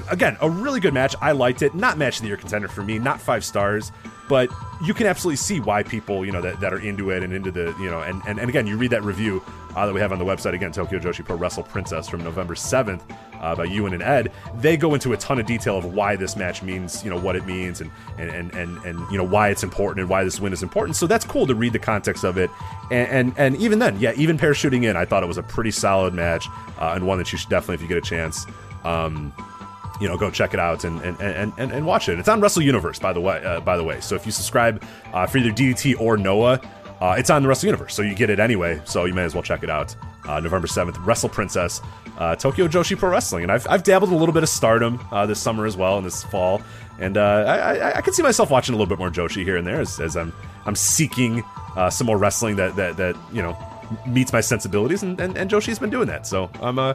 [0.09, 1.15] again, a really good match.
[1.21, 1.75] I liked it.
[1.75, 2.99] Not match of the year contender for me.
[2.99, 3.91] Not five stars,
[4.31, 4.49] but
[4.81, 7.51] you can absolutely see why people you know that, that are into it and into
[7.51, 9.43] the you know and and, and again you read that review
[9.75, 12.55] uh, that we have on the website again Tokyo Joshi Pro Wrestle Princess from November
[12.55, 13.03] seventh
[13.41, 14.31] uh, by Ewan and Ed.
[14.55, 17.35] They go into a ton of detail of why this match means you know what
[17.35, 20.39] it means and and and and, and you know why it's important and why this
[20.39, 20.95] win is important.
[20.95, 22.49] So that's cool to read the context of it.
[22.89, 25.71] And and, and even then, yeah, even parachuting in, I thought it was a pretty
[25.71, 26.47] solid match
[26.79, 28.45] uh, and one that you should definitely, if you get a chance.
[28.83, 29.33] Um,
[30.01, 32.17] you know, go check it out and and, and, and, and watch it.
[32.17, 33.43] It's on Wrestle Universe, by the way.
[33.43, 36.59] Uh, by the way, so if you subscribe uh, for either DDT or Noah,
[36.99, 38.81] uh, it's on the Wrestle Universe, so you get it anyway.
[38.83, 39.95] So you may as well check it out.
[40.27, 41.81] Uh, November seventh, Wrestle Princess,
[42.17, 45.25] uh, Tokyo Joshi Pro Wrestling, and I've, I've dabbled a little bit of Stardom uh,
[45.25, 46.61] this summer as well, and this fall,
[46.99, 49.65] and I, I, I can see myself watching a little bit more Joshi here and
[49.65, 50.33] there as, as I'm
[50.65, 51.43] I'm seeking
[51.89, 53.57] some more wrestling that that that you know
[54.07, 56.27] meets my sensibilities, and, and, and Joshi's been doing that.
[56.27, 56.93] So I'm uh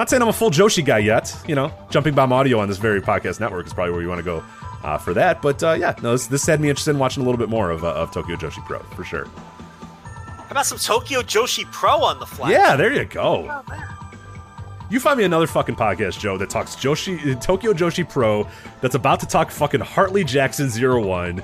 [0.00, 1.36] not saying I'm a full Joshi guy yet.
[1.46, 4.20] You know, Jumping Bomb Audio on this very podcast network is probably where you want
[4.20, 4.42] to go
[4.82, 5.42] uh, for that.
[5.42, 7.70] But uh, yeah, no, this, this had me interested in watching a little bit more
[7.70, 9.26] of, uh, of Tokyo Joshi Pro for sure.
[9.26, 12.50] How about some Tokyo Joshi Pro on the fly?
[12.50, 13.62] Yeah, there you go.
[14.88, 18.48] You find me another fucking podcast, Joe, that talks Joshi Tokyo Joshi Pro
[18.80, 21.42] that's about to talk fucking Hartley Jackson 01,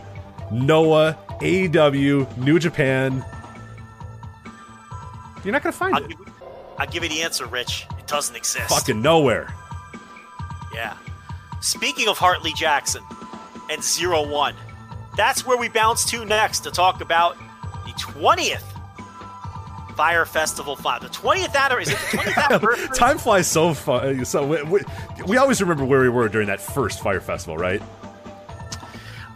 [0.51, 3.23] Noah, AEW, New Japan.
[5.45, 6.09] You're not gonna find I'll it.
[6.09, 6.19] give,
[6.79, 7.87] I'll give you the answer, Rich.
[8.07, 8.69] Doesn't exist.
[8.69, 9.53] Fucking nowhere.
[10.75, 10.97] Yeah.
[11.61, 13.03] Speaking of Hartley Jackson
[13.71, 14.55] and Zero One,
[15.17, 17.37] that's where we bounce to next to talk about
[17.85, 18.63] the 20th
[19.97, 21.01] Fire Festival Five.
[21.03, 21.95] The 20th anniversary.
[21.95, 22.89] Is it the 20th anniversary?
[22.95, 24.25] Time flies so far.
[24.25, 24.81] So we, we,
[25.27, 27.83] we always remember where we were during that first Fire Festival, right?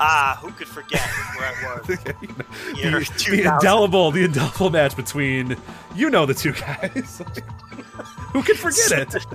[0.03, 1.03] Ah, who could forget
[1.37, 1.89] where I was?
[2.79, 5.57] Year the, the indelible, the indelible match between
[5.95, 7.23] you know the two guys.
[8.33, 9.27] Who could forget it?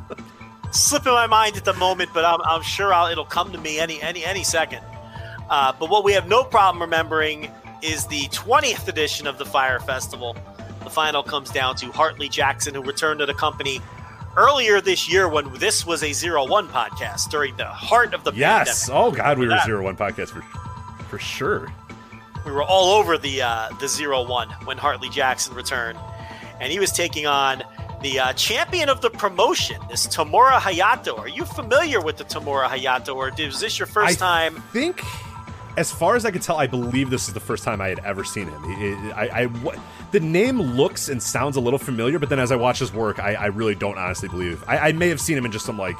[0.71, 3.79] slipping my mind at the moment, but I'm, I'm sure I'll, it'll come to me
[3.79, 4.81] any any any second.
[5.49, 7.51] Uh, but what we have no problem remembering
[7.83, 10.35] is the 20th edition of the Fire Festival.
[10.83, 13.79] The final comes down to Hartley Jackson, who returned to the company
[14.37, 18.31] earlier this year when this was a zero one podcast during the heart of the
[18.33, 18.87] Yes.
[18.89, 19.01] pandemic.
[19.03, 20.41] Oh God, we were zero one podcast for
[21.09, 21.67] for sure.
[22.45, 25.97] we were all over the uh, the zero one when Hartley Jackson returned,
[26.59, 27.63] and he was taking on
[28.01, 31.17] the uh, champion of the promotion, this Tamura Hayato.
[31.17, 34.61] Are you familiar with the Tamura Hayato, or is this your first I time?
[34.73, 35.01] think,
[35.77, 37.99] as far as I can tell, I believe this is the first time I had
[37.99, 38.63] ever seen him.
[38.65, 39.77] It- it- I, I- what-
[40.11, 43.19] the name looks and sounds a little familiar, but then as I watch his work,
[43.19, 44.63] I, I really don't honestly believe.
[44.67, 45.95] I, I may have seen him in just some like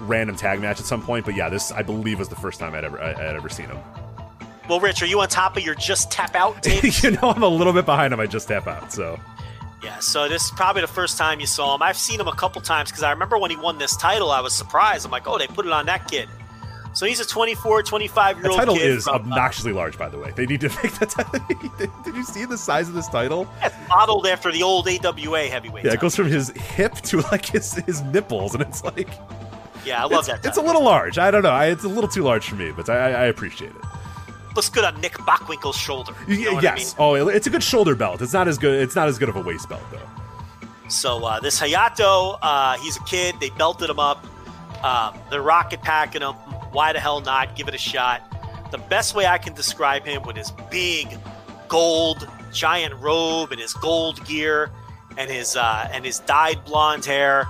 [0.00, 2.74] random tag match at some point, but yeah, this I believe was the first time
[2.74, 3.78] I'd ever I, I'd ever seen him.
[4.68, 6.64] Well, Rich, are you on top of your just tap out
[7.02, 8.20] you know, I'm a little bit behind him.
[8.20, 9.18] I just tap out, so
[9.82, 11.82] yeah, so this is probably the first time you saw him.
[11.82, 14.40] I've seen him a couple times because I remember when he won this title, I
[14.40, 15.04] was surprised.
[15.06, 16.28] I'm like, oh, they put it on that kid.
[16.92, 18.54] So he's a 24, 25 year old.
[18.54, 20.32] the title is from, uh, obnoxiously large, by the way.
[20.34, 21.10] They need to make that.
[21.10, 21.40] Title.
[22.04, 23.48] Did you see the size of this title?
[23.62, 25.84] it's modeled after the old AWA heavyweight.
[25.84, 29.08] Yeah, it goes from his hip to like his his nipples, and it's like
[29.84, 30.44] Yeah, I love it's, that.
[30.44, 31.16] it's a little large.
[31.18, 31.50] I don't know.
[31.50, 33.84] I, it's a little too large for me, but I, I appreciate it.
[34.56, 36.12] looks good on Nick Bockwinkel's shoulder.
[36.26, 36.78] You know Y- what I mean?
[36.80, 36.94] yes.
[36.98, 38.20] Oh, it's a good shoulder belt.
[38.20, 38.82] It's not as good.
[38.82, 40.00] It's not as good of a waist belt though.
[40.88, 43.36] So uh, this Hayato, uh, he's a kid.
[43.40, 44.26] They belted him up.
[44.84, 46.34] Um, they're rocket packing him.
[46.72, 47.56] Why the hell not?
[47.56, 48.22] Give it a shot.
[48.70, 51.18] The best way I can describe him with his big
[51.68, 54.70] gold giant robe and his gold gear
[55.16, 57.46] and his uh, and his dyed blonde hair.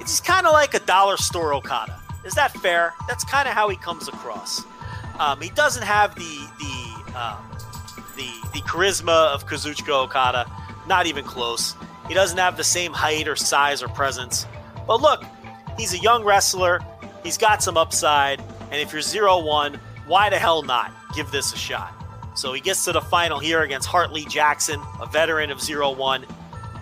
[0.00, 2.00] It's kind of like a dollar store Okada.
[2.24, 2.92] Is that fair?
[3.08, 4.64] That's kind of how he comes across.
[5.18, 7.38] Um, he doesn't have the the um,
[8.16, 10.50] the the charisma of Kazuchika Okada.
[10.86, 11.74] Not even close.
[12.08, 14.46] He doesn't have the same height or size or presence.
[14.86, 15.24] But look,
[15.76, 16.80] he's a young wrestler.
[17.24, 18.40] He's got some upside.
[18.70, 19.74] And if you're 0 1,
[20.06, 21.92] why the hell not give this a shot?
[22.34, 26.26] So he gets to the final here against Hartley Jackson, a veteran of 0 1.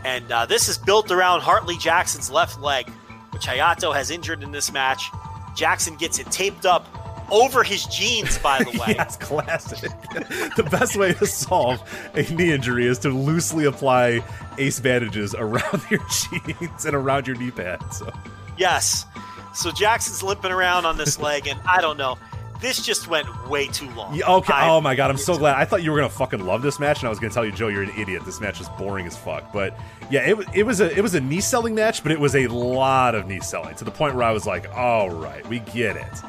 [0.05, 2.89] And uh, this is built around Hartley Jackson's left leg,
[3.31, 5.11] which Hayato has injured in this match.
[5.57, 6.87] Jackson gets it taped up
[7.31, 8.95] over his jeans, by the way.
[8.99, 9.91] yes, classic.
[10.57, 11.81] the best way to solve
[12.15, 14.23] a knee injury is to loosely apply
[14.59, 17.81] ace bandages around your jeans and around your knee pad.
[17.93, 18.13] So
[18.59, 19.07] Yes.
[19.55, 22.19] So Jackson's limping around on this leg, and I don't know.
[22.61, 24.15] This just went way too long.
[24.15, 24.53] Yeah, okay.
[24.53, 25.57] I- oh my god, I'm so glad.
[25.57, 27.53] I thought you were gonna fucking love this match, and I was gonna tell you,
[27.53, 28.25] Joe, you're an idiot.
[28.25, 29.53] This match is boring as fuck.
[29.53, 29.79] But
[30.11, 32.47] yeah, it, it was a it was a knee selling match, but it was a
[32.47, 35.97] lot of knee selling to the point where I was like, all right, we get
[35.97, 36.23] it.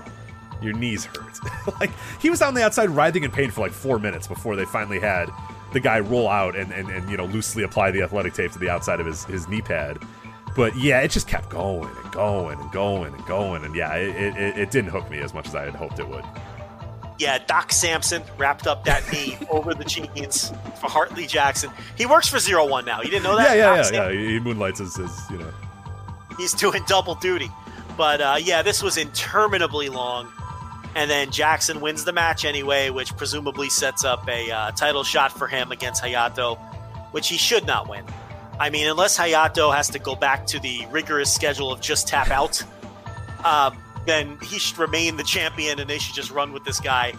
[0.62, 1.40] Your knees hurt.
[1.80, 4.66] like he was on the outside writhing in pain for like four minutes before they
[4.66, 5.30] finally had
[5.74, 8.60] the guy roll out and and, and you know loosely apply the athletic tape to
[8.60, 10.00] the outside of his his knee pad.
[10.56, 14.38] But yeah, it just kept going and going and going and going, and yeah, it,
[14.38, 16.24] it, it didn't hook me as much as I had hoped it would.
[17.18, 21.72] Yeah, Doc Sampson wrapped up that knee over the jeans for Hartley Jackson.
[21.98, 23.02] He works for Zero One now.
[23.02, 23.58] You didn't know that?
[23.58, 24.30] Yeah, yeah, Doc yeah, yeah.
[24.32, 25.52] He moonlights as, as you know.
[26.38, 27.50] He's doing double duty.
[27.98, 30.32] But uh, yeah, this was interminably long.
[30.96, 35.32] And then Jackson wins the match anyway, which presumably sets up a uh, title shot
[35.32, 36.58] for him against Hayato,
[37.12, 38.06] which he should not win.
[38.60, 42.30] I mean, unless Hayato has to go back to the rigorous schedule of just tap
[42.30, 42.64] out,
[43.44, 47.14] um, then he should remain the champion and they should just run with this guy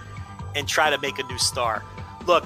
[0.54, 1.84] and try to make a new star.
[2.26, 2.44] Look,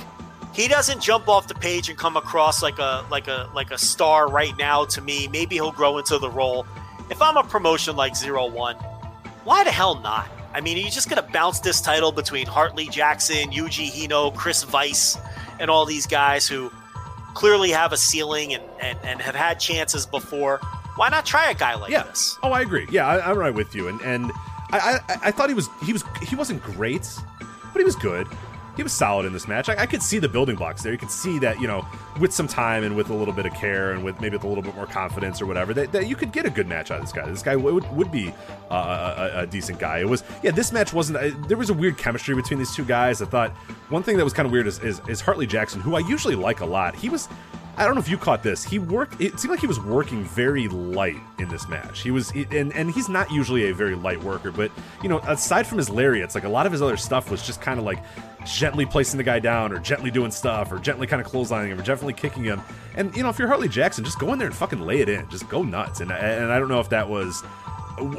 [0.53, 3.79] he doesn't jump off the page and come across like a like a like a
[3.79, 5.29] star right now to me.
[5.29, 6.67] Maybe he'll grow into the role.
[7.09, 8.77] If I'm a promotion like Zero One,
[9.45, 10.29] why the hell not?
[10.53, 14.65] I mean, are you just gonna bounce this title between Hartley Jackson, Yuji Hino, Chris
[14.65, 15.17] Vice,
[15.61, 16.73] and all these guys who
[17.35, 20.59] clearly have a ceiling and, and, and have had chances before?
[20.97, 22.03] Why not try a guy like yeah.
[22.03, 22.39] this?
[22.43, 22.87] Oh, I agree.
[22.91, 23.89] Yeah, I, I'm right with you.
[23.89, 24.31] And and
[24.73, 27.09] I, I I thought he was he was he wasn't great,
[27.73, 28.27] but he was good.
[28.81, 29.69] He was solid in this match.
[29.69, 30.91] I, I could see the building blocks there.
[30.91, 31.85] You could see that you know
[32.19, 34.49] with some time and with a little bit of care and with maybe with a
[34.49, 36.99] little bit more confidence or whatever that, that you could get a good match out
[36.99, 37.29] of this guy.
[37.29, 38.33] This guy would would be
[38.71, 39.99] uh, a, a decent guy.
[39.99, 40.53] It was yeah.
[40.53, 41.19] This match wasn't.
[41.19, 43.21] Uh, there was a weird chemistry between these two guys.
[43.21, 43.51] I thought
[43.91, 46.35] one thing that was kind of weird is, is is Hartley Jackson, who I usually
[46.35, 46.95] like a lot.
[46.95, 47.29] He was
[47.77, 48.63] I don't know if you caught this.
[48.65, 49.21] He worked.
[49.21, 52.03] It seemed like he was working very light in this match.
[52.03, 54.71] He was, and and he's not usually a very light worker, but
[55.03, 57.61] you know, aside from his lariats, like a lot of his other stuff was just
[57.61, 58.03] kind of like
[58.45, 61.81] gently placing the guy down, or gently doing stuff, or gently kind of clotheslining him,
[61.81, 62.61] or gently kicking him.
[62.97, 65.09] And you know, if you're Hartley Jackson, just go in there and fucking lay it
[65.09, 65.29] in.
[65.31, 66.01] Just go nuts.
[66.01, 67.43] And and I don't know if that was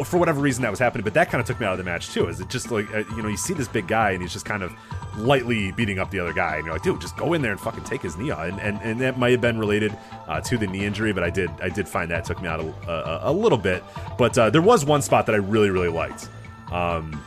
[0.03, 1.83] for whatever reason that was happening, but that kind of took me out of the
[1.83, 2.27] match too.
[2.27, 4.45] Is it just like uh, you know you see this big guy and he's just
[4.45, 4.73] kind of
[5.17, 7.59] lightly beating up the other guy, and you're like, dude, just go in there and
[7.59, 8.47] fucking take his knee out.
[8.47, 9.95] And and, and that might have been related
[10.27, 12.59] uh, to the knee injury, but I did I did find that took me out
[12.59, 13.83] a, a, a little bit.
[14.17, 16.29] But uh, there was one spot that I really really liked.
[16.71, 17.21] Um,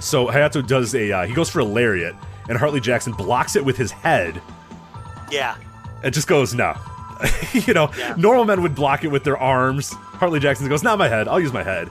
[0.00, 2.14] so Hayato does a uh, he goes for a lariat,
[2.48, 4.40] and Hartley Jackson blocks it with his head.
[5.30, 5.56] Yeah.
[6.02, 6.74] It just goes no.
[7.52, 8.14] you know, Yeah.
[8.18, 9.94] normal men would block it with their arms.
[10.18, 11.28] Hartley Jackson goes, "Not my head.
[11.28, 11.88] I'll use my head."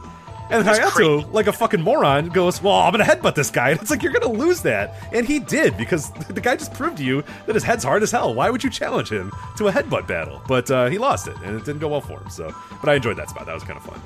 [0.50, 3.80] And That's Hayato, like a fucking moron, goes, "Well, I'm gonna headbutt this guy." And
[3.82, 7.04] it's like you're gonna lose that, and he did because the guy just proved to
[7.04, 8.34] you that his head's hard as hell.
[8.34, 10.42] Why would you challenge him to a headbutt battle?
[10.48, 12.30] But uh, he lost it, and it didn't go well for him.
[12.30, 13.46] So, but I enjoyed that spot.
[13.46, 14.02] That was kind of fun.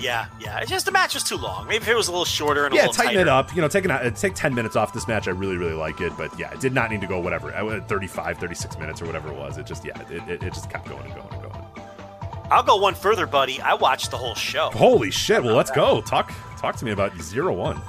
[0.00, 0.58] Yeah, yeah.
[0.58, 1.66] It's just the match was too long.
[1.68, 3.20] Maybe if it was a little shorter and a Yeah, little tighten tighter.
[3.20, 3.54] it up.
[3.54, 5.28] You know, take, an, uh, take 10 minutes off this match.
[5.28, 6.12] I really, really like it.
[6.18, 9.28] But yeah, it did not need to go whatever, uh, 35, 36 minutes or whatever
[9.28, 9.58] it was.
[9.58, 11.61] It just, yeah, it, it, it just kept going and going and going.
[12.52, 13.60] I'll go one further, buddy.
[13.62, 14.68] I watched the whole show.
[14.74, 15.42] Holy shit!
[15.42, 16.02] Well, let's go.
[16.02, 17.80] Talk talk to me about Zero One.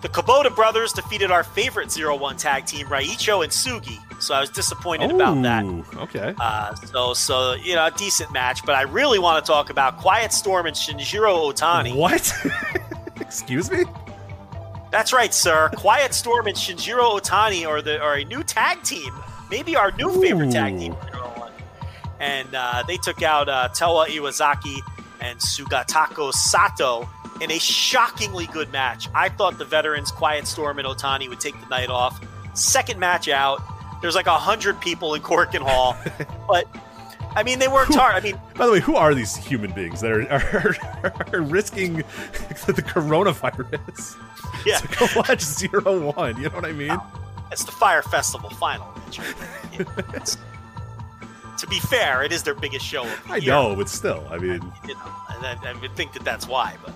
[0.00, 3.98] The Kubota brothers defeated our favorite Zero One tag team, Raicho and Sugi.
[4.22, 5.64] So I was disappointed about that.
[5.96, 6.34] Okay.
[6.38, 8.64] Uh, so, so you know, a decent match.
[8.64, 11.94] But I really want to talk about Quiet Storm and Shinjiro Otani.
[11.94, 12.32] What?
[13.20, 13.84] Excuse me?
[14.90, 15.70] That's right, sir.
[15.76, 19.12] Quiet Storm and Shinjiro Otani are the are a new tag team.
[19.50, 20.96] Maybe our new favorite tag team.
[22.20, 22.26] Ooh.
[22.26, 22.44] Zero One.
[22.46, 24.80] And uh, they took out uh, Tewa Iwazaki
[25.20, 27.08] and Sugatako Sato
[27.40, 29.08] in a shockingly good match.
[29.14, 32.20] I thought the veterans Quiet Storm and Otani would take the night off.
[32.54, 33.60] Second match out,
[34.02, 35.96] there's like a hundred people in Korakuen Hall,
[36.48, 36.66] but
[37.36, 38.14] I mean they worked hard.
[38.16, 41.96] I mean By the way, who are these human beings that are are, are risking
[42.66, 44.16] the coronavirus
[44.66, 46.36] yeah, to go watch Zero One?
[46.36, 46.98] You know what I mean?
[47.52, 48.86] it's the Fire Festival final.
[49.78, 50.36] It's-
[51.60, 53.02] to be fair, it is their biggest show.
[53.04, 53.52] Of the I year.
[53.52, 56.74] know, but still, I mean, you know, I, I would think that that's why.
[56.84, 56.94] But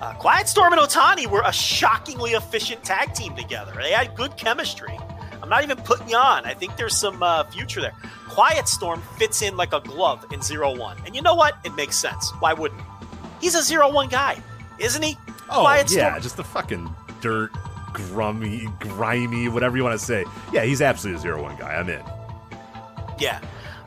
[0.00, 3.72] uh, Quiet Storm and Otani were a shockingly efficient tag team together.
[3.74, 4.98] They had good chemistry.
[5.42, 6.46] I'm not even putting you on.
[6.46, 7.92] I think there's some uh, future there.
[8.30, 11.56] Quiet Storm fits in like a glove in zero one, and you know what?
[11.64, 12.30] It makes sense.
[12.40, 12.80] Why wouldn't?
[12.80, 12.86] he?
[13.42, 14.42] He's a zero one guy,
[14.78, 15.16] isn't he?
[15.50, 16.22] Oh Quiet yeah, Storm.
[16.22, 17.50] just the fucking dirt,
[17.92, 20.24] grummy, grimy, whatever you want to say.
[20.52, 21.74] Yeah, he's absolutely a zero one guy.
[21.74, 22.02] I'm in.
[23.18, 23.40] Yeah.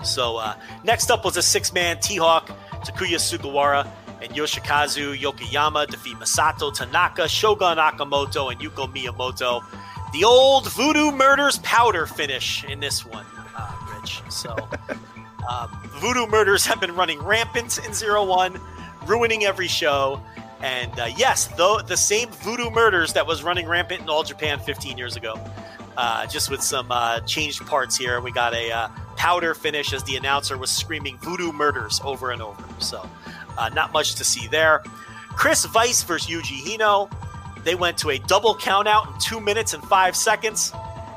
[0.03, 2.47] So uh, next up was a six-man T-Hawk,
[2.85, 3.87] Takuya Sugawara,
[4.21, 9.63] and Yoshikazu Yokoyama defeat Masato Tanaka, Shogun Okamoto, and Yuko Miyamoto.
[10.13, 14.21] The old Voodoo Murders powder finish in this one, uh, Rich.
[14.29, 14.55] So
[15.49, 15.69] um,
[15.99, 18.59] Voodoo Murders have been running rampant in Zero One,
[19.05, 20.21] ruining every show.
[20.61, 24.59] And uh, yes, though the same Voodoo Murders that was running rampant in All Japan
[24.59, 25.39] 15 years ago,
[25.97, 28.21] uh, just with some uh, changed parts here.
[28.21, 32.41] We got a uh, powder finish as the announcer was screaming "Voodoo Murders" over and
[32.41, 32.63] over.
[32.79, 33.07] So,
[33.57, 34.83] uh, not much to see there.
[35.29, 37.11] Chris Vice versus Yuji Hino.
[37.63, 40.71] They went to a double count out in two minutes and five seconds,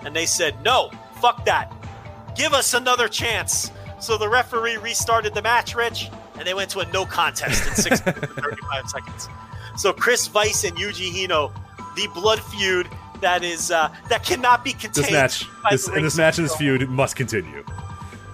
[0.04, 1.72] and they said, "No, fuck that.
[2.36, 3.70] Give us another chance."
[4.00, 7.74] So the referee restarted the match, Rich, and they went to a no contest in
[7.74, 9.28] six minutes and 35 seconds.
[9.76, 11.52] So Chris Vice and Yuji Hino,
[11.96, 12.88] the blood feud
[13.20, 15.06] that is uh, that cannot be contained.
[15.06, 17.64] This match, by this, the and this match and this feud must continue.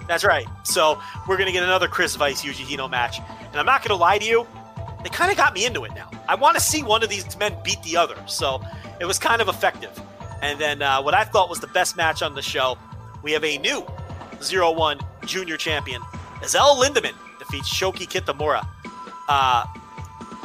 [0.08, 0.46] That's right.
[0.64, 4.18] So we're gonna get another Chris Vice Yuji Hino match, and I'm not gonna lie
[4.18, 4.46] to you,
[5.02, 6.10] they kind of got me into it now.
[6.28, 8.60] I want to see one of these men beat the other, so
[9.00, 9.90] it was kind of effective.
[10.42, 12.76] And then uh, what I thought was the best match on the show,
[13.22, 13.86] we have a new
[14.42, 16.02] Zero One Junior Champion,
[16.40, 18.66] Azelle Lindemann defeats Shoki Kitamura.
[19.28, 19.64] Uh,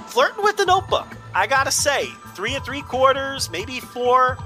[0.08, 4.38] flirting with the Notebook, I gotta say, three and three quarters, maybe four.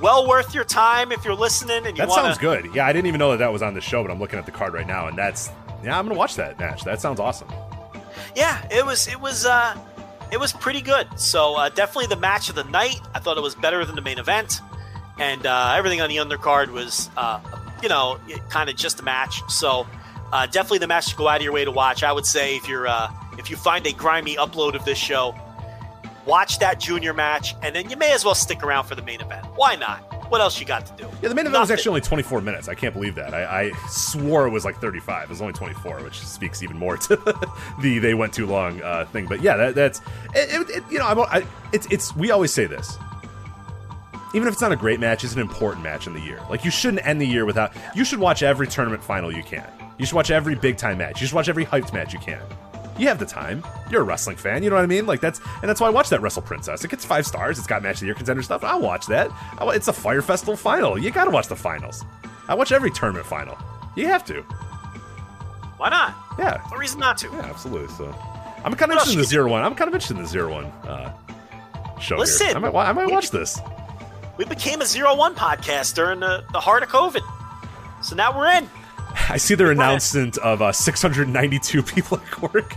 [0.00, 2.74] Well worth your time if you're listening and you That want sounds good.
[2.74, 4.46] Yeah, I didn't even know that that was on the show, but I'm looking at
[4.46, 5.50] the card right now, and that's
[5.82, 6.84] yeah, I'm gonna watch that match.
[6.84, 7.48] That sounds awesome.
[8.34, 9.76] yeah, it was it was uh
[10.30, 11.06] it was pretty good.
[11.18, 13.00] So uh, definitely the match of the night.
[13.14, 14.60] I thought it was better than the main event,
[15.18, 17.40] and uh, everything on the undercard was uh,
[17.82, 18.18] you know
[18.50, 19.40] kind of just a match.
[19.48, 19.86] So
[20.32, 22.02] uh, definitely the match to go out of your way to watch.
[22.02, 25.34] I would say if you're uh, if you find a grimy upload of this show,
[26.28, 29.20] watch that junior match, and then you may as well stick around for the main
[29.20, 29.44] event.
[29.56, 30.00] Why not?
[30.30, 31.08] What else you got to do?
[31.22, 32.68] Yeah, the main event was actually only 24 minutes.
[32.68, 33.32] I can't believe that.
[33.32, 35.24] I, I swore it was like 35.
[35.24, 37.16] It was only 24, which speaks even more to
[37.80, 39.26] the they went too long uh, thing.
[39.26, 40.00] But yeah, that, that's
[40.34, 42.98] it, it- you know I'm, I, it's it's we always say this.
[44.34, 46.38] Even if it's not a great match, it's an important match in the year.
[46.50, 47.72] Like you shouldn't end the year without.
[47.96, 49.66] You should watch every tournament final you can.
[49.96, 51.22] You should watch every big time match.
[51.22, 52.42] You should watch every hyped match you can.
[52.98, 53.64] You have the time.
[53.90, 54.62] You're a wrestling fan.
[54.62, 55.06] You know what I mean?
[55.06, 56.84] Like that's and that's why I watch that Wrestle Princess.
[56.84, 57.58] It gets five stars.
[57.58, 58.64] It's got match of the year contender stuff.
[58.64, 59.30] I'll watch that.
[59.58, 60.98] I, it's a Fire Festival final.
[60.98, 62.04] You got to watch the finals.
[62.48, 63.56] I watch every tournament final.
[63.94, 64.42] You have to.
[65.76, 66.14] Why not?
[66.38, 66.60] Yeah.
[66.70, 67.28] No reason not to.
[67.28, 67.88] Yeah, absolutely.
[67.94, 68.06] So
[68.64, 69.62] I'm kind of interested in the zero one.
[69.62, 71.12] I'm kind of interested in the zero one uh,
[72.00, 72.16] show.
[72.16, 72.18] here.
[72.18, 72.56] Listen.
[72.56, 73.60] I might, I might watch this.
[74.36, 77.22] We became a zero one podcast during the, the heart of COVID.
[78.02, 78.68] So now we're in.
[79.28, 82.74] I see their announcement of uh, 692 people at work,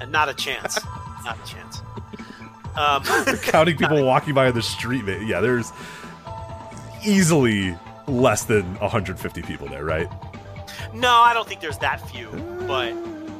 [0.00, 0.78] And not a chance.
[1.24, 1.82] not a chance.
[2.76, 3.02] Um,
[3.42, 5.04] counting people walking by on the street.
[5.26, 5.72] Yeah, there's
[7.04, 10.08] easily less than 150 people there, right?
[10.94, 12.28] no, I don't think there's that few,
[12.66, 12.92] but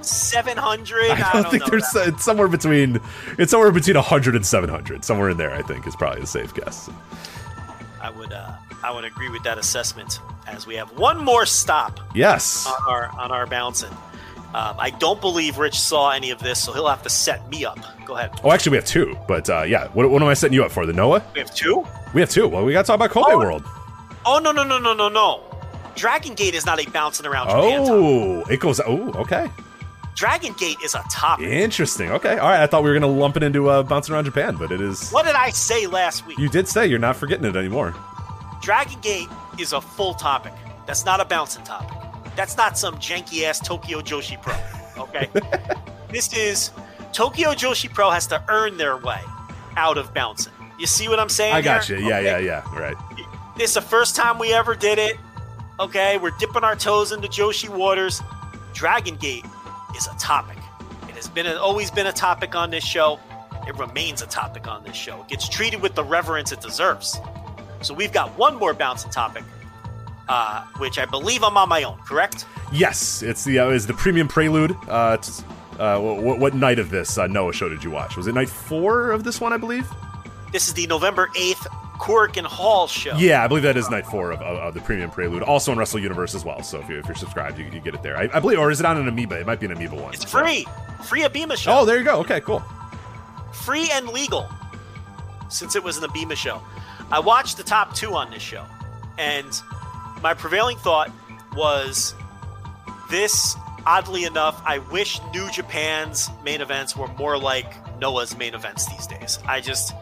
[0.04, 1.10] 700.
[1.10, 2.08] I don't, think know there's that.
[2.08, 3.00] it's somewhere between
[3.38, 5.04] it's somewhere between 100 and 700.
[5.04, 6.88] Somewhere in there, I think is probably a safe guess.
[8.00, 8.52] I would uh,
[8.82, 10.20] I would agree with that assessment.
[10.46, 12.66] As we have one more stop Yes.
[12.66, 13.90] on our on our bouncing.
[14.52, 17.64] Um, I don't believe Rich saw any of this, so he'll have to set me
[17.64, 17.78] up.
[18.04, 18.32] Go ahead.
[18.42, 19.16] Oh, actually, we have two.
[19.28, 20.86] But uh, yeah, what, what am I setting you up for?
[20.86, 21.22] The Noah?
[21.34, 21.86] We have two.
[22.14, 22.48] We have two.
[22.48, 23.38] Well, we got to talk about Kobe Oh.
[23.38, 23.62] World.
[24.26, 25.40] Oh no no no no no no!
[25.94, 27.86] Dragon Gate is not a bouncing around Japan.
[27.88, 28.80] Oh, it goes.
[28.84, 29.48] Oh, okay.
[30.16, 31.46] Dragon Gate is a topic.
[31.46, 32.10] Interesting.
[32.10, 32.36] Okay.
[32.36, 32.60] All right.
[32.62, 34.80] I thought we were going to lump it into uh, bouncing around Japan, but it
[34.80, 35.10] is.
[35.10, 36.38] What did I say last week?
[36.38, 37.94] You did say you're not forgetting it anymore.
[38.60, 40.52] Dragon Gate is a full topic.
[40.86, 41.96] That's not a bouncing topic.
[42.36, 44.54] That's not some janky ass Tokyo Joshi Pro.
[45.04, 45.28] Okay?
[46.10, 46.70] this is
[47.12, 49.20] Tokyo Joshi Pro has to earn their way
[49.76, 50.52] out of bouncing.
[50.78, 51.54] You see what I'm saying?
[51.54, 51.98] I got here?
[51.98, 52.08] you.
[52.08, 52.44] Yeah, Okay?
[52.44, 52.78] yeah, yeah.
[52.78, 52.96] Right.
[53.56, 55.16] This is the first time we ever did it.
[55.78, 58.22] Okay, we're dipping our toes into Joshi waters.
[58.74, 59.44] Dragon Gate
[59.96, 60.56] is a topic.
[61.08, 63.18] It has been always been a topic on this show.
[63.66, 65.20] It remains a topic on this show.
[65.22, 67.18] It gets treated with the reverence it deserves.
[67.82, 69.44] So we've got one more bouncing topic,
[70.28, 71.98] uh, which I believe I'm on my own.
[71.98, 72.46] Correct?
[72.72, 74.76] Yes, it's the uh, is the premium prelude.
[74.88, 75.16] Uh,
[75.78, 78.16] uh, what, what night of this uh, Noah show did you watch?
[78.16, 79.52] Was it night four of this one?
[79.52, 79.88] I believe.
[80.52, 81.66] This is the November eighth
[81.98, 83.14] Korakuen Hall show.
[83.16, 85.42] Yeah, I believe that is night four of, of, of the premium prelude.
[85.42, 86.62] Also on Wrestle Universe as well.
[86.62, 88.16] So if, you, if you're subscribed, you, you get it there.
[88.16, 89.40] I, I believe, or is it on an Abema?
[89.40, 90.14] It might be an Abema one.
[90.14, 90.66] It's free.
[91.04, 91.80] Free Abema show.
[91.80, 92.20] Oh, there you go.
[92.20, 92.62] Okay, cool.
[93.52, 94.48] free and legal
[95.48, 96.62] since it was an Abema show.
[97.10, 98.64] I watched the top two on this show,
[99.18, 99.48] And
[100.22, 101.10] my prevailing thought
[101.56, 102.14] was
[103.10, 108.86] this, oddly enough, I wish New Japan's main events were more like Noah's main events
[108.86, 109.40] these days.
[109.46, 109.92] I just,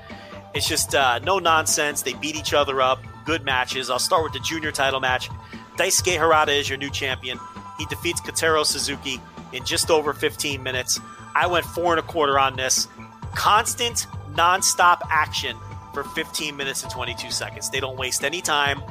[0.55, 2.03] it's just uh, no nonsense.
[2.03, 3.03] They beat each other up.
[3.25, 3.89] Good matches.
[3.89, 5.31] I'll start with the junior title match.
[5.77, 7.39] Daisuke Harada is your new champion.
[7.79, 9.21] He defeats Kotaro Suzuki
[9.53, 11.01] in just over 15 minutes.
[11.35, 12.89] I went four and a quarter on this.
[13.35, 15.57] Constant, nonstop action
[15.93, 17.71] for 15 minutes and 22 seconds.
[17.71, 18.83] They don't waste any time.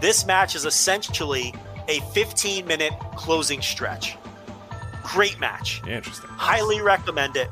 [0.00, 1.54] This match is essentially
[1.88, 4.16] a 15 minute closing stretch.
[5.02, 5.82] Great match.
[5.86, 6.30] Interesting.
[6.30, 7.48] Highly recommend it.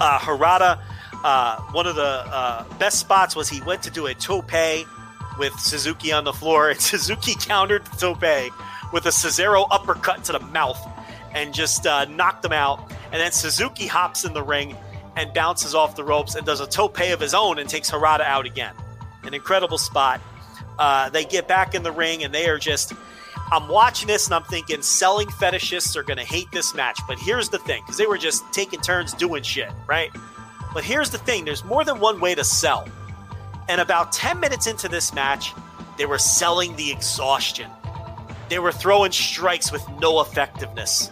[0.00, 0.80] Uh, Harada,
[1.24, 4.52] uh, one of the uh, best spots was he went to do a tope
[5.38, 8.52] with Suzuki on the floor, and Suzuki countered the tope
[8.92, 10.80] with a Cesaro uppercut to the mouth
[11.34, 12.90] and just uh, knocked him out.
[13.12, 14.76] And then Suzuki hops in the ring
[15.16, 18.22] and bounces off the ropes and does a tope of his own and takes Harada
[18.22, 18.74] out again.
[19.22, 20.20] An incredible spot.
[20.78, 22.92] Uh, they get back in the ring and they are just.
[23.52, 26.98] I'm watching this and I'm thinking selling fetishists are going to hate this match.
[27.06, 30.10] But here's the thing because they were just taking turns doing shit, right?
[30.72, 32.88] But here's the thing there's more than one way to sell.
[33.68, 35.52] And about 10 minutes into this match,
[35.96, 37.70] they were selling the exhaustion.
[38.48, 41.10] They were throwing strikes with no effectiveness.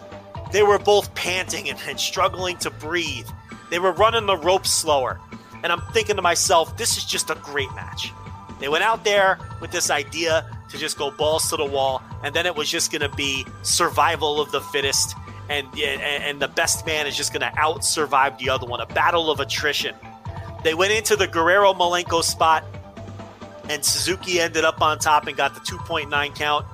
[0.51, 3.27] They were both panting and, and struggling to breathe.
[3.73, 5.19] They were running the ropes slower.
[5.63, 8.11] And I'm thinking to myself, this is just a great match.
[8.59, 12.35] They went out there with this idea to just go balls to the wall, and
[12.35, 15.15] then it was just going to be survival of the fittest,
[15.49, 18.85] and and the best man is just going to out survive the other one, a
[18.85, 19.95] battle of attrition.
[20.63, 22.63] They went into the Guerrero Malenko spot,
[23.69, 26.67] and Suzuki ended up on top and got the 2.9 count.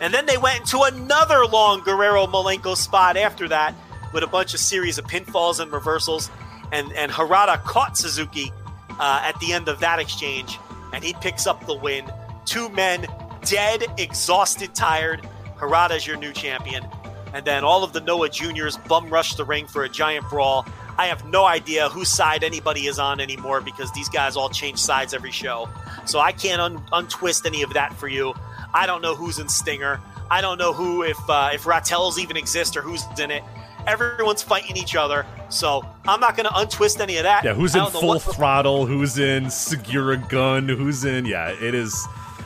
[0.00, 3.74] And then they went into another long Guerrero Malenko spot after that
[4.12, 6.30] with a bunch of series of pinfalls and reversals.
[6.74, 8.52] And, and Harada caught Suzuki
[8.98, 10.58] uh, at the end of that exchange,
[10.92, 12.04] and he picks up the win.
[12.44, 13.06] Two men
[13.44, 15.26] dead, exhausted, tired.
[15.56, 16.84] Harada's your new champion.
[17.32, 20.66] And then all of the Noah juniors bum rush the ring for a giant brawl.
[20.98, 24.78] I have no idea whose side anybody is on anymore because these guys all change
[24.78, 25.68] sides every show.
[26.06, 28.34] So I can't un- untwist any of that for you.
[28.72, 30.00] I don't know who's in Stinger.
[30.30, 33.42] I don't know who if uh, if Ratels even exist or who's in it.
[33.86, 37.44] Everyone's fighting each other, so I'm not going to untwist any of that.
[37.44, 38.86] Yeah, who's in full throttle?
[38.86, 40.68] Who's in Sugiura Gun?
[40.68, 41.26] Who's in?
[41.26, 41.92] Yeah, it is.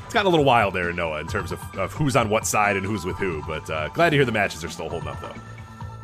[0.05, 2.77] It's gotten a little wild there, Noah, in terms of, of who's on what side
[2.77, 3.43] and who's with who.
[3.47, 5.35] But uh, glad to hear the matches are still holding up, though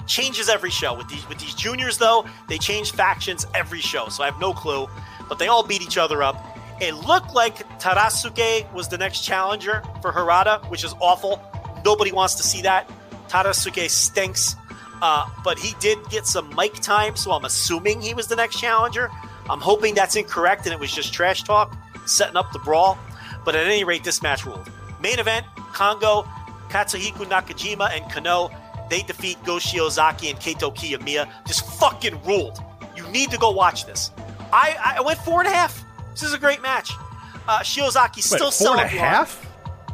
[0.07, 4.23] changes every show with these with these juniors though they change factions every show so
[4.23, 4.87] i have no clue
[5.31, 9.83] but they all beat each other up it looked like Tadasuke was the next challenger
[10.03, 11.41] for Harada, which is awful.
[11.85, 12.91] Nobody wants to see that.
[13.29, 14.57] Tadasuke stinks.
[15.05, 18.59] Uh, but he did get some mic time, so I'm assuming he was the next
[18.59, 19.11] challenger.
[19.51, 21.77] I'm hoping that's incorrect and it was just trash talk,
[22.07, 22.97] setting up the brawl.
[23.45, 24.67] But at any rate, this match ruled.
[25.03, 26.23] Main event Kongo,
[26.71, 28.51] Katsuhiko Nakajima, and Kenoh.
[28.89, 31.31] They defeat Go Shiozaki and Kaito Kiyomiya.
[31.47, 32.65] Just fucking ruled.
[32.97, 34.11] You need to go watch this.
[34.55, 35.85] I, I went four and a half.
[36.13, 36.93] This is a great match.
[37.47, 39.47] Uh, Shiozaki still Wait, four and a half.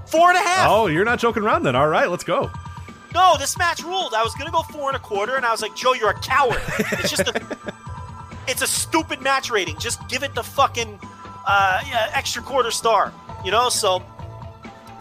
[0.06, 0.70] Four and a half.
[0.70, 1.74] Oh, you're not joking around then.
[1.74, 2.48] All right, let's go.
[3.14, 4.14] No, this match ruled.
[4.14, 6.20] I was gonna go four and a quarter, and I was like, Joe, you're a
[6.20, 6.60] coward.
[6.78, 7.58] It's just a,
[8.48, 9.78] it's a stupid match rating.
[9.78, 10.98] Just give it the fucking
[11.46, 13.12] uh, yeah, extra quarter star.
[13.44, 14.02] You know, so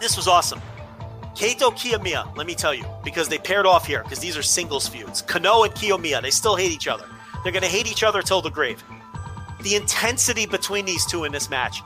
[0.00, 0.60] this was awesome.
[1.34, 4.88] Kaito Kiyomiya, let me tell you, because they paired off here, because these are singles
[4.88, 5.22] feuds.
[5.22, 7.06] Kenoh and Kiyomiya, they still hate each other.
[7.42, 8.82] They're going to hate each other till the grave
[9.62, 11.82] the intensity between these two in this match.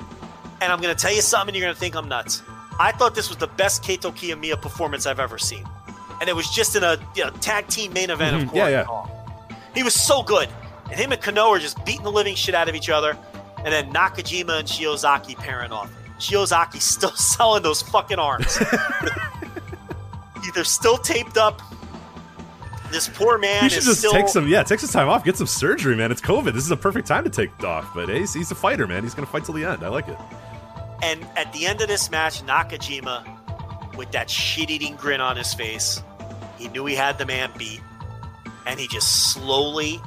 [0.60, 2.42] And I'm going to tell you something, you're going to think I'm nuts.
[2.78, 5.64] I thought this was the best Kaito Kiyomiya performance I've ever seen.
[6.20, 8.44] And it was just in a you know, tag team main event, mm-hmm.
[8.46, 8.70] of course.
[8.70, 9.56] Yeah, yeah.
[9.74, 10.48] He was so good.
[10.90, 13.16] And him and Kenoh are just beating the living shit out of each other.
[13.58, 15.90] And then Nakajima and Shiozaki pairing off.
[16.18, 18.58] Shiozaki still selling those fucking arms.
[20.54, 21.60] They're still taped up.
[22.90, 23.64] This poor man.
[23.64, 24.12] He should just still...
[24.12, 26.12] take some, yeah, take some time off, get some surgery, man.
[26.12, 26.52] It's COVID.
[26.52, 27.92] This is a perfect time to take off.
[27.92, 29.02] But hey, he's, he's a fighter, man.
[29.02, 29.82] He's gonna fight till the end.
[29.82, 30.16] I like it.
[31.02, 33.33] And at the end of this match, Nakajima,
[33.96, 36.02] with that shit-eating grin on his face,
[36.58, 37.80] he knew he had the man beat,
[38.66, 40.00] and he just slowly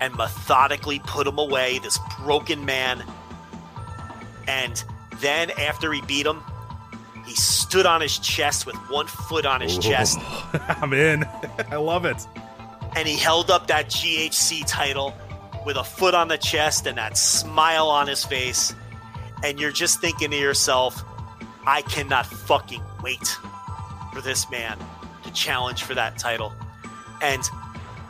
[0.00, 1.78] and methodically put him away.
[1.78, 3.02] This broken man,
[4.46, 4.82] and
[5.20, 6.42] then after he beat him,
[7.26, 9.82] he stood on his chest with one foot on his Ooh.
[9.82, 10.18] chest.
[10.68, 11.24] I'm in.
[11.70, 12.24] I love it.
[12.94, 15.14] And he held up that GHC title
[15.66, 18.74] with a foot on the chest and that smile on his face.
[19.42, 21.04] And you're just thinking to yourself,
[21.66, 23.36] I cannot fucking wait
[24.12, 24.78] for this man
[25.24, 26.52] to challenge for that title.
[27.20, 27.42] And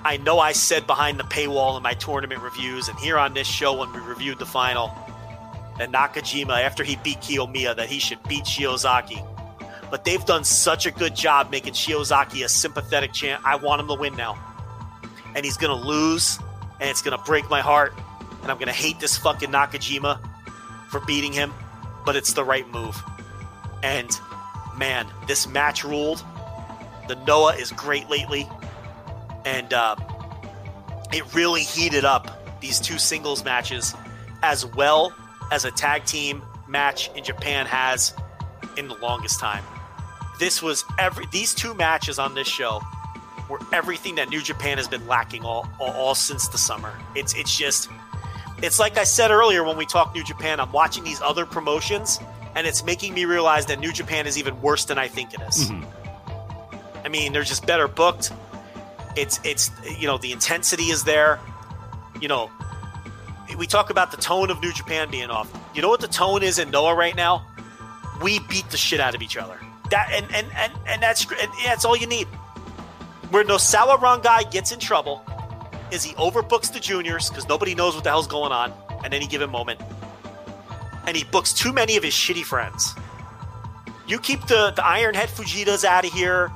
[0.05, 3.47] I know I said behind the paywall in my tournament reviews and here on this
[3.47, 4.95] show when we reviewed the final,
[5.79, 9.27] that Nakajima, after he beat Kiyomiya, that he should beat Shiozaki.
[9.91, 13.43] But they've done such a good job making Shiozaki a sympathetic champ.
[13.47, 14.39] I want him to win now.
[15.35, 16.39] And he's going to lose,
[16.81, 17.95] and it's going to break my heart.
[18.43, 20.19] And I'm going to hate this fucking Nakajima
[20.89, 21.53] for beating him,
[22.05, 22.97] but it's the right move.
[23.83, 24.11] And
[24.77, 26.25] man, this match ruled.
[27.09, 28.49] The Noah is great lately.
[29.45, 29.97] And uh,
[31.13, 33.95] it really heated up these two singles matches
[34.43, 35.13] as well
[35.51, 38.15] as a tag team match in Japan has
[38.77, 39.63] in the longest time.
[40.39, 42.83] This was every these two matches on this show
[43.49, 46.93] were everything that New Japan has been lacking all, all, all since the summer.
[47.15, 47.89] It's it's just
[48.63, 52.19] it's like I said earlier when we talked New Japan, I'm watching these other promotions
[52.57, 55.41] and it's making me realize that New Japan is even worse than I think it
[55.43, 55.71] is.
[55.71, 57.05] Mm-hmm.
[57.05, 58.33] I mean, they're just better booked.
[59.15, 61.39] It's it's you know the intensity is there.
[62.21, 62.51] You know,
[63.57, 65.53] we talk about the tone of New Japan being off.
[65.75, 67.47] You know what the tone is in Noah right now?
[68.23, 69.61] We beat the shit out of each other.
[69.91, 72.27] That and and and, and that's and that's all you need.
[73.31, 75.23] Where Nosawa Rongai gets in trouble
[75.91, 78.73] is he overbooks the juniors because nobody knows what the hell's going on
[79.05, 79.81] at any given moment,
[81.07, 82.95] and he books too many of his shitty friends.
[84.07, 86.53] You keep the the Ironhead Fujitas out of here,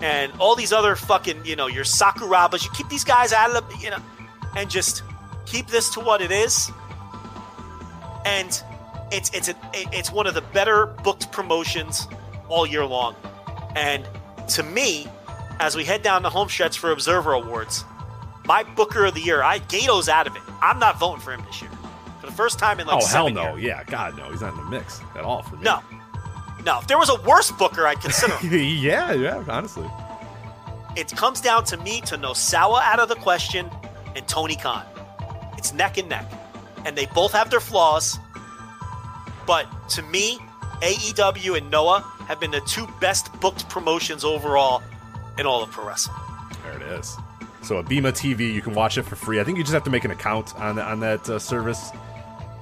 [0.00, 2.64] and all these other fucking you know your Sakurabas.
[2.64, 3.98] You keep these guys out of the you know,
[4.56, 5.02] and just
[5.46, 6.70] keep this to what it is.
[8.24, 8.62] And
[9.10, 12.08] it's it's a, it's one of the better booked promotions
[12.48, 13.14] all year long.
[13.74, 14.06] And
[14.48, 15.06] to me,
[15.60, 17.84] as we head down the home stretch for Observer Awards,
[18.44, 20.42] my Booker of the Year, I Gedo's out of it.
[20.60, 21.70] I'm not voting for him this year
[22.22, 23.56] for the first time in like oh hell no!
[23.56, 23.64] years.
[23.64, 25.64] Yeah, God no, he's not in the mix at all for me.
[25.64, 25.80] No,
[26.64, 26.78] no.
[26.78, 28.52] If there was a worse Booker, I'd consider him.
[28.80, 29.44] yeah, yeah.
[29.48, 29.90] Honestly,
[30.94, 33.68] it comes down to me to Nosawa out of the question
[34.14, 34.86] and Tony Khan.
[35.58, 36.30] It's neck and neck.
[36.84, 38.20] And they both have their flaws.
[39.44, 40.38] But to me,
[40.80, 44.80] AEW and Noah have been the two best booked promotions overall
[45.38, 46.16] in all of pro wrestling.
[46.62, 47.16] there it is.
[47.62, 49.40] So Abema TV, you can watch it for free.
[49.40, 51.90] I think you just have to make an account on on that uh, service.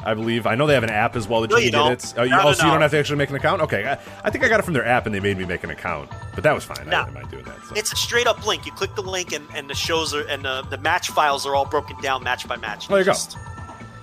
[0.04, 0.46] I believe.
[0.46, 2.14] I know they have an app as well that No, you you can get it.
[2.16, 3.60] Oh, you, No, oh, no, so you don't have to actually make an account.
[3.62, 3.92] Okay, I,
[4.24, 6.10] I think I got it from their app, and they made me make an account,
[6.34, 6.88] but that was fine.
[6.88, 7.56] I didn't mind doing that.
[7.68, 7.74] So.
[7.74, 8.66] It's a straight up link.
[8.66, 11.54] You click the link, and, and the shows are and the, the match files are
[11.54, 12.88] all broken down match by match.
[12.88, 13.12] There you go.
[13.12, 13.36] Just-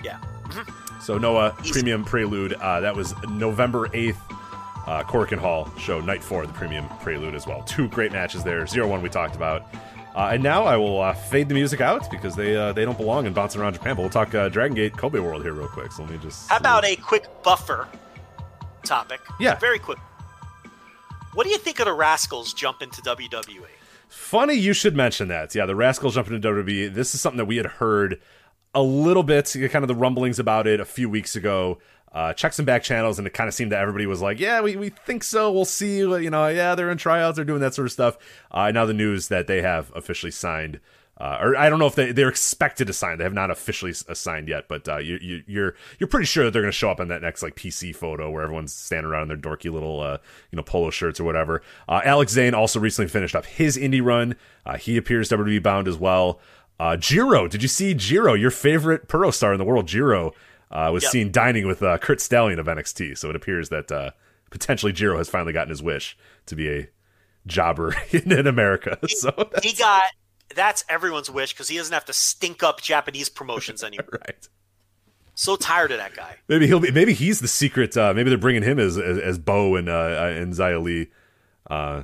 [0.03, 0.19] Yeah.
[1.01, 1.71] So Noah Easy.
[1.71, 2.53] Premium Prelude.
[2.53, 4.19] Uh, that was November eighth.
[4.85, 7.61] Uh, and Hall show night four, the Premium Prelude as well.
[7.63, 8.65] Two great matches there.
[8.65, 9.65] Zero one we talked about.
[10.17, 12.97] Uh, and now I will uh, fade the music out because they uh, they don't
[12.97, 13.95] belong in bouncing around Japan.
[13.95, 15.91] But we'll talk uh, Dragon Gate Kobe World here real quick.
[15.91, 16.49] So let me just.
[16.49, 17.87] How about a quick buffer
[18.83, 19.19] topic?
[19.39, 19.59] Yeah.
[19.59, 19.99] Very quick.
[21.35, 22.99] What do you think of the Rascals jump into?
[23.03, 23.67] WWE?
[24.09, 25.53] Funny you should mention that.
[25.53, 26.91] Yeah, the Rascals jumping into WWE.
[26.91, 28.19] This is something that we had heard
[28.73, 31.77] a little bit, kind of the rumblings about it a few weeks ago.
[32.17, 34.61] Uh, check some back channels, and it kind of seemed that everybody was like, "Yeah,
[34.61, 35.51] we, we think so.
[35.51, 38.17] We'll see." You know, yeah, they're in tryouts, they're doing that sort of stuff.
[38.49, 40.79] Uh, now the news that they have officially signed,
[41.19, 43.19] uh, or I don't know if they they're expected to sign.
[43.19, 46.45] They have not officially uh, signed yet, but uh, you, you you're you're pretty sure
[46.45, 49.11] that they're going to show up in that next like PC photo where everyone's standing
[49.11, 50.17] around in their dorky little uh,
[50.51, 51.61] you know polo shirts or whatever.
[51.87, 54.35] Uh, Alex Zayne also recently finished up his indie run.
[54.65, 56.39] Uh, he appears WWE bound as well.
[56.79, 59.87] Uh, Jiro, did you see Jiro, your favorite Puro star in the world?
[59.87, 60.33] Jiro
[60.71, 61.11] uh, was Yep.
[61.11, 63.17] seen dining with uh, Curt Stallion of NXT.
[63.17, 64.11] So it appears that uh,
[64.51, 66.87] potentially Jiro has finally gotten his wish to be a
[67.45, 68.97] jobber in, in America.
[69.09, 70.03] So He got
[70.55, 74.19] that's everyone's wish because he doesn't have to stink up Japanese promotions anymore.
[74.27, 74.47] right.
[75.35, 76.35] so tired of that guy.
[76.47, 76.91] Maybe he'll be.
[76.91, 77.95] Maybe he's the secret.
[77.97, 81.09] Uh, maybe they're bringing him as as, as Boa and uh, uh, and Xia Li.
[81.69, 82.03] Uh,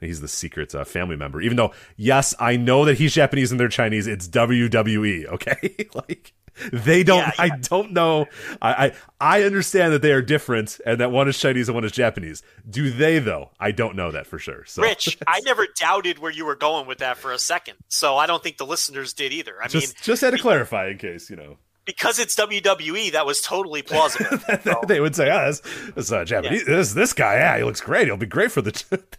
[0.00, 1.40] he's the secret uh, family member.
[1.40, 4.06] Even though, yes, I know that he's Japanese and they're Chinese.
[4.06, 5.26] It's WWE.
[5.26, 6.32] Okay, like
[6.72, 7.18] they don't.
[7.18, 8.26] Yeah, I don't know.
[8.62, 11.84] I, I I understand that they are different and that one is Chinese and one
[11.84, 12.42] is Japanese.
[12.68, 13.50] Do they though?
[13.60, 14.64] I don't know that for sure.
[14.66, 17.76] So Rich, I never doubted where you were going with that for a second.
[17.88, 19.54] So I don't think the listeners did either.
[19.58, 21.56] I mean, just just had to clarify in case you know.
[21.84, 24.38] because it's WWE, that was totally plausible.
[24.64, 25.60] So, they would say, "Oh, this,
[25.94, 28.06] this uh, Japanese, this this guy, yeah, he looks great.
[28.08, 28.72] He'll be great for the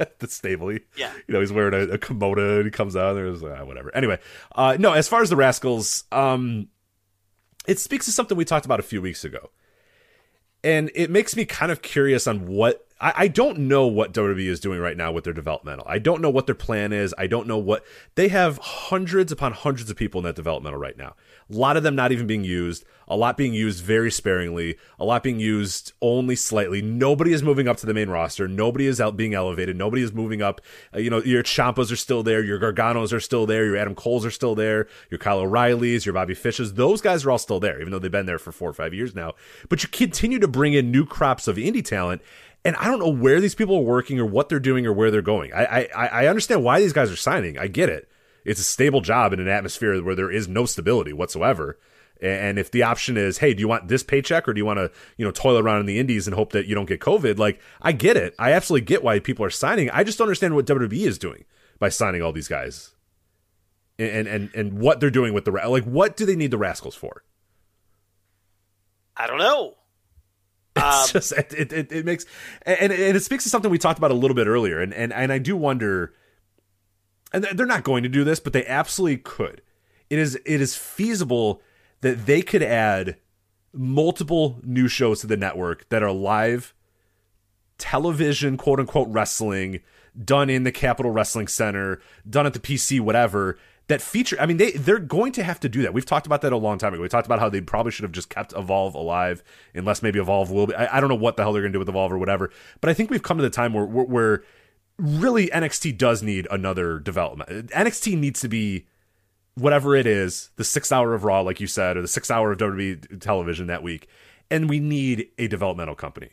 [0.19, 1.11] the stable." He, Yeah.
[1.27, 3.13] you know, he's wearing a, a kimono and he comes out.
[3.13, 3.95] There's uh, whatever.
[3.95, 4.19] Anyway,
[4.55, 4.91] uh, no.
[4.91, 6.67] As far as the Rascals, um,
[7.67, 9.49] it speaks to something we talked about a few weeks ago,
[10.63, 14.47] and it makes me kind of curious on what I, I don't know what WWE
[14.47, 15.85] is doing right now with their developmental.
[15.87, 17.13] I don't know what their plan is.
[17.17, 17.85] I don't know what
[18.15, 21.15] they have hundreds upon hundreds of people in that developmental right now.
[21.49, 25.05] A lot of them not even being used, a lot being used very sparingly, a
[25.05, 26.81] lot being used only slightly.
[26.81, 28.47] Nobody is moving up to the main roster.
[28.47, 29.77] Nobody is out being elevated.
[29.77, 30.59] Nobody is moving up.
[30.93, 32.43] Uh, you know, your Ciampas are still there.
[32.43, 33.65] Your Garganos are still there.
[33.65, 34.87] Your Adam Coles are still there.
[35.09, 36.73] Your Kyle O'Reillys, your Bobby Fishes.
[36.73, 38.93] Those guys are all still there, even though they've been there for four or five
[38.93, 39.33] years now.
[39.69, 42.21] But you continue to bring in new crops of indie talent
[42.65, 45.11] and I don't know where these people are working or what they're doing or where
[45.11, 45.53] they're going.
[45.53, 47.57] I, I I understand why these guys are signing.
[47.57, 48.09] I get it.
[48.45, 51.77] It's a stable job in an atmosphere where there is no stability whatsoever.
[52.21, 54.77] And if the option is, hey, do you want this paycheck or do you want
[54.77, 57.37] to, you know, toil around in the indies and hope that you don't get COVID?
[57.37, 58.33] Like, I get it.
[58.39, 59.89] I absolutely get why people are signing.
[59.91, 61.45] I just don't understand what WWE is doing
[61.77, 62.95] by signing all these guys,
[63.99, 65.83] and and and what they're doing with the like.
[65.83, 67.23] What do they need the Rascals for?
[69.15, 69.76] I don't know.
[70.77, 72.25] It's um, just it, it, it makes
[72.65, 75.11] and and it speaks to something we talked about a little bit earlier, and and
[75.13, 76.13] and I do wonder,
[77.33, 79.61] and they're not going to do this, but they absolutely could.
[80.09, 81.61] It is it is feasible
[82.01, 83.17] that they could add
[83.73, 86.73] multiple new shows to the network that are live
[87.77, 89.81] television, quote unquote wrestling
[90.23, 93.57] done in the Capitol Wrestling Center, done at the PC, whatever
[93.87, 94.37] that feature.
[94.39, 95.93] I mean, they they're going to have to do that.
[95.93, 97.01] We've talked about that a long time ago.
[97.01, 99.43] We talked about how they probably should have just kept Evolve alive,
[99.73, 100.75] unless maybe Evolve will be.
[100.75, 102.51] I, I don't know what the hell they're going to do with Evolve or whatever.
[102.81, 104.43] But I think we've come to the time where, where where
[104.97, 107.69] really NXT does need another development.
[107.69, 108.87] NXT needs to be
[109.55, 112.51] whatever it is, the six hour of Raw, like you said, or the six hour
[112.51, 114.07] of WWE television that week,
[114.51, 116.31] and we need a developmental company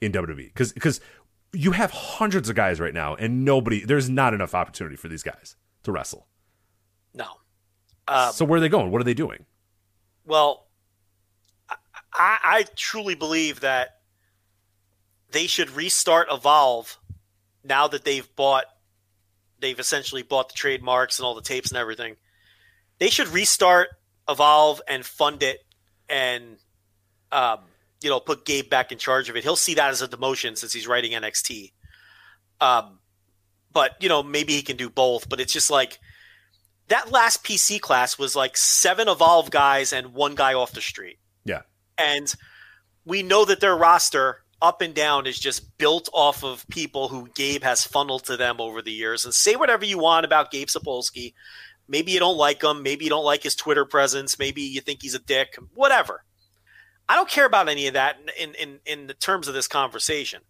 [0.00, 1.00] in WWE because because
[1.52, 5.22] you have hundreds of guys right now, and nobody there's not enough opportunity for these
[5.22, 6.26] guys to wrestle.
[7.14, 7.26] No.
[8.08, 8.90] Um, so where are they going?
[8.90, 9.44] What are they doing?
[10.24, 10.66] Well,
[12.12, 13.96] I, I truly believe that
[15.30, 16.98] they should restart Evolve
[17.62, 18.64] now that they've bought,
[19.58, 22.16] they've essentially bought the trademarks and all the tapes and everything.
[22.98, 23.88] They should restart
[24.28, 25.64] Evolve and fund it
[26.08, 26.56] and,
[27.32, 27.60] um,
[28.02, 29.42] you know, put Gabe back in charge of it.
[29.42, 31.72] He'll see that as a demotion since he's writing NXT.
[32.60, 32.98] Um,
[33.72, 35.28] but you know, maybe he can do both.
[35.28, 35.98] But it's just like
[36.90, 41.18] that last PC class was like seven Evolve guys and one guy off the street.
[41.44, 41.62] Yeah.
[41.96, 42.32] And
[43.04, 47.28] we know that their roster up and down is just built off of people who
[47.34, 49.24] Gabe has funneled to them over the years.
[49.24, 51.32] And say whatever you want about Gabe Sapolsky.
[51.88, 52.82] Maybe you don't like him.
[52.82, 54.38] Maybe you don't like his Twitter presence.
[54.38, 55.56] Maybe you think he's a dick.
[55.74, 56.24] Whatever.
[57.08, 60.42] I don't care about any of that in, in, in the terms of this conversation.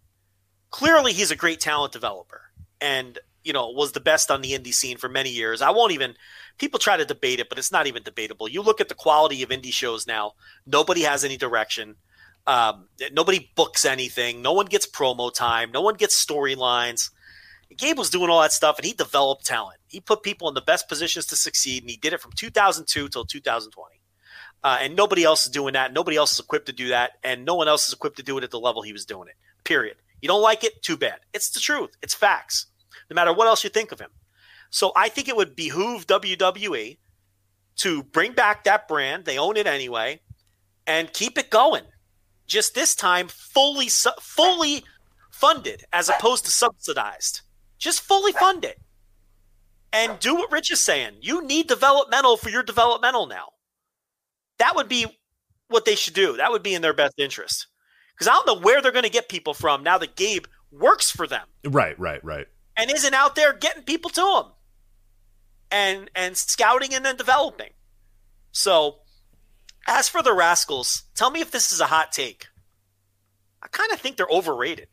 [0.70, 2.42] Clearly, he's a great talent developer.
[2.80, 5.62] And you know, was the best on the indie scene for many years.
[5.62, 6.14] I won't even
[6.58, 8.48] people try to debate it, but it's not even debatable.
[8.48, 10.32] You look at the quality of indie shows now,
[10.66, 11.96] nobody has any direction.
[12.46, 14.42] Um, nobody books anything.
[14.42, 15.72] No one gets promo time.
[15.72, 17.10] No one gets storylines.
[17.76, 19.78] Gabe was doing all that stuff and he developed talent.
[19.86, 23.08] He put people in the best positions to succeed, and he did it from 2002
[23.08, 24.00] till 2020.
[24.62, 25.92] Uh, and nobody else is doing that.
[25.92, 28.36] Nobody else is equipped to do that, and no one else is equipped to do
[28.38, 29.34] it at the level he was doing it.
[29.64, 29.96] Period.
[30.20, 30.82] You don't like it?
[30.82, 31.20] Too bad.
[31.32, 31.96] It's the truth.
[32.02, 32.66] It's facts
[33.10, 34.10] no matter what else you think of him.
[34.70, 36.98] So I think it would behoove WWE
[37.76, 39.24] to bring back that brand.
[39.24, 40.20] They own it anyway,
[40.86, 41.84] and keep it going.
[42.46, 43.88] Just this time, fully
[44.20, 44.84] fully
[45.30, 47.42] funded as opposed to subsidized.
[47.78, 48.74] Just fully funded,
[49.92, 51.14] and do what Rich is saying.
[51.20, 53.48] You need developmental for your developmental now.
[54.58, 55.06] That would be
[55.68, 56.36] what they should do.
[56.36, 57.66] That would be in their best interest.
[58.12, 61.10] Because I don't know where they're going to get people from now that Gabe works
[61.10, 61.46] for them.
[61.64, 64.52] Right, right, right and isn't out there getting people to him
[65.70, 67.70] and and scouting and then developing.
[68.52, 69.00] So,
[69.86, 72.48] as for the Rascals, tell me if this is a hot take.
[73.62, 74.88] I kind of think they're overrated.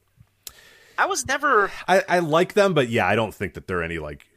[0.98, 1.72] I was never.
[1.88, 4.28] I, I like them, but yeah, I don't think that they're any like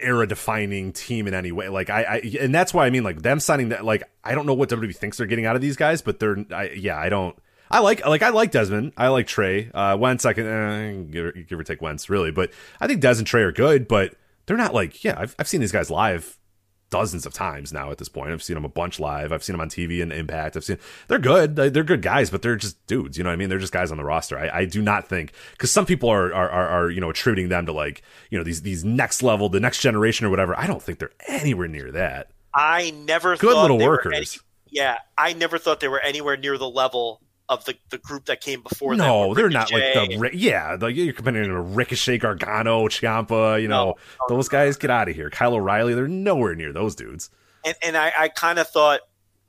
[0.00, 1.68] era defining team in any way.
[1.68, 3.84] Like I, I, and that's why I mean like them signing that.
[3.84, 6.44] Like I don't know what WWE thinks they're getting out of these guys, but they're.
[6.50, 7.36] I, yeah, I don't.
[7.74, 8.92] I like like I like Desmond.
[8.96, 9.68] I like Trey.
[9.74, 13.18] Uh, Wentz, I can eh, give, give or take Wentz really, but I think Des
[13.18, 13.88] and Trey are good.
[13.88, 14.14] But
[14.46, 15.16] they're not like yeah.
[15.18, 16.38] I've I've seen these guys live
[16.90, 18.30] dozens of times now at this point.
[18.30, 19.32] I've seen them a bunch live.
[19.32, 20.56] I've seen them on TV and Impact.
[20.56, 20.78] I've seen
[21.08, 21.56] they're good.
[21.56, 23.18] They're good guys, but they're just dudes.
[23.18, 23.48] You know what I mean?
[23.48, 24.38] They're just guys on the roster.
[24.38, 27.48] I, I do not think because some people are, are, are are you know attributing
[27.48, 30.56] them to like you know these these next level, the next generation or whatever.
[30.56, 32.30] I don't think they're anywhere near that.
[32.54, 34.14] I never good little workers.
[34.14, 38.24] Any, yeah, I never thought they were anywhere near the level of the, the group
[38.26, 42.88] that came before no, they're not like the yeah, like you're comparing to Ricochet, Gargano,
[42.88, 43.60] Ciampa.
[43.60, 43.96] You know,
[44.28, 45.30] no, those guys get out of here.
[45.30, 47.30] Kyle O'Reilly, they're nowhere near those dudes.
[47.64, 49.00] And and I, I kind of thought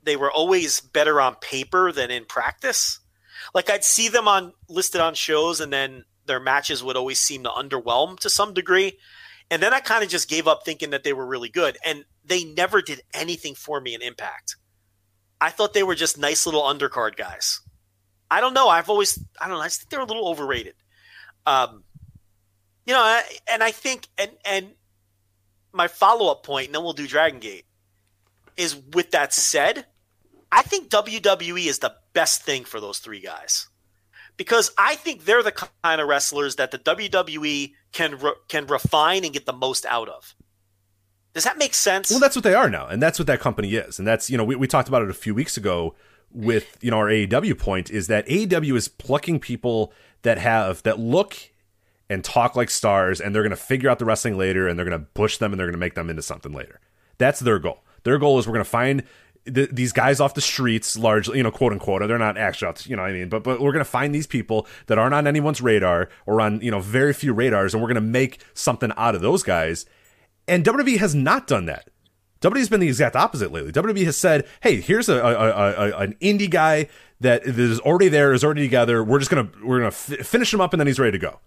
[0.02, 3.00] they were always better on paper than in practice.
[3.54, 7.44] Like I'd see them on listed on shows, and then their matches would always seem
[7.44, 8.98] to underwhelm to some degree.
[9.50, 12.04] And then I kind of just gave up thinking that they were really good, and
[12.24, 14.56] they never did anything for me in Impact.
[15.40, 17.60] I thought they were just nice little undercard guys.
[18.30, 18.68] I don't know.
[18.68, 19.62] I've always I don't know.
[19.62, 20.74] I just think they're a little overrated.
[21.46, 21.84] Um,
[22.86, 24.72] you know, and I think and and
[25.72, 27.66] my follow up point, and then we'll do Dragon Gate,
[28.56, 29.86] is with that said,
[30.50, 33.68] I think WWE is the best thing for those three guys
[34.36, 39.24] because I think they're the kind of wrestlers that the WWE can re- can refine
[39.24, 40.34] and get the most out of.
[41.34, 42.10] Does that make sense?
[42.10, 44.36] Well, that's what they are now, and that's what that company is, and that's you
[44.36, 45.94] know we, we talked about it a few weeks ago
[46.32, 50.98] with you know our AEW point is that AEW is plucking people that have that
[50.98, 51.36] look
[52.08, 54.86] and talk like stars, and they're going to figure out the wrestling later, and they're
[54.86, 56.80] going to push them, and they're going to make them into something later.
[57.18, 57.82] That's their goal.
[58.04, 59.02] Their goal is we're going to find
[59.44, 62.06] the, these guys off the streets, largely, you know, quote unquote.
[62.06, 64.26] They're not actually, you know, what I mean, but but we're going to find these
[64.26, 67.88] people that aren't on anyone's radar or on you know very few radars, and we're
[67.88, 69.86] going to make something out of those guys.
[70.48, 71.88] And WWE has not done that.
[72.42, 73.72] WWE has been the exact opposite lately.
[73.72, 75.30] WWE has said, "Hey, here's a, a,
[75.94, 76.88] a, an indie guy
[77.20, 79.02] that is already there, is already together.
[79.02, 81.40] We're just gonna we're gonna f- finish him up, and then he's ready to go,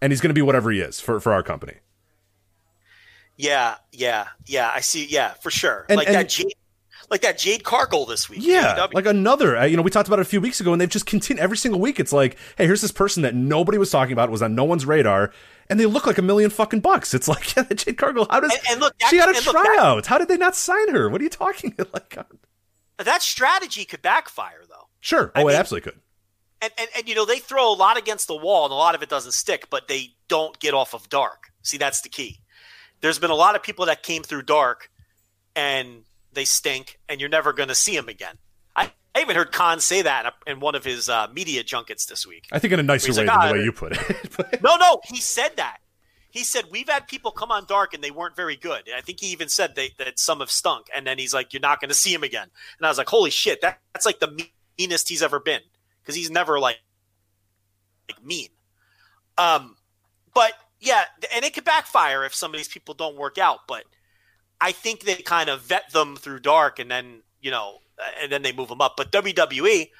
[0.00, 1.74] and he's gonna be whatever he is for for our company."
[3.36, 4.70] Yeah, yeah, yeah.
[4.74, 5.06] I see.
[5.06, 5.86] Yeah, for sure.
[5.88, 6.54] And- like and- that Jade,
[7.10, 8.40] like that Jade Cargill this week.
[8.42, 8.94] Yeah, AEW.
[8.94, 9.56] like another.
[9.56, 11.42] Uh, you know, we talked about it a few weeks ago, and they've just continued
[11.42, 11.98] every single week.
[11.98, 14.84] It's like, hey, here's this person that nobody was talking about, was on no one's
[14.86, 15.32] radar,
[15.70, 17.14] and they look like a million fucking bucks.
[17.14, 18.26] It's like, yeah, Jade Cargill.
[18.28, 20.06] How does And- and look, she that- had a look, that- tryout?
[20.06, 21.08] How did they not sign her?
[21.08, 22.18] What are you talking like?
[22.18, 22.24] uh,
[23.02, 24.88] that strategy could backfire though.
[25.00, 25.32] Sure.
[25.34, 26.00] I Oh, it absolutely could.
[26.62, 28.94] And, and and you know they throw a lot against the wall, and a lot
[28.94, 31.44] of it doesn't stick, but they don't get off of dark.
[31.62, 32.40] See, that's the key.
[33.00, 34.90] There's been a lot of people that came through dark,
[35.56, 36.02] and
[36.34, 38.36] they stink, and you're never going to see them again.
[39.14, 42.46] I, even heard Khan say that in one of his uh, media junkets this week.
[42.52, 44.60] I think in a nicer way like, than "Ah, the way you put it.
[44.62, 45.78] No, no, he said that.
[46.30, 48.86] He said we've had people come on dark and they weren't very good.
[48.86, 50.86] And I think he even said they, that some have stunk.
[50.94, 52.48] And then he's like, "You're not going to see him again."
[52.78, 54.46] And I was like, "Holy shit, that, that's like the
[54.78, 55.62] meanest he's ever been
[56.02, 56.78] because he's never like
[58.08, 58.48] like mean."
[59.38, 59.76] Um,
[60.34, 63.60] but yeah, and it could backfire if some of these people don't work out.
[63.66, 63.84] But
[64.60, 67.78] I think they kind of vet them through dark and then you know,
[68.20, 68.94] and then they move them up.
[68.96, 69.90] But WWE,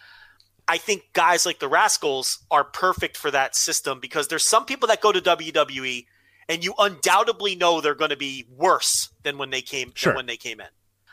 [0.68, 4.88] I think guys like the Rascals are perfect for that system because there's some people
[4.88, 6.06] that go to WWE
[6.48, 10.14] and you undoubtedly know they're going to be worse than when they came Sure.
[10.14, 10.66] when they came in.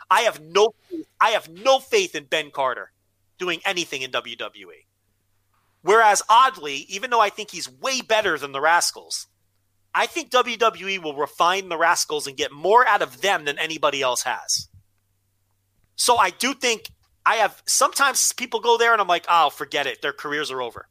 [0.09, 0.73] I have no
[1.19, 2.91] I have no faith in Ben Carter
[3.37, 4.85] doing anything in WWE.
[5.81, 9.27] Whereas oddly, even though I think he's way better than the Rascals,
[9.93, 14.01] I think WWE will refine the Rascals and get more out of them than anybody
[14.01, 14.67] else has.
[15.97, 16.89] So I do think
[17.25, 20.01] I have sometimes people go there and I'm like, oh, forget it.
[20.01, 20.87] Their careers are over.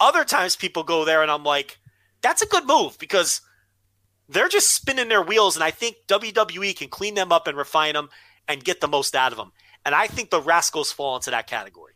[0.00, 1.78] Other times people go there and I'm like,
[2.22, 3.40] that's a good move because
[4.28, 5.56] they're just spinning their wheels.
[5.56, 8.08] And I think WWE can clean them up and refine them
[8.48, 9.52] and get the most out of them.
[9.84, 11.92] And I think the Rascalz fall into that category.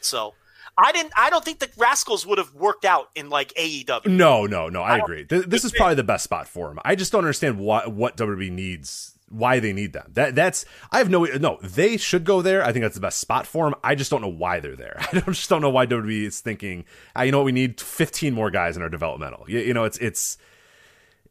[0.00, 0.34] So
[0.76, 4.06] I didn't, I don't think the Rascalz would have worked out in like AEW.
[4.06, 4.82] No, no, no.
[4.82, 5.24] I, I agree.
[5.24, 6.78] Th- This is probably the best spot for him.
[6.84, 10.10] I just don't understand why what WWE needs, why they need them.
[10.14, 11.58] That that's I have no no.
[11.62, 12.64] They should go there.
[12.64, 13.74] I think that's the best spot for them.
[13.84, 14.96] I just don't know why they're there.
[15.12, 16.84] I just don't know why WWE is thinking.
[17.14, 17.44] Ah, you know what?
[17.44, 19.44] We need 15 more guys in our developmental.
[19.48, 20.38] You, you know, it's it's.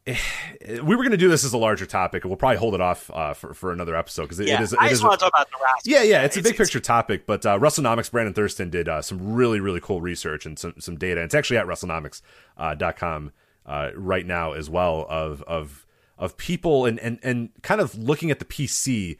[0.06, 2.80] We were going to do this as a larger topic, and we'll probably hold it
[2.80, 4.74] off uh, for for another episode because it, Yeah, it is.
[4.74, 5.82] I just is want to talk about the Rascalz.
[5.86, 9.34] yeah, yeah, it's a big picture topic, but uh, WrestleNomics, Brandon Thurston did uh, some
[9.34, 11.22] really, really cool research and some, some data.
[11.22, 13.32] It's actually at WrestleNomics.com
[13.66, 15.86] uh, right now as well of of
[16.18, 19.18] of people and, and and kind of looking at the PC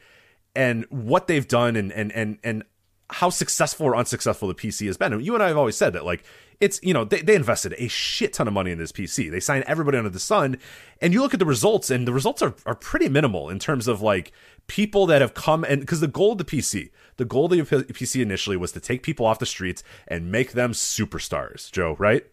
[0.54, 2.64] and what they've done and and and and
[3.10, 5.12] how successful or unsuccessful the PC has been.
[5.12, 6.24] And you and I have always said that, like,
[6.60, 9.30] it's, you know, they, they invested a shit ton of money in this PC.
[9.30, 10.58] They signed everybody under the sun.
[11.00, 13.88] And you look at the results, and the results are, are pretty minimal in terms
[13.88, 14.32] of, like,
[14.66, 17.62] people that have come and because the goal of the PC, the goal of the
[17.62, 22.24] PC initially was to take people off the streets and make them superstars, Joe, right?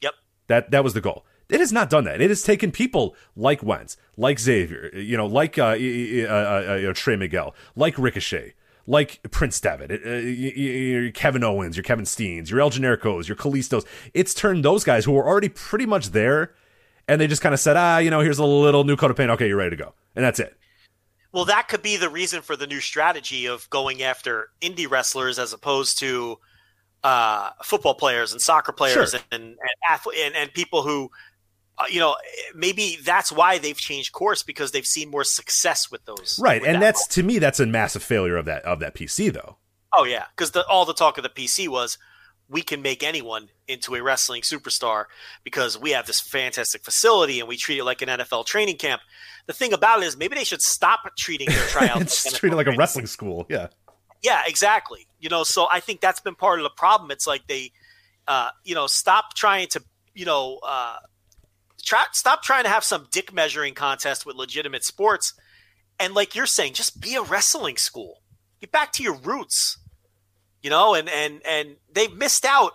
[0.00, 0.14] Yep.
[0.48, 1.24] That that was the goal.
[1.50, 2.20] It has not done that.
[2.20, 6.92] It has taken people like Wentz, like Xavier, you know, like uh, uh, uh, uh,
[6.94, 8.54] Trey Miguel, like Ricochet,
[8.86, 13.84] like Prince Devitt, uh, your Kevin Owens, your Kevin Steens, your El Genericos, your Kalistos.
[14.14, 16.54] It's turned those guys who were already pretty much there,
[17.08, 19.16] and they just kind of said, ah, you know, here's a little new coat of
[19.16, 19.30] paint.
[19.30, 20.56] Okay, you're ready to go, and that's it.
[21.32, 25.38] Well, that could be the reason for the new strategy of going after indie wrestlers
[25.38, 26.38] as opposed to
[27.04, 29.20] uh, football players and soccer players Sure.
[29.30, 29.56] and and,
[29.88, 31.10] athlete, and and people who,
[31.80, 32.14] uh, you know,
[32.54, 36.38] maybe that's why they've changed course because they've seen more success with those.
[36.40, 38.94] Right, with and that that's to me that's a massive failure of that of that
[38.94, 39.56] PC though.
[39.92, 41.96] Oh yeah, because the, all the talk of the PC was
[42.48, 45.04] we can make anyone into a wrestling superstar
[45.44, 49.00] because we have this fantastic facility and we treat it like an NFL training camp.
[49.46, 52.56] The thing about it is maybe they should stop treating their tryouts like treated NFL
[52.56, 53.46] like a wrestling school.
[53.48, 53.68] Yeah.
[54.22, 55.06] yeah, exactly.
[55.20, 57.10] You know, so I think that's been part of the problem.
[57.12, 57.70] It's like they,
[58.26, 59.82] uh, you know, stop trying to,
[60.14, 60.96] you know, uh,
[61.82, 65.34] try stop trying to have some dick measuring contest with legitimate sports,
[65.98, 68.22] and like you're saying, just be a wrestling school.
[68.60, 69.78] Get back to your roots.
[70.62, 72.72] You know, and and and they've missed out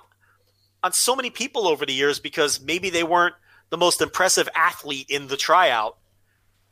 [0.84, 3.35] on so many people over the years because maybe they weren't
[3.69, 5.98] the most impressive athlete in the tryout,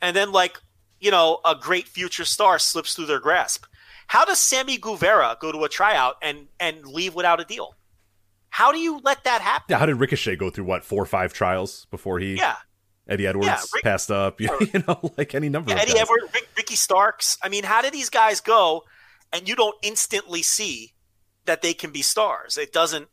[0.02, 0.58] and then like
[1.04, 3.66] you know, a great future star slips through their grasp.
[4.06, 7.74] How does Sammy Guevara go to a tryout and and leave without a deal?
[8.54, 9.66] How do you let that happen?
[9.70, 9.78] Yeah.
[9.78, 12.54] How did Ricochet go through what four or five trials before he Yeah,
[13.08, 14.40] Eddie Edwards Yeah, Rick- passed up?
[14.40, 15.98] You, you know, like any number yeah of Eddie.
[15.98, 17.36] Edwards, Rick, Ricky Starks.
[17.42, 18.84] I mean, how do these guys go,
[19.32, 20.92] and you don't instantly see
[21.46, 22.56] that they can be stars?
[22.56, 23.08] It doesn't.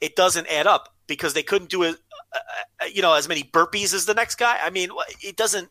[0.00, 1.96] It doesn't add up because they couldn't do it.
[2.32, 2.38] Uh,
[2.82, 4.58] uh, you know, as many burpees as the next guy.
[4.62, 4.90] I mean,
[5.20, 5.70] it doesn't.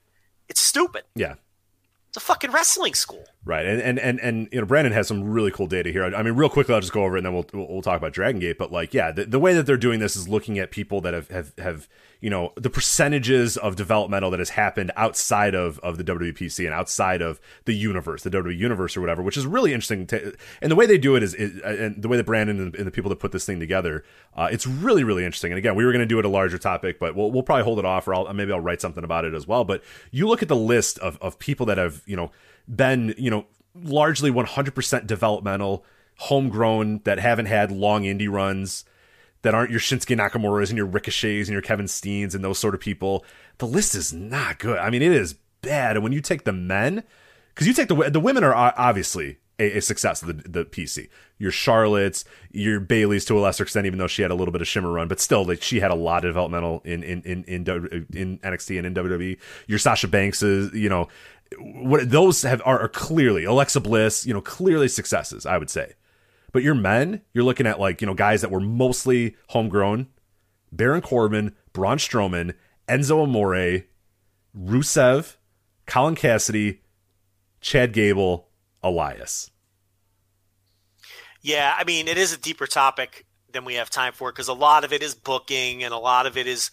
[0.50, 1.04] It's stupid.
[1.16, 1.36] Yeah.
[2.10, 3.24] It's a fucking wrestling school.
[3.46, 6.06] Right, and and and and you know, Brandon has some really cool data here.
[6.06, 8.14] I mean, real quickly, I'll just go over it, and then we'll we'll, talk about
[8.14, 8.58] Dragon Gate.
[8.58, 11.14] But like, yeah, the, the way that they're doing this is looking at people that
[11.14, 11.90] have have have
[12.22, 16.74] you know the percentages of developmental that has happened outside of of the WWPC and
[16.74, 20.08] outside of the universe, the WWE universe or whatever, which is really interesting.
[20.08, 22.74] To, and the way they do it is, is and the way that Brandon and,
[22.74, 24.06] and the people that put this thing together,
[24.38, 25.52] uh, it's really really interesting.
[25.52, 27.66] And again, we were going to do it a larger topic, but we'll we'll probably
[27.66, 29.66] hold it off, or I'll, maybe I'll write something about it as well.
[29.66, 32.32] But you look at the list of of people that have you know
[32.68, 35.86] been you know largely 100% developmental,
[36.18, 38.86] homegrown that haven't had long indie runs,
[39.42, 42.74] that aren't your Shinsuke Nakamura's and your Ricochets and your Kevin Steens and those sort
[42.76, 43.26] of people.
[43.58, 44.78] The list is not good.
[44.78, 45.96] I mean, it is bad.
[45.96, 47.04] And when you take the men,
[47.54, 51.10] because you take the the women are obviously a, a success of the, the PC.
[51.38, 54.62] Your Charlotte's, your Bayley's to a lesser extent, even though she had a little bit
[54.62, 57.44] of shimmer run, but still, like she had a lot of developmental in in in
[57.44, 59.38] in, in NXT and in WWE.
[59.68, 61.08] Your Sasha Banks's, you know,
[61.60, 65.46] what those have are, are clearly Alexa Bliss, you know, clearly successes.
[65.46, 65.94] I would say.
[66.52, 70.08] But your men, you're looking at like, you know, guys that were mostly homegrown.
[70.72, 72.54] Baron Corbin, Braun Strowman,
[72.88, 73.86] Enzo Amore,
[74.58, 75.36] Rusev,
[75.86, 76.80] Colin Cassady,
[77.62, 78.50] Chad Gable,
[78.84, 79.52] Elias.
[81.42, 84.54] Yeah, I mean, it is a deeper topic than we have time for because a
[84.54, 86.72] lot of it is booking and a lot of it is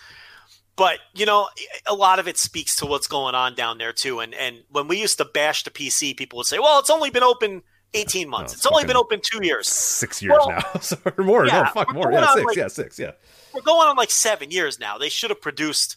[0.76, 1.48] but you know
[1.86, 4.88] a lot of it speaks to what's going on down there too and and when
[4.88, 7.62] we used to bash the pc people would say well it's only been open
[7.94, 11.12] 18 months No, it's only been open two years Six years Well, now.
[11.16, 11.46] or more.
[11.46, 12.12] yeah, no, fuck more.
[12.12, 12.46] Yeah, six.
[12.46, 12.98] like- yeah, six.
[12.98, 13.10] Yeah.
[13.52, 15.96] we're going on like seven years now they should have produced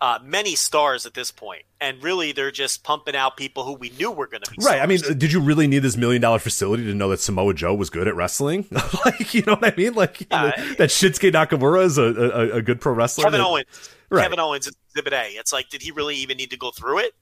[0.00, 3.90] uh, many stars at this point and really they're just pumping out people who we
[3.90, 4.80] knew were going to be Right.
[4.80, 7.74] I mean, did you really need this million dollar facility to know that Samoa Joe
[7.74, 8.66] was good at wrestling?
[9.04, 9.94] like, you know what I mean?
[9.94, 10.50] Like Yeah.
[10.78, 13.24] that Shinsuke Nakamura is a, a, a good pro wrestler.
[13.24, 13.90] Kevin that- Owens.
[14.10, 14.22] Right.
[14.24, 15.24] Kevin Owens is Exhibit A.
[15.30, 17.12] It's like, did he really even need to go through it?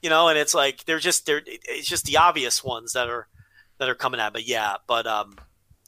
[0.00, 3.26] You know, and it's like they're just they're it's just the obvious ones that are
[3.78, 4.32] that are coming out.
[4.34, 5.36] But yeah, but um,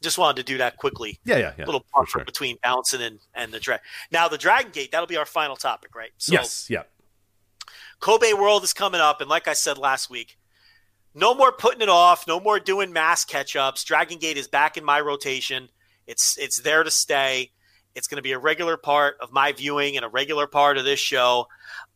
[0.06, 1.18] just wanted to do that quickly.
[1.24, 1.64] Yeah, yeah, yeah.
[1.66, 2.24] little buffer sure.
[2.24, 3.80] between bouncing and and the drag.
[4.12, 6.10] Now the Dragon Gate that'll be our final topic, right?
[6.16, 6.68] So yes.
[6.70, 6.82] Yeah.
[7.98, 10.38] Kobe World is coming up, and like I said last week,
[11.14, 13.82] no more putting it off, no more doing mass catch ups.
[13.82, 15.68] Dragon Gate is back in my rotation.
[16.06, 17.50] It's it's there to stay.
[17.96, 20.84] It's going to be a regular part of my viewing and a regular part of
[20.84, 21.48] this show.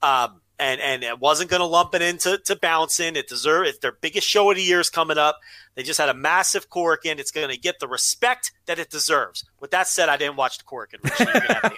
[0.02, 3.16] Um, and and it wasn't going to lump it into to bouncing.
[3.16, 5.38] It deserve it's their biggest show of the year is coming up.
[5.74, 7.18] They just had a massive Korakuen.
[7.18, 9.44] It's going to get the respect that it deserves.
[9.60, 11.00] With that said, I didn't watch the Korakuen.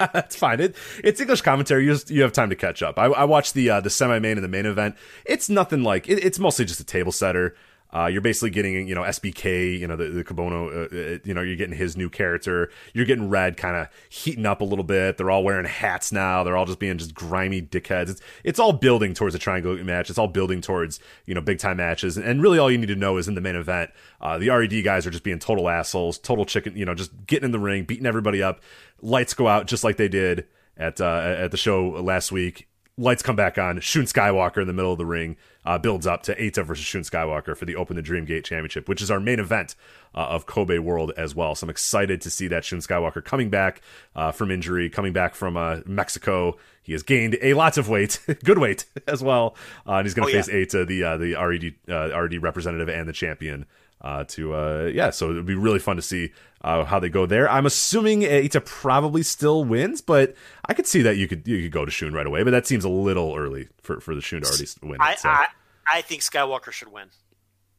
[0.12, 0.60] That's fine.
[0.60, 1.84] It, it's English commentary.
[1.84, 2.98] You just, you have time to catch up.
[2.98, 4.96] I, I watched the uh, the semi main and the main event.
[5.24, 6.08] It's nothing like.
[6.08, 7.54] It, it's mostly just a table setter.
[7.94, 11.34] Uh, you're basically getting, you know, SBK, you know, the, the Kabono, uh, uh, you
[11.34, 12.70] know, you're getting his new character.
[12.94, 15.18] You're getting Red kind of heating up a little bit.
[15.18, 16.42] They're all wearing hats now.
[16.42, 18.08] They're all just being just grimy dickheads.
[18.08, 20.08] It's, it's all building towards a triangle match.
[20.08, 22.16] It's all building towards, you know, big time matches.
[22.16, 23.90] And really all you need to know is in the main event,
[24.22, 27.44] uh, the RED guys are just being total assholes, total chicken, you know, just getting
[27.44, 28.62] in the ring, beating everybody up.
[29.02, 30.46] Lights go out just like they did
[30.78, 33.80] at, uh, at the show last week lights come back on.
[33.80, 37.02] Shun Skywalker in the middle of the ring uh, builds up to Eita versus Shun
[37.02, 39.74] Skywalker for the Open the Dream Gate Championship, which is our main event
[40.14, 41.54] uh, of Kobe World as well.
[41.54, 43.80] So I'm excited to see that Shun Skywalker coming back
[44.16, 46.56] uh, from injury, coming back from uh, Mexico.
[46.82, 49.54] He has gained a lot of weight, good weight as well,
[49.86, 50.42] uh, and he's going to Oh, yeah.
[50.42, 53.66] face Eita, the uh, the RED uh, RED representative and the champion.
[54.02, 56.32] Uh, to uh, yeah, so it'd be really fun to see
[56.62, 57.48] uh, how they go there.
[57.48, 60.34] I'm assuming Eita probably still wins, but
[60.66, 62.42] I could see that you could you could go to Shun right away.
[62.42, 65.00] But that seems a little early for, for the Shun to already win.
[65.00, 65.28] I, it, so.
[65.28, 65.46] I
[65.88, 67.10] I think Skywalker should win.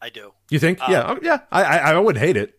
[0.01, 0.31] I do.
[0.49, 0.81] You think?
[0.81, 1.39] Um, yeah, oh, yeah.
[1.51, 2.57] I, I I wouldn't hate it.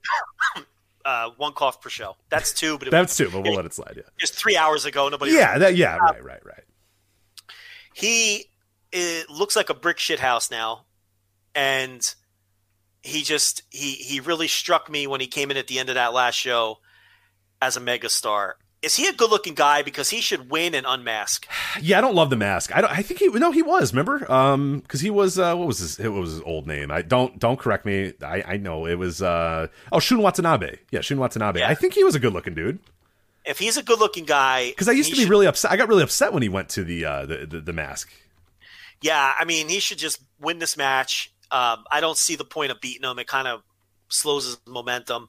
[1.07, 2.17] Uh, one cough per show.
[2.31, 3.93] That's two, but it That's two, but we'll let it slide.
[3.95, 4.05] Yeah.
[4.17, 5.07] just three hours ago.
[5.11, 5.33] Nobody.
[5.33, 5.59] Yeah.
[5.59, 5.77] That.
[5.77, 5.99] Yeah.
[5.99, 6.25] Right.
[6.25, 6.41] Right.
[6.47, 6.63] Right.
[7.93, 8.47] he
[8.91, 10.87] it looks like a brick shit house now
[11.55, 12.15] and
[13.05, 15.95] he just he he really struck me when he came in at the end of
[15.95, 16.79] that last show
[17.63, 21.47] as a megastar is he a good looking guy because he should win and unmask
[21.81, 22.75] Yeah, I don't love the mask.
[22.77, 22.91] I don't.
[22.91, 23.29] I think he.
[23.29, 23.93] No, he was.
[23.93, 24.31] Remember?
[24.31, 25.39] Um, because he was.
[25.39, 25.99] Uh, what was his?
[25.99, 26.91] What was his old name?
[26.93, 27.39] I don't.
[27.39, 28.13] Don't correct me.
[28.23, 28.43] I.
[28.47, 29.21] I know it was.
[29.23, 29.67] Uh.
[29.91, 30.77] Oh, Shun Watanabe.
[30.93, 31.61] Yeah, Shun Watanabe.
[31.61, 31.69] Yeah.
[31.69, 32.79] I think he was a good looking dude.
[33.45, 35.73] if he's a good looking guy Because I used to be should- really upset.
[35.73, 38.13] I got really upset when he went to the uh the the, the mask.
[39.03, 42.71] yeah i mean he should just win this match um i don't see the point
[42.71, 43.63] of beating him it kind of
[44.09, 45.29] slows his momentum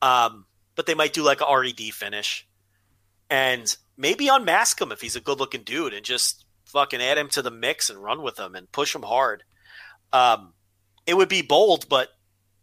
[0.00, 2.46] um but they might do like a red finish
[3.30, 7.28] and maybe unmask him if he's a good looking dude and just fucking add him
[7.28, 9.44] to the mix and run with him and push him hard.
[10.12, 10.54] Um,
[11.06, 12.08] it would be bold, but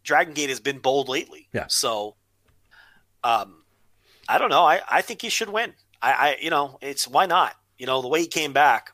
[0.03, 1.47] Dragon Gate has been bold lately.
[1.53, 1.65] Yeah.
[1.67, 2.15] So,
[3.23, 3.63] um,
[4.27, 4.63] I don't know.
[4.63, 5.73] I, I think he should win.
[6.01, 7.55] I, I, you know, it's why not?
[7.77, 8.91] You know, the way he came back,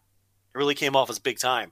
[0.54, 1.72] it really came off as big time.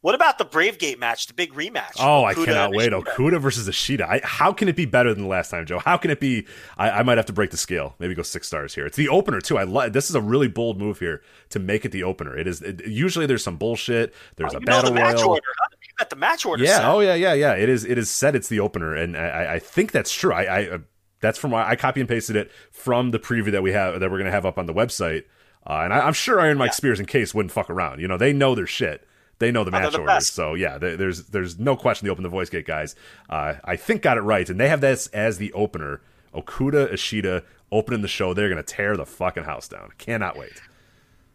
[0.00, 1.96] What about the Brave Gate match, the big rematch?
[1.98, 2.92] Oh, I cannot wait.
[2.92, 3.00] Ishida?
[3.10, 4.08] Okuda versus Ishida.
[4.08, 5.80] I, how can it be better than the last time, Joe?
[5.80, 6.46] How can it be?
[6.76, 7.96] I, I might have to break the scale.
[7.98, 8.86] Maybe go six stars here.
[8.86, 9.58] It's the opener too.
[9.58, 11.20] I lo- this is a really bold move here
[11.50, 12.36] to make it the opener.
[12.36, 12.62] It is.
[12.62, 14.14] It, usually there's some bullshit.
[14.36, 15.30] There's Oh, a battle the match royal.
[15.30, 15.42] order.
[15.58, 15.76] huh?
[15.82, 16.62] You got the match order.
[16.62, 16.76] Yeah.
[16.76, 16.84] set.
[16.84, 17.14] Oh yeah.
[17.14, 17.32] Yeah.
[17.34, 17.54] Yeah.
[17.54, 17.84] It is.
[17.84, 20.32] It is said it's the opener, and I, I- think that's true.
[20.32, 20.78] I, I
[21.20, 24.18] that's from I copy and pasted it from the preview that we have that we're
[24.18, 25.24] gonna have up on the website.
[25.66, 28.00] Uh, and I, I'm sure Iron Mike Spears and Case wouldn't fuck around.
[28.00, 29.04] You know, they know their shit.
[29.38, 30.14] They know the match the orders.
[30.14, 30.34] best.
[30.34, 32.96] So yeah, there- there's there's no question they open the voice gate guys.
[33.30, 36.00] Uh, I think got it right, and they have this as the opener.
[36.34, 37.42] Okuda Ishida
[37.72, 38.34] opening the show.
[38.34, 39.90] They're gonna tear the fucking house down.
[39.98, 40.60] Cannot wait.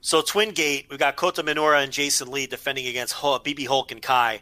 [0.01, 4.01] So Twin Gate, we've got Kota Minoura and Jason Lee defending against BB Hulk and
[4.01, 4.41] Kai.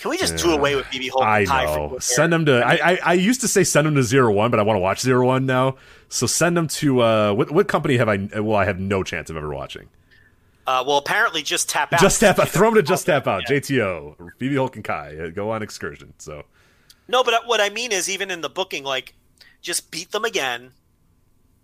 [0.00, 1.64] Can we just do away with BB Hulk I and Kai?
[1.64, 1.96] know.
[2.00, 2.58] Send them to.
[2.64, 4.80] I, I I used to say send them to zero one, but I want to
[4.80, 5.76] watch zero one now.
[6.08, 7.00] So send them to.
[7.02, 8.16] Uh, what what company have I?
[8.40, 9.88] Well, I have no chance of ever watching.
[10.66, 12.00] Uh, well, apparently, just tap out.
[12.00, 12.48] Just tap out.
[12.56, 13.44] Throw him to just tap out.
[13.48, 16.12] JTO, BB Hulk and Kai uh, go on excursion.
[16.18, 16.44] So
[17.06, 19.14] No, but what I mean is, even in the booking, like,
[19.60, 20.72] just beat them again,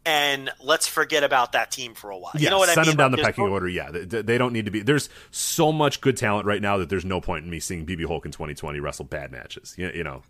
[0.04, 2.32] and let's forget about that team for a while.
[2.34, 2.84] yeah, you know what I mean?
[2.84, 3.68] send them down the pecking order.
[3.68, 4.82] Yeah, they, they don't need to be.
[4.82, 8.06] There's so much good talent right now that there's no point in me seeing BB
[8.06, 9.74] Hulk in 2020 wrestle bad matches.
[9.76, 10.22] You, you know.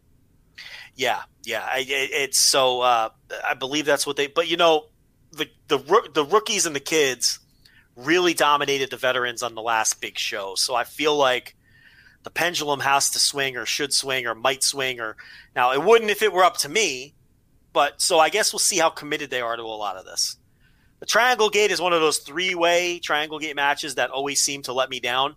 [0.95, 1.67] Yeah, yeah.
[1.67, 2.81] I, it, it's so.
[2.81, 3.11] Uh,
[3.47, 4.29] I believe that's what they.
[4.29, 4.87] But you know,
[5.33, 5.79] the the
[6.15, 7.39] the rookies and the kids
[7.97, 10.55] really dominated the veterans on the last big show.
[10.55, 11.57] So I feel like
[12.23, 15.17] the pendulum has to swing, or should swing, or might swing, or
[15.55, 17.15] now it wouldn't if it were up to me.
[17.73, 20.37] But so I guess we'll see how committed they are to a lot of this.
[21.01, 24.63] The Triangle Gate is one of those three way Triangle Gate matches that always seem
[24.63, 25.35] to let me down.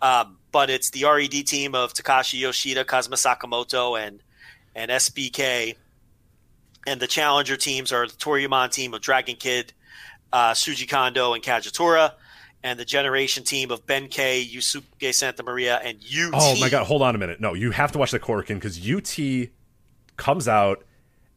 [0.00, 4.22] Um, but it's the RED team of Takashi Yoshida, Kazuma Sakamoto, and
[4.74, 5.76] and SBK.
[6.86, 9.74] And the challenger teams are the Toryumon team of Dragon Kid,
[10.32, 12.12] uh, Shuji Kondo, and Kagetora.
[12.62, 16.34] And the generation team of Ben K, Yosuke Santa Maria, and UT.
[16.34, 17.40] Oh my god, hold on a minute.
[17.40, 19.48] No, you have to watch the Korakuen because UT
[20.18, 20.84] comes out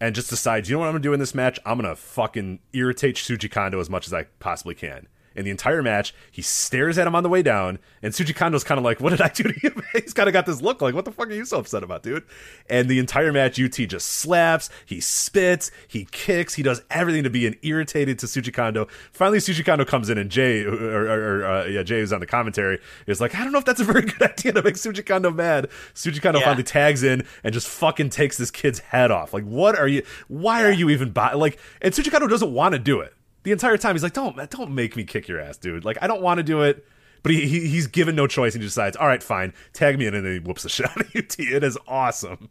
[0.02, 1.60] and just decides, you know what I'm gonna do in this match?
[1.66, 5.08] I'm gonna fucking irritate Shuji Kondo as much as I possibly can.
[5.36, 8.64] In the entire match, he stares at him on the way down, and Shuji Kondo's
[8.64, 10.82] kind of like, "What did I do to you?" He's kind of got this look
[10.82, 12.24] like, "What the fuck are you so upset about, dude?"
[12.70, 17.30] And the entire match, UT just slaps, he spits, he kicks, he does everything to
[17.30, 18.88] be an irritated to Shuji Kondo.
[19.12, 22.20] Finally, Shuji Kondo comes in, and Jay, or, or, or uh, yeah, Jay who's on
[22.20, 24.76] the commentary, is like, "I don't know if that's a very good idea to make
[24.76, 26.46] Shuji Kondo mad." Shuji Kondo Yeah.
[26.46, 29.34] finally tags in and just fucking takes this kid's head off.
[29.34, 30.04] Like, what are you?
[30.28, 31.34] Why are you even buy?
[31.34, 33.96] Like, and Shuji Kondo doesn't want to do it the entire time.
[33.96, 35.86] He's like, "Don't, don't make me kick your ass, dude.
[35.86, 36.86] Like, I don't want to do it."
[37.22, 40.08] But he, he he's given no choice, and he decides, "All right, fine, tag me
[40.08, 41.40] in," and then he whoops the shit out of UT.
[41.40, 42.50] It is awesome.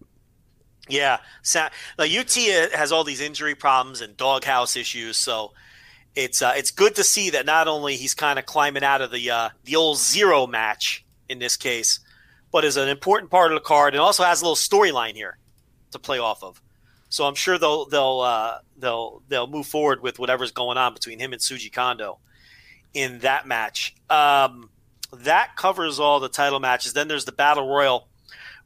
[0.88, 2.32] Yeah, Sa- like UT
[2.72, 5.52] has all these injury problems and doghouse issues, so
[6.14, 9.10] it's uh, it's good to see that not only he's kind of climbing out of
[9.10, 12.00] the uh, the old zero match in this case,
[12.50, 15.38] but is an important part of the card and also has a little storyline here
[15.90, 16.61] to play off of.
[17.12, 21.18] So I'm sure they'll they'll uh, they'll they'll move forward with whatever's going on between
[21.18, 22.20] him and Shuji Kondo
[22.94, 23.94] in that match.
[24.08, 24.70] Um,
[25.12, 26.94] that covers all the title matches.
[26.94, 28.08] Then there's the battle royal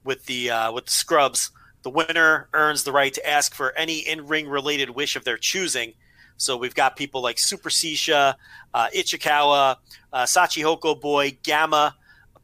[0.05, 1.50] with the uh, with the scrubs.
[1.83, 5.94] The winner earns the right to ask for any in-ring related wish of their choosing.
[6.36, 8.36] So we've got people like Super Shisa,
[8.73, 9.76] uh, Ichikawa,
[10.12, 11.97] uh, Shachihoko Boy, Gamma,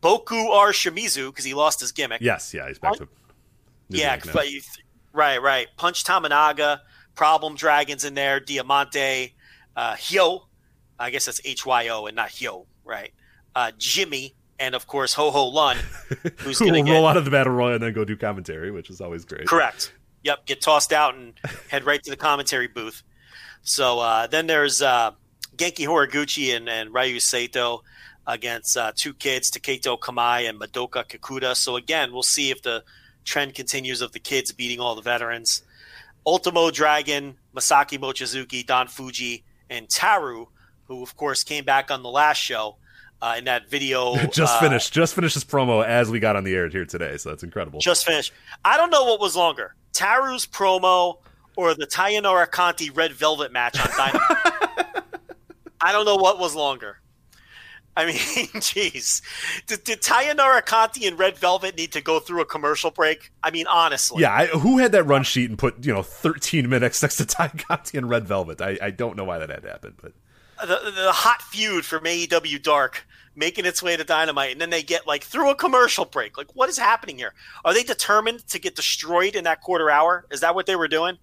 [0.02, 2.22] Boku R Shimizu because he lost his gimmick.
[2.22, 3.08] Yes, yeah, he's back to.
[3.88, 4.62] Yeah, but you-
[5.12, 5.68] right, right.
[5.76, 6.80] Punch Tominaga,
[7.14, 9.34] Problem Dragons in there, Diamante,
[9.76, 10.42] uh, Hyo.
[10.98, 13.12] I guess that's H Y O and not Hyo, right?
[13.54, 15.76] Uh, Jimmy and of course Ho Ho Lun,
[16.38, 18.70] who's Who will to roll out of the battle royal and then go do commentary,
[18.70, 19.46] which is always great.
[19.46, 19.92] correct.
[20.22, 21.34] Yep, get tossed out and
[21.68, 23.02] head right to the commentary booth.
[23.62, 25.12] So uh, then there's uh,
[25.56, 27.82] Genki Horiguchi and, and Ryo Saito
[28.24, 31.56] against uh, two kids, Taketo Kamei and Madoka Kikuta.
[31.56, 32.84] So again, we'll see if the
[33.24, 35.62] trend continues of the kids beating all the veterans.
[36.26, 40.46] Ultimo Dragon, Masaki Mochizuki, Don Fuji, and Taru,
[40.86, 42.76] who of course came back on the last show
[43.20, 44.16] uh, in that video.
[44.32, 44.92] just uh, finished.
[44.92, 47.80] Just finished this promo as we got on the air here today, so that's incredible.
[47.80, 48.32] Just finished.
[48.64, 51.18] I don't know what was longer, Taru's promo
[51.56, 55.04] or the Tayanora Conti Red Velvet match on Dynamite.
[55.80, 56.98] I don't know what was longer.
[57.96, 59.22] I mean, jeez.
[59.66, 63.30] Did, did Tayanora Conti and Red Velvet need to go through a commercial break?
[63.42, 64.22] I mean, honestly.
[64.22, 67.26] yeah, I, who had that run sheet and put you know 13 minutes next to
[67.26, 68.60] Ty Conti and Red Velvet?
[68.60, 70.12] I, I don't know why that had happened, but
[70.60, 74.82] the, the hot feud from AEW Dark making its way to Dynamite, and then they
[74.82, 76.36] get like through a commercial break.
[76.36, 77.34] Like, what is happening here?
[77.64, 80.26] Are they determined to get destroyed in that quarter hour?
[80.30, 81.18] Is that what they were doing?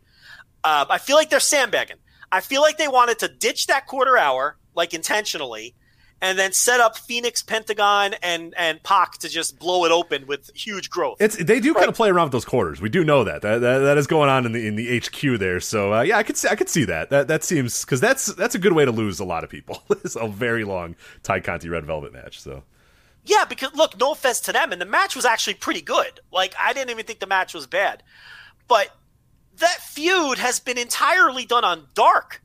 [0.64, 1.98] Uh, I feel like they're sandbagging.
[2.31, 5.75] I feel like they wanted to ditch that quarter hour, like intentionally,
[6.22, 10.51] and then set up Fenix, Pentagon, and and Pac to just blow it open with
[10.56, 11.17] huge growth.
[11.19, 12.81] it's they do kind of play around with those quarters.
[12.81, 15.39] We do know that that that, that is going on in the in the HQ
[15.39, 15.59] there.
[15.59, 17.09] So uh, yeah, I could see, I could see that.
[17.09, 19.81] That that seems because that's that's a good way to lose a lot of people.
[19.89, 22.39] it's a very long Ty Conti Red Velvet match.
[22.41, 22.64] So
[23.23, 26.19] Yeah, because look, no offense to them, and the match was actually pretty good.
[26.31, 28.03] Like I didn't even think the match was bad,
[28.67, 28.89] but
[29.57, 32.41] that feud has been entirely done on dark.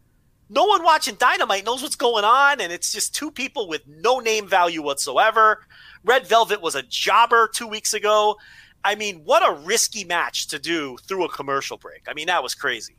[0.50, 4.20] No one watching Dynamite knows what's going on, and it's just two people with no
[4.20, 5.60] name value whatsoever.
[6.05, 8.36] Red Velvet was a jobber two weeks ago.
[8.84, 12.02] I mean, what a risky match to do through a commercial break.
[12.06, 12.97] I mean, that was crazy.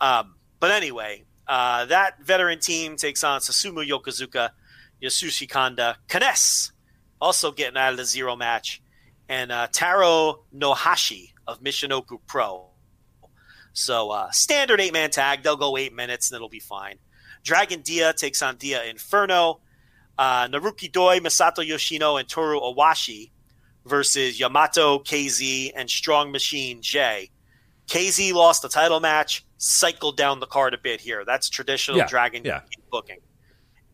[0.00, 4.50] Um, but anyway, uh, that veteran team takes on Susumu Yokosuka,
[5.02, 6.72] Yasushi Kanda, Kness,
[7.20, 8.82] also getting out of the zero match,
[9.28, 12.73] and uh, Taro Nohashi of Michinoku Pro.
[13.74, 15.42] So uh, standard eight man tag.
[15.42, 16.96] They'll go eight minutes and it'll be fine.
[17.42, 19.60] Dragon Dia takes on Dia Inferno.
[20.16, 23.32] Uh, Naruki Doi, Masato Yoshino, and Toru Owashi
[23.84, 27.30] versus Yamato, KZ, and Strong Machine J.
[27.88, 31.24] KZ lost the title match, cycled down the card a bit here.
[31.24, 32.60] That's traditional Yeah, Dragon yeah.
[32.90, 33.18] booking.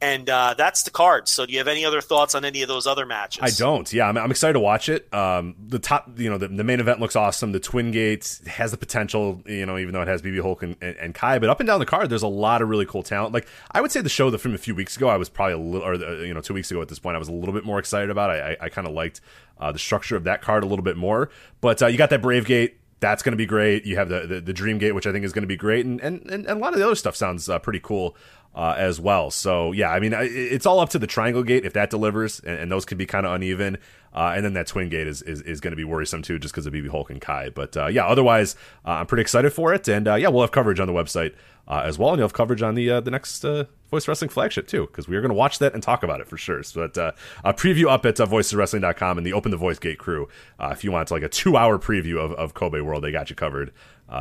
[0.02, 1.28] And uh, that's the card.
[1.28, 3.42] So, do you have any other thoughts on any of those other matches?
[3.42, 3.92] I don't.
[3.92, 5.12] Yeah, I'm, I'm excited to watch it.
[5.12, 7.52] Um, the top, you know, the, the main event looks awesome.
[7.52, 10.74] The Twin Gate has the potential, you know, even though it has BB Hulk and,
[10.80, 11.38] and, and Kai.
[11.38, 13.34] But up and down the card, there's a lot of really cool talent.
[13.34, 15.54] Like I would say, the show that from a few weeks ago, I was probably
[15.54, 17.32] a little, or uh, you know, two weeks ago at this point, I was a
[17.32, 18.30] little bit more excited about.
[18.30, 19.20] I, I, I kind of liked
[19.58, 21.28] uh, the structure of that card a little bit more.
[21.60, 22.78] But uh, you got that Brave Gate.
[23.00, 23.86] That's going to be great.
[23.86, 25.86] You have the, the the Dream Gate, which I think is going to be great,
[25.86, 28.14] and, and and a lot of the other stuff sounds uh, pretty cool
[28.54, 29.30] uh, as well.
[29.30, 32.58] So yeah, I mean, it's all up to the Triangle Gate if that delivers, and,
[32.60, 33.78] and those can be kind of uneven.
[34.12, 36.52] Uh, and then that Twin Gate is is, is going to be worrisome too, just
[36.52, 37.50] because of BB Hulk and Kai.
[37.50, 40.50] But uh, yeah, otherwise, uh, I'm pretty excited for it, and uh, yeah, we'll have
[40.50, 41.34] coverage on the website
[41.68, 43.44] uh, as well, and you'll have coverage on the the next
[43.88, 46.26] Voice Wrestling flagship too, because we are going to watch that and talk about it
[46.26, 46.64] for sure.
[46.64, 47.14] So, but
[47.44, 50.28] a preview up at uh, voiceswrestling.com and the Open the Voice Gate crew.
[50.60, 53.36] If you want like a two hour preview of, of Kobe World, they got you
[53.36, 53.72] covered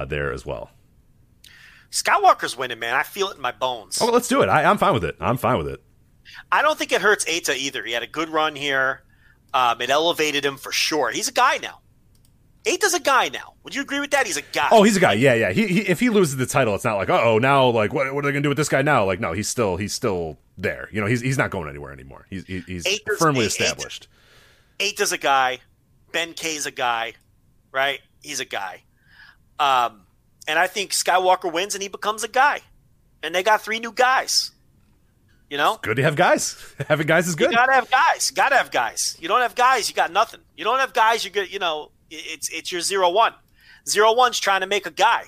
[0.08, 0.70] there as well.
[1.92, 2.94] Skywalker's winning, man.
[2.96, 4.00] I feel it in my bones.
[4.02, 4.50] Oh, let's do it.
[4.50, 5.16] I, I'm fine with it.
[5.20, 5.82] I'm fine with it.
[6.52, 7.84] I don't think it hurts Eita either.
[7.84, 9.04] He had a good run here.
[9.54, 11.10] Um, it elevated him for sure.
[11.12, 11.80] He's a guy now.
[12.66, 13.56] Eita's a guy now.
[13.64, 14.28] Would you agree with that?
[14.28, 14.68] He's a guy.
[14.72, 15.14] Oh, he's a guy.
[15.14, 15.52] Yeah, yeah.
[15.52, 18.24] He, he if he loses the title, it's not like, oh, now like what, what
[18.24, 19.06] are they gonna do with this guy now?
[19.06, 20.90] Like, no, he's still he's still there.
[20.92, 22.28] You know, he's he's not going anywhere anymore.
[22.30, 24.08] He's he's Eita's- firmly established.
[24.78, 25.60] Eita's a guy.
[26.12, 27.14] Ben K's a guy,
[27.72, 28.02] right?
[28.22, 28.84] He's a guy.
[29.58, 30.02] Um,
[30.50, 32.62] and I think Skywalker wins and he becomes a guy.
[33.22, 34.50] And they got three new guys.
[35.48, 35.78] You know?
[35.82, 36.58] Good to have guys.
[36.88, 37.52] Having guys is good.
[37.52, 38.32] You gotta have guys.
[38.32, 39.16] You gotta have guys.
[39.20, 40.40] You don't have guys, you got nothing.
[40.58, 43.34] You don't have guys, you get you know, it's it's your zero one.
[43.88, 45.26] Zero one's trying to make a guy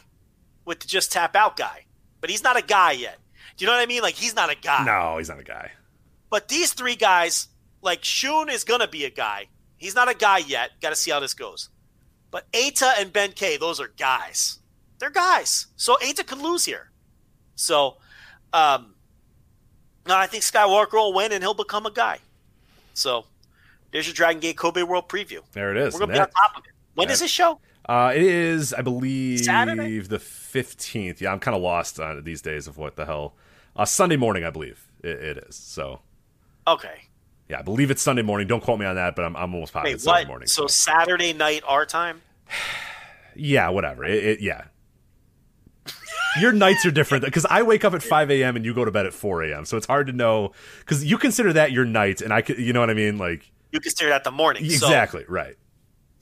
[0.66, 1.86] with the just tap out guy.
[2.20, 3.20] But he's not a guy yet.
[3.58, 4.02] Do you know what I mean?
[4.02, 4.84] Like he's not a guy.
[4.86, 5.72] No, he's not a guy.
[6.32, 7.48] But these three guys,
[7.84, 9.48] like Shun is gonna be a guy.
[9.78, 10.72] He's not a guy yet.
[10.80, 11.70] Got to see how this goes.
[12.30, 14.60] But Eita and Ben K, those are guys.
[15.02, 15.66] They're guys.
[15.76, 16.92] So Eita could lose here.
[17.56, 17.98] So,
[18.54, 18.94] um,
[20.08, 22.20] no, I think Skywalker will win and he'll become a guy.
[22.94, 23.26] So,
[23.92, 25.40] there's your Dragon Gate Kobe World preview.
[25.54, 25.96] There it is.
[25.96, 26.72] We're gonna And be on top of it.
[26.94, 27.60] When When is this show?
[27.90, 30.00] Uh, it is, I believe, Saturday?
[30.02, 31.20] the fifteenth.
[31.20, 33.34] Yeah, I'm kind of lost on these days of what the hell.
[33.76, 35.56] Uh, Sunday morning, I believe it, it is.
[35.56, 36.02] So
[36.68, 37.08] Okay.
[37.50, 38.48] yeah, I believe it's Sunday morning.
[38.48, 40.48] Don't quote me on that, but I'm, I'm almost positive Wait, Sunday morning.
[40.48, 42.22] So Saturday night our time?
[43.36, 44.06] yeah, whatever.
[44.06, 44.66] It, it yeah.
[46.40, 48.56] Your nights are different because I wake up at 5 a.m.
[48.56, 49.66] and you go to bed at 4 a.m.
[49.66, 52.72] So it's hard to know because you consider that your night, and I could, you
[52.72, 53.18] know what I mean?
[53.18, 54.64] Like, you consider that the morning.
[54.70, 55.56] So exactly right.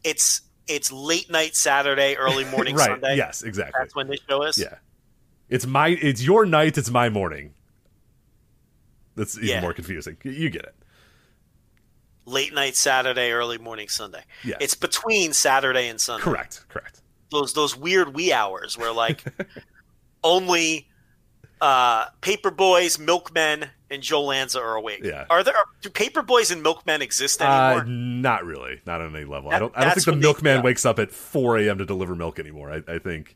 [0.04, 2.90] it's it's late night Saturday, early morning right.
[2.90, 3.16] Sunday.
[3.18, 3.80] Yes, exactly.
[3.80, 4.58] That's when this show is.
[4.58, 4.76] Yeah.
[5.48, 7.54] It's my it's your night, it's my morning.
[9.16, 9.62] That's even Yeah.
[9.62, 10.18] more confusing.
[10.24, 10.76] You- You get it.
[12.26, 14.24] Late night Saturday, early morning Sunday.
[14.44, 14.58] Yeah.
[14.60, 16.24] It's between Saturday and Sunday.
[16.24, 16.66] Correct.
[16.70, 17.02] Correct.
[17.32, 19.24] Those those weird wee hours where like
[20.24, 20.88] only
[21.62, 25.02] uh paper boys, milkmen, and Joe Lanza are awake.
[25.04, 25.26] Yeah.
[25.30, 27.86] Are there do paper boys and milkmen exist Uh, anymore?
[27.86, 28.80] not really.
[28.86, 29.52] Not on any level.
[29.52, 29.74] I don't.
[29.76, 30.62] I don't think the when they- milkman yeah.
[30.64, 31.78] wakes up at 4 a.m.
[31.80, 32.72] to deliver milk anymore.
[32.72, 33.36] I, I think.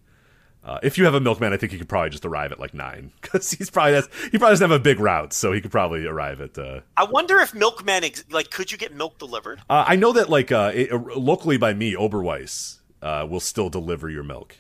[0.66, 2.74] Uh, if you have a milkman, I think he could probably just arrive at like
[2.74, 5.72] nine because he's probably has, he probably doesn't have a big route, so he could
[5.72, 6.58] probably arrive at.
[6.58, 9.60] Uh, I wonder if milkman ex- like could you get milk delivered?
[9.70, 13.70] uh, I know that like uh, it, uh, locally by me, Oberweis uh, will still
[13.70, 14.56] deliver your milk.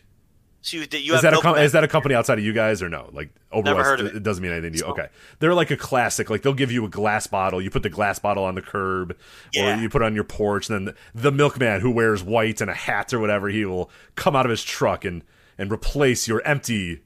[0.65, 2.81] So you, you Is that a com- is that a company outside of you guys
[2.81, 3.09] or no?
[3.11, 4.23] Like heard of it.
[4.23, 4.85] doesn't mean anything to you.
[4.85, 5.09] Okay,
[5.39, 6.29] they're like a classic.
[6.29, 7.61] Like they'll give you a glass bottle.
[7.61, 9.15] You put the glass bottle on the curb,
[9.51, 9.77] Yeah.
[9.77, 10.69] or you put it on your porch.
[10.69, 13.91] And then the, the milkman who wears white and a hat or whatever, he will
[14.15, 15.21] come out of his truck and
[15.57, 17.01] and replace your empty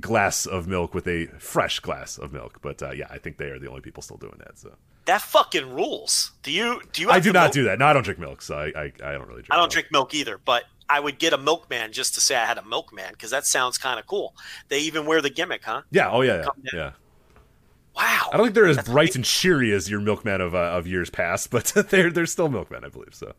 [0.00, 2.60] glass of milk with a fresh glass of milk.
[2.62, 4.58] But uh, yeah, I think they are the only people still doing that.
[4.58, 4.72] So
[5.06, 6.30] that fucking rules.
[6.44, 7.10] Do you do you?
[7.10, 7.78] I do not milk- do that.
[7.80, 9.48] No, I don't drink milk, so I I, I don't really drink.
[9.50, 9.70] I don't milk.
[9.72, 12.64] drink milk either, but I would get a milkman just to say I had a
[12.64, 14.34] milkman because that sounds kind of cool.
[14.68, 15.82] They even wear the gimmick, huh?
[15.90, 16.10] Yeah.
[16.10, 16.46] Oh yeah.
[16.62, 16.70] Yeah.
[16.74, 16.90] Yeah.
[17.94, 18.30] Wow.
[18.32, 21.10] I don't think they're as bright and cheery as your milkman of uh, of years
[21.10, 23.14] past, but they're they're still milkmen, I believe.
[23.14, 23.34] So.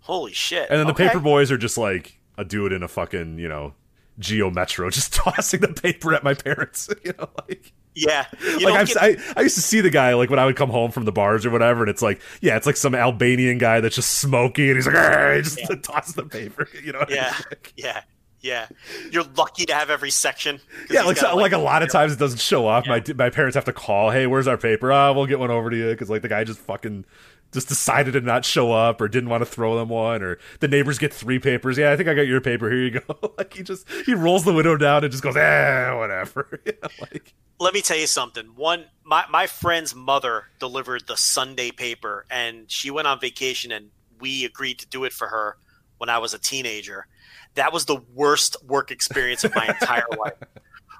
[0.00, 0.68] Holy shit.
[0.70, 1.08] And then the Okay.
[1.08, 3.74] paper boys are just like a dude in a fucking, you know,
[4.18, 6.88] Geo Metro just tossing the paper at my parents.
[7.04, 7.72] You know, like
[8.06, 8.26] Yeah.
[8.62, 10.70] Like I've, get- I, I used to see the guy like when I would come
[10.70, 13.80] home from the bars or whatever, and it's like, yeah, it's like some Albanian guy
[13.80, 16.68] that's just smoky, and he's like, hey, just tosses the paper.
[16.82, 17.04] You know?
[17.08, 17.34] yeah.
[17.50, 18.02] Like- Yeah.
[18.40, 18.68] Yeah.
[19.10, 20.60] You're lucky to have every section.
[20.90, 22.86] yeah, like got, so, like a lot of times it doesn't show up.
[22.86, 23.00] Yeah.
[23.06, 24.10] My my parents have to call.
[24.10, 24.92] Hey, where's our paper?
[24.92, 27.04] Ah, we'll get one over to you because like the guy just fucking
[27.52, 30.68] just decided to not show up or didn't want to throw them one or the
[30.68, 31.78] neighbors get three papers.
[31.78, 32.70] Yeah, I think I got your paper.
[32.70, 33.34] Here you go.
[33.38, 36.60] like he just he rolls the window down and just goes, eh, whatever.
[36.66, 38.46] You know, like let me tell you something.
[38.56, 43.90] One, my my friend's mother delivered the Sunday paper, and she went on vacation, and
[44.20, 45.56] we agreed to do it for her
[45.98, 47.06] when I was a teenager.
[47.54, 50.34] That was the worst work experience of my entire life.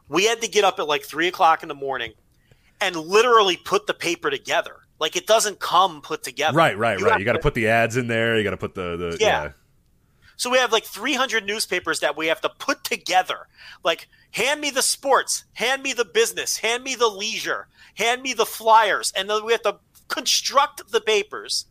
[0.09, 2.13] We had to get up at like three o'clock in the morning
[2.81, 4.77] and literally put the paper together.
[4.99, 6.57] Like it doesn't come put together.
[6.57, 7.19] right, right, You right.
[7.19, 8.37] You got to put the ads in there.
[8.37, 9.45] You got to put the the Yeah.
[9.45, 9.51] yeah.
[10.37, 13.49] So we have like 300 newspapers that we have to put together.
[13.83, 18.35] Like, hand me the sports, hand me the business, hand me the leisure, hand me
[18.35, 21.67] the flyers, and then we have to construct the papers,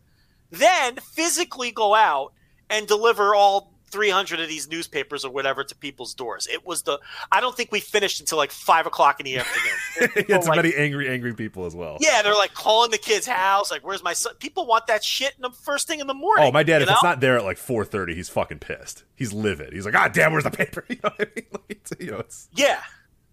[0.52, 2.34] then physically go out
[2.70, 6.48] and deliver all 300 of these newspapers or whatever to people's doors.
[6.52, 7.00] It was the.
[7.32, 10.12] I don't think we finished until like five o'clock in the afternoon.
[10.30, 11.98] yeah, it's like- many angry, angry people as well.
[12.00, 13.72] yeah, they're like calling the kid's house.
[13.72, 14.34] Like, where's my son?
[14.40, 16.46] People want that shit in the first thing in the morning.
[16.46, 16.82] Oh, my dad!
[16.82, 19.04] If it's not there at like four thirty, he's fucking pissed.
[19.16, 19.74] He's livid.
[19.74, 21.46] He's like, "God damn, where's the paper?" You know what I mean?
[21.52, 22.82] Like, you know, it's Yeah.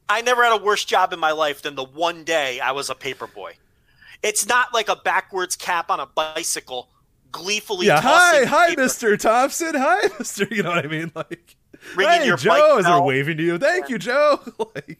[0.08, 2.90] I never had a worse job in my life than the one day I was
[2.90, 3.54] a paper boy.
[4.22, 6.90] It's not like a backwards cap on a bicycle
[7.34, 8.00] gleefully yeah.
[8.00, 9.74] Hi, hi, paper, Mister Thompson.
[9.74, 10.46] Hi, Mister.
[10.50, 11.12] You know what I mean?
[11.14, 11.56] Like,
[11.96, 13.58] Ringing hey, your Joe, as they're waving to you.
[13.58, 14.40] Thank you, Joe.
[14.74, 14.98] like,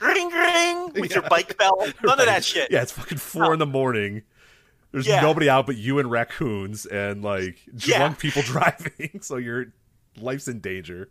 [0.00, 1.78] ring ring with your bike bell.
[2.02, 2.70] None of that shit.
[2.70, 4.22] Yeah, it's fucking four in the morning.
[4.92, 5.20] There's Yeah.
[5.20, 7.98] nobody out but you and raccoons and like Yeah.
[7.98, 9.66] drunk people driving, so your
[10.20, 11.10] life's in danger.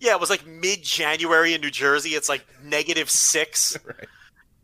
[0.00, 2.10] Yeah, it was like mid January in New Jersey.
[2.10, 3.76] It's like negative six.
[3.84, 4.08] Right.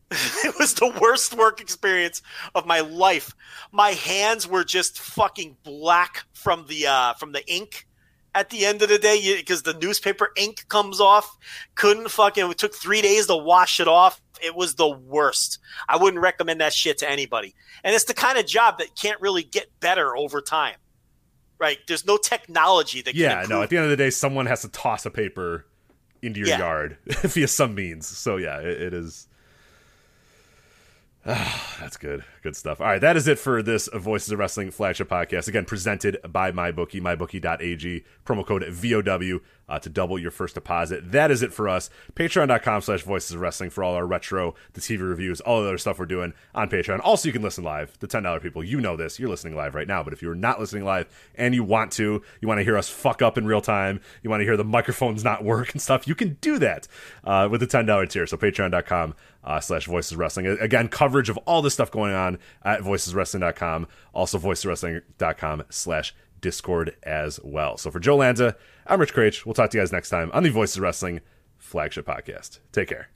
[0.45, 2.23] it was the worst work experience
[2.55, 3.35] of my life.
[3.73, 7.87] My hands were just fucking black from the uh, from the ink
[8.35, 11.37] at the end of the day because the newspaper ink comes off.
[11.75, 12.51] Couldn't fucking.
[12.51, 14.21] It took three days to wash it off.
[14.43, 15.59] It was the worst.
[15.89, 17.55] I wouldn't recommend that shit to anybody.
[17.83, 20.77] And it's the kind of job that can't really get better over time.
[21.59, 21.79] Right?
[21.89, 23.63] There's no technology that Yeah, no.
[23.63, 25.65] At the end of the day, someone has to toss a paper
[26.21, 26.59] into your Yeah.
[26.59, 28.07] yard via some means.
[28.07, 29.27] So yeah, it, it is.
[31.29, 32.23] Ah, that's good.
[32.47, 32.81] Good stuff.
[32.81, 35.49] All right, that is it for this Voices of Wrestling flagship podcast.
[35.49, 41.11] Again, presented by MyBookie, mybookie.ag, promo code VOW uh, to double your first deposit.
[41.11, 41.91] That is it for us.
[42.15, 45.79] Patreon.com slash Voices of Wrestling for all our retro, the TV reviews, all the other
[45.79, 47.01] stuff we're doing on Patreon.
[47.03, 47.99] Also, you can listen live.
[47.99, 49.19] The $10 people, you know this.
[49.19, 50.05] You're listening live right now.
[50.05, 52.89] But if you're not listening live and you want to, you want to hear us
[52.89, 56.07] fuck up in real time, you want to hear the microphones not work and stuff,
[56.07, 56.87] you can do that
[57.25, 58.27] uh, with the $10 tier.
[58.27, 60.47] So patreon.com uh, slash voices wrestling.
[60.47, 63.87] Again, coverage of all this stuff going on at voiceswrestling.com.
[64.13, 67.77] Also voiceswrestling.com slash discord as well.
[67.77, 68.57] So for Joe Lanza,
[68.87, 69.45] I'm Rich Kraetsch.
[69.45, 71.21] We'll talk to you guys next time on the Voices Wrestling
[71.59, 72.61] flagship podcast.
[72.73, 73.16] Take care.